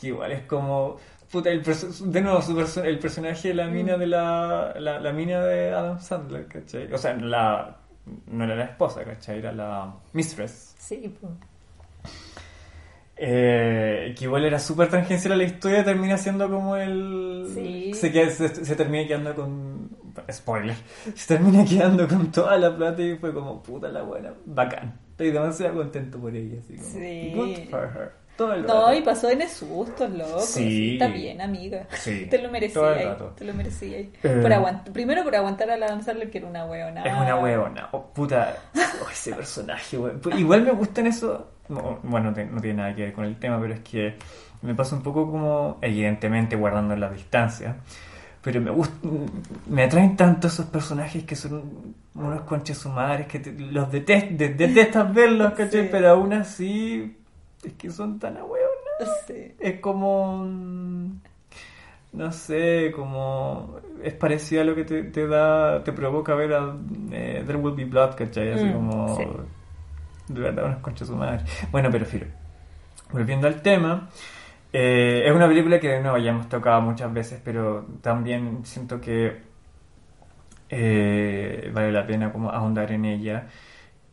que 0.00 0.08
igual 0.08 0.30
es 0.32 0.42
como, 0.42 0.98
puta, 1.30 1.50
el 1.50 1.62
de 1.62 2.20
nuevo, 2.20 2.40
su 2.42 2.54
perso- 2.56 2.84
el 2.84 2.98
personaje 2.98 3.48
de 3.48 3.54
la 3.54 3.66
mina 3.66 3.96
de 3.96 4.06
la, 4.06 4.74
la, 4.78 5.00
la 5.00 5.12
mina 5.12 5.40
de 5.44 5.72
Adam 5.72 6.00
Sandler, 6.00 6.46
¿cachai? 6.46 6.92
O 6.92 6.98
sea, 6.98 7.14
la, 7.16 7.76
no 8.26 8.44
era 8.44 8.54
la 8.54 8.64
esposa, 8.64 9.04
¿cachai? 9.04 9.38
Era 9.38 9.52
la 9.52 9.94
mistress. 10.12 10.74
Sí, 10.78 11.14
pues. 11.20 11.32
Eh, 13.18 14.14
que 14.16 14.24
igual 14.24 14.44
era 14.44 14.58
súper 14.58 14.90
tangencial 14.90 15.32
a 15.32 15.36
la 15.36 15.44
historia, 15.44 15.82
termina 15.82 16.18
siendo 16.18 16.50
como 16.50 16.76
el. 16.76 17.46
Sí. 17.54 17.94
Se, 17.94 18.12
queda- 18.12 18.28
se, 18.30 18.64
se 18.64 18.76
termina 18.76 19.06
quedando 19.06 19.34
con. 19.34 19.90
Spoiler. 20.30 20.76
Se 21.14 21.34
termina 21.34 21.64
quedando 21.64 22.06
con 22.08 22.30
toda 22.30 22.58
la 22.58 22.74
plata 22.76 23.02
y 23.02 23.16
fue 23.16 23.32
como, 23.32 23.62
puta 23.62 23.88
la 23.88 24.02
buena, 24.02 24.32
bacán. 24.44 24.98
Estoy 25.12 25.30
demasiado 25.30 25.76
contento 25.76 26.18
por 26.18 26.34
ella, 26.34 26.58
así 26.58 26.76
como. 26.76 26.88
Sí. 26.90 27.32
Good 27.34 27.70
for 27.70 27.84
her. 27.96 28.25
Todo 28.36 28.52
el 28.54 28.66
No, 28.66 28.92
y 28.94 29.00
pasó 29.02 29.30
en 29.30 29.40
sustos, 29.52 30.10
loco. 30.10 30.40
Sí. 30.40 30.94
Está 30.94 31.08
bien, 31.08 31.40
amiga. 31.40 31.86
Sí, 31.92 32.26
Te 32.30 32.38
lo 32.38 32.44
el 32.44 32.50
merecías. 32.50 33.16
Te 33.36 33.44
lo 33.44 33.54
merecías. 33.54 34.00
Eh. 34.22 34.38
Por 34.42 34.52
Primero 34.92 35.24
por 35.24 35.34
aguantar 35.34 35.70
a 35.70 35.76
la 35.76 36.00
Sandler, 36.02 36.30
que 36.30 36.38
era 36.38 36.46
una 36.46 36.64
weona. 36.66 37.02
Es 37.02 37.14
una 37.14 37.36
huevona. 37.36 37.88
Oh, 37.92 38.04
puta, 38.12 38.56
oh, 38.76 39.10
ese 39.10 39.32
personaje, 39.32 39.96
weón. 39.96 40.20
Igual 40.36 40.62
me 40.62 40.72
gustan 40.72 41.06
eso. 41.06 41.48
no, 41.68 41.98
bueno, 42.02 42.32
no, 42.32 42.60
tiene 42.60 42.74
nada 42.82 42.94
que 42.94 43.02
ver 43.02 43.12
con 43.12 43.24
el 43.24 43.36
tema, 43.38 43.58
pero 43.60 43.74
es 43.74 43.80
que 43.80 44.14
me 44.62 44.74
pasa 44.74 44.96
un 44.96 45.02
poco 45.02 45.30
como, 45.30 45.78
evidentemente, 45.80 46.56
guardando 46.56 46.94
las 46.96 47.12
distancias. 47.12 47.74
Pero 48.42 48.60
me 48.60 48.70
gust- 48.70 49.02
me 49.68 49.82
atraen 49.84 50.16
tanto 50.16 50.46
esos 50.46 50.66
personajes 50.66 51.24
que 51.24 51.34
son 51.34 51.94
unos 52.14 52.42
conches 52.42 52.78
sumares 52.78 53.26
que 53.26 53.40
te- 53.40 53.52
los 53.52 53.90
detest, 53.90 54.28
de- 54.32 54.50
detestas 54.50 55.12
verlos, 55.12 55.52
¿cachai? 55.54 55.82
Sí. 55.84 55.88
Pero 55.90 56.10
aún 56.10 56.32
así, 56.32 57.16
es 57.64 57.72
que 57.74 57.90
son 57.90 58.18
tan 58.18 58.36
ahueonados. 58.36 59.20
Sí. 59.26 59.52
Es 59.60 59.80
como. 59.80 60.44
mm, 60.44 61.10
No 62.12 62.32
sé, 62.32 62.92
como. 62.94 63.76
Es 64.02 64.14
parecido 64.14 64.62
a 64.62 64.64
lo 64.64 64.74
que 64.74 64.84
te, 64.84 65.02
te 65.04 65.26
da. 65.26 65.82
Te 65.84 65.92
provoca 65.92 66.34
ver 66.34 66.52
a 66.54 66.74
eh, 67.12 67.42
There 67.46 67.58
Will 67.58 67.74
Be 67.74 67.84
Blood, 67.84 68.14
¿cachai? 68.16 68.52
Así 68.52 68.64
Mm, 68.66 68.72
como. 68.72 69.16
sí. 69.16 69.24
De 70.28 70.40
verdad, 70.40 70.64
unas 70.64 70.78
conchas 70.78 71.06
de 71.08 71.14
su 71.14 71.18
madre. 71.18 71.44
Bueno, 71.70 71.88
pero 71.90 72.04
filo. 72.04 72.26
Volviendo 73.12 73.46
al 73.46 73.62
tema. 73.62 74.08
eh, 74.72 75.22
es 75.24 75.32
una 75.32 75.46
película 75.48 75.78
que 75.78 75.88
de 75.88 76.00
nuevo 76.00 76.18
ya 76.18 76.30
hemos 76.30 76.48
tocado 76.48 76.80
muchas 76.80 77.12
veces, 77.12 77.40
pero 77.44 77.86
también 78.02 78.64
siento 78.64 79.00
que 79.00 79.40
eh, 80.68 81.70
vale 81.72 81.92
la 81.92 82.06
pena 82.06 82.32
como 82.32 82.50
ahondar 82.50 82.90
en 82.92 83.04
ella. 83.04 83.46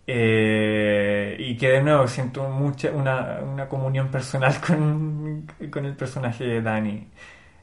Eh, 0.05 1.37
y 1.39 1.55
que 1.57 1.69
de 1.69 1.81
nuevo 1.83 2.07
siento 2.07 2.49
mucha 2.49 2.91
una, 2.91 3.39
una 3.41 3.69
comunión 3.69 4.09
personal 4.11 4.59
con, 4.67 5.47
con 5.71 5.85
el 5.85 5.95
personaje 5.95 6.43
de 6.45 6.61
Danny 6.61 7.09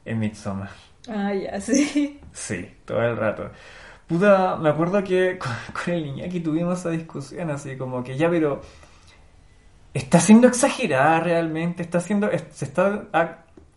en 0.05 0.19
Midsommar. 0.19 0.69
Ah, 1.07 1.33
ya, 1.33 1.59
sí. 1.61 2.19
Sí, 2.31 2.69
todo 2.85 3.01
el 3.03 3.17
rato. 3.17 3.51
Puta, 4.07 4.57
me 4.57 4.69
acuerdo 4.69 5.03
que 5.03 5.37
con, 5.39 5.51
con 5.73 5.93
el 5.93 6.05
Iñaki 6.07 6.39
tuvimos 6.41 6.79
esa 6.79 6.89
discusión 6.91 7.49
así 7.51 7.77
como 7.77 8.03
que 8.03 8.17
ya, 8.17 8.29
pero 8.29 8.61
está 9.93 10.19
siendo 10.19 10.47
exagerada 10.47 11.19
realmente, 11.21 11.83
está 11.83 11.99
siendo, 11.99 12.29
se 12.51 12.65
está, 12.65 13.09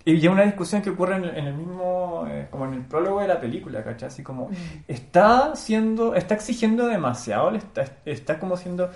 y 0.06 0.20
ya 0.20 0.30
una 0.30 0.42
discusión 0.42 0.82
que 0.82 0.90
ocurre 0.90 1.16
en 1.16 1.24
el, 1.24 1.36
en 1.38 1.46
el 1.46 1.54
mismo, 1.54 2.26
eh, 2.28 2.46
como 2.50 2.66
en 2.66 2.74
el 2.74 2.82
prólogo 2.82 3.20
de 3.20 3.28
la 3.28 3.40
película, 3.40 3.82
¿cachai? 3.82 4.08
Así 4.08 4.22
como, 4.22 4.50
está 4.86 5.56
siendo, 5.56 6.14
está 6.14 6.34
exigiendo 6.34 6.86
demasiado, 6.86 7.50
está, 7.54 7.84
está 8.04 8.38
como 8.38 8.58
siendo, 8.58 8.90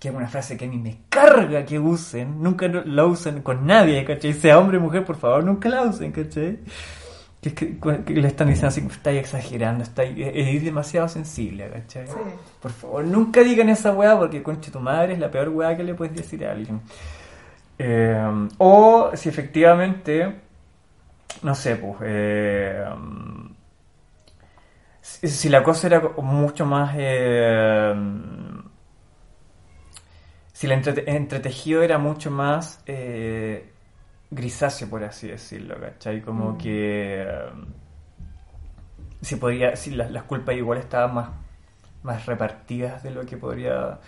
que 0.00 0.08
es 0.08 0.14
una 0.14 0.26
frase 0.26 0.56
que 0.56 0.64
a 0.64 0.68
mí 0.68 0.76
me 0.76 1.02
carga 1.08 1.64
que 1.64 1.78
usen, 1.78 2.42
nunca 2.42 2.66
la 2.66 3.06
usen 3.06 3.42
con 3.42 3.64
nadie, 3.64 4.04
¿cachai? 4.04 4.32
Sea 4.32 4.58
hombre 4.58 4.78
o 4.78 4.80
mujer, 4.80 5.04
por 5.04 5.16
favor, 5.16 5.44
nunca 5.44 5.68
la 5.68 5.82
usen, 5.82 6.10
¿cachai? 6.10 6.58
Que, 7.40 7.54
que, 7.54 7.78
que 7.78 8.14
le 8.14 8.26
están 8.26 8.48
diciendo 8.48 8.68
así, 8.68 8.84
estáis 8.90 9.20
exagerando, 9.20 9.84
estáis, 9.84 10.14
es 10.18 10.64
demasiado 10.64 11.06
sensible, 11.06 11.70
¿cachai? 11.70 12.08
Sí. 12.08 12.12
Por 12.60 12.72
favor, 12.72 13.04
nunca 13.04 13.42
digan 13.44 13.68
esa 13.68 13.92
weá 13.92 14.18
porque 14.18 14.42
concha 14.42 14.72
tu 14.72 14.80
madre 14.80 15.12
es 15.12 15.20
la 15.20 15.30
peor 15.30 15.50
weá 15.50 15.76
que 15.76 15.84
le 15.84 15.94
puedes 15.94 16.16
decir 16.16 16.44
a 16.44 16.50
alguien. 16.50 16.80
Eh, 17.82 18.48
o 18.58 19.10
si 19.14 19.28
efectivamente, 19.28 20.14
no 21.42 21.54
sé, 21.54 21.76
pues, 21.76 21.96
eh, 22.02 22.84
si, 25.00 25.28
si 25.28 25.48
la 25.48 25.62
cosa 25.62 25.86
era 25.86 26.00
mucho 26.18 26.66
más... 26.66 26.94
eh, 26.96 27.94
si 30.52 30.66
el 30.66 30.72
entrete- 30.72 31.04
entretejido 31.06 31.82
era 31.82 31.98
mucho 31.98 32.30
más 32.30 32.82
eh, 32.86 33.72
grisáceo, 34.30 34.88
por 34.90 35.04
así 35.04 35.28
decirlo, 35.28 35.78
¿cachai? 35.80 36.22
Como 36.22 36.52
Mm. 36.54 36.58
que... 36.58 37.26
si 39.20 39.36
podría, 39.36 39.76
si 39.76 39.90
las, 39.92 40.10
las 40.10 40.24
culpas 40.24 40.56
igual 40.56 40.78
estaban 40.78 41.14
más, 41.14 41.30
más 42.02 42.26
repartidas 42.26 43.02
de 43.02 43.10
lo 43.10 43.26
que 43.26 43.36
podría 43.36 43.98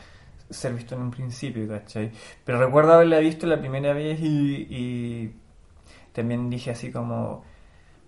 ser 0.52 0.74
visto 0.74 0.94
en 0.94 1.02
un 1.02 1.10
principio, 1.10 1.66
¿cachai? 1.68 2.10
Pero 2.44 2.58
recuerdo 2.64 2.92
haberla 2.94 3.18
visto 3.18 3.46
la 3.46 3.58
primera 3.58 3.92
vez 3.92 4.20
y, 4.20 4.66
y 4.70 5.36
también 6.12 6.48
dije 6.50 6.70
así 6.70 6.90
como, 6.92 7.44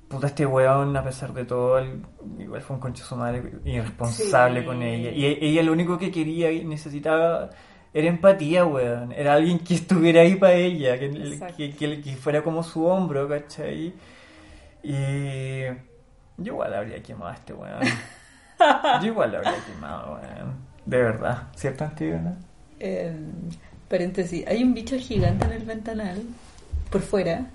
puta 0.09 0.27
este 0.29 0.47
weón, 0.47 0.97
a 0.97 1.03
pesar 1.03 1.33
de 1.33 1.45
todo, 1.45 1.83
igual 2.39 2.61
fue 2.63 2.77
un 2.77 2.81
concho 2.81 3.05
su 3.05 3.17
madre 3.17 3.43
irresponsable 3.65 4.61
Sí. 4.61 4.67
con 4.67 4.83
ella. 4.83 5.11
Y 5.11 5.25
e- 5.27 5.39
ella 5.41 5.63
lo 5.63 5.73
único 5.73 5.99
que 5.99 6.11
quería 6.11 6.53
y 6.53 6.65
necesitaba 6.65 7.51
era 7.93 8.09
empatía, 8.09 8.65
weón. 8.67 9.13
Era 9.13 9.35
alguien 9.35 9.59
que 9.61 9.75
estuviera 9.75 10.21
ahí 10.23 10.35
para 10.37 10.55
ella, 10.55 10.99
que, 10.99 11.11
que, 11.57 12.01
que 12.01 12.17
fuera 12.17 12.43
como 12.43 12.63
su 12.63 12.85
hombro, 12.87 13.29
¿cachai? 13.29 13.95
Y 14.83 15.63
yo 16.37 16.53
igual 16.53 16.75
habría 16.75 17.03
quemado 17.03 17.31
a 17.31 17.35
este 17.35 17.53
weón. 17.55 17.81
Yo 19.03 19.07
igual 19.09 19.33
lo 19.33 19.39
habría 19.39 19.55
quemado, 19.67 20.15
weón. 20.15 20.74
De 20.87 20.99
verdad. 20.99 21.45
¿Cierto, 21.57 21.85
Antígona? 21.85 22.37
Eh, 22.81 23.13
paréntesis, 23.89 24.45
hay 24.47 24.63
un 24.63 24.75
bicho 24.75 24.97
gigante 24.99 25.47
en 25.47 25.53
el 25.53 25.65
ventanal, 25.65 26.23
por 26.91 27.01
fuera, 27.01 27.47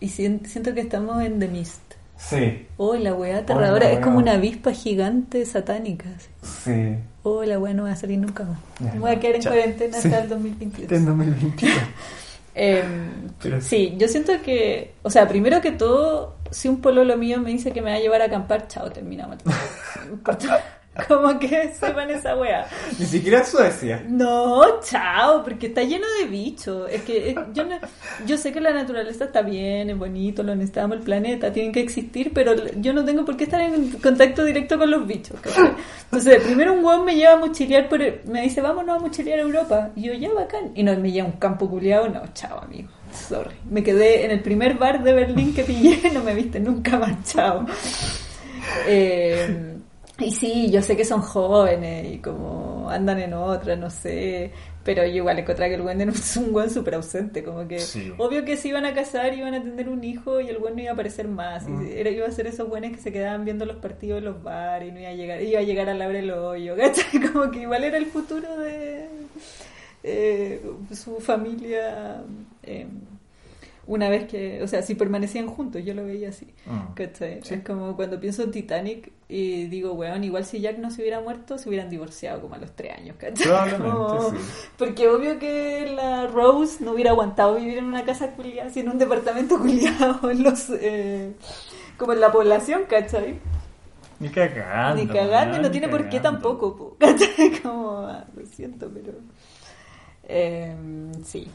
y 0.00 0.08
sien- 0.08 0.44
siento 0.46 0.72
que 0.74 0.80
estamos 0.80 1.22
en 1.22 1.38
The 1.38 1.48
Mist. 1.48 1.80
Sí. 2.16 2.66
Oh, 2.78 2.94
la 2.96 3.14
weá 3.14 3.38
aterradora, 3.38 3.86
la 3.86 3.92
es 3.92 4.00
como 4.00 4.18
una 4.18 4.32
avispa 4.32 4.72
gigante 4.72 5.44
satánica. 5.46 6.08
así. 6.16 6.28
Sí. 6.64 6.96
Oh, 7.22 7.44
la 7.44 7.58
weá 7.58 7.74
no 7.74 7.84
va 7.84 7.92
a 7.92 7.96
salir 7.96 8.18
nunca 8.18 8.44
más. 8.44 8.58
Ya, 8.80 8.92
Me 8.94 9.00
voy 9.00 9.10
a 9.12 9.20
quedar 9.20 9.36
en 9.36 9.42
cuarentena 9.42 9.98
Sí. 10.00 10.08
hasta 10.08 10.22
el 10.22 10.28
2022. 10.28 10.92
En 10.92 11.04
2022. 11.06 11.72
Eh, 12.60 12.82
Pero- 13.40 13.60
sí, 13.60 13.94
yo 13.98 14.08
siento 14.08 14.32
que, 14.42 14.94
o 15.02 15.10
sea, 15.10 15.28
primero 15.28 15.60
que 15.60 15.70
todo, 15.70 16.34
si 16.50 16.66
un 16.68 16.80
pololo 16.80 17.16
mío 17.16 17.40
me 17.40 17.50
dice 17.50 17.70
que 17.70 17.80
me 17.82 17.90
va 17.90 17.96
a 17.96 18.00
llevar 18.00 18.20
a 18.22 18.24
acampar, 18.24 18.66
chao, 18.66 18.90
terminamos. 18.90 19.36
Como 21.08 21.38
que 21.38 21.72
sepan 21.74 22.10
esa 22.10 22.34
wea. 22.36 22.66
Ni 22.98 23.06
siquiera 23.06 23.44
Suecia. 23.44 24.02
No, 24.08 24.80
chao, 24.80 25.44
porque 25.44 25.68
está 25.68 25.82
lleno 25.84 26.06
de 26.20 26.26
bichos. 26.28 26.90
Es 26.90 27.02
que 27.02 27.36
yo, 27.54 27.64
no- 27.64 27.78
yo 28.26 28.36
sé 28.36 28.52
que 28.52 28.60
la 28.60 28.72
naturaleza 28.72 29.24
está 29.26 29.42
bien, 29.42 29.90
es 29.90 29.96
bonito, 29.98 30.42
lo 30.42 30.54
necesitamos, 30.56 30.96
el 30.96 31.02
planeta, 31.04 31.52
tienen 31.52 31.72
que 31.72 31.80
existir, 31.80 32.32
pero 32.34 32.54
yo 32.76 32.92
no 32.92 33.04
tengo 33.04 33.24
por 33.24 33.36
qué 33.36 33.44
estar 33.44 33.60
en 33.60 33.90
contacto 33.92 34.44
directo 34.44 34.76
con 34.78 34.90
los 34.90 35.06
bichos. 35.06 35.38
¿cachai? 35.40 35.70
Entonces, 36.04 36.42
primero 36.42 36.72
un 36.72 36.84
hueón 36.84 37.04
me 37.04 37.14
lleva 37.14 37.34
a 37.34 37.36
mochilear, 37.36 37.88
por 37.88 38.02
el- 38.02 38.20
me 38.24 38.42
dice, 38.42 38.60
vámonos 38.60 38.96
a 38.96 39.00
mochilear 39.00 39.38
a 39.38 39.42
Europa. 39.42 39.90
Y 39.94 40.02
yo, 40.02 40.14
ya, 40.14 40.32
bacán. 40.32 40.72
Y 40.74 40.82
no, 40.82 40.96
me 40.98 41.12
lleva 41.12 41.28
a 41.28 41.30
un 41.30 41.38
campo 41.38 41.68
culiado, 41.70 42.08
no, 42.08 42.22
chao, 42.34 42.58
amigo. 42.60 42.88
Sorry. 43.12 43.54
Me 43.70 43.82
quedé 43.82 44.24
en 44.24 44.32
el 44.32 44.40
primer 44.40 44.74
bar 44.74 45.02
de 45.02 45.12
Berlín 45.12 45.54
que 45.54 45.62
pillé, 45.64 46.10
no 46.12 46.22
me 46.24 46.34
viste 46.34 46.58
nunca 46.60 46.98
más, 46.98 47.12
chao. 47.24 47.64
Eh, 48.86 49.77
y 50.18 50.32
sí, 50.32 50.70
yo 50.70 50.82
sé 50.82 50.96
que 50.96 51.04
son 51.04 51.22
jóvenes 51.22 52.12
y 52.14 52.18
como 52.18 52.88
andan 52.90 53.18
en 53.20 53.34
otra, 53.34 53.76
no 53.76 53.88
sé. 53.90 54.52
Pero 54.84 55.04
yo 55.04 55.16
igual 55.16 55.38
encontré 55.38 55.68
que 55.68 55.74
el 55.74 55.82
buen 55.82 56.00
es 56.00 56.36
un 56.36 56.52
buen 56.52 56.70
súper 56.70 56.94
ausente. 56.94 57.44
Como 57.44 57.68
que, 57.68 57.78
Sí. 57.78 58.12
obvio 58.18 58.44
que 58.44 58.56
se 58.56 58.68
iban 58.68 58.84
a 58.86 58.94
casar, 58.94 59.34
iban 59.34 59.54
a 59.54 59.62
tener 59.62 59.88
un 59.88 60.02
hijo 60.02 60.40
y 60.40 60.48
el 60.48 60.58
buen 60.58 60.74
no 60.74 60.80
iba 60.82 60.90
a 60.90 60.94
aparecer 60.94 61.28
más. 61.28 61.66
Y 61.68 61.70
Mm. 61.70 61.86
era, 61.94 62.10
iba 62.10 62.26
a 62.26 62.30
ser 62.32 62.46
esos 62.46 62.68
buenos 62.68 62.90
que 62.92 62.98
se 62.98 63.12
quedaban 63.12 63.44
viendo 63.44 63.64
los 63.66 63.76
partidos 63.76 64.18
en 64.18 64.24
los 64.24 64.42
bares 64.42 64.88
y 64.88 64.92
no 64.92 64.98
iba 65.00 65.10
a 65.10 65.14
llegar, 65.14 65.42
iba 65.42 65.60
a 65.60 65.62
llegar 65.62 65.88
a 65.90 65.94
Labre 65.94 66.20
el 66.20 66.30
hoyo. 66.32 66.74
¿cachai? 66.78 67.20
Como 67.32 67.50
que 67.50 67.60
igual 67.60 67.84
era 67.84 67.98
el 67.98 68.06
futuro 68.06 68.56
de 68.58 69.06
eh, 70.02 70.62
su 70.94 71.20
familia. 71.20 72.22
eh, 72.62 72.86
una 73.88 74.08
vez 74.08 74.28
que, 74.28 74.62
o 74.62 74.68
sea, 74.68 74.82
si 74.82 74.94
permanecían 74.94 75.48
juntos, 75.48 75.82
yo 75.84 75.94
lo 75.94 76.04
veía 76.04 76.28
así. 76.28 76.46
Mm. 76.66 76.92
¿Cachai? 76.94 77.40
Sí. 77.42 77.54
Es 77.54 77.64
como 77.64 77.96
cuando 77.96 78.20
pienso 78.20 78.42
en 78.42 78.50
Titanic 78.52 79.10
y 79.28 79.64
digo, 79.66 79.94
weón, 79.94 80.22
igual 80.24 80.44
si 80.44 80.60
Jack 80.60 80.78
no 80.78 80.90
se 80.90 81.00
hubiera 81.02 81.20
muerto, 81.20 81.58
se 81.58 81.68
hubieran 81.68 81.88
divorciado 81.90 82.40
como 82.42 82.54
a 82.54 82.58
los 82.58 82.70
tres 82.76 82.96
años, 82.96 83.16
¿cachai? 83.18 83.46
Probablemente, 83.46 83.88
Como- 83.90 84.30
sí. 84.30 84.36
Porque 84.76 85.08
obvio 85.08 85.38
que 85.38 85.90
la 85.96 86.26
Rose 86.28 86.84
no 86.84 86.92
hubiera 86.92 87.10
aguantado 87.10 87.56
vivir 87.56 87.78
en 87.78 87.86
una 87.86 88.04
casa 88.04 88.30
culiada, 88.32 88.70
sino 88.70 88.90
en 88.90 88.92
un 88.92 88.98
departamento 88.98 89.58
culiado 89.58 90.30
en 90.30 90.42
los, 90.42 90.70
eh, 90.70 91.32
como 91.96 92.12
en 92.12 92.20
la 92.20 92.30
población, 92.30 92.82
¿cachai? 92.88 93.38
Ni 94.20 94.28
cagando. 94.28 95.02
Ni 95.02 95.08
cagando, 95.08 95.56
no 95.58 95.62
ni 95.64 95.70
tiene 95.70 95.88
por 95.88 96.08
qué 96.08 96.20
tampoco, 96.20 96.76
po, 96.76 96.96
¿cachai? 97.00 97.58
Como, 97.62 98.00
ah, 98.00 98.24
lo 98.36 98.44
siento, 98.46 98.90
pero... 98.92 99.12
eh, 100.24 100.74
sí. 101.24 101.48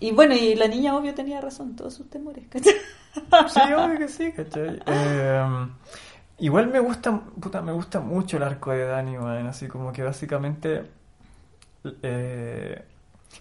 Y 0.00 0.12
bueno, 0.12 0.34
y 0.34 0.54
la 0.54 0.68
niña 0.68 0.96
obvio 0.96 1.14
tenía 1.14 1.40
razón, 1.40 1.74
todos 1.76 1.94
sus 1.94 2.08
temores, 2.10 2.44
¿cachai? 2.48 2.74
Sí, 3.48 3.60
obvio 3.72 3.98
que 3.98 4.08
sí, 4.08 4.32
¿cachai? 4.32 4.80
Eh, 4.86 5.66
igual 6.38 6.68
me 6.68 6.78
gusta, 6.78 7.20
puta, 7.40 7.62
me 7.62 7.72
gusta 7.72 7.98
mucho 8.00 8.36
el 8.36 8.44
arco 8.44 8.70
de 8.70 8.84
Dani, 8.84 9.16
man, 9.18 9.46
así 9.48 9.66
como 9.66 9.92
que 9.92 10.02
básicamente 10.04 10.84
eh, 12.02 12.82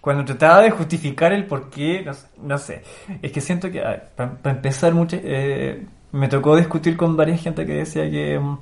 cuando 0.01 0.25
trataba 0.25 0.61
de 0.61 0.71
justificar 0.71 1.31
el 1.33 1.45
por 1.45 1.69
qué, 1.69 2.01
no, 2.03 2.13
sé- 2.13 2.27
no 2.41 2.57
sé, 2.57 2.83
es 3.21 3.31
que 3.31 3.41
siento 3.41 3.71
que, 3.71 3.81
para 4.15 4.37
empezar, 4.45 4.93
mucho, 4.93 5.17
eh, 5.21 5.85
me 6.11 6.27
tocó 6.27 6.55
discutir 6.55 6.97
con 6.97 7.15
varias 7.17 7.41
gente 7.41 7.65
que 7.65 7.73
decía 7.73 8.09
que 8.09 8.39
mm, 8.39 8.57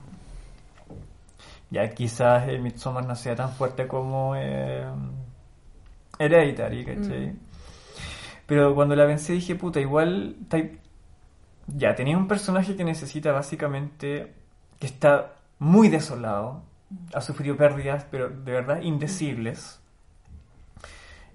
ya 1.71 1.89
quizás 1.89 2.47
el 2.47 2.61
Midsommar 2.61 3.05
no 3.05 3.15
sea 3.15 3.35
tan 3.35 3.51
fuerte 3.51 3.87
como 3.87 4.35
eh, 4.35 4.85
Hereditary, 6.19 6.85
¿cachai? 6.85 7.27
Mm. 7.27 7.39
Pero 8.45 8.75
cuando 8.75 8.95
la 8.95 9.05
pensé 9.07 9.33
dije, 9.33 9.55
puta, 9.55 9.79
igual 9.79 10.35
ya 11.67 11.95
tenía 11.95 12.17
un 12.17 12.27
personaje 12.27 12.75
que 12.75 12.83
necesita 12.83 13.31
básicamente 13.31 14.33
que 14.79 14.87
está 14.87 15.33
muy 15.59 15.89
desolado, 15.89 16.63
ha 17.13 17.21
sufrido 17.21 17.57
pérdidas, 17.57 18.05
pero 18.11 18.29
de 18.29 18.51
verdad 18.51 18.81
indecibles, 18.81 19.79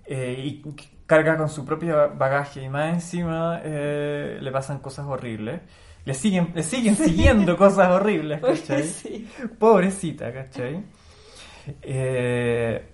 eh, 0.07 0.43
y 0.45 0.63
carga 1.07 1.37
con 1.37 1.49
su 1.49 1.65
propio 1.65 2.13
bagaje 2.17 2.63
y 2.63 2.69
más 2.69 2.95
encima 2.95 3.61
eh, 3.65 4.39
le 4.41 4.53
pasan 4.53 4.79
cosas 4.79 5.07
horribles. 5.07 5.61
Le 6.05 6.15
siguen, 6.15 6.53
le 6.55 6.63
siguen 6.63 6.97
siguiendo 7.09 7.57
cosas 7.57 7.91
horribles, 7.91 8.41
¿cachai? 8.41 8.85
sí. 8.85 9.29
Pobrecita, 9.59 10.33
¿cachai? 10.33 10.83
Eh, 11.83 12.89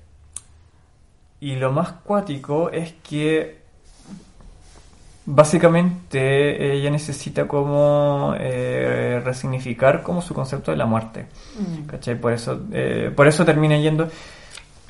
y 1.41 1.57
lo 1.57 1.73
más 1.73 1.93
cuático 1.93 2.71
es 2.71 2.95
que 3.03 3.66
básicamente 5.27 6.73
ella 6.75 6.91
necesita 6.91 7.47
como 7.47 8.35
eh, 8.39 9.21
resignificar 9.25 10.03
como 10.03 10.23
su 10.23 10.33
concepto 10.35 10.71
de 10.71 10.77
la 10.77 10.87
muerte. 10.87 11.27
Mm. 11.59 11.87
¿Cachai? 11.87 12.15
Por 12.19 12.33
eso, 12.33 12.61
eh, 12.73 13.13
por 13.15 13.27
eso 13.27 13.45
termina 13.45 13.77
yendo 13.77 14.09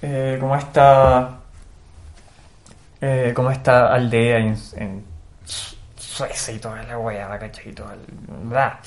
eh, 0.03 0.37
como 0.41 0.55
esta 0.57 1.39
eh, 3.01 3.33
como 3.35 3.51
esta 3.51 3.93
aldea 3.93 4.39
en, 4.39 4.57
en 4.77 5.05
Su- 5.45 5.77
Suecia 5.97 6.55
y 6.55 6.59
toda 6.59 6.83
la 6.83 6.99
wea, 6.99 7.39
¿cachai? 7.39 7.71
Y 7.71 7.73
toda 7.73 7.95
bla. 8.45 8.79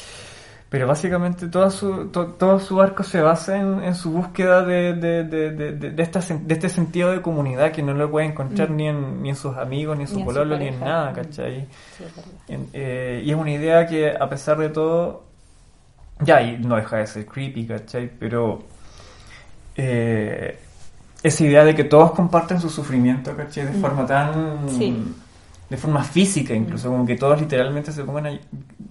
Pero 0.69 0.85
básicamente 0.87 1.47
todo 1.47 1.71
su, 1.71 2.09
to- 2.09 2.27
todo 2.37 2.59
su 2.59 2.79
arco 2.79 3.01
se 3.03 3.19
basa 3.21 3.57
en, 3.57 3.83
en 3.83 3.95
su 3.95 4.11
búsqueda 4.11 4.63
de, 4.63 4.93
de, 4.93 5.23
de, 5.23 5.49
de, 5.51 5.71
de- 5.71 5.89
de 5.91 6.03
esta 6.03 6.19
de 6.19 6.53
este 6.53 6.69
sentido 6.69 7.11
de 7.11 7.21
comunidad 7.23 7.71
que 7.71 7.81
no 7.81 7.93
lo 7.95 8.11
puede 8.11 8.27
encontrar 8.27 8.69
Mm. 8.69 8.75
ni, 8.75 8.87
en, 8.87 9.21
ni 9.23 9.29
en 9.29 9.35
sus 9.35 9.57
amigos, 9.57 9.97
ni 9.97 10.03
en 10.03 10.09
su 10.09 10.23
pololo, 10.23 10.59
ni 10.59 10.67
en 10.67 10.79
nada, 10.79 11.09
Mm. 11.11 11.15
¿cachai? 11.15 11.65
Sí, 11.97 12.03
es 12.03 12.15
verdad. 12.15 12.31
En- 12.49 12.67
eh, 12.73 13.23
y 13.25 13.31
es 13.31 13.35
una 13.35 13.51
idea 13.51 13.87
que 13.87 14.11
a 14.11 14.29
pesar 14.29 14.57
de 14.59 14.69
todo, 14.69 15.23
ya, 16.21 16.39
y 16.43 16.59
no 16.59 16.75
deja 16.75 16.97
de 16.97 17.07
ser 17.07 17.25
creepy, 17.25 17.65
¿cachai? 17.65 18.07
Pero 18.19 18.61
eh, 19.75 20.59
esa 21.23 21.43
idea 21.43 21.63
de 21.65 21.73
que 21.75 21.83
todos 21.85 22.11
comparten 22.11 22.59
su 22.61 22.69
sufrimiento, 22.69 23.35
¿cachai? 23.35 23.65
De 23.65 23.71
Mm. 23.77 23.81
forma 23.81 24.05
tan... 24.05 24.69
Sí. 24.69 24.95
De 25.69 25.77
forma 25.77 26.03
física 26.03 26.53
incluso, 26.55 26.89
como 26.89 27.05
que 27.05 27.15
todos 27.15 27.39
literalmente 27.39 27.91
se 27.91 28.03
pongan 28.03 28.25
a, 28.27 28.39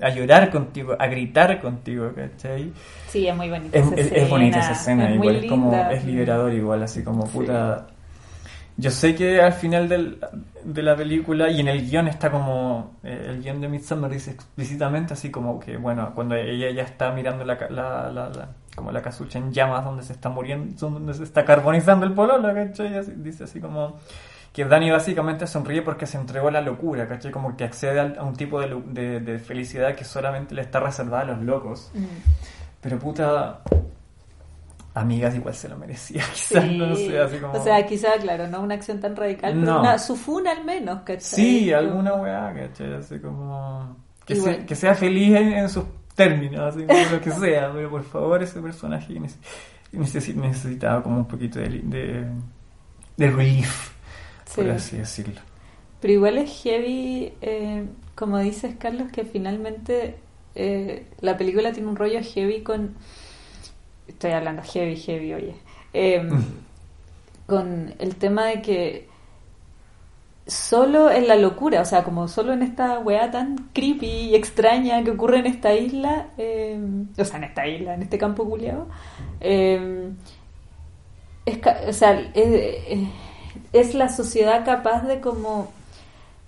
a 0.06 0.10
llorar 0.10 0.48
contigo, 0.50 0.94
a 0.98 1.06
gritar 1.08 1.60
contigo, 1.60 2.12
¿cachai? 2.14 2.72
Sí, 3.08 3.26
es 3.26 3.34
muy 3.36 3.50
bonita 3.50 3.76
Es, 3.78 3.84
esa 3.86 3.94
es- 3.96 4.00
escena. 4.06 4.22
es 4.22 4.30
bonita 4.30 4.58
esa 4.60 4.72
escena, 4.72 5.08
es 5.10 5.14
igual 5.16 5.36
es 5.36 5.46
como, 5.50 5.70
linda. 5.72 5.92
es 5.92 6.04
liberador 6.04 6.52
igual, 6.54 6.82
así 6.84 7.02
como 7.02 7.26
Sí. 7.26 7.32
puta... 7.32 7.86
Yo 8.80 8.92
sé 8.92 9.16
que 9.16 9.40
al 9.42 9.54
final 9.54 9.88
del- 9.88 10.20
de 10.62 10.82
la 10.84 10.94
película 10.94 11.50
y 11.50 11.58
en 11.58 11.66
el 11.66 11.90
guion 11.90 12.06
está 12.06 12.30
como, 12.30 12.92
eh, 13.02 13.24
el 13.30 13.42
guion 13.42 13.60
de 13.60 13.66
Midsommar 13.68 14.08
dice 14.08 14.30
explícitamente 14.30 15.14
así 15.14 15.32
como 15.32 15.58
que, 15.58 15.76
bueno, 15.76 16.12
cuando 16.14 16.36
ella 16.36 16.70
ya 16.70 16.82
está 16.84 17.10
mirando 17.10 17.44
la, 17.44 17.54
la- 17.70 18.08
la- 18.12 18.48
como 18.76 18.92
la 18.92 19.02
casucha 19.02 19.40
en 19.40 19.52
llamas 19.52 19.84
donde 19.84 20.04
se 20.04 20.12
está 20.12 20.28
muriendo, 20.28 20.76
donde 20.90 21.12
se 21.12 21.24
está 21.24 21.44
carbonizando 21.44 22.06
el 22.06 22.12
pololo, 22.12 22.54
¿cachai? 22.54 22.96
Así- 22.96 23.14
dice 23.16 23.42
así 23.44 23.58
como 23.60 23.96
que 24.52 24.64
Dani 24.64 24.90
básicamente 24.90 25.46
sonríe 25.46 25.82
porque 25.82 26.06
se 26.06 26.16
entregó 26.18 26.48
a 26.48 26.50
la 26.52 26.60
locura, 26.60 27.06
¿cachai? 27.06 27.30
Como 27.30 27.56
que 27.56 27.64
accede 27.64 28.00
a 28.18 28.22
un 28.24 28.34
tipo 28.34 28.60
de, 28.60 28.68
lu- 28.68 28.84
de- 28.86 29.20
de 29.20 29.38
felicidad 29.38 29.94
que 29.94 30.04
solamente 30.04 30.54
le 30.54 30.62
está 30.62 30.80
reservada 30.80 31.22
a 31.22 31.26
los 31.36 31.42
locos. 31.42 31.90
Mm. 31.94 32.04
Pero 32.80 32.98
puta, 32.98 33.60
amigas 34.94 35.34
igual 35.36 35.54
se 35.54 35.68
lo 35.68 35.76
merecía, 35.76 36.22
quizás, 36.32 36.64
Sí. 36.64 36.76
no 36.78 36.94
sé, 36.96 37.18
así 37.20 37.36
como... 37.38 37.52
O 37.52 37.62
sea, 37.62 37.86
quizá, 37.86 38.08
claro, 38.20 38.48
no 38.48 38.60
una 38.62 38.74
acción 38.74 39.00
tan 39.00 39.14
radical, 39.14 39.52
pero 39.52 39.64
No. 39.64 39.80
una, 39.80 39.98
su 39.98 40.16
al 40.48 40.64
menos, 40.64 41.00
¿cachai? 41.02 41.20
Sí, 41.20 41.72
alguna 41.72 42.14
weá, 42.14 42.52
¿cachai? 42.54 42.94
Así 42.94 43.18
como... 43.20 43.96
Que, 44.24 44.34
sea, 44.34 44.44
bueno. 44.52 44.66
que 44.66 44.74
sea 44.74 44.94
feliz 44.94 45.36
en, 45.36 45.52
en 45.52 45.68
sus 45.68 45.84
términos, 46.14 46.60
así 46.74 46.84
como 46.84 46.98
lo 47.12 47.20
que 47.20 47.30
sea, 47.30 47.70
pero 47.72 47.88
por 47.90 48.02
favor 48.02 48.42
ese 48.42 48.60
personaje 48.60 49.14
nece- 49.14 49.38
necesi- 49.92 50.34
necesitaba 50.34 51.02
como 51.02 51.18
un 51.18 51.26
poquito 51.28 51.60
de, 51.60 52.26
de 53.16 53.30
relief, 53.30 53.92
Sí. 54.58 54.66
por 54.66 54.70
así 54.76 54.96
decirlo. 54.96 55.40
Pero 56.00 56.12
igual 56.12 56.38
es 56.38 56.62
heavy, 56.62 57.32
eh, 57.40 57.84
como 58.14 58.38
dices, 58.38 58.76
Carlos, 58.78 59.10
que 59.10 59.24
finalmente 59.24 60.16
eh, 60.54 61.06
la 61.20 61.36
película 61.36 61.72
tiene 61.72 61.88
un 61.88 61.96
rollo 61.96 62.20
heavy 62.22 62.62
con... 62.62 62.94
Estoy 64.06 64.30
hablando 64.32 64.62
heavy, 64.62 64.96
heavy, 64.96 65.34
oye. 65.34 65.54
Eh, 65.92 66.28
con 67.46 67.94
el 67.98 68.16
tema 68.16 68.46
de 68.46 68.62
que 68.62 69.08
solo 70.48 71.10
en 71.10 71.28
la 71.28 71.36
locura, 71.36 71.82
o 71.82 71.84
sea, 71.84 72.02
como 72.02 72.26
solo 72.26 72.52
en 72.54 72.62
esta 72.62 72.98
weá 72.98 73.30
tan 73.30 73.68
creepy 73.72 74.06
y 74.06 74.34
extraña 74.34 75.04
que 75.04 75.10
ocurre 75.10 75.40
en 75.40 75.46
esta 75.46 75.74
isla, 75.74 76.28
eh, 76.38 76.80
o 77.16 77.24
sea, 77.24 77.36
en 77.36 77.44
esta 77.44 77.66
isla, 77.66 77.94
en 77.94 78.02
este 78.02 78.18
campo 78.18 78.48
culiado, 78.48 78.88
eh, 79.40 80.10
es, 81.44 81.58
o 81.86 81.92
sea, 81.92 82.18
es, 82.34 83.08
es 83.72 83.94
la 83.94 84.08
sociedad 84.08 84.64
capaz 84.64 85.02
de 85.02 85.20
como 85.20 85.72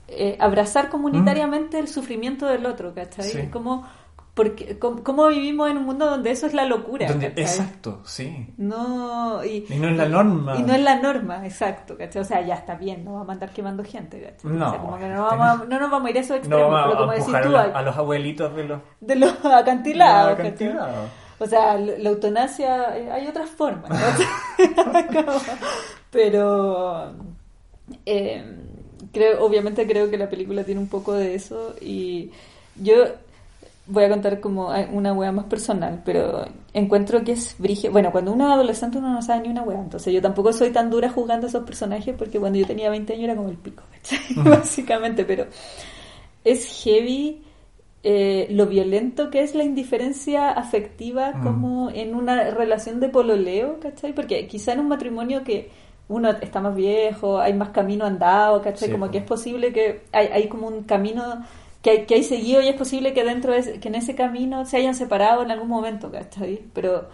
eh, 0.09 0.37
abrazar 0.41 0.89
comunitariamente 0.89 1.79
el 1.79 1.89
sufrimiento 1.89 2.47
del 2.47 2.67
otro, 2.67 2.95
¿cachai? 2.95 3.25
Sí. 3.29 3.47
Como, 3.53 3.87
porque, 4.35 4.79
cómo, 4.79 5.03
cómo 5.05 5.27
vivimos 5.29 5.71
en 5.71 5.77
un 5.79 5.85
mundo 5.85 6.07
donde 6.07 6.31
eso 6.31 6.47
es 6.47 6.55
la 6.55 6.65
locura, 6.65 7.07
exacto, 7.37 8.01
sí. 8.05 8.47
No, 8.57 9.45
y, 9.45 9.67
Y 9.69 9.77
no 9.79 9.89
es 9.89 9.97
la 9.97 10.09
norma. 10.09 10.57
Y 10.57 10.63
no 10.63 10.73
es 10.75 10.81
la 10.81 10.97
norma, 10.97 11.45
exacto, 11.47 11.97
¿cachai? 11.99 12.23
O 12.23 12.25
sea, 12.25 12.41
ya 12.41 12.55
está 12.55 12.75
bien, 12.75 13.05
no 13.05 13.13
vamos 13.15 13.29
a 13.29 13.33
andar 13.33 13.51
quemando 13.51 13.85
gente, 13.85 14.21
¿cachai? 14.21 14.51
No, 14.51 14.69
O 14.69 14.71
sea, 14.71 14.81
como 14.81 14.99
que 14.99 15.09
no, 15.09 15.23
vamos 15.25 15.47
a, 15.63 15.65
no 15.67 15.79
nos 15.81 15.91
vamos 15.91 16.07
a 16.07 16.11
ir 16.11 16.17
a 16.17 16.21
esos 16.21 16.31
No 16.31 16.37
extremos, 16.37 16.71
vamos 16.71 16.87
pero 16.89 16.97
a, 16.97 17.01
como 17.01 17.11
a 17.13 17.15
decís 17.15 17.35
a, 17.35 17.41
tú, 17.43 17.57
hay- 17.57 17.71
a 17.75 17.83
los 17.83 17.97
abuelitos 17.97 18.55
de 18.57 18.65
los, 18.65 18.81
de 19.01 19.17
los 19.17 19.45
acantilados, 19.45 20.39
de 20.39 20.45
los 20.45 20.53
¿cachai? 20.53 20.69
acantilados. 20.69 21.11
O 21.43 21.47
sea, 21.47 21.77
la 21.79 22.09
eutanasia, 22.11 22.97
eh, 22.99 23.11
hay 23.13 23.27
otras 23.27 23.49
formas, 23.51 23.91
¿cachai? 23.91 25.15
Como- 25.25 25.39
pero 26.11 27.13
eh, 28.07 28.45
creo, 29.13 29.45
obviamente 29.45 29.87
creo 29.87 30.11
que 30.11 30.19
la 30.19 30.29
película 30.29 30.65
tiene 30.65 30.81
un 30.81 30.89
poco 30.89 31.15
de 31.15 31.35
eso 31.35 31.75
y 31.81 32.31
yo 32.77 33.05
voy 33.87 34.05
a 34.05 34.09
contar 34.09 34.41
como 34.41 34.71
una 34.93 35.13
wea 35.13 35.33
más 35.33 35.47
personal, 35.47 36.03
pero 36.05 36.45
encuentro 36.73 37.25
que 37.25 37.33
es 37.33 37.57
brígido. 37.59 37.93
Bueno, 37.93 38.13
cuando 38.13 38.33
uno 38.33 38.47
es 38.47 38.55
adolescente 38.55 38.99
uno 38.99 39.13
no 39.13 39.23
sabe 39.23 39.43
ni 39.43 39.49
una 39.49 39.63
wea, 39.63 39.81
entonces 39.81 40.13
yo 40.13 40.23
tampoco 40.23 40.53
soy 40.53 40.71
tan 40.71 40.91
dura 40.91 41.11
jugando 41.11 41.47
a 41.47 41.51
esos 41.51 41.65
personajes 41.65 42.15
porque 42.17 42.39
cuando 42.39 42.59
yo 42.59 42.67
tenía 42.67 42.89
20 42.91 43.13
años 43.13 43.25
era 43.25 43.37
como 43.37 43.49
el 43.49 43.57
pico, 43.57 43.83
¿cachai? 43.93 44.21
básicamente, 44.37 45.25
pero 45.25 45.47
es 46.45 46.83
heavy 46.85 47.43
eh, 48.03 48.47
lo 48.51 48.67
violento 48.67 49.29
que 49.29 49.43
es 49.43 49.55
la 49.55 49.65
indiferencia 49.65 50.51
afectiva 50.51 51.41
como 51.43 51.91
en 51.91 52.15
una 52.15 52.51
relación 52.51 53.01
de 53.01 53.09
pololeo, 53.09 53.79
¿cachai? 53.81 54.15
Porque 54.15 54.47
quizá 54.47 54.73
en 54.73 54.81
un 54.81 54.89
matrimonio 54.89 55.45
que 55.45 55.71
uno 56.11 56.31
está 56.31 56.61
más 56.61 56.75
viejo, 56.77 57.41
hay 57.41 57.55
más 57.55 57.71
camino 57.71 58.05
andado, 58.07 58.63
¿cachai? 58.63 58.89
Sí, 58.89 58.93
como 58.93 59.07
po. 59.07 59.13
que 59.13 59.19
es 59.19 59.25
posible 59.25 59.73
que 59.73 60.03
hay, 60.13 60.27
hay 60.29 60.49
como 60.49 60.69
un 60.69 60.85
camino 60.85 61.23
que 61.83 61.91
hay, 61.91 62.07
que 62.07 62.15
hay 62.17 62.23
seguido 62.25 62.61
y 62.63 62.69
es 62.69 62.77
posible 62.77 63.15
que 63.15 63.25
dentro 63.25 63.53
de 63.53 63.61
ese- 63.61 63.81
que 63.81 63.89
en 63.89 63.95
ese 63.97 64.15
camino 64.15 64.67
se 64.67 64.77
hayan 64.79 64.95
separado 64.95 65.43
en 65.43 65.51
algún 65.51 65.69
momento, 65.69 66.11
¿cachai? 66.13 66.61
Pero 66.75 67.09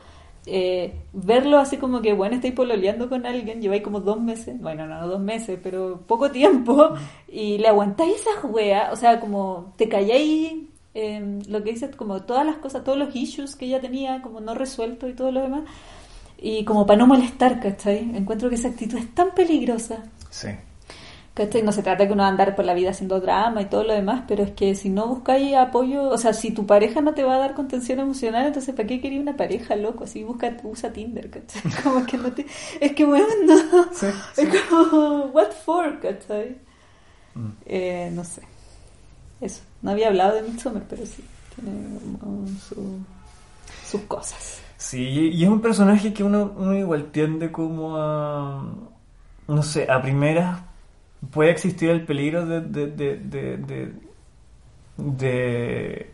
eh, 0.47 0.95
verlo 1.13 1.59
así 1.59 1.77
como 1.77 2.03
que, 2.03 2.13
bueno, 2.13 2.37
estáis 2.37 2.55
pololeando 2.55 3.09
con 3.09 3.27
alguien, 3.27 3.61
lleváis 3.61 3.83
como 3.83 4.01
dos 4.01 4.21
meses, 4.21 4.61
bueno, 4.61 4.87
no, 4.87 5.01
no 5.01 5.09
dos 5.09 5.21
meses, 5.21 5.59
pero 5.63 6.01
poco 6.07 6.31
tiempo, 6.31 6.91
y 7.29 7.59
le 7.59 7.69
aguantáis 7.69 8.17
esa 8.21 8.47
wea, 8.47 8.91
o 8.93 8.97
sea, 8.97 9.21
como 9.21 9.73
te 9.77 9.89
calláis 9.89 10.55
eh, 10.95 11.41
lo 11.49 11.63
que 11.65 11.73
dices, 11.73 11.95
como 11.97 12.23
todas 12.23 12.47
las 12.47 12.57
cosas, 12.59 12.85
todos 12.85 12.97
los 12.99 13.15
issues 13.17 13.57
que 13.57 13.67
ella 13.67 13.81
tenía, 13.81 14.23
como 14.23 14.41
no 14.41 14.55
resuelto 14.55 15.09
y 15.09 15.15
todo 15.15 15.31
lo 15.33 15.43
demás, 15.43 15.63
y 16.39 16.65
como 16.65 16.87
para 16.87 16.99
no 16.99 17.07
molestar, 17.07 17.61
¿cachai? 17.61 17.99
Encuentro 18.17 18.49
que 18.49 18.57
esa 18.57 18.69
actitud 18.69 18.99
es 18.99 19.15
tan 19.15 19.35
peligrosa. 19.35 20.05
Sí. 20.31 20.49
¿Cachai? 21.35 21.63
No 21.63 21.71
se 21.73 21.83
trata 21.83 22.07
que 22.07 22.15
uno 22.15 22.23
va 22.23 22.29
a 22.29 22.31
andar 22.31 22.57
por 22.57 22.65
la 22.65 22.73
vida 22.73 22.91
haciendo 22.91 23.21
drama 23.21 23.61
y 23.61 23.67
todo 23.67 23.83
lo 23.85 23.93
demás, 23.93 24.23
pero 24.27 24.43
es 24.43 24.53
que 24.53 24.75
si 24.75 24.89
no 24.89 25.07
buscáis 25.07 25.55
apoyo, 25.55 26.09
o 26.09 26.17
sea, 26.17 26.33
si 26.33 26.51
tu 26.51 26.65
pareja 26.67 27.03
no 27.03 27.13
te 27.13 27.25
va 27.25 27.35
a 27.35 27.39
dar 27.39 27.53
contención 27.55 28.01
emocional, 28.01 28.47
entonces 28.47 28.75
¿para 28.75 28.89
qué 28.89 29.03
quería 29.03 29.21
una 29.21 29.37
pareja, 29.37 29.77
loco? 29.77 30.05
Así 30.05 30.25
busca, 30.25 30.57
usa 30.65 30.93
Tinder, 30.95 31.29
¿cachai? 31.29 31.61
Como 31.83 32.07
que 32.07 32.17
no 32.17 32.33
te... 32.33 32.47
Es 32.81 32.93
que, 32.93 33.05
bueno, 33.05 33.27
no. 33.45 33.57
Sí, 33.93 34.07
Es 34.39 34.49
como, 34.71 35.27
what 35.27 35.51
for, 35.53 36.01
¿cachai? 36.01 36.57
Mm. 37.35 37.49
Eh, 37.67 38.11
no 38.15 38.25
sé. 38.25 38.41
Eso. 39.43 39.61
No 39.83 39.91
había 39.91 40.09
hablado 40.09 40.37
de 40.37 40.43
Midsommar, 40.43 40.85
pero 40.89 41.05
sí. 41.05 41.23
Tiene 41.55 42.17
como 42.19 42.47
su- 42.49 42.99
sus 43.87 44.01
cosas. 44.03 44.61
Sí, 44.79 45.31
y 45.33 45.43
es 45.43 45.49
un 45.49 45.61
personaje 45.61 46.13
que 46.13 46.23
uno, 46.23 46.53
uno 46.57 46.75
igual 46.75 47.07
tiende 47.11 47.51
como 47.51 47.97
a... 47.97 48.63
No 49.49 49.63
sé, 49.63 49.91
a 49.91 50.03
primeras 50.03 50.61
puede 51.31 51.51
existir 51.51 51.91
el 51.91 52.05
peligro 52.05 52.45
de... 52.47 52.61
de, 52.61 52.87
de, 52.89 53.17
de, 53.59 53.93
de, 54.99 56.11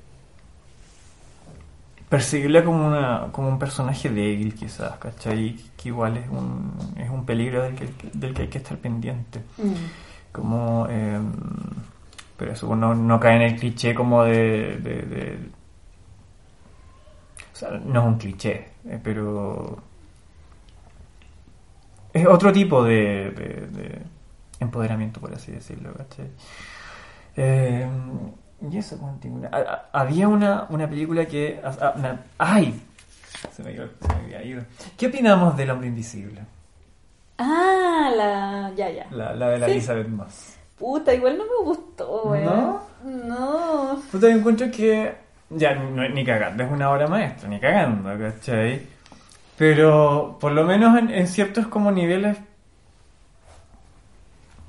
percibirla 2.09 2.63
como, 2.65 2.87
una, 2.87 3.29
como 3.33 3.49
un 3.49 3.59
personaje 3.59 4.11
débil 4.11 4.55
quizás, 4.55 4.97
¿cachai? 4.99 5.57
Que 5.77 5.89
igual 5.89 6.19
es 6.19 6.29
un, 6.29 6.73
es 6.99 7.09
un 7.09 7.25
peligro 7.25 7.63
del 7.63 7.75
que, 7.75 7.89
del 8.13 8.35
que 8.35 8.43
hay 8.43 8.49
que 8.49 8.59
estar 8.59 8.77
pendiente. 8.79 9.41
Como... 10.31 10.87
eh, 10.91 11.19
pero 12.37 12.53
eso 12.53 12.75
no, 12.75 12.95
no 12.95 13.21
cae 13.21 13.37
en 13.37 13.43
el 13.43 13.57
cliché 13.59 13.95
como 13.95 14.25
de, 14.25 14.77
de- 14.79 15.03
de- 15.03 15.39
O 15.39 15.62
sea, 17.69 17.79
no 17.79 18.01
es 18.01 18.07
un 18.07 18.19
cliché, 18.19 18.69
eh, 18.87 19.01
pero... 19.03 19.79
Es 22.13 22.27
otro 22.27 22.53
tipo 22.53 22.85
de, 22.85 23.31
de- 23.31 23.67
de 23.69 24.03
empoderamiento, 24.61 25.21
por 25.21 25.33
así 25.35 25.51
decirlo, 25.53 25.95
¿cachai? 25.95 26.29
Eh, 27.37 27.87
y 28.71 28.77
eso, 28.77 28.99
Había 29.93 30.29
una, 30.29 30.67
una 30.69 30.89
película 30.89 31.27
que... 31.27 31.61
ah, 31.65 31.95
una- 31.97 32.21
¡Ay! 32.39 32.83
Se 33.51 33.63
me, 33.63 33.73
iba- 33.73 33.89
se 34.01 34.09
me 34.09 34.15
había 34.25 34.43
ido. 34.45 34.63
¿Qué 34.97 35.07
opinamos 35.07 35.57
del 35.57 35.71
hombre 35.71 35.89
invisible? 35.89 36.43
Ah, 37.39 38.11
la... 38.15 38.73
Ya, 38.77 38.91
ya. 38.91 39.07
La, 39.11 39.35
la 39.35 39.49
de 39.49 39.59
la 39.59 39.67
Sí. 39.67 39.73
Elizabeth 39.73 40.09
Moss. 40.09 40.57
Puta, 40.79 41.15
igual 41.15 41.39
no 41.39 41.45
me 41.45 41.65
gustó, 41.65 42.25
weón. 42.25 42.45
¿No? 42.45 42.83
No. 43.05 43.97
Yo 43.97 44.11
también 44.13 44.39
encuentro 44.39 44.71
que. 44.71 45.15
Ya, 45.57 45.75
no, 45.75 46.09
ni 46.09 46.25
cagando, 46.25 46.63
es 46.65 46.71
una 46.71 46.91
obra 46.91 47.07
maestra, 47.09 47.49
ni 47.49 47.59
cagando, 47.61 48.11
¿cachai? 48.19 48.83
Pero 49.57 50.39
por 50.41 50.53
lo 50.53 50.65
menos 50.65 50.99
en, 50.99 51.11
en 51.11 51.27
ciertos 51.27 51.67
como 51.67 51.91
niveles. 51.93 52.39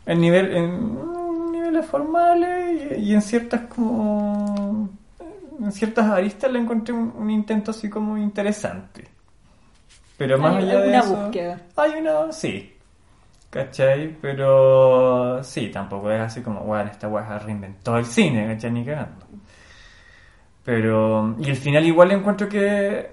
En, 0.06 0.20
nivel, 0.20 0.54
en 0.56 0.94
mm, 0.96 1.52
niveles 1.52 1.86
formales 1.86 2.98
y, 2.98 3.12
y 3.12 3.14
en 3.14 3.22
ciertas 3.22 3.62
como. 3.68 4.90
En 5.62 5.72
ciertas 5.72 6.06
aristas 6.08 6.52
le 6.52 6.60
encontré 6.60 6.94
un, 6.94 7.14
un 7.18 7.30
intento 7.30 7.72
así 7.72 7.90
como 7.90 8.18
interesante. 8.18 9.08
Pero 10.18 10.38
más 10.38 10.56
Hay 10.58 10.64
allá 10.70 10.82
de 10.82 10.90
una 10.90 11.00
eso. 11.00 11.16
búsqueda. 11.16 11.60
Hay 11.78 11.92
una. 11.94 12.32
Sí. 12.32 12.70
¿Cachai? 13.50 14.18
Pero 14.20 15.44
sí, 15.44 15.70
tampoco 15.70 16.12
es 16.12 16.20
así 16.22 16.42
como, 16.42 16.62
bueno, 16.62 16.90
esta 16.92 17.08
weá 17.08 17.38
reinventó 17.40 17.98
el 17.98 18.06
cine, 18.06 18.48
¿cachai? 18.48 18.72
Ni 18.72 18.84
cagando. 18.84 19.23
Pero, 20.66 21.36
y 21.40 21.50
el 21.50 21.58
final 21.58 21.86
igual 21.86 22.12
encuentro 22.12 22.48
que 22.48 23.10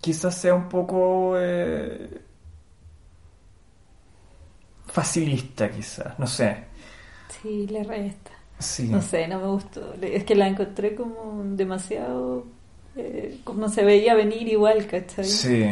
quizás 0.00 0.34
sea 0.36 0.54
un 0.54 0.68
poco 0.68 1.34
eh, 1.38 2.20
facilista, 4.86 5.70
quizás, 5.70 6.18
no 6.18 6.26
sé. 6.26 6.56
Sí, 7.42 7.66
le 7.66 7.82
resta. 7.84 8.30
Sí. 8.58 8.88
No 8.88 9.02
sé, 9.02 9.28
no 9.28 9.40
me 9.40 9.46
gustó. 9.48 9.94
Es 10.00 10.24
que 10.24 10.34
la 10.34 10.48
encontré 10.48 10.94
como 10.94 11.42
demasiado... 11.44 12.46
eh, 12.96 13.38
como 13.44 13.68
se 13.68 13.84
veía 13.84 14.14
venir 14.14 14.48
igual, 14.48 14.86
¿cachai? 14.86 15.24
Sí. 15.24 15.64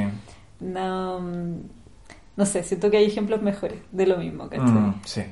No, 0.61 1.20
no 1.20 2.47
sé, 2.47 2.62
siento 2.62 2.91
que 2.91 2.99
hay 2.99 3.07
ejemplos 3.07 3.41
mejores 3.43 3.79
de 3.93 4.07
lo 4.07 4.18
mismo, 4.18 4.49
¿cachai? 4.49 4.66
Mm, 4.66 5.01
sí. 5.05 5.22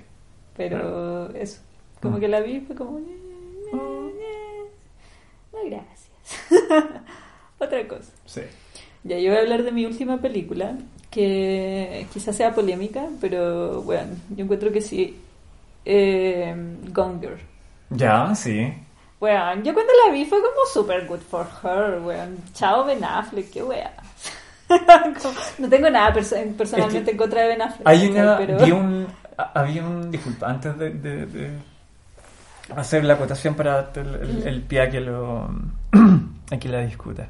Pero 0.56 1.30
eso, 1.34 1.60
como 2.00 2.16
Mm. 2.16 2.20
que 2.20 2.28
la 2.28 2.40
vi 2.40 2.60
fue 2.60 2.76
como... 2.76 3.00
Gracias. 5.64 6.08
Otra 7.58 7.86
cosa. 7.88 8.10
Sí. 8.26 8.42
Ya, 9.04 9.18
yo 9.18 9.30
voy 9.30 9.38
a 9.38 9.42
hablar 9.42 9.62
de 9.62 9.72
mi 9.72 9.84
última 9.86 10.18
película, 10.20 10.74
que 11.10 12.06
quizás 12.12 12.36
sea 12.36 12.54
polémica, 12.54 13.04
pero 13.20 13.82
bueno, 13.82 14.14
yo 14.30 14.44
encuentro 14.44 14.70
que 14.72 14.80
sí. 14.80 15.18
Eh, 15.84 16.54
Gone 16.92 17.18
Girl. 17.20 17.38
Ya, 17.90 18.34
sí. 18.34 18.72
Weón, 19.20 19.62
yo 19.62 19.74
cuando 19.74 19.92
la 20.06 20.12
vi 20.12 20.24
fue 20.24 20.38
como 20.40 20.54
super 20.72 21.06
good 21.06 21.20
for 21.20 21.46
her, 21.62 22.00
weón. 22.00 22.38
Chao 22.54 22.84
Ben 22.84 23.04
Affleck, 23.04 23.50
qué 23.50 23.62
wea. 23.62 23.92
Como- 24.68 25.34
no 25.58 25.68
tengo 25.68 25.90
nada 25.90 26.12
perso- 26.14 26.36
personalmente 26.56 26.98
Es 26.98 27.04
que 27.04 27.10
en 27.12 27.16
contra 27.18 27.42
de 27.42 27.48
Ben 27.48 27.62
Affleck. 27.62 27.86
Hay 27.86 28.06
una, 28.08 28.36
pero... 28.38 28.58
vi 28.64 28.70
un, 28.72 29.06
había 29.36 29.84
un, 29.84 30.10
disculpa, 30.10 30.48
antes 30.50 30.76
de, 30.78 30.90
de- 30.90 31.26
de 31.26 31.50
hacer 32.76 33.04
la 33.04 33.14
acotación 33.14 33.54
para 33.54 33.90
el, 33.94 34.14
el- 34.14 34.42
el 34.46 34.62
pie 34.62 34.82
a 34.82 34.90
que 34.90 35.00
lo, 35.00 35.50
a 36.50 36.56
que 36.58 36.68
la 36.68 36.80
discuta. 36.80 37.28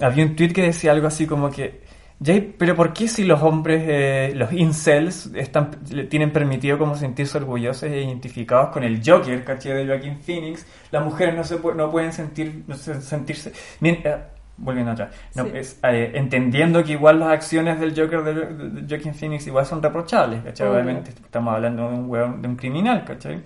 Había 0.00 0.24
un 0.24 0.34
tweet 0.34 0.52
que 0.52 0.62
decía 0.62 0.92
algo 0.92 1.06
así 1.06 1.26
como 1.26 1.50
que, 1.50 1.82
Jay, 2.24 2.54
pero 2.56 2.74
¿por 2.74 2.92
qué 2.92 3.06
si 3.08 3.24
los 3.24 3.42
hombres, 3.42 3.82
eh, 3.86 4.32
los 4.34 4.52
incels, 4.52 5.30
están, 5.34 5.70
le- 5.90 6.04
tienen 6.04 6.32
permitido 6.32 6.78
como 6.78 6.96
sentirse 6.96 7.36
orgullosos 7.38 7.84
e 7.84 8.02
identificados 8.02 8.70
con 8.70 8.82
el 8.84 9.00
Joker, 9.04 9.44
caché 9.44 9.74
de 9.74 9.86
Joaquin 9.86 10.18
Phoenix, 10.20 10.64
las 10.90 11.04
mujeres 11.04 11.34
no 11.36 11.44
se 11.44 11.60
pu- 11.60 11.74
no 11.74 11.90
pueden 11.90 12.12
sentir, 12.12 12.62
no 12.66 12.74
se- 12.76 13.00
sentirse... 13.02 13.52
Eh, 13.82 14.16
volviendo 14.56 14.92
atrás. 14.92 15.10
No, 15.34 15.44
Sí. 15.46 15.50
es, 15.54 15.80
eh, 15.82 16.12
entendiendo 16.14 16.84
que 16.84 16.92
igual 16.92 17.18
las 17.18 17.30
acciones 17.30 17.80
del 17.80 17.90
Joker 17.90 18.22
de, 18.22 18.34
de- 18.34 18.86
Joaquin 18.88 19.12
Phoenix 19.14 19.46
igual 19.48 19.66
son 19.66 19.82
reprochables, 19.82 20.42
¿cachai? 20.44 20.68
Obviamente 20.68 21.10
estamos 21.10 21.52
hablando 21.54 21.88
de 21.90 21.94
un 21.96 22.08
weón, 22.08 22.40
de 22.40 22.46
un 22.48 22.54
criminal, 22.56 23.04
¿cachai? 23.04 23.42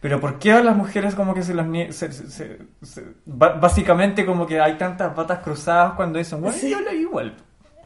Pero 0.00 0.20
¿por 0.20 0.38
qué 0.38 0.52
a 0.52 0.62
las 0.62 0.76
mujeres 0.76 1.14
como 1.14 1.34
que 1.34 1.42
se 1.42 1.54
las 1.54 1.66
se- 1.94 2.12
se- 2.12 2.58
se- 2.82 3.04
básicamente 3.26 4.24
como 4.24 4.46
que 4.46 4.60
hay 4.60 4.74
tantas 4.78 5.12
patas 5.14 5.40
cruzadas 5.40 5.94
cuando 5.94 6.18
dicen, 6.18 6.40
bueno, 6.40 6.56
yo 6.56 6.80
lo 6.80 6.92
igual. 6.92 7.34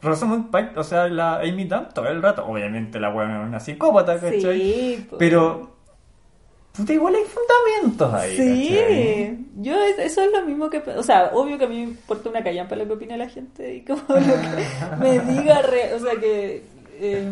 Rosamund 0.01 0.51
Pike, 0.51 0.77
o 0.77 0.83
sea, 0.83 1.07
la 1.07 1.37
Amy 1.37 1.63
Dunn 1.63 1.87
todo 1.93 2.07
el 2.09 2.21
rato, 2.21 2.45
obviamente 2.45 2.99
la 2.99 3.09
weón 3.09 3.31
es 3.31 3.47
una 3.47 3.59
psicópata, 3.59 4.15
¿cachai? 4.19 4.41
Sí, 4.41 5.07
po. 5.09 5.17
Pero 5.17 5.71
puta, 6.73 6.91
igual 6.93 7.15
hay 7.15 7.23
fundamentos 7.23 8.13
ahí, 8.13 8.31
¿cachai? 8.37 8.67
Sí, 8.67 9.47
yo 9.61 9.81
es- 9.81 9.99
eso 9.99 10.21
es 10.21 10.31
lo 10.31 10.45
mismo 10.45 10.69
que, 10.69 10.79
o 10.79 11.03
sea, 11.03 11.31
obvio 11.33 11.57
que 11.57 11.65
a 11.65 11.67
mí 11.67 11.77
me 11.77 11.83
importa 11.91 12.29
una 12.29 12.43
callampa 12.43 12.75
lo 12.75 12.85
que 12.85 12.93
opine 12.93 13.17
la 13.17 13.29
gente 13.29 13.75
y 13.75 13.81
como 13.85 14.01
lo 14.09 14.15
que 14.19 14.19
me 14.99 15.19
diga, 15.19 15.61
re- 15.61 15.93
o 15.93 15.99
sea, 15.99 16.19
que 16.19 16.63
eh, 16.99 17.31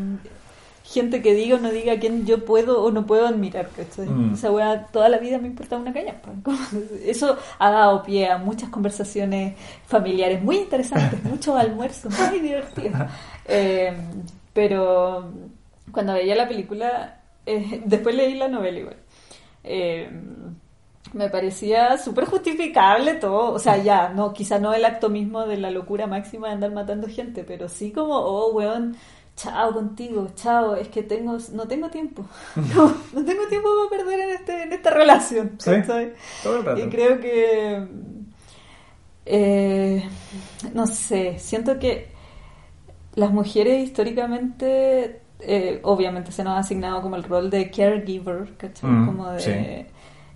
gente 0.92 1.22
que 1.22 1.34
diga 1.34 1.56
o 1.56 1.60
no 1.60 1.72
diga 1.72 1.94
a 1.94 2.00
quién 2.00 2.26
yo 2.26 2.44
puedo 2.46 2.84
o 2.84 2.92
no 2.92 3.06
puedo 3.06 3.26
admirar, 3.28 3.70
¿cachai? 3.70 4.08
Mm. 4.08 4.34
Esa 4.34 4.52
weá 4.52 4.88
toda 4.88 5.08
la 5.10 5.18
vida 5.18 5.38
me 5.38 5.48
importa 5.48 5.78
una 5.78 5.94
callampa. 5.94 6.30
Como- 6.44 6.58
Eso 7.06 7.38
ha 7.60 7.72
dado 7.72 8.04
pie 8.04 8.30
a 8.30 8.38
muchas 8.38 8.70
conversaciones 8.70 9.56
familiares 9.88 10.44
muy 10.44 10.58
interesantes, 10.58 11.24
muchos 11.24 11.56
almuerzos 11.58 12.14
muy 12.30 12.40
divertidos. 12.40 13.02
Eh, 13.48 13.94
pero 14.54 15.32
cuando 15.92 16.14
veía 16.14 16.36
la 16.36 16.48
película, 16.48 17.22
eh, 17.46 17.82
después 17.86 18.14
leí 18.16 18.36
la 18.36 18.48
novela 18.48 18.80
igual. 18.80 18.98
Eh, 19.64 20.10
me 21.14 21.30
parecía 21.30 21.98
súper 21.98 22.26
justificable 22.26 23.16
todo, 23.16 23.52
o 23.52 23.60
sea, 23.60 23.76
ya, 23.78 24.10
no, 24.10 24.32
quizá 24.34 24.60
no 24.60 24.74
el 24.74 24.86
acto 24.86 25.10
mismo 25.10 25.46
de 25.46 25.58
la 25.58 25.70
locura 25.70 26.08
máxima 26.08 26.48
de 26.48 26.54
andar 26.54 26.72
matando 26.72 27.08
gente, 27.08 27.44
pero 27.44 27.68
sí 27.68 27.92
como, 27.92 28.16
oh, 28.16 28.52
weón, 28.54 28.96
chao 29.36 29.74
contigo, 29.74 30.30
chao, 30.36 30.76
es 30.76 30.88
que 30.90 31.04
tengo, 31.04 31.38
no 31.54 31.68
tengo 31.68 31.90
tiempo, 31.90 32.26
no, 32.76 32.96
no 33.14 33.26
tengo 33.26 33.48
tiempo 33.48 33.70
para 33.90 34.04
perder 34.04 34.20
en, 34.22 34.30
este, 34.36 34.64
en 34.64 34.74
esta 34.74 34.90
relación, 34.92 35.52
Sí, 35.58 35.72
todo 36.44 36.58
el 36.58 36.66
rato. 36.66 36.80
Y 36.80 36.90
creo 36.90 37.20
que, 37.20 37.88
eh, 39.26 40.10
no 40.74 40.88
sé, 40.88 41.40
siento 41.40 41.80
que 41.80 42.10
las 43.16 43.32
mujeres 43.32 43.84
históricamente, 43.84 45.22
eh, 45.40 45.80
obviamente 45.84 46.32
se 46.32 46.44
nos 46.44 46.54
ha 46.54 46.60
asignado 46.60 47.02
como 47.02 47.16
el 47.16 47.24
rol 47.24 47.50
de 47.50 47.70
caregiver, 47.72 48.56
¿cachai? 48.58 48.90
Mm, 48.90 49.06
como 49.06 49.30
de, 49.32 49.40
sí. 49.40 49.52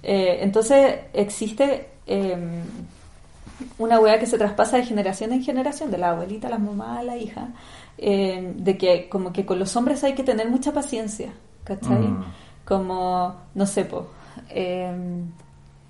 eh, 0.04 0.40
entonces 0.42 1.00
existe 1.14 1.90
eh, 2.08 2.38
una 3.78 4.00
wea 4.00 4.20
que 4.20 4.26
se 4.26 4.38
traspasa 4.38 4.78
de 4.78 4.86
generación 4.86 5.32
en 5.34 5.44
generación, 5.44 5.92
de 5.92 5.98
la 5.98 6.12
abuelita 6.12 6.48
a 6.48 6.52
la 6.52 6.58
mamá 6.58 7.00
a 7.00 7.04
la 7.04 7.18
hija, 7.18 7.50
eh, 7.98 8.54
de 8.58 8.78
que 8.78 9.10
como 9.10 9.32
que 9.34 9.46
con 9.46 9.60
los 9.60 9.76
hombres 9.76 10.04
hay 10.04 10.14
que 10.14 10.24
tener 10.24 10.50
mucha 10.50 10.74
paciencia, 10.74 11.34
¿cachai? 11.64 12.08
Mm. 12.08 12.24
Como, 12.66 13.36
no 13.54 13.66
sé, 13.66 13.86
po, 13.86 14.08
eh, 14.50 14.92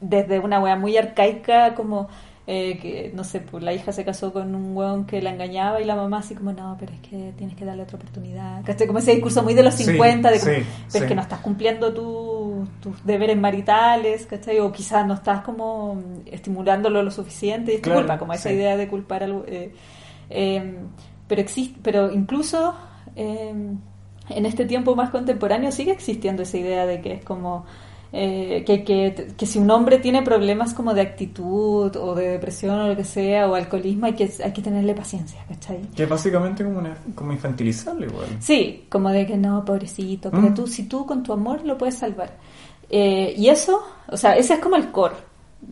desde 0.01 0.39
una 0.39 0.59
wea 0.59 0.75
muy 0.75 0.97
arcaica 0.97 1.73
como 1.73 2.07
eh, 2.47 2.77
que, 2.79 3.11
no 3.15 3.23
sé, 3.23 3.39
pues 3.39 3.63
la 3.63 3.73
hija 3.73 3.91
se 3.91 4.05
casó 4.05 4.31
con 4.31 4.53
un 4.53 4.77
weón 4.77 5.05
que 5.07 5.19
la 5.19 5.31
engañaba 5.31 5.81
y 5.81 5.85
la 5.85 5.95
mamá 5.95 6.19
así 6.19 6.35
como, 6.35 6.53
no, 6.53 6.75
pero 6.79 6.91
es 6.93 6.99
que 6.99 7.33
tienes 7.37 7.55
que 7.55 7.65
darle 7.65 7.81
otra 7.83 7.97
oportunidad. 7.97 8.63
¿Cachai? 8.63 8.85
Como 8.85 8.99
ese 8.99 9.13
discurso 9.13 9.41
muy 9.41 9.55
de 9.55 9.63
los 9.63 9.73
Sí, 9.73 9.85
50, 9.85 10.29
de 10.29 10.39
como, 10.39 10.51
sí, 10.51 10.59
pero 10.61 10.89
sí. 10.89 10.97
es 10.99 11.03
que 11.05 11.15
no 11.15 11.21
estás 11.23 11.39
cumpliendo 11.39 11.91
tu- 11.91 12.67
tus 12.81 13.03
deberes 13.03 13.35
maritales, 13.37 14.27
¿cachai? 14.27 14.59
O 14.59 14.71
quizás 14.71 15.07
no 15.07 15.15
estás 15.15 15.41
como 15.41 15.99
estimulándolo 16.27 17.01
lo 17.01 17.09
suficiente 17.09 17.71
y 17.71 17.75
es 17.75 17.81
tu 17.81 17.85
Claro, 17.85 18.01
culpa, 18.01 18.19
como 18.19 18.33
esa 18.33 18.49
sí. 18.49 18.55
idea 18.55 18.77
de 18.77 18.87
culpar 18.87 19.23
algo. 19.23 19.43
eh, 19.47 19.73
eh, 20.29 20.75
pero, 21.27 21.41
existe, 21.41 21.79
pero 21.81 22.11
incluso 22.11 22.73
eh, 23.15 23.53
en 24.29 24.45
este 24.45 24.65
tiempo 24.65 24.95
más 24.95 25.09
contemporáneo 25.09 25.71
sigue 25.71 25.91
existiendo 25.91 26.43
esa 26.43 26.57
idea 26.57 26.85
de 26.85 27.01
que 27.01 27.13
es 27.13 27.23
como 27.23 27.65
eh, 28.13 28.63
que, 28.65 28.83
que, 28.85 29.27
que 29.37 29.45
si 29.45 29.59
un 29.59 29.69
hombre 29.71 29.99
tiene 29.99 30.21
problemas 30.21 30.73
como 30.73 30.93
de 30.93 31.01
actitud 31.01 31.93
o 31.97 32.15
de 32.15 32.29
depresión 32.29 32.79
o 32.79 32.87
lo 32.87 32.95
que 32.95 33.03
sea, 33.03 33.49
o 33.49 33.55
alcoholismo, 33.55 34.05
hay 34.05 34.13
que, 34.13 34.31
hay 34.43 34.53
que 34.53 34.61
tenerle 34.61 34.93
paciencia, 34.95 35.43
¿cachai? 35.49 35.81
Que 35.95 36.03
es 36.03 36.09
básicamente 36.09 36.63
como, 36.63 36.79
una, 36.79 36.95
como 37.13 37.33
infantilizarlo 37.33 38.05
igual. 38.05 38.27
Sí, 38.39 38.85
como 38.89 39.09
de 39.09 39.25
que 39.25 39.35
no, 39.35 39.65
pobrecito, 39.65 40.31
pero 40.31 40.43
Mm. 40.49 40.53
tú, 40.53 40.67
si 40.67 40.83
tú 40.87 41.05
con 41.05 41.23
tu 41.23 41.33
amor 41.33 41.65
lo 41.65 41.77
puedes 41.77 41.95
salvar. 41.95 42.31
Eh, 42.89 43.33
y 43.35 43.49
eso, 43.49 43.81
o 44.07 44.15
sea, 44.15 44.37
ese 44.37 44.53
es 44.53 44.59
como 44.59 44.75
el 44.77 44.91
core 44.91 45.15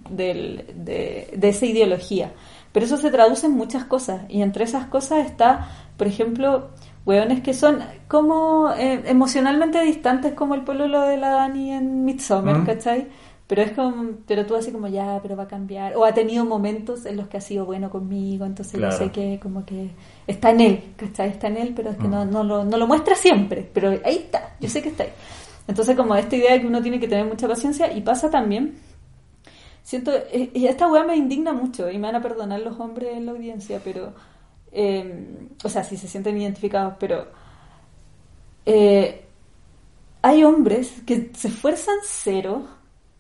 del- 0.10 0.66
de, 0.76 1.30
de 1.38 1.50
esa 1.50 1.66
ideología. 1.66 2.32
Pero 2.74 2.86
eso 2.86 2.98
se 2.98 3.10
traduce 3.12 3.46
en 3.46 3.54
muchas 3.54 3.86
cosas. 3.86 4.24
Y 4.30 4.42
entre 4.42 4.66
esas 4.66 4.88
cosas 4.88 5.26
está, 5.26 5.70
por 5.96 6.08
ejemplo, 6.08 6.70
hueones 7.06 7.42
que 7.42 7.54
son 7.54 7.80
como 8.08 8.72
eh, 8.78 9.04
emocionalmente 9.06 9.80
distantes 9.82 10.34
como 10.34 10.56
el 10.56 10.62
pololo 10.64 11.02
de 11.04 11.18
la 11.18 11.30
Dani 11.30 11.72
en 11.72 12.04
Midsommar, 12.04 12.60
Mm. 12.60 12.66
¿cachai? 12.66 13.08
Pero 13.46 13.62
es 13.62 13.72
como, 13.74 14.12
pero 14.26 14.46
tú 14.46 14.56
así 14.56 14.72
como 14.72 14.88
ya, 14.88 15.20
pero 15.22 15.36
va 15.36 15.44
a 15.44 15.48
cambiar. 15.48 15.96
O 15.98 16.06
ha 16.06 16.14
tenido 16.14 16.46
momentos 16.46 17.06
en 17.06 17.18
los 17.18 17.28
que 17.28 17.38
ha 17.38 17.42
sido 17.42 17.66
bueno 17.66 17.90
conmigo, 17.92 18.46
entonces 18.46 18.76
Claro. 18.80 18.92
yo 18.94 18.98
sé 18.98 19.12
que 19.12 19.40
como 19.42 19.66
que 19.66 19.92
está 20.26 20.50
en 20.52 20.62
él, 20.62 20.84
¿cachai? 20.96 21.30
Está 21.30 21.48
en 21.48 21.58
él, 21.58 21.74
pero 21.76 21.92
es 21.92 21.98
que 21.98 22.08
Mm. 22.08 22.12
no, 22.12 22.26
no, 22.26 22.44
lo, 22.44 22.64
no 22.64 22.78
lo 22.78 22.88
muestra 22.88 23.16
siempre, 23.16 23.70
pero 23.72 23.90
ahí 23.90 24.16
está, 24.16 24.56
yo 24.60 24.70
sé 24.70 24.82
que 24.82 24.90
está 24.90 25.04
ahí. 25.04 25.10
Entonces 25.68 25.96
como 25.96 26.16
esta 26.16 26.36
idea 26.36 26.54
de 26.54 26.62
que 26.62 26.68
uno 26.68 26.82
tiene 26.82 27.00
que 27.00 27.08
tener 27.08 27.26
mucha 27.26 27.48
paciencia 27.48 27.92
y 27.94 28.02
pasa 28.02 28.30
también, 28.32 28.76
siento, 29.84 30.12
eh, 30.14 30.52
y 30.54 30.66
esta 30.68 30.88
weá 30.88 31.04
me 31.04 31.16
indigna 31.16 31.54
mucho 31.54 31.90
y 31.92 31.98
me 31.98 32.08
van 32.08 32.16
a 32.16 32.22
perdonar 32.22 32.62
los 32.62 32.80
hombres 32.80 33.16
en 33.16 33.26
la 33.26 33.34
audiencia, 33.34 33.82
pero, 33.84 34.14
eh, 34.72 35.50
o 35.64 35.70
sea, 35.70 35.84
si 35.84 35.98
se 35.98 36.08
sienten 36.08 36.40
identificados, 36.42 36.96
pero 37.00 37.28
eh, 38.66 39.26
hay 40.22 40.44
hombres 40.44 40.94
que 41.06 41.32
se 41.36 41.50
esfuerzan 41.50 41.98
cero, 42.04 42.66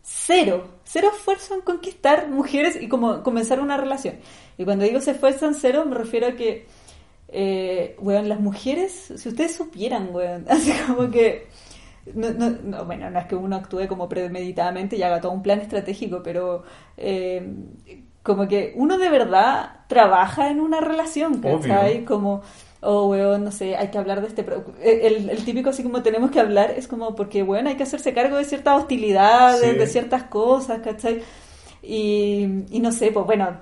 cero, 0.02 0.70
cero 0.86 1.12
esfuerzo 1.14 1.56
en 1.56 1.62
conquistar 1.62 2.30
mujeres 2.30 2.82
y 2.82 2.88
como 2.88 3.24
comenzar 3.24 3.60
una 3.60 3.78
relación. 3.78 4.16
Y 4.58 4.66
cuando 4.66 4.86
digo 4.86 5.02
se 5.02 5.12
esfuerzan 5.12 5.56
cero, 5.56 5.86
me 5.86 5.96
refiero 5.96 6.28
a 6.28 6.32
que, 6.36 6.66
eh, 7.30 7.96
weón, 8.00 8.30
las 8.30 8.40
mujeres, 8.40 9.14
si 9.18 9.30
ustedes 9.30 9.56
supieran, 9.56 10.10
weón, 10.14 10.46
así 10.50 10.72
como 10.88 11.12
que, 11.12 11.48
no, 12.14 12.32
no, 12.34 12.50
no, 12.64 12.86
bueno, 12.86 13.10
no 13.10 13.20
es 13.20 13.26
que 13.28 13.36
uno 13.36 13.56
actúe 13.56 13.88
como 13.88 14.10
premeditadamente 14.10 14.96
y 14.98 15.04
haga 15.04 15.22
todo 15.22 15.32
un 15.32 15.42
plan 15.44 15.60
estratégico, 15.62 16.22
pero 16.24 16.64
eh, 16.98 17.54
como 18.22 18.48
que 18.48 18.74
uno 18.76 18.98
de 18.98 19.10
verdad 19.10 19.82
trabaja 19.88 20.50
en 20.50 20.60
una 20.60 20.80
relación, 20.82 21.40
¿cachai? 21.42 22.00
Obvio. 22.00 22.06
Como, 22.06 22.42
oh, 22.82 23.08
weón, 23.10 23.44
no 23.46 23.52
sé, 23.52 23.76
hay 23.76 23.90
que 23.90 23.98
hablar 23.98 24.22
de 24.22 24.28
este... 24.28 24.44
pro- 24.44 24.66
El, 24.82 25.30
el 25.30 25.46
típico 25.46 25.70
así 25.72 25.84
como 25.84 26.02
tenemos 26.04 26.32
que 26.32 26.40
hablar 26.40 26.72
es 26.72 26.88
como 26.88 27.16
porque, 27.16 27.44
weón, 27.44 27.68
hay 27.68 27.76
que 27.78 27.84
hacerse 27.84 28.14
cargo 28.14 28.38
de 28.38 28.46
ciertas 28.46 28.82
hostilidades, 28.82 29.72
Sí. 29.72 29.78
de 29.78 29.88
ciertas 29.88 30.24
cosas, 30.24 30.80
¿cachai? 30.82 31.22
Y, 31.82 32.66
y 32.70 32.80
no 32.80 32.92
sé, 32.92 33.12
pues 33.12 33.26
bueno, 33.26 33.58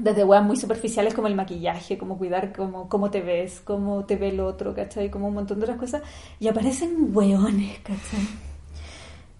desde 0.00 0.24
weas 0.24 0.44
muy 0.44 0.56
superficiales 0.56 1.14
como 1.14 1.26
el 1.28 1.34
maquillaje, 1.34 1.98
como 1.98 2.16
cuidar 2.18 2.52
cómo, 2.54 2.88
cómo 2.88 3.10
te 3.10 3.20
ves, 3.20 3.60
cómo 3.64 4.04
te 4.04 4.16
ve 4.16 4.28
el 4.30 4.40
otro, 4.40 4.74
¿cachai? 4.74 5.10
Como 5.10 5.28
un 5.28 5.34
montón 5.34 5.58
de 5.58 5.64
otras 5.64 5.78
cosas. 5.78 6.02
Y 6.40 6.48
aparecen 6.48 7.10
weones, 7.14 7.78
¿cachai? 7.80 8.26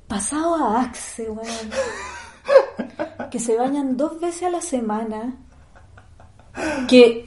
Pasado 0.06 0.54
a 0.56 0.82
Axe, 0.82 1.28
weón. 1.30 1.46
Que 3.30 3.38
se 3.38 3.56
bañan 3.56 3.96
dos 3.96 4.18
veces 4.20 4.44
a 4.44 4.50
la 4.50 4.60
semana. 4.62 5.36
Que 6.88 7.26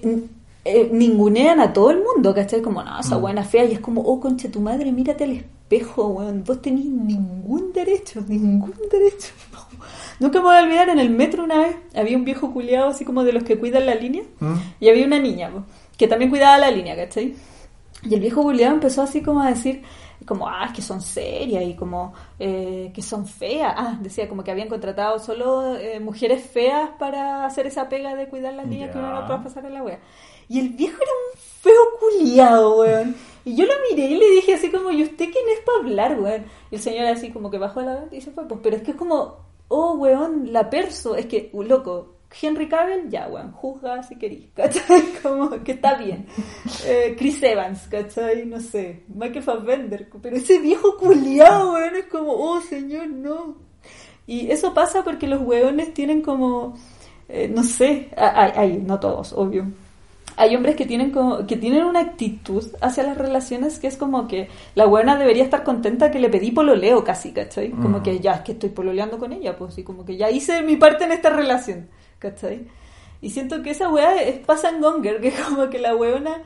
eh, 0.65 0.89
ningunean 0.91 1.59
a 1.59 1.71
todo 1.73 1.91
el 1.91 2.01
mundo, 2.03 2.33
¿cachai? 2.33 2.61
Como, 2.61 2.83
no, 2.83 2.99
esa 2.99 3.17
Mm. 3.17 3.21
buena 3.21 3.43
fea. 3.43 3.65
Y 3.65 3.73
es 3.73 3.79
como, 3.79 4.01
oh, 4.01 4.19
conche 4.19 4.49
tu 4.49 4.59
madre, 4.61 4.91
mírate 4.91 5.23
al 5.23 5.31
espejo, 5.31 5.49
weón. 5.79 6.43
Vos 6.43 6.61
tenés 6.61 6.85
ningún 6.85 7.71
derecho, 7.73 8.21
ningún 8.27 8.75
derecho. 8.89 9.33
Nunca 10.19 10.39
me 10.39 10.45
voy 10.45 10.55
a 10.55 10.63
olvidar, 10.63 10.89
en 10.89 10.99
el 10.99 11.09
metro 11.09 11.43
una 11.43 11.59
vez 11.59 11.75
había 11.95 12.17
un 12.17 12.25
viejo 12.25 12.53
culiado 12.53 12.89
así 12.89 13.05
como 13.05 13.23
de 13.23 13.33
los 13.33 13.43
que 13.43 13.57
cuidan 13.57 13.85
la 13.85 13.95
línea. 13.95 14.23
¿Mm? 14.39 14.55
Y 14.79 14.89
había 14.89 15.05
una 15.05 15.19
niña 15.19 15.49
po, 15.49 15.63
que 15.97 16.07
también 16.07 16.29
cuidaba 16.29 16.57
la 16.57 16.71
línea, 16.71 16.95
¿cachai? 16.95 17.35
Y 18.03 18.13
el 18.13 18.19
viejo 18.19 18.41
culiado 18.41 18.75
empezó 18.75 19.01
así 19.03 19.21
como 19.21 19.41
a 19.41 19.49
decir, 19.49 19.83
como, 20.25 20.47
ah, 20.47 20.65
es 20.67 20.73
que 20.73 20.81
son 20.81 21.01
serias 21.01 21.63
y 21.63 21.75
como 21.75 22.13
eh, 22.39 22.91
que 22.93 23.01
son 23.01 23.25
feas. 23.25 23.73
Ah, 23.75 23.97
decía 23.99 24.29
como 24.29 24.43
que 24.43 24.51
habían 24.51 24.69
contratado 24.69 25.19
solo 25.19 25.75
eh, 25.75 25.99
mujeres 25.99 26.43
feas 26.43 26.89
para 26.99 27.45
hacer 27.45 27.67
esa 27.67 27.89
pega 27.89 28.15
de 28.15 28.27
cuidar 28.27 28.53
la 28.53 28.63
línea 28.63 28.91
que 28.91 28.97
uno 28.97 29.11
no 29.13 29.27
puede 29.27 29.39
pasar 29.39 29.65
en 29.65 29.73
la 29.73 29.83
wea. 29.83 29.99
Y 30.51 30.59
el 30.59 30.67
viejo 30.71 30.97
era 31.01 31.11
un 31.11 31.39
feo 31.61 31.81
culiado, 31.97 32.79
weón. 32.79 33.15
Y 33.45 33.55
yo 33.55 33.65
lo 33.65 33.71
miré 33.89 34.07
y 34.07 34.17
le 34.17 34.29
dije 34.31 34.55
así 34.55 34.69
como, 34.69 34.91
¿y 34.91 35.01
usted 35.01 35.29
quién 35.31 35.45
es 35.49 35.61
para 35.65 35.77
hablar, 35.77 36.19
weón? 36.19 36.43
Y 36.69 36.75
el 36.75 36.81
señor 36.81 37.05
así 37.05 37.31
como 37.31 37.49
que 37.49 37.57
bajó 37.57 37.81
la 37.81 38.09
y 38.11 38.19
se 38.19 38.31
fue, 38.31 38.45
pues, 38.49 38.59
pero 38.61 38.75
es 38.75 38.83
que 38.83 38.91
es 38.91 38.97
como, 38.97 39.37
oh, 39.69 39.93
weón, 39.93 40.51
la 40.51 40.69
perso, 40.69 41.15
es 41.15 41.27
que, 41.27 41.49
uh, 41.53 41.63
loco, 41.63 42.15
Henry 42.41 42.67
Cavill, 42.67 43.09
ya, 43.09 43.29
weón, 43.29 43.53
juzga 43.53 44.03
si 44.03 44.17
querís, 44.17 44.49
¿cachai? 44.53 45.01
Como 45.23 45.51
que 45.63 45.71
está 45.71 45.95
bien. 45.95 46.27
Eh, 46.85 47.15
Chris 47.17 47.41
Evans, 47.43 47.87
¿cachai? 47.87 48.45
No 48.45 48.59
sé, 48.59 49.03
Michael 49.07 49.43
Fassbender, 49.43 50.09
pero 50.21 50.35
ese 50.35 50.59
viejo 50.59 50.97
culiado, 50.97 51.75
weón, 51.75 51.95
es 51.95 52.07
como, 52.07 52.33
oh, 52.33 52.59
señor, 52.59 53.07
no. 53.07 53.55
Y 54.27 54.51
eso 54.51 54.73
pasa 54.73 55.01
porque 55.01 55.27
los 55.27 55.41
weones 55.43 55.93
tienen 55.93 56.21
como 56.21 56.75
eh, 57.33 57.47
no 57.47 57.63
sé, 57.63 58.09
hay, 58.17 58.51
hay, 58.55 58.77
no 58.79 58.99
todos, 58.99 59.31
obvio. 59.31 59.71
Hay 60.41 60.55
hombres 60.55 60.75
que 60.75 60.87
tienen 60.87 61.11
como, 61.11 61.45
que 61.45 61.55
tienen 61.55 61.83
una 61.85 61.99
actitud 61.99 62.63
hacia 62.81 63.03
las 63.03 63.15
relaciones 63.15 63.77
que 63.77 63.85
es 63.85 63.95
como 63.95 64.27
que 64.27 64.47
la 64.73 64.85
buena 64.87 65.15
debería 65.15 65.43
estar 65.43 65.63
contenta 65.63 66.09
que 66.09 66.19
le 66.19 66.29
pedí 66.29 66.49
pololeo 66.51 67.03
casi, 67.03 67.31
¿cachai? 67.31 67.69
Como 67.69 67.99
Mm. 67.99 68.03
que 68.03 68.19
ya 68.19 68.31
es 68.33 68.41
que 68.41 68.53
estoy 68.53 68.69
pololeando 68.69 69.19
con 69.19 69.33
ella, 69.33 69.55
pues 69.55 69.77
y 69.77 69.83
como 69.83 70.03
que 70.03 70.17
ya 70.17 70.31
hice 70.31 70.63
mi 70.63 70.77
parte 70.77 71.03
en 71.03 71.11
esta 71.11 71.29
relación, 71.29 71.89
¿cachai? 72.17 72.65
Y 73.21 73.29
siento 73.29 73.61
que 73.61 73.69
esa 73.69 73.87
weá 73.89 74.15
es 74.19 74.39
pasa 74.39 74.69
en 74.69 74.81
Gonger, 74.81 75.21
que 75.21 75.31
como 75.31 75.69
que 75.69 75.77
la 75.77 75.95
weona 75.95 76.41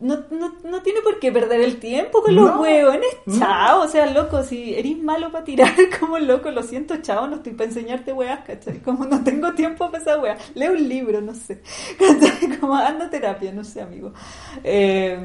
no, 0.00 0.24
no, 0.30 0.52
no 0.64 0.82
tiene 0.82 1.00
por 1.00 1.18
qué 1.18 1.30
perder 1.32 1.60
el 1.62 1.78
tiempo 1.78 2.20
con 2.22 2.34
los 2.34 2.46
No. 2.54 2.60
hueones, 2.60 3.08
No. 3.26 3.38
chao, 3.38 3.82
o 3.82 3.88
sea, 3.88 4.06
loco, 4.06 4.42
si 4.42 4.74
eres 4.74 4.98
malo 4.98 5.30
para 5.32 5.44
tirar, 5.44 5.72
como 6.00 6.18
loco, 6.18 6.50
lo 6.50 6.62
siento, 6.62 6.96
chao, 7.00 7.26
no 7.26 7.36
estoy 7.36 7.52
para 7.54 7.68
enseñarte 7.70 8.12
weas, 8.12 8.40
¿cachai? 8.44 8.80
Como 8.80 9.04
no 9.06 9.22
tengo 9.24 9.52
tiempo 9.54 9.90
para 9.90 10.02
esa 10.02 10.18
wea, 10.18 10.36
lee 10.54 10.68
un 10.68 10.88
libro, 10.88 11.20
no 11.20 11.32
sé, 11.34 11.60
¿cachai? 11.98 12.58
Como 12.58 12.74
anda 12.74 13.08
terapia, 13.08 13.52
no 13.52 13.64
sé, 13.64 13.80
amigo. 13.80 14.12
Eh, 14.62 15.18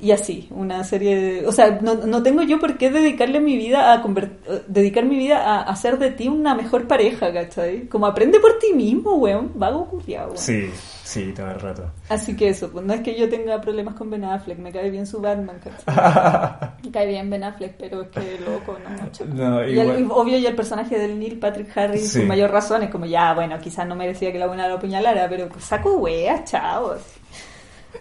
y 0.00 0.10
así, 0.12 0.48
una 0.50 0.82
serie 0.84 1.16
de, 1.16 1.46
o 1.46 1.52
sea, 1.52 1.78
no, 1.82 1.94
no 1.94 2.22
tengo 2.22 2.42
yo 2.42 2.58
por 2.58 2.78
qué 2.78 2.90
dedicarle 2.90 3.40
mi 3.40 3.56
vida 3.56 3.92
a 3.92 4.02
conver- 4.02 4.38
eh, 4.48 4.62
dedicar 4.66 5.04
mi 5.04 5.16
vida 5.16 5.38
a 5.44 5.62
hacer 5.62 5.98
de 5.98 6.10
ti 6.10 6.28
una 6.28 6.54
mejor 6.54 6.86
pareja, 6.86 7.32
¿cachai? 7.32 7.86
Como 7.88 8.06
aprende 8.06 8.40
por 8.40 8.58
ti 8.58 8.72
mismo, 8.72 9.16
weón, 9.16 9.50
vago 9.54 9.88
weón. 10.06 10.36
Sí, 10.36 10.70
sí, 11.12 11.32
todo 11.36 11.50
el 11.50 11.60
rato. 11.60 11.90
Así 12.08 12.34
que 12.36 12.48
eso, 12.48 12.70
pues 12.70 12.84
no 12.84 12.94
es 12.94 13.00
que 13.02 13.18
yo 13.18 13.28
tenga 13.28 13.60
problemas 13.60 13.94
con 13.94 14.08
Ben 14.10 14.24
Affleck, 14.24 14.58
me 14.58 14.72
cae 14.72 14.90
bien 14.90 15.06
su 15.06 15.20
Batman. 15.20 15.56
Me 16.84 16.90
cae 16.90 17.06
bien 17.06 17.30
Ben 17.30 17.44
Affleck, 17.44 17.74
pero 17.78 18.02
es 18.02 18.08
que 18.08 18.38
loco, 18.40 18.76
no 18.82 18.90
mucho. 19.02 19.24
No, 19.26 19.64
Y 19.66 19.78
el- 19.78 20.08
obvio, 20.10 20.38
y 20.38 20.46
el 20.46 20.54
personaje 20.56 20.98
del 20.98 21.18
Neil 21.18 21.38
Patrick 21.38 21.76
Harris, 21.76 22.12
Sí. 22.12 22.22
mayor 22.22 22.50
razón, 22.50 22.82
es 22.82 22.90
como 22.90 23.06
ya, 23.06 23.34
bueno, 23.34 23.58
quizás 23.60 23.86
no 23.86 23.94
merecía 23.94 24.32
que 24.32 24.38
la 24.38 24.46
buena 24.46 24.66
lo 24.68 24.74
apuñalara, 24.76 25.28
pero 25.28 25.48
pues, 25.48 25.64
saco 25.64 25.96
wea, 25.98 26.42
chao. 26.44 26.94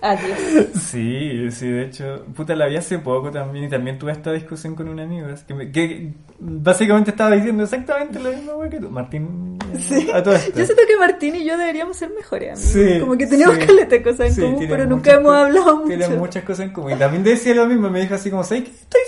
Adiós. 0.02 0.38
Sí, 0.80 1.52
sí, 1.52 1.68
de 1.68 1.84
hecho, 1.84 2.26
puta, 2.36 2.56
la 2.56 2.68
vi 2.68 2.78
hace 2.78 3.00
poco 3.00 3.30
también 3.30 3.66
y 3.66 3.70
también 3.70 4.00
tuve 4.00 4.12
esta 4.14 4.32
discusión 4.32 4.74
con 4.76 4.88
un 4.88 5.00
amigo 5.00 5.28
que, 5.48 5.54
me- 5.54 5.72
que 5.72 6.14
básicamente 6.40 7.12
estaba 7.12 7.32
diciendo 7.36 7.64
exactamente 7.64 8.18
lo 8.20 8.32
mismo 8.32 8.60
que 8.70 8.80
tú, 8.80 8.90
Martín, 8.90 9.58
Sí. 9.78 10.10
a 10.14 10.24
todo 10.24 10.36
esto. 10.36 10.58
Yo 10.58 10.66
siento 10.66 10.84
que 10.88 10.98
Martín 10.98 11.36
y 11.36 11.44
yo 11.46 11.58
deberíamos 11.58 11.98
ser 11.98 12.10
mejores 12.10 12.52
amigos. 12.54 12.72
Sí, 12.94 13.00
como 13.00 13.18
que 13.18 13.28
tenemos 13.28 13.56
sí. 13.56 13.66
caleta 13.66 14.02
cosas 14.04 14.28
en 14.28 14.34
Sí, 14.36 14.42
común, 14.42 14.66
pero 14.70 14.86
nunca 14.86 15.14
hemos 15.14 15.34
hablado 15.36 15.76
mucho. 15.78 15.88
Tienen 15.88 16.18
muchas 16.18 16.44
cosas 16.44 16.66
en 16.68 16.74
común. 16.74 16.92
Y 16.94 16.96
también 16.96 17.24
decía 17.24 17.54
lo 17.56 17.66
mismo, 17.68 17.90
me 17.90 18.02
dijo 18.02 18.16
así 18.16 18.30
como, 18.32 18.44
¿sabes 18.44 18.64
qué? 18.64 18.72
Estoy, 18.72 19.02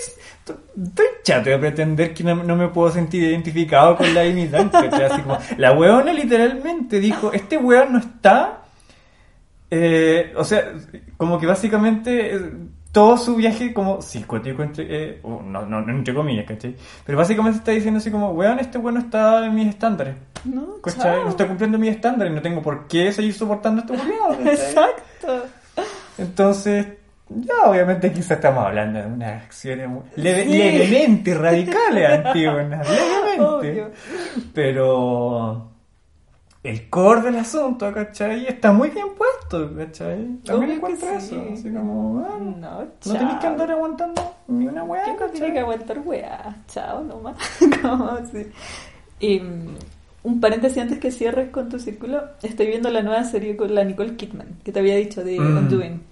estoy, 0.86 1.06
chato 1.22 1.50
de 1.50 1.58
pretender 1.58 2.14
que 2.14 2.22
no, 2.24 2.34
no 2.36 2.56
me 2.56 2.68
puedo 2.68 2.90
sentir 2.92 3.22
identificado 3.22 3.96
con 3.96 4.12
la 4.14 4.24
imitante. 4.26 4.76
¿cachai? 4.90 5.04
Así 5.04 5.22
como, 5.22 5.38
la 5.56 5.72
weona 5.72 6.12
literalmente 6.12 7.00
dijo, 7.00 7.32
este 7.32 7.56
weón 7.56 7.92
no 7.92 7.98
está... 7.98 8.60
eh, 9.76 10.32
o 10.36 10.44
sea, 10.44 10.72
como 11.16 11.38
que 11.38 11.46
básicamente... 11.46 12.34
eh, 12.36 12.40
todo 12.94 13.16
su 13.16 13.34
viaje 13.34 13.74
como 13.74 14.00
psicótico 14.00 14.62
entre, 14.62 14.86
eh, 14.88 15.18
o 15.24 15.42
no, 15.42 15.66
no, 15.66 15.80
no 15.80 15.90
entre 15.92 16.14
comillas, 16.14 16.46
¿cachai? 16.46 16.76
Pero 17.04 17.18
básicamente 17.18 17.58
está 17.58 17.72
diciendo 17.72 17.98
así 17.98 18.08
como, 18.08 18.30
weón, 18.30 18.60
este 18.60 18.78
weón 18.78 18.94
no 18.94 19.00
está 19.00 19.44
en 19.44 19.52
mis 19.52 19.66
estándares. 19.66 20.14
No. 20.44 20.78
No 21.24 21.28
está 21.28 21.48
cumpliendo 21.48 21.76
mis 21.76 21.90
estándares, 21.90 22.32
no 22.32 22.40
tengo 22.40 22.62
por 22.62 22.86
qué 22.86 23.10
seguir 23.10 23.34
soportando 23.34 23.82
a 23.82 23.84
este 23.84 23.94
weón. 24.06 24.46
Exacto. 24.46 25.42
Entonces, 26.18 26.86
ya 27.30 27.54
obviamente 27.66 28.12
quizás 28.12 28.30
estamos 28.38 28.64
hablando 28.64 29.00
de 29.00 29.06
unas 29.06 29.42
acciones 29.42 29.88
muy- 29.88 30.02
leve- 30.14 30.44
Sí. 30.44 30.52
levemente 30.52 31.34
radicales, 31.34 32.10
Antígonas, 32.26 32.88
levemente. 32.88 33.42
Obvio. 33.42 33.90
Pero 34.54 35.70
el 36.64 36.88
core 36.90 37.20
del 37.22 37.36
asunto, 37.36 37.92
¿cachai? 37.92 38.46
Está 38.46 38.72
muy 38.72 38.88
bien 38.90 39.06
puesto, 39.16 39.70
¿cachai? 39.76 40.26
También 40.44 40.72
encuentro 40.72 41.08
sí. 41.20 41.34
eso. 41.36 41.46
Así 41.52 41.70
como, 41.72 42.24
ah, 42.26 42.38
No, 42.40 42.80
no 42.82 43.18
tenés 43.18 43.34
que 43.36 43.46
andar 43.46 43.70
aguantando 43.70 44.34
ni 44.48 44.66
una 44.66 44.82
weá, 44.82 45.04
¿Qué 45.04 45.10
no 45.12 45.16
¿cachai? 45.18 45.32
tiene 45.38 45.52
que 45.52 45.58
aguantar 45.60 45.98
weá? 46.04 46.56
Chao 46.68 47.04
nomás. 47.04 47.36
Como 47.82 48.04
así. 48.08 48.46
Y 49.20 49.40
mm, 49.40 49.76
un 50.24 50.40
paréntesis 50.40 50.78
antes 50.82 50.98
que 50.98 51.10
cierres 51.10 51.50
con 51.50 51.68
tu 51.68 51.78
círculo, 51.78 52.22
estoy 52.42 52.66
viendo 52.66 52.90
la 52.90 53.02
nueva 53.02 53.24
serie 53.24 53.56
con 53.56 53.74
la 53.74 53.84
Nicole 53.84 54.16
Kidman, 54.16 54.58
que 54.64 54.72
te 54.72 54.80
había 54.80 54.96
dicho 54.96 55.22
de 55.22 55.38
Mm. 55.38 55.56
Undoing. 55.58 56.02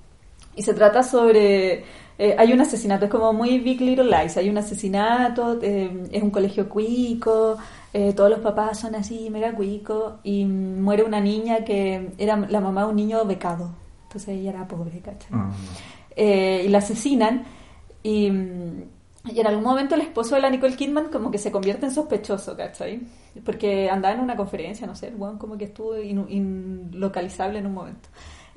Y 0.55 0.63
se 0.63 0.75
trata 0.75 1.03
sobre... 1.03 1.83
eh, 2.19 2.37
hay 2.39 2.53
un 2.53 2.61
asesinato, 2.61 3.07
es 3.07 3.11
como 3.11 3.33
muy 3.33 3.59
Big 3.59 3.81
Little 3.81 4.05
Lies. 4.05 4.37
Hay 4.37 4.51
un 4.51 4.59
asesinato, 4.59 5.59
eh, 5.63 6.09
es 6.13 6.23
un 6.23 6.31
colegio 6.31 6.69
cuico, 6.69 7.57
eh, 7.93 8.13
todos 8.15 8.31
los 8.31 8.41
papás 8.41 8.81
son 8.81 8.95
así, 8.95 9.29
mega 9.31 9.55
cuico, 9.55 10.19
y 10.23 10.45
muere 10.45 11.03
una 11.05 11.21
niña 11.21 11.65
que 11.65 12.13
era 12.19 12.37
la 12.37 12.61
mamá 12.61 12.83
de 12.85 12.89
un 12.91 12.97
niño 12.97 13.25
becado. 13.25 13.71
Entonces 14.05 14.31
ella 14.31 14.51
era 14.51 14.69
pobre, 14.69 15.01
¿cachai? 15.01 15.33
Mm. 15.37 15.51
eh, 16.17 16.63
y 16.67 16.69
la 16.69 16.79
asesinan 16.79 17.45
y, 18.03 18.27
y 18.27 19.41
en 19.41 19.47
algún 19.47 19.65
momento 19.65 19.95
el 19.95 20.01
esposo 20.03 20.35
de 20.35 20.41
la 20.43 20.51
Nicole 20.51 20.77
Kidman 20.77 21.09
como 21.11 21.31
que 21.31 21.39
se 21.39 21.51
convierte 21.53 21.87
en 21.87 21.93
sospechoso, 21.93 22.57
¿cachai? 22.57 23.01
Porque 23.45 23.89
andaba 23.89 24.15
en 24.15 24.21
una 24.21 24.37
conferencia, 24.37 24.87
no 24.87 24.95
sé, 24.95 25.09
el 25.09 25.17
weón 25.17 25.39
como 25.39 25.57
que 25.57 25.65
estuvo 25.67 25.97
in- 25.99 26.27
inlocalizable 26.29 27.59
en 27.61 27.67
un 27.67 27.75
momento. 27.75 28.09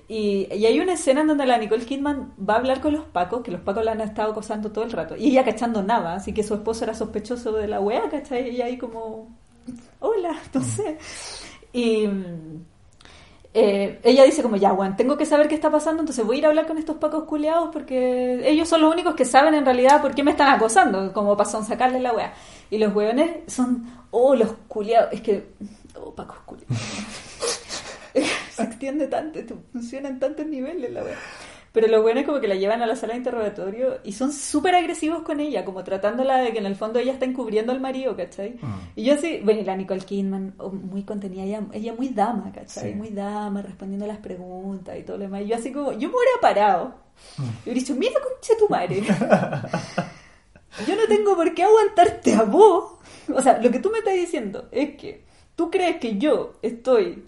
Y, 0.08 0.48
y 0.54 0.66
hay 0.68 0.80
una 0.80 0.94
escena 0.94 1.22
en 1.22 1.28
donde 1.28 1.46
la 1.48 1.58
Nicole 1.58 1.84
Kidman 1.86 2.34
va 2.38 2.56
a 2.56 2.58
hablar 2.58 2.80
con 2.80 2.94
los 2.94 3.06
pacos, 3.06 3.42
que 3.42 3.52
los 3.52 3.62
pacos 3.62 3.84
la 3.84 3.94
han 3.94 4.02
estado 4.02 4.32
acosando 4.32 4.72
todo 4.72 4.84
el 4.86 4.92
rato, 4.92 5.16
y 5.18 5.30
ella 5.32 5.44
cachando 5.44 5.82
nada, 5.82 6.14
así 6.16 6.32
que 6.34 6.44
su 6.44 6.54
esposo 6.54 6.84
era 6.84 6.94
sospechoso 6.94 7.54
de 7.54 7.68
la 7.68 7.80
wea, 7.80 8.08
¿cachai? 8.10 8.50
Y 8.56 8.62
ahí 8.62 8.78
como, 8.78 9.30
hola, 10.00 10.36
no 10.54 10.62
sé. 10.62 10.98
Y... 11.74 12.08
eh, 13.54 14.00
ella 14.04 14.24
dice 14.26 14.44
como, 14.44 14.58
ya, 14.58 14.72
Juan, 14.72 14.96
tengo 14.96 15.18
que 15.18 15.26
saber 15.26 15.48
qué 15.48 15.56
está 15.56 15.72
pasando, 15.72 16.02
entonces 16.02 16.26
voy 16.26 16.36
a 16.36 16.40
ir 16.40 16.46
a 16.46 16.50
hablar 16.50 16.68
con 16.68 16.78
estos 16.78 16.98
pacos 16.98 17.24
culeados 17.24 17.70
porque 17.74 18.48
ellos 18.48 18.68
son 18.70 18.82
los 18.82 18.94
únicos 18.94 19.16
que 19.16 19.26
saben 19.26 19.54
en 19.56 19.66
realidad 19.66 20.02
por 20.02 20.14
qué 20.14 20.24
me 20.24 20.32
están 20.32 20.54
acosando, 20.54 21.12
como 21.14 21.36
para 21.38 21.50
sacarle 21.50 22.00
la 22.00 22.14
wea. 22.14 22.34
Y 22.70 22.78
los 22.78 22.94
weones 22.96 23.52
son, 23.52 23.86
oh, 24.12 24.36
los 24.36 24.50
culeados, 24.68 25.14
es 25.14 25.22
que, 25.22 25.54
oh, 25.96 26.14
pacos 26.14 26.38
culeados. 26.46 26.78
Se 28.56 28.64
extiende 28.64 29.08
tanto, 29.08 29.40
esto 29.40 29.58
funciona 29.72 30.10
en 30.10 30.20
tantos 30.20 30.46
niveles 30.46 30.92
la 30.92 31.04
wea. 31.04 31.16
Pero 31.76 31.88
los 31.90 32.04
buenos 32.04 32.24
como 32.24 32.40
que 32.40 32.48
la 32.48 32.56
llevan 32.56 32.82
a 32.82 32.88
la 32.88 32.96
sala 32.96 33.12
de 33.12 33.18
interrogatorio 33.18 34.00
y 34.06 34.14
son 34.14 34.32
súper 34.32 34.76
agresivos 34.76 35.24
con 35.24 35.42
ella, 35.42 35.66
como 35.66 35.84
tratándola 35.84 36.38
de 36.38 36.54
que 36.54 36.60
en 36.60 36.68
el 36.68 36.78
fondo 36.78 37.00
ella 37.00 37.12
está 37.12 37.26
encubriendo 37.26 37.74
al 37.74 37.82
marido, 37.82 38.16
¿cachai? 38.16 38.52
Mm. 38.62 38.80
Y 38.96 39.04
yo 39.04 39.16
así, 39.16 39.42
bueno, 39.44 39.60
y 39.60 39.66
la 39.66 39.76
Nicole 39.76 40.00
Kidman, 40.00 40.54
oh, 40.58 40.70
muy 40.70 41.04
contenida, 41.04 41.44
ella, 41.44 41.64
ella 41.74 41.94
muy 41.94 42.08
dama, 42.08 42.50
¿cachai? 42.54 42.94
Sí. 42.94 42.96
Muy 42.98 43.10
dama, 43.10 43.62
respondiendo 43.62 44.06
a 44.06 44.08
las 44.08 44.20
preguntas 44.20 44.98
y 44.98 45.04
todo 45.04 45.18
lo 45.18 45.24
demás. 45.24 45.42
Y 45.42 45.48
yo 45.48 45.58
así 45.58 45.74
como, 45.74 45.92
yo 45.92 46.08
me 46.08 46.16
hubiera 46.16 46.40
parado. 46.42 46.96
Mm. 47.38 47.44
Y 47.44 47.64
hubiera 47.64 47.80
dicho, 47.82 47.96
mira 47.96 48.14
concha 48.22 48.54
tu 48.58 48.70
madre. 48.70 49.02
yo 50.88 50.96
no 50.96 51.08
tengo 51.10 51.36
por 51.36 51.54
qué 51.54 51.64
aguantarte 51.64 52.36
a 52.36 52.44
vos. 52.44 52.94
O 53.36 53.42
sea, 53.42 53.60
lo 53.62 53.70
que 53.70 53.80
tú 53.80 53.92
me 53.92 53.98
estás 53.98 54.14
diciendo 54.14 54.70
es 54.72 54.96
que 54.96 55.26
tú 55.58 55.70
crees 55.70 55.98
que 55.98 56.18
yo 56.18 56.54
estoy 56.62 57.26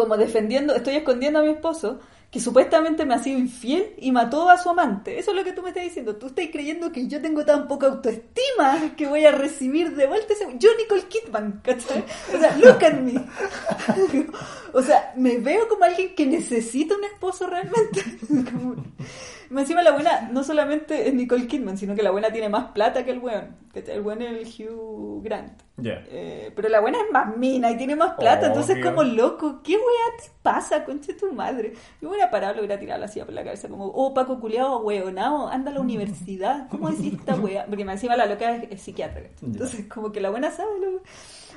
como 0.00 0.16
defendiendo, 0.16 0.74
estoy 0.74 0.96
escondiendo 0.96 1.40
a 1.40 1.42
mi 1.42 1.50
esposo 1.50 2.00
que 2.30 2.40
supuestamente 2.40 3.04
me 3.04 3.14
ha 3.14 3.18
sido 3.18 3.38
infiel 3.38 3.92
y 3.98 4.12
mató 4.12 4.48
a 4.48 4.56
su 4.56 4.70
amante. 4.70 5.18
Eso 5.18 5.32
es 5.32 5.36
lo 5.36 5.44
que 5.44 5.52
tú 5.52 5.62
me 5.62 5.70
estás 5.70 5.82
diciendo. 5.82 6.14
Tú 6.14 6.28
estás 6.28 6.46
creyendo 6.50 6.92
que 6.92 7.08
yo 7.08 7.20
tengo 7.20 7.44
tan 7.44 7.66
poca 7.66 7.88
autoestima 7.88 8.94
que 8.96 9.06
voy 9.08 9.26
a 9.26 9.32
recibir 9.32 9.96
de 9.96 10.06
vuelta 10.06 10.32
ese... 10.32 10.46
Yo, 10.56 10.70
Nicole 10.78 11.02
Kidman, 11.08 11.60
¿cachai? 11.62 12.04
O 12.32 12.38
sea, 12.38 12.56
look 12.56 12.84
at 12.84 12.94
me. 13.00 13.14
o 14.72 14.80
sea, 14.80 15.12
me 15.16 15.38
veo 15.38 15.68
como 15.68 15.84
alguien 15.84 16.14
que 16.14 16.24
necesita 16.24 16.94
un 16.94 17.04
esposo 17.04 17.48
realmente. 17.48 18.04
Encima 19.58 19.82
la 19.82 19.92
buena 19.92 20.28
no 20.32 20.44
solamente 20.44 21.08
es 21.08 21.14
Nicole 21.14 21.46
Kidman, 21.46 21.76
sino 21.76 21.94
que 21.94 22.02
la 22.02 22.10
buena 22.12 22.30
tiene 22.32 22.48
más 22.48 22.70
plata 22.72 23.04
que 23.04 23.10
el 23.10 23.18
weón. 23.18 23.56
El 23.74 24.00
weón 24.02 24.22
es 24.22 24.58
el 24.58 24.68
Hugh 24.68 25.22
Grant. 25.22 25.60
Ya. 25.76 26.04
Eh, 26.08 26.52
pero 26.54 26.68
la 26.68 26.80
buena 26.80 26.98
es 26.98 27.10
más 27.12 27.36
mina 27.36 27.70
y 27.70 27.76
tiene 27.76 27.96
más 27.96 28.14
plata, 28.18 28.48
entonces 28.48 28.76
Obvio. 28.76 28.86
como 28.90 29.02
loco, 29.04 29.60
¿qué 29.62 29.72
weá 29.74 30.16
te 30.22 30.30
pasa, 30.42 30.84
conche 30.84 31.14
tu 31.14 31.32
madre? 31.32 31.72
Yo 32.02 32.10
hubiera 32.10 32.30
parado, 32.30 32.54
lo 32.54 32.60
hubiera 32.60 32.78
tirado 32.78 33.00
la 33.00 33.08
silla 33.08 33.24
por 33.24 33.34
la 33.34 33.42
cabeza, 33.44 33.68
como, 33.68 33.86
oh, 33.86 34.12
Paco 34.12 34.38
culiao, 34.40 34.78
weonao, 34.82 35.48
anda 35.48 35.70
a 35.70 35.74
la 35.74 35.80
universidad, 35.80 36.68
¿cómo 36.68 36.90
decís 36.90 37.14
esta 37.14 37.34
weá? 37.40 37.64
Porque 37.66 37.84
más 37.84 37.94
encima 37.94 38.16
la 38.16 38.26
loca 38.26 38.56
es, 38.56 38.70
es 38.70 38.82
psiquiatra, 38.82 39.22
¿cachai? 39.22 39.48
entonces 39.48 39.86
como 39.86 40.12
que 40.12 40.20
la 40.20 40.30
buena 40.30 40.50
sabe, 40.50 40.70
lo- 40.80 41.02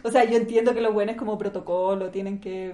o 0.08 0.12
sea, 0.12 0.24
yo 0.24 0.38
entiendo 0.38 0.74
que 0.74 0.82
los 0.82 0.94
buenos 0.94 1.16
como 1.18 1.38
protocolo 1.38 2.10
tienen 2.12 2.40
que 2.40 2.74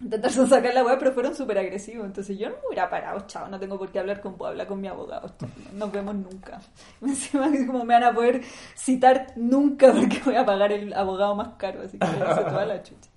mm, 0.00 0.04
intentar 0.04 0.30
sacar 0.48 0.74
la 0.74 0.84
weá, 0.84 0.98
pero 0.98 1.12
fueron 1.12 1.34
súper 1.34 1.58
agresivos, 1.58 2.06
entonces 2.06 2.38
yo 2.38 2.48
no 2.48 2.56
me 2.56 2.66
hubiera 2.68 2.88
parado, 2.90 3.20
chao, 3.26 3.48
no 3.48 3.58
tengo 3.58 3.78
por 3.78 3.90
qué 3.90 3.98
hablar 3.98 4.20
con 4.20 4.36
vos, 4.36 4.48
habla 4.48 4.66
con 4.66 4.80
mi 4.80 4.88
abogado, 4.88 5.28
chao, 5.38 5.48
nos 5.74 5.92
vemos 5.92 6.14
nunca. 6.14 6.60
Encima 7.02 7.50
como 7.66 7.84
me 7.84 7.94
van 7.94 8.04
a 8.04 8.12
poder 8.14 8.42
citar 8.76 9.28
nunca 9.36 9.92
porque 9.92 10.20
voy 10.24 10.36
a 10.36 10.44
pagar 10.46 10.72
el 10.72 10.92
abogado 10.94 11.34
más 11.34 11.48
caro, 11.58 11.82
así 11.82 11.98
que 11.98 12.06
se 12.06 12.12
toda 12.44 12.66
la 12.66 12.82
chucha. 12.82 13.10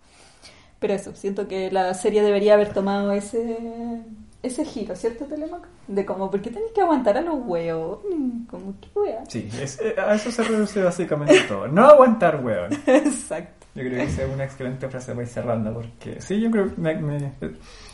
Pero 0.79 0.93
eso, 0.93 1.15
siento 1.15 1.47
que 1.47 1.71
la 1.71 1.93
serie 1.95 2.21
debería 2.21 2.53
haber 2.53 2.71
tomado 2.71 3.11
ese 3.11 4.03
ese 4.43 4.63
giro, 4.63 4.95
¿cierto, 4.95 5.25
Telemac? 5.25 5.67
De 5.87 6.05
como, 6.05 6.29
¿por 6.29 6.39
qué 6.41 6.51
tenéis 6.51 6.71
que 6.71 6.81
aguantar 6.81 7.17
a 7.17 7.21
los 7.21 7.35
huevos? 7.43 7.99
Como, 8.47 8.75
¿qué 8.79 8.87
wea? 8.99 9.23
Sí, 9.27 9.49
es- 9.59 9.81
eh, 9.81 9.95
a 9.97 10.13
eso 10.13 10.31
se 10.31 10.43
reduce 10.43 10.81
básicamente 10.83 11.41
todo. 11.47 11.67
No 11.67 11.87
aguantar, 11.87 12.41
weón. 12.45 12.71
Exacto. 12.85 13.56
Yo 13.77 13.83
creo 13.83 13.91
que 13.97 14.03
esa 14.03 14.23
es 14.23 14.33
una 14.33 14.43
excelente 14.43 14.89
frase 14.89 15.11
para 15.11 15.21
ir 15.21 15.27
cerrando, 15.29 15.71
porque 15.71 16.19
sí, 16.19 16.41
yo 16.41 16.49
creo 16.49 16.73
que 16.73 16.81
me, 16.81 16.95
me, 16.95 17.31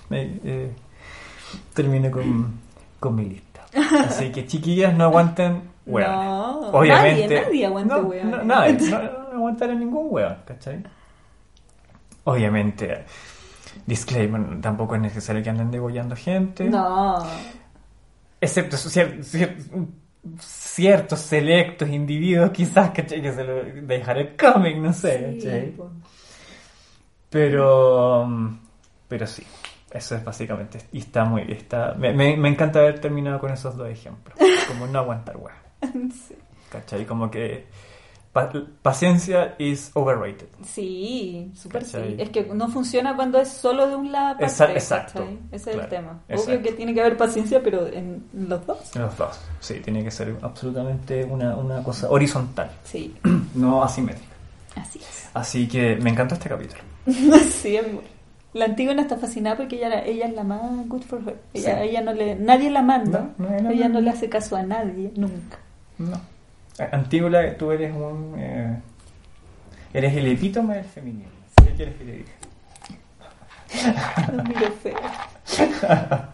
me, 0.10 0.40
eh, 0.46 0.72
termine 1.74 2.10
con, 2.10 2.54
con 3.02 3.14
mi 3.16 3.26
lista. 3.26 3.66
Así 4.08 4.32
que 4.32 4.46
chiquillas, 4.48 4.96
no 4.96 5.04
aguanten 5.04 5.62
hueón. 5.86 6.10
No, 6.10 6.70
Obviamente. 6.72 7.36
nadie, 7.36 7.42
nadie 7.46 7.66
aguanta 7.66 7.98
no, 7.98 8.04
hueones. 8.08 8.32
No, 8.38 8.44
nadie, 8.46 8.78
no, 8.90 9.50
no 9.50 9.76
ningún 9.76 10.08
hueón, 10.10 10.38
¿cachai? 10.46 10.82
Obviamente, 12.24 13.04
disclaimer, 13.86 14.62
tampoco 14.62 14.96
es 14.96 15.02
necesario 15.02 15.44
que 15.44 15.50
anden 15.50 15.70
degollando 15.70 16.16
gente. 16.16 16.64
No. 16.70 17.18
Excepto 18.40 18.78
cier- 18.78 19.20
cier- 19.20 19.58
ciertos 20.40 21.20
selectos 21.20 21.90
individuos, 21.90 22.52
quizás, 22.52 22.92
¿cachai? 22.92 23.22
Que 23.22 23.34
se 23.34 23.44
lo 23.44 23.64
dejaré 23.64 24.22
el 24.22 24.38
cómic, 24.38 24.78
no 24.78 24.94
sé. 24.94 25.74
Pero, 27.30 28.26
mm, 28.28 28.60
pero 29.08 29.28
sí, 29.28 29.44
eso 29.92 30.16
es 30.16 30.24
básicamente. 30.24 30.80
Y 30.92 31.00
está 31.00 31.26
muy, 31.26 31.44
está, 31.52 31.94
me, 31.96 32.14
me, 32.14 32.38
me 32.38 32.50
encanta 32.50 32.80
haber 32.80 33.00
terminado 33.00 33.40
con 33.40 33.52
esos 33.52 33.76
dos 33.76 33.90
ejemplos. 33.90 34.38
Como 34.68 34.88
no 34.88 35.00
aguantar 35.00 35.38
hueá. 35.38 35.56
Sí. 36.28 36.36
¿Cachai? 36.70 37.06
Como 37.06 37.30
que 37.30 37.68
pa- 38.34 38.52
paciencia 38.82 39.56
is 39.60 39.92
overrated. 39.94 40.48
Sí, 40.66 41.52
súper 41.56 41.86
sí. 41.86 41.98
Es 42.18 42.30
que 42.32 42.44
no 42.54 42.68
funciona 42.68 43.16
cuando 43.16 43.40
es 43.40 43.48
solo 43.50 43.88
de 43.88 43.96
un 43.96 44.12
lado. 44.12 44.38
exacto. 44.42 45.20
¿cachai? 45.20 45.40
Ese 45.52 45.72
es 45.72 45.78
el 45.78 45.88
tema. 45.88 46.22
exacto. 46.28 46.52
Obvio 46.52 46.64
que 46.64 46.72
tiene 46.74 46.94
que 46.94 47.02
haber 47.02 47.16
paciencia, 47.16 47.62
pero 47.64 47.88
en 47.88 48.26
los 48.34 48.66
dos. 48.66 48.96
Los 48.96 49.18
dos. 49.18 49.40
Sí, 49.60 49.76
tiene 49.84 50.04
que 50.04 50.12
ser 50.12 50.36
absolutamente 50.42 51.24
una, 51.24 51.56
una 51.56 51.82
cosa 51.84 52.10
horizontal, 52.10 52.70
Sí, 52.84 53.16
no 53.56 53.84
asimétrica. 53.84 54.34
así 54.76 55.00
es. 55.00 55.30
Así 55.34 55.68
que 55.68 55.96
me 55.98 56.10
encantó 56.10 56.34
este 56.36 56.50
capítulo. 56.50 56.82
sí, 57.06 57.76
es 57.78 57.92
muy- 57.94 58.04
La 58.54 58.66
Antígona 58.66 59.02
está 59.04 59.18
fascinada 59.18 59.58
porque 59.58 59.78
ella, 59.78 59.88
era- 59.88 60.06
ella 60.06 60.26
es 60.28 60.34
la 60.34 60.44
más 60.44 60.62
good 60.88 61.02
for 61.04 61.22
her. 61.28 61.38
Ella, 61.54 61.78
Sí. 61.82 61.90
ella 61.90 62.02
no 62.02 62.14
le, 62.14 62.36
nadie 62.36 62.70
la 62.70 62.82
manda. 62.82 63.30
No, 63.38 63.50
no, 63.50 63.60
no, 63.62 63.70
ella 63.72 63.90
no 63.90 64.00
le 64.02 64.10
hace 64.12 64.30
caso 64.30 64.56
a 64.56 64.64
nadie, 64.64 65.12
nunca. 65.16 65.58
No. 65.98 66.20
Antígula, 66.92 67.56
tú 67.58 67.72
eres 67.72 67.94
un. 67.96 68.36
eh, 68.38 68.78
eres 69.94 70.16
el 70.16 70.28
epítome 70.28 70.76
del 70.76 70.86
feminismo. 70.86 71.32
¿Qué 71.64 71.72
quieres 71.74 71.96
que 71.96 72.04
te 72.04 72.12
diga? 72.12 72.32
Lo 74.34 74.44
miro 74.44 74.72
feo. 74.82 74.96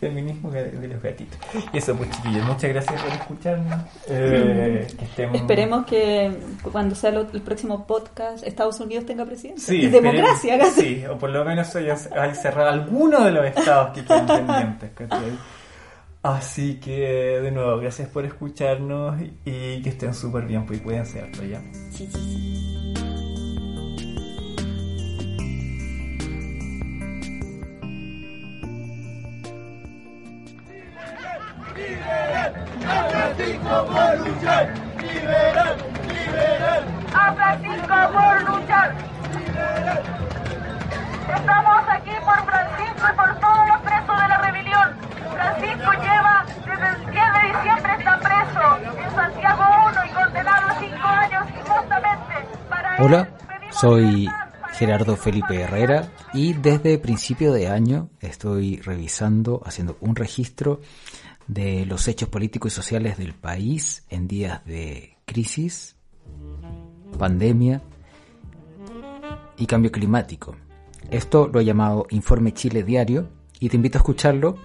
Feminismo 0.00 0.50
de, 0.50 0.70
de 0.70 0.88
los 0.88 1.02
gatitos. 1.02 1.38
Y 1.72 1.78
eso, 1.78 1.94
pues, 1.96 2.08
chiquillos, 2.10 2.44
muchas 2.46 2.70
gracias 2.70 3.02
por 3.02 3.12
escucharnos. 3.12 3.80
Eh, 4.08 4.86
que 4.96 5.04
estemos- 5.04 5.36
Esperemos 5.36 5.86
que 5.86 6.30
cuando 6.70 6.94
sea 6.94 7.10
lo- 7.10 7.26
el 7.32 7.42
próximo 7.42 7.86
podcast 7.86 8.46
Estados 8.46 8.78
Unidos 8.80 9.06
tenga 9.06 9.24
presidente. 9.24 9.60
Sí, 9.60 9.76
y 9.82 9.86
democracia, 9.88 10.58
casi. 10.58 10.80
Sí, 10.80 11.04
o 11.06 11.18
por 11.18 11.30
lo 11.30 11.44
menos 11.44 11.74
haya, 11.74 11.96
haya 12.16 12.34
cerrado 12.34 12.68
alguno 12.70 13.24
de 13.24 13.32
los 13.32 13.44
estados 13.46 13.92
que 13.92 14.04
quedan 14.04 14.26
pendientes. 14.46 14.90
¿cachai? 14.94 15.32
Así 16.22 16.80
que, 16.80 17.40
de 17.40 17.50
nuevo, 17.52 17.78
gracias 17.78 18.08
por 18.08 18.24
escucharnos 18.24 19.20
y 19.44 19.82
que 19.82 19.88
estén 19.88 20.12
súper 20.12 20.44
bien, 20.46 20.66
pues 20.66 20.80
y 20.80 20.82
cuídense 20.82 21.20
harto 21.20 21.44
ya. 21.44 21.60
Sí, 21.90 22.06
sí, 22.06 22.12
sí. 22.12 22.56
a 37.14 37.32
Francisco 37.34 37.96
por 38.12 38.42
luchar. 38.42 38.94
Estamos 41.34 41.88
aquí 41.88 42.10
por 42.24 42.44
Francisco 42.46 43.06
y 43.12 43.16
por 43.16 43.40
todos 43.40 43.68
los 43.68 43.80
presos 43.82 44.22
de 44.22 44.28
la 44.28 44.38
rebelión. 44.38 44.96
Francisco 45.58 45.92
lleva 45.92 46.46
desde 46.66 46.88
el 46.88 47.10
10 47.12 47.24
de 47.32 47.58
diciembre 47.58 47.92
está 47.98 48.18
preso 48.20 49.00
en 49.00 49.10
Santiago 49.14 49.62
1 49.88 50.04
y 50.04 50.14
condenado 50.14 50.66
a 50.66 50.78
5 50.78 50.96
años 51.08 51.46
injustamente. 51.58 52.34
Para 52.68 53.02
Hola, 53.02 53.28
soy. 53.70 54.28
Gerardo 54.72 55.16
Felipe 55.16 55.58
Herrera 55.58 56.12
y 56.34 56.52
desde 56.52 56.98
principio 56.98 57.50
de 57.54 57.68
año 57.68 58.10
estoy 58.20 58.76
revisando, 58.82 59.62
haciendo 59.64 59.96
un 60.02 60.14
registro 60.14 60.82
de 61.46 61.86
los 61.86 62.08
hechos 62.08 62.28
políticos 62.28 62.74
y 62.74 62.76
sociales 62.76 63.16
del 63.16 63.32
país 63.32 64.04
en 64.10 64.28
días 64.28 64.62
de 64.66 65.16
crisis, 65.24 65.96
pandemia 67.18 67.80
y 69.56 69.64
cambio 69.64 69.90
climático. 69.90 70.56
Esto 71.10 71.48
lo 71.48 71.60
he 71.60 71.64
llamado 71.64 72.06
Informe 72.10 72.52
Chile 72.52 72.82
Diario 72.82 73.30
y 73.58 73.70
te 73.70 73.76
invito 73.76 73.96
a 73.96 74.00
escucharlo 74.00 74.58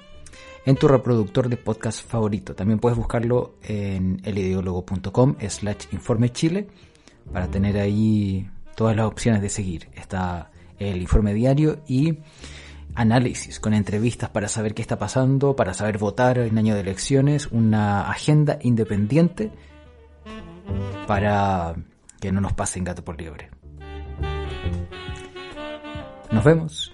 en 0.66 0.76
tu 0.76 0.88
reproductor 0.88 1.50
de 1.50 1.58
podcast 1.58 2.08
favorito. 2.08 2.56
También 2.56 2.80
puedes 2.80 2.98
buscarlo 2.98 3.56
en 3.64 4.22
elideólogo.com 4.24 5.36
slash 5.48 5.86
informe 5.92 6.32
chile 6.32 6.68
para 7.32 7.48
tener 7.48 7.78
ahí 7.78 8.50
todas 8.76 8.96
las 8.96 9.06
opciones 9.06 9.42
de 9.42 9.50
seguir. 9.50 9.90
Está 9.96 10.52
el 10.80 11.02
informe 11.02 11.34
diario 11.34 11.82
y 11.88 12.20
análisis 12.96 13.60
con 13.60 13.74
entrevistas 13.74 14.30
para 14.30 14.48
saber 14.48 14.74
qué 14.74 14.82
está 14.82 14.98
pasando, 14.98 15.56
para 15.56 15.74
saber 15.74 15.98
votar 15.98 16.40
en 16.40 16.58
año 16.58 16.76
de 16.76 16.82
elecciones, 16.82 17.48
una 17.48 18.10
agenda 18.10 18.60
independiente 18.62 19.52
para 21.08 21.76
que 22.20 22.32
no 22.32 22.42
nos 22.42 22.54
pasen 22.54 22.84
gato 22.84 23.04
por 23.04 23.20
liebre. 23.20 23.50
Nos 26.32 26.44
vemos. 26.44 26.94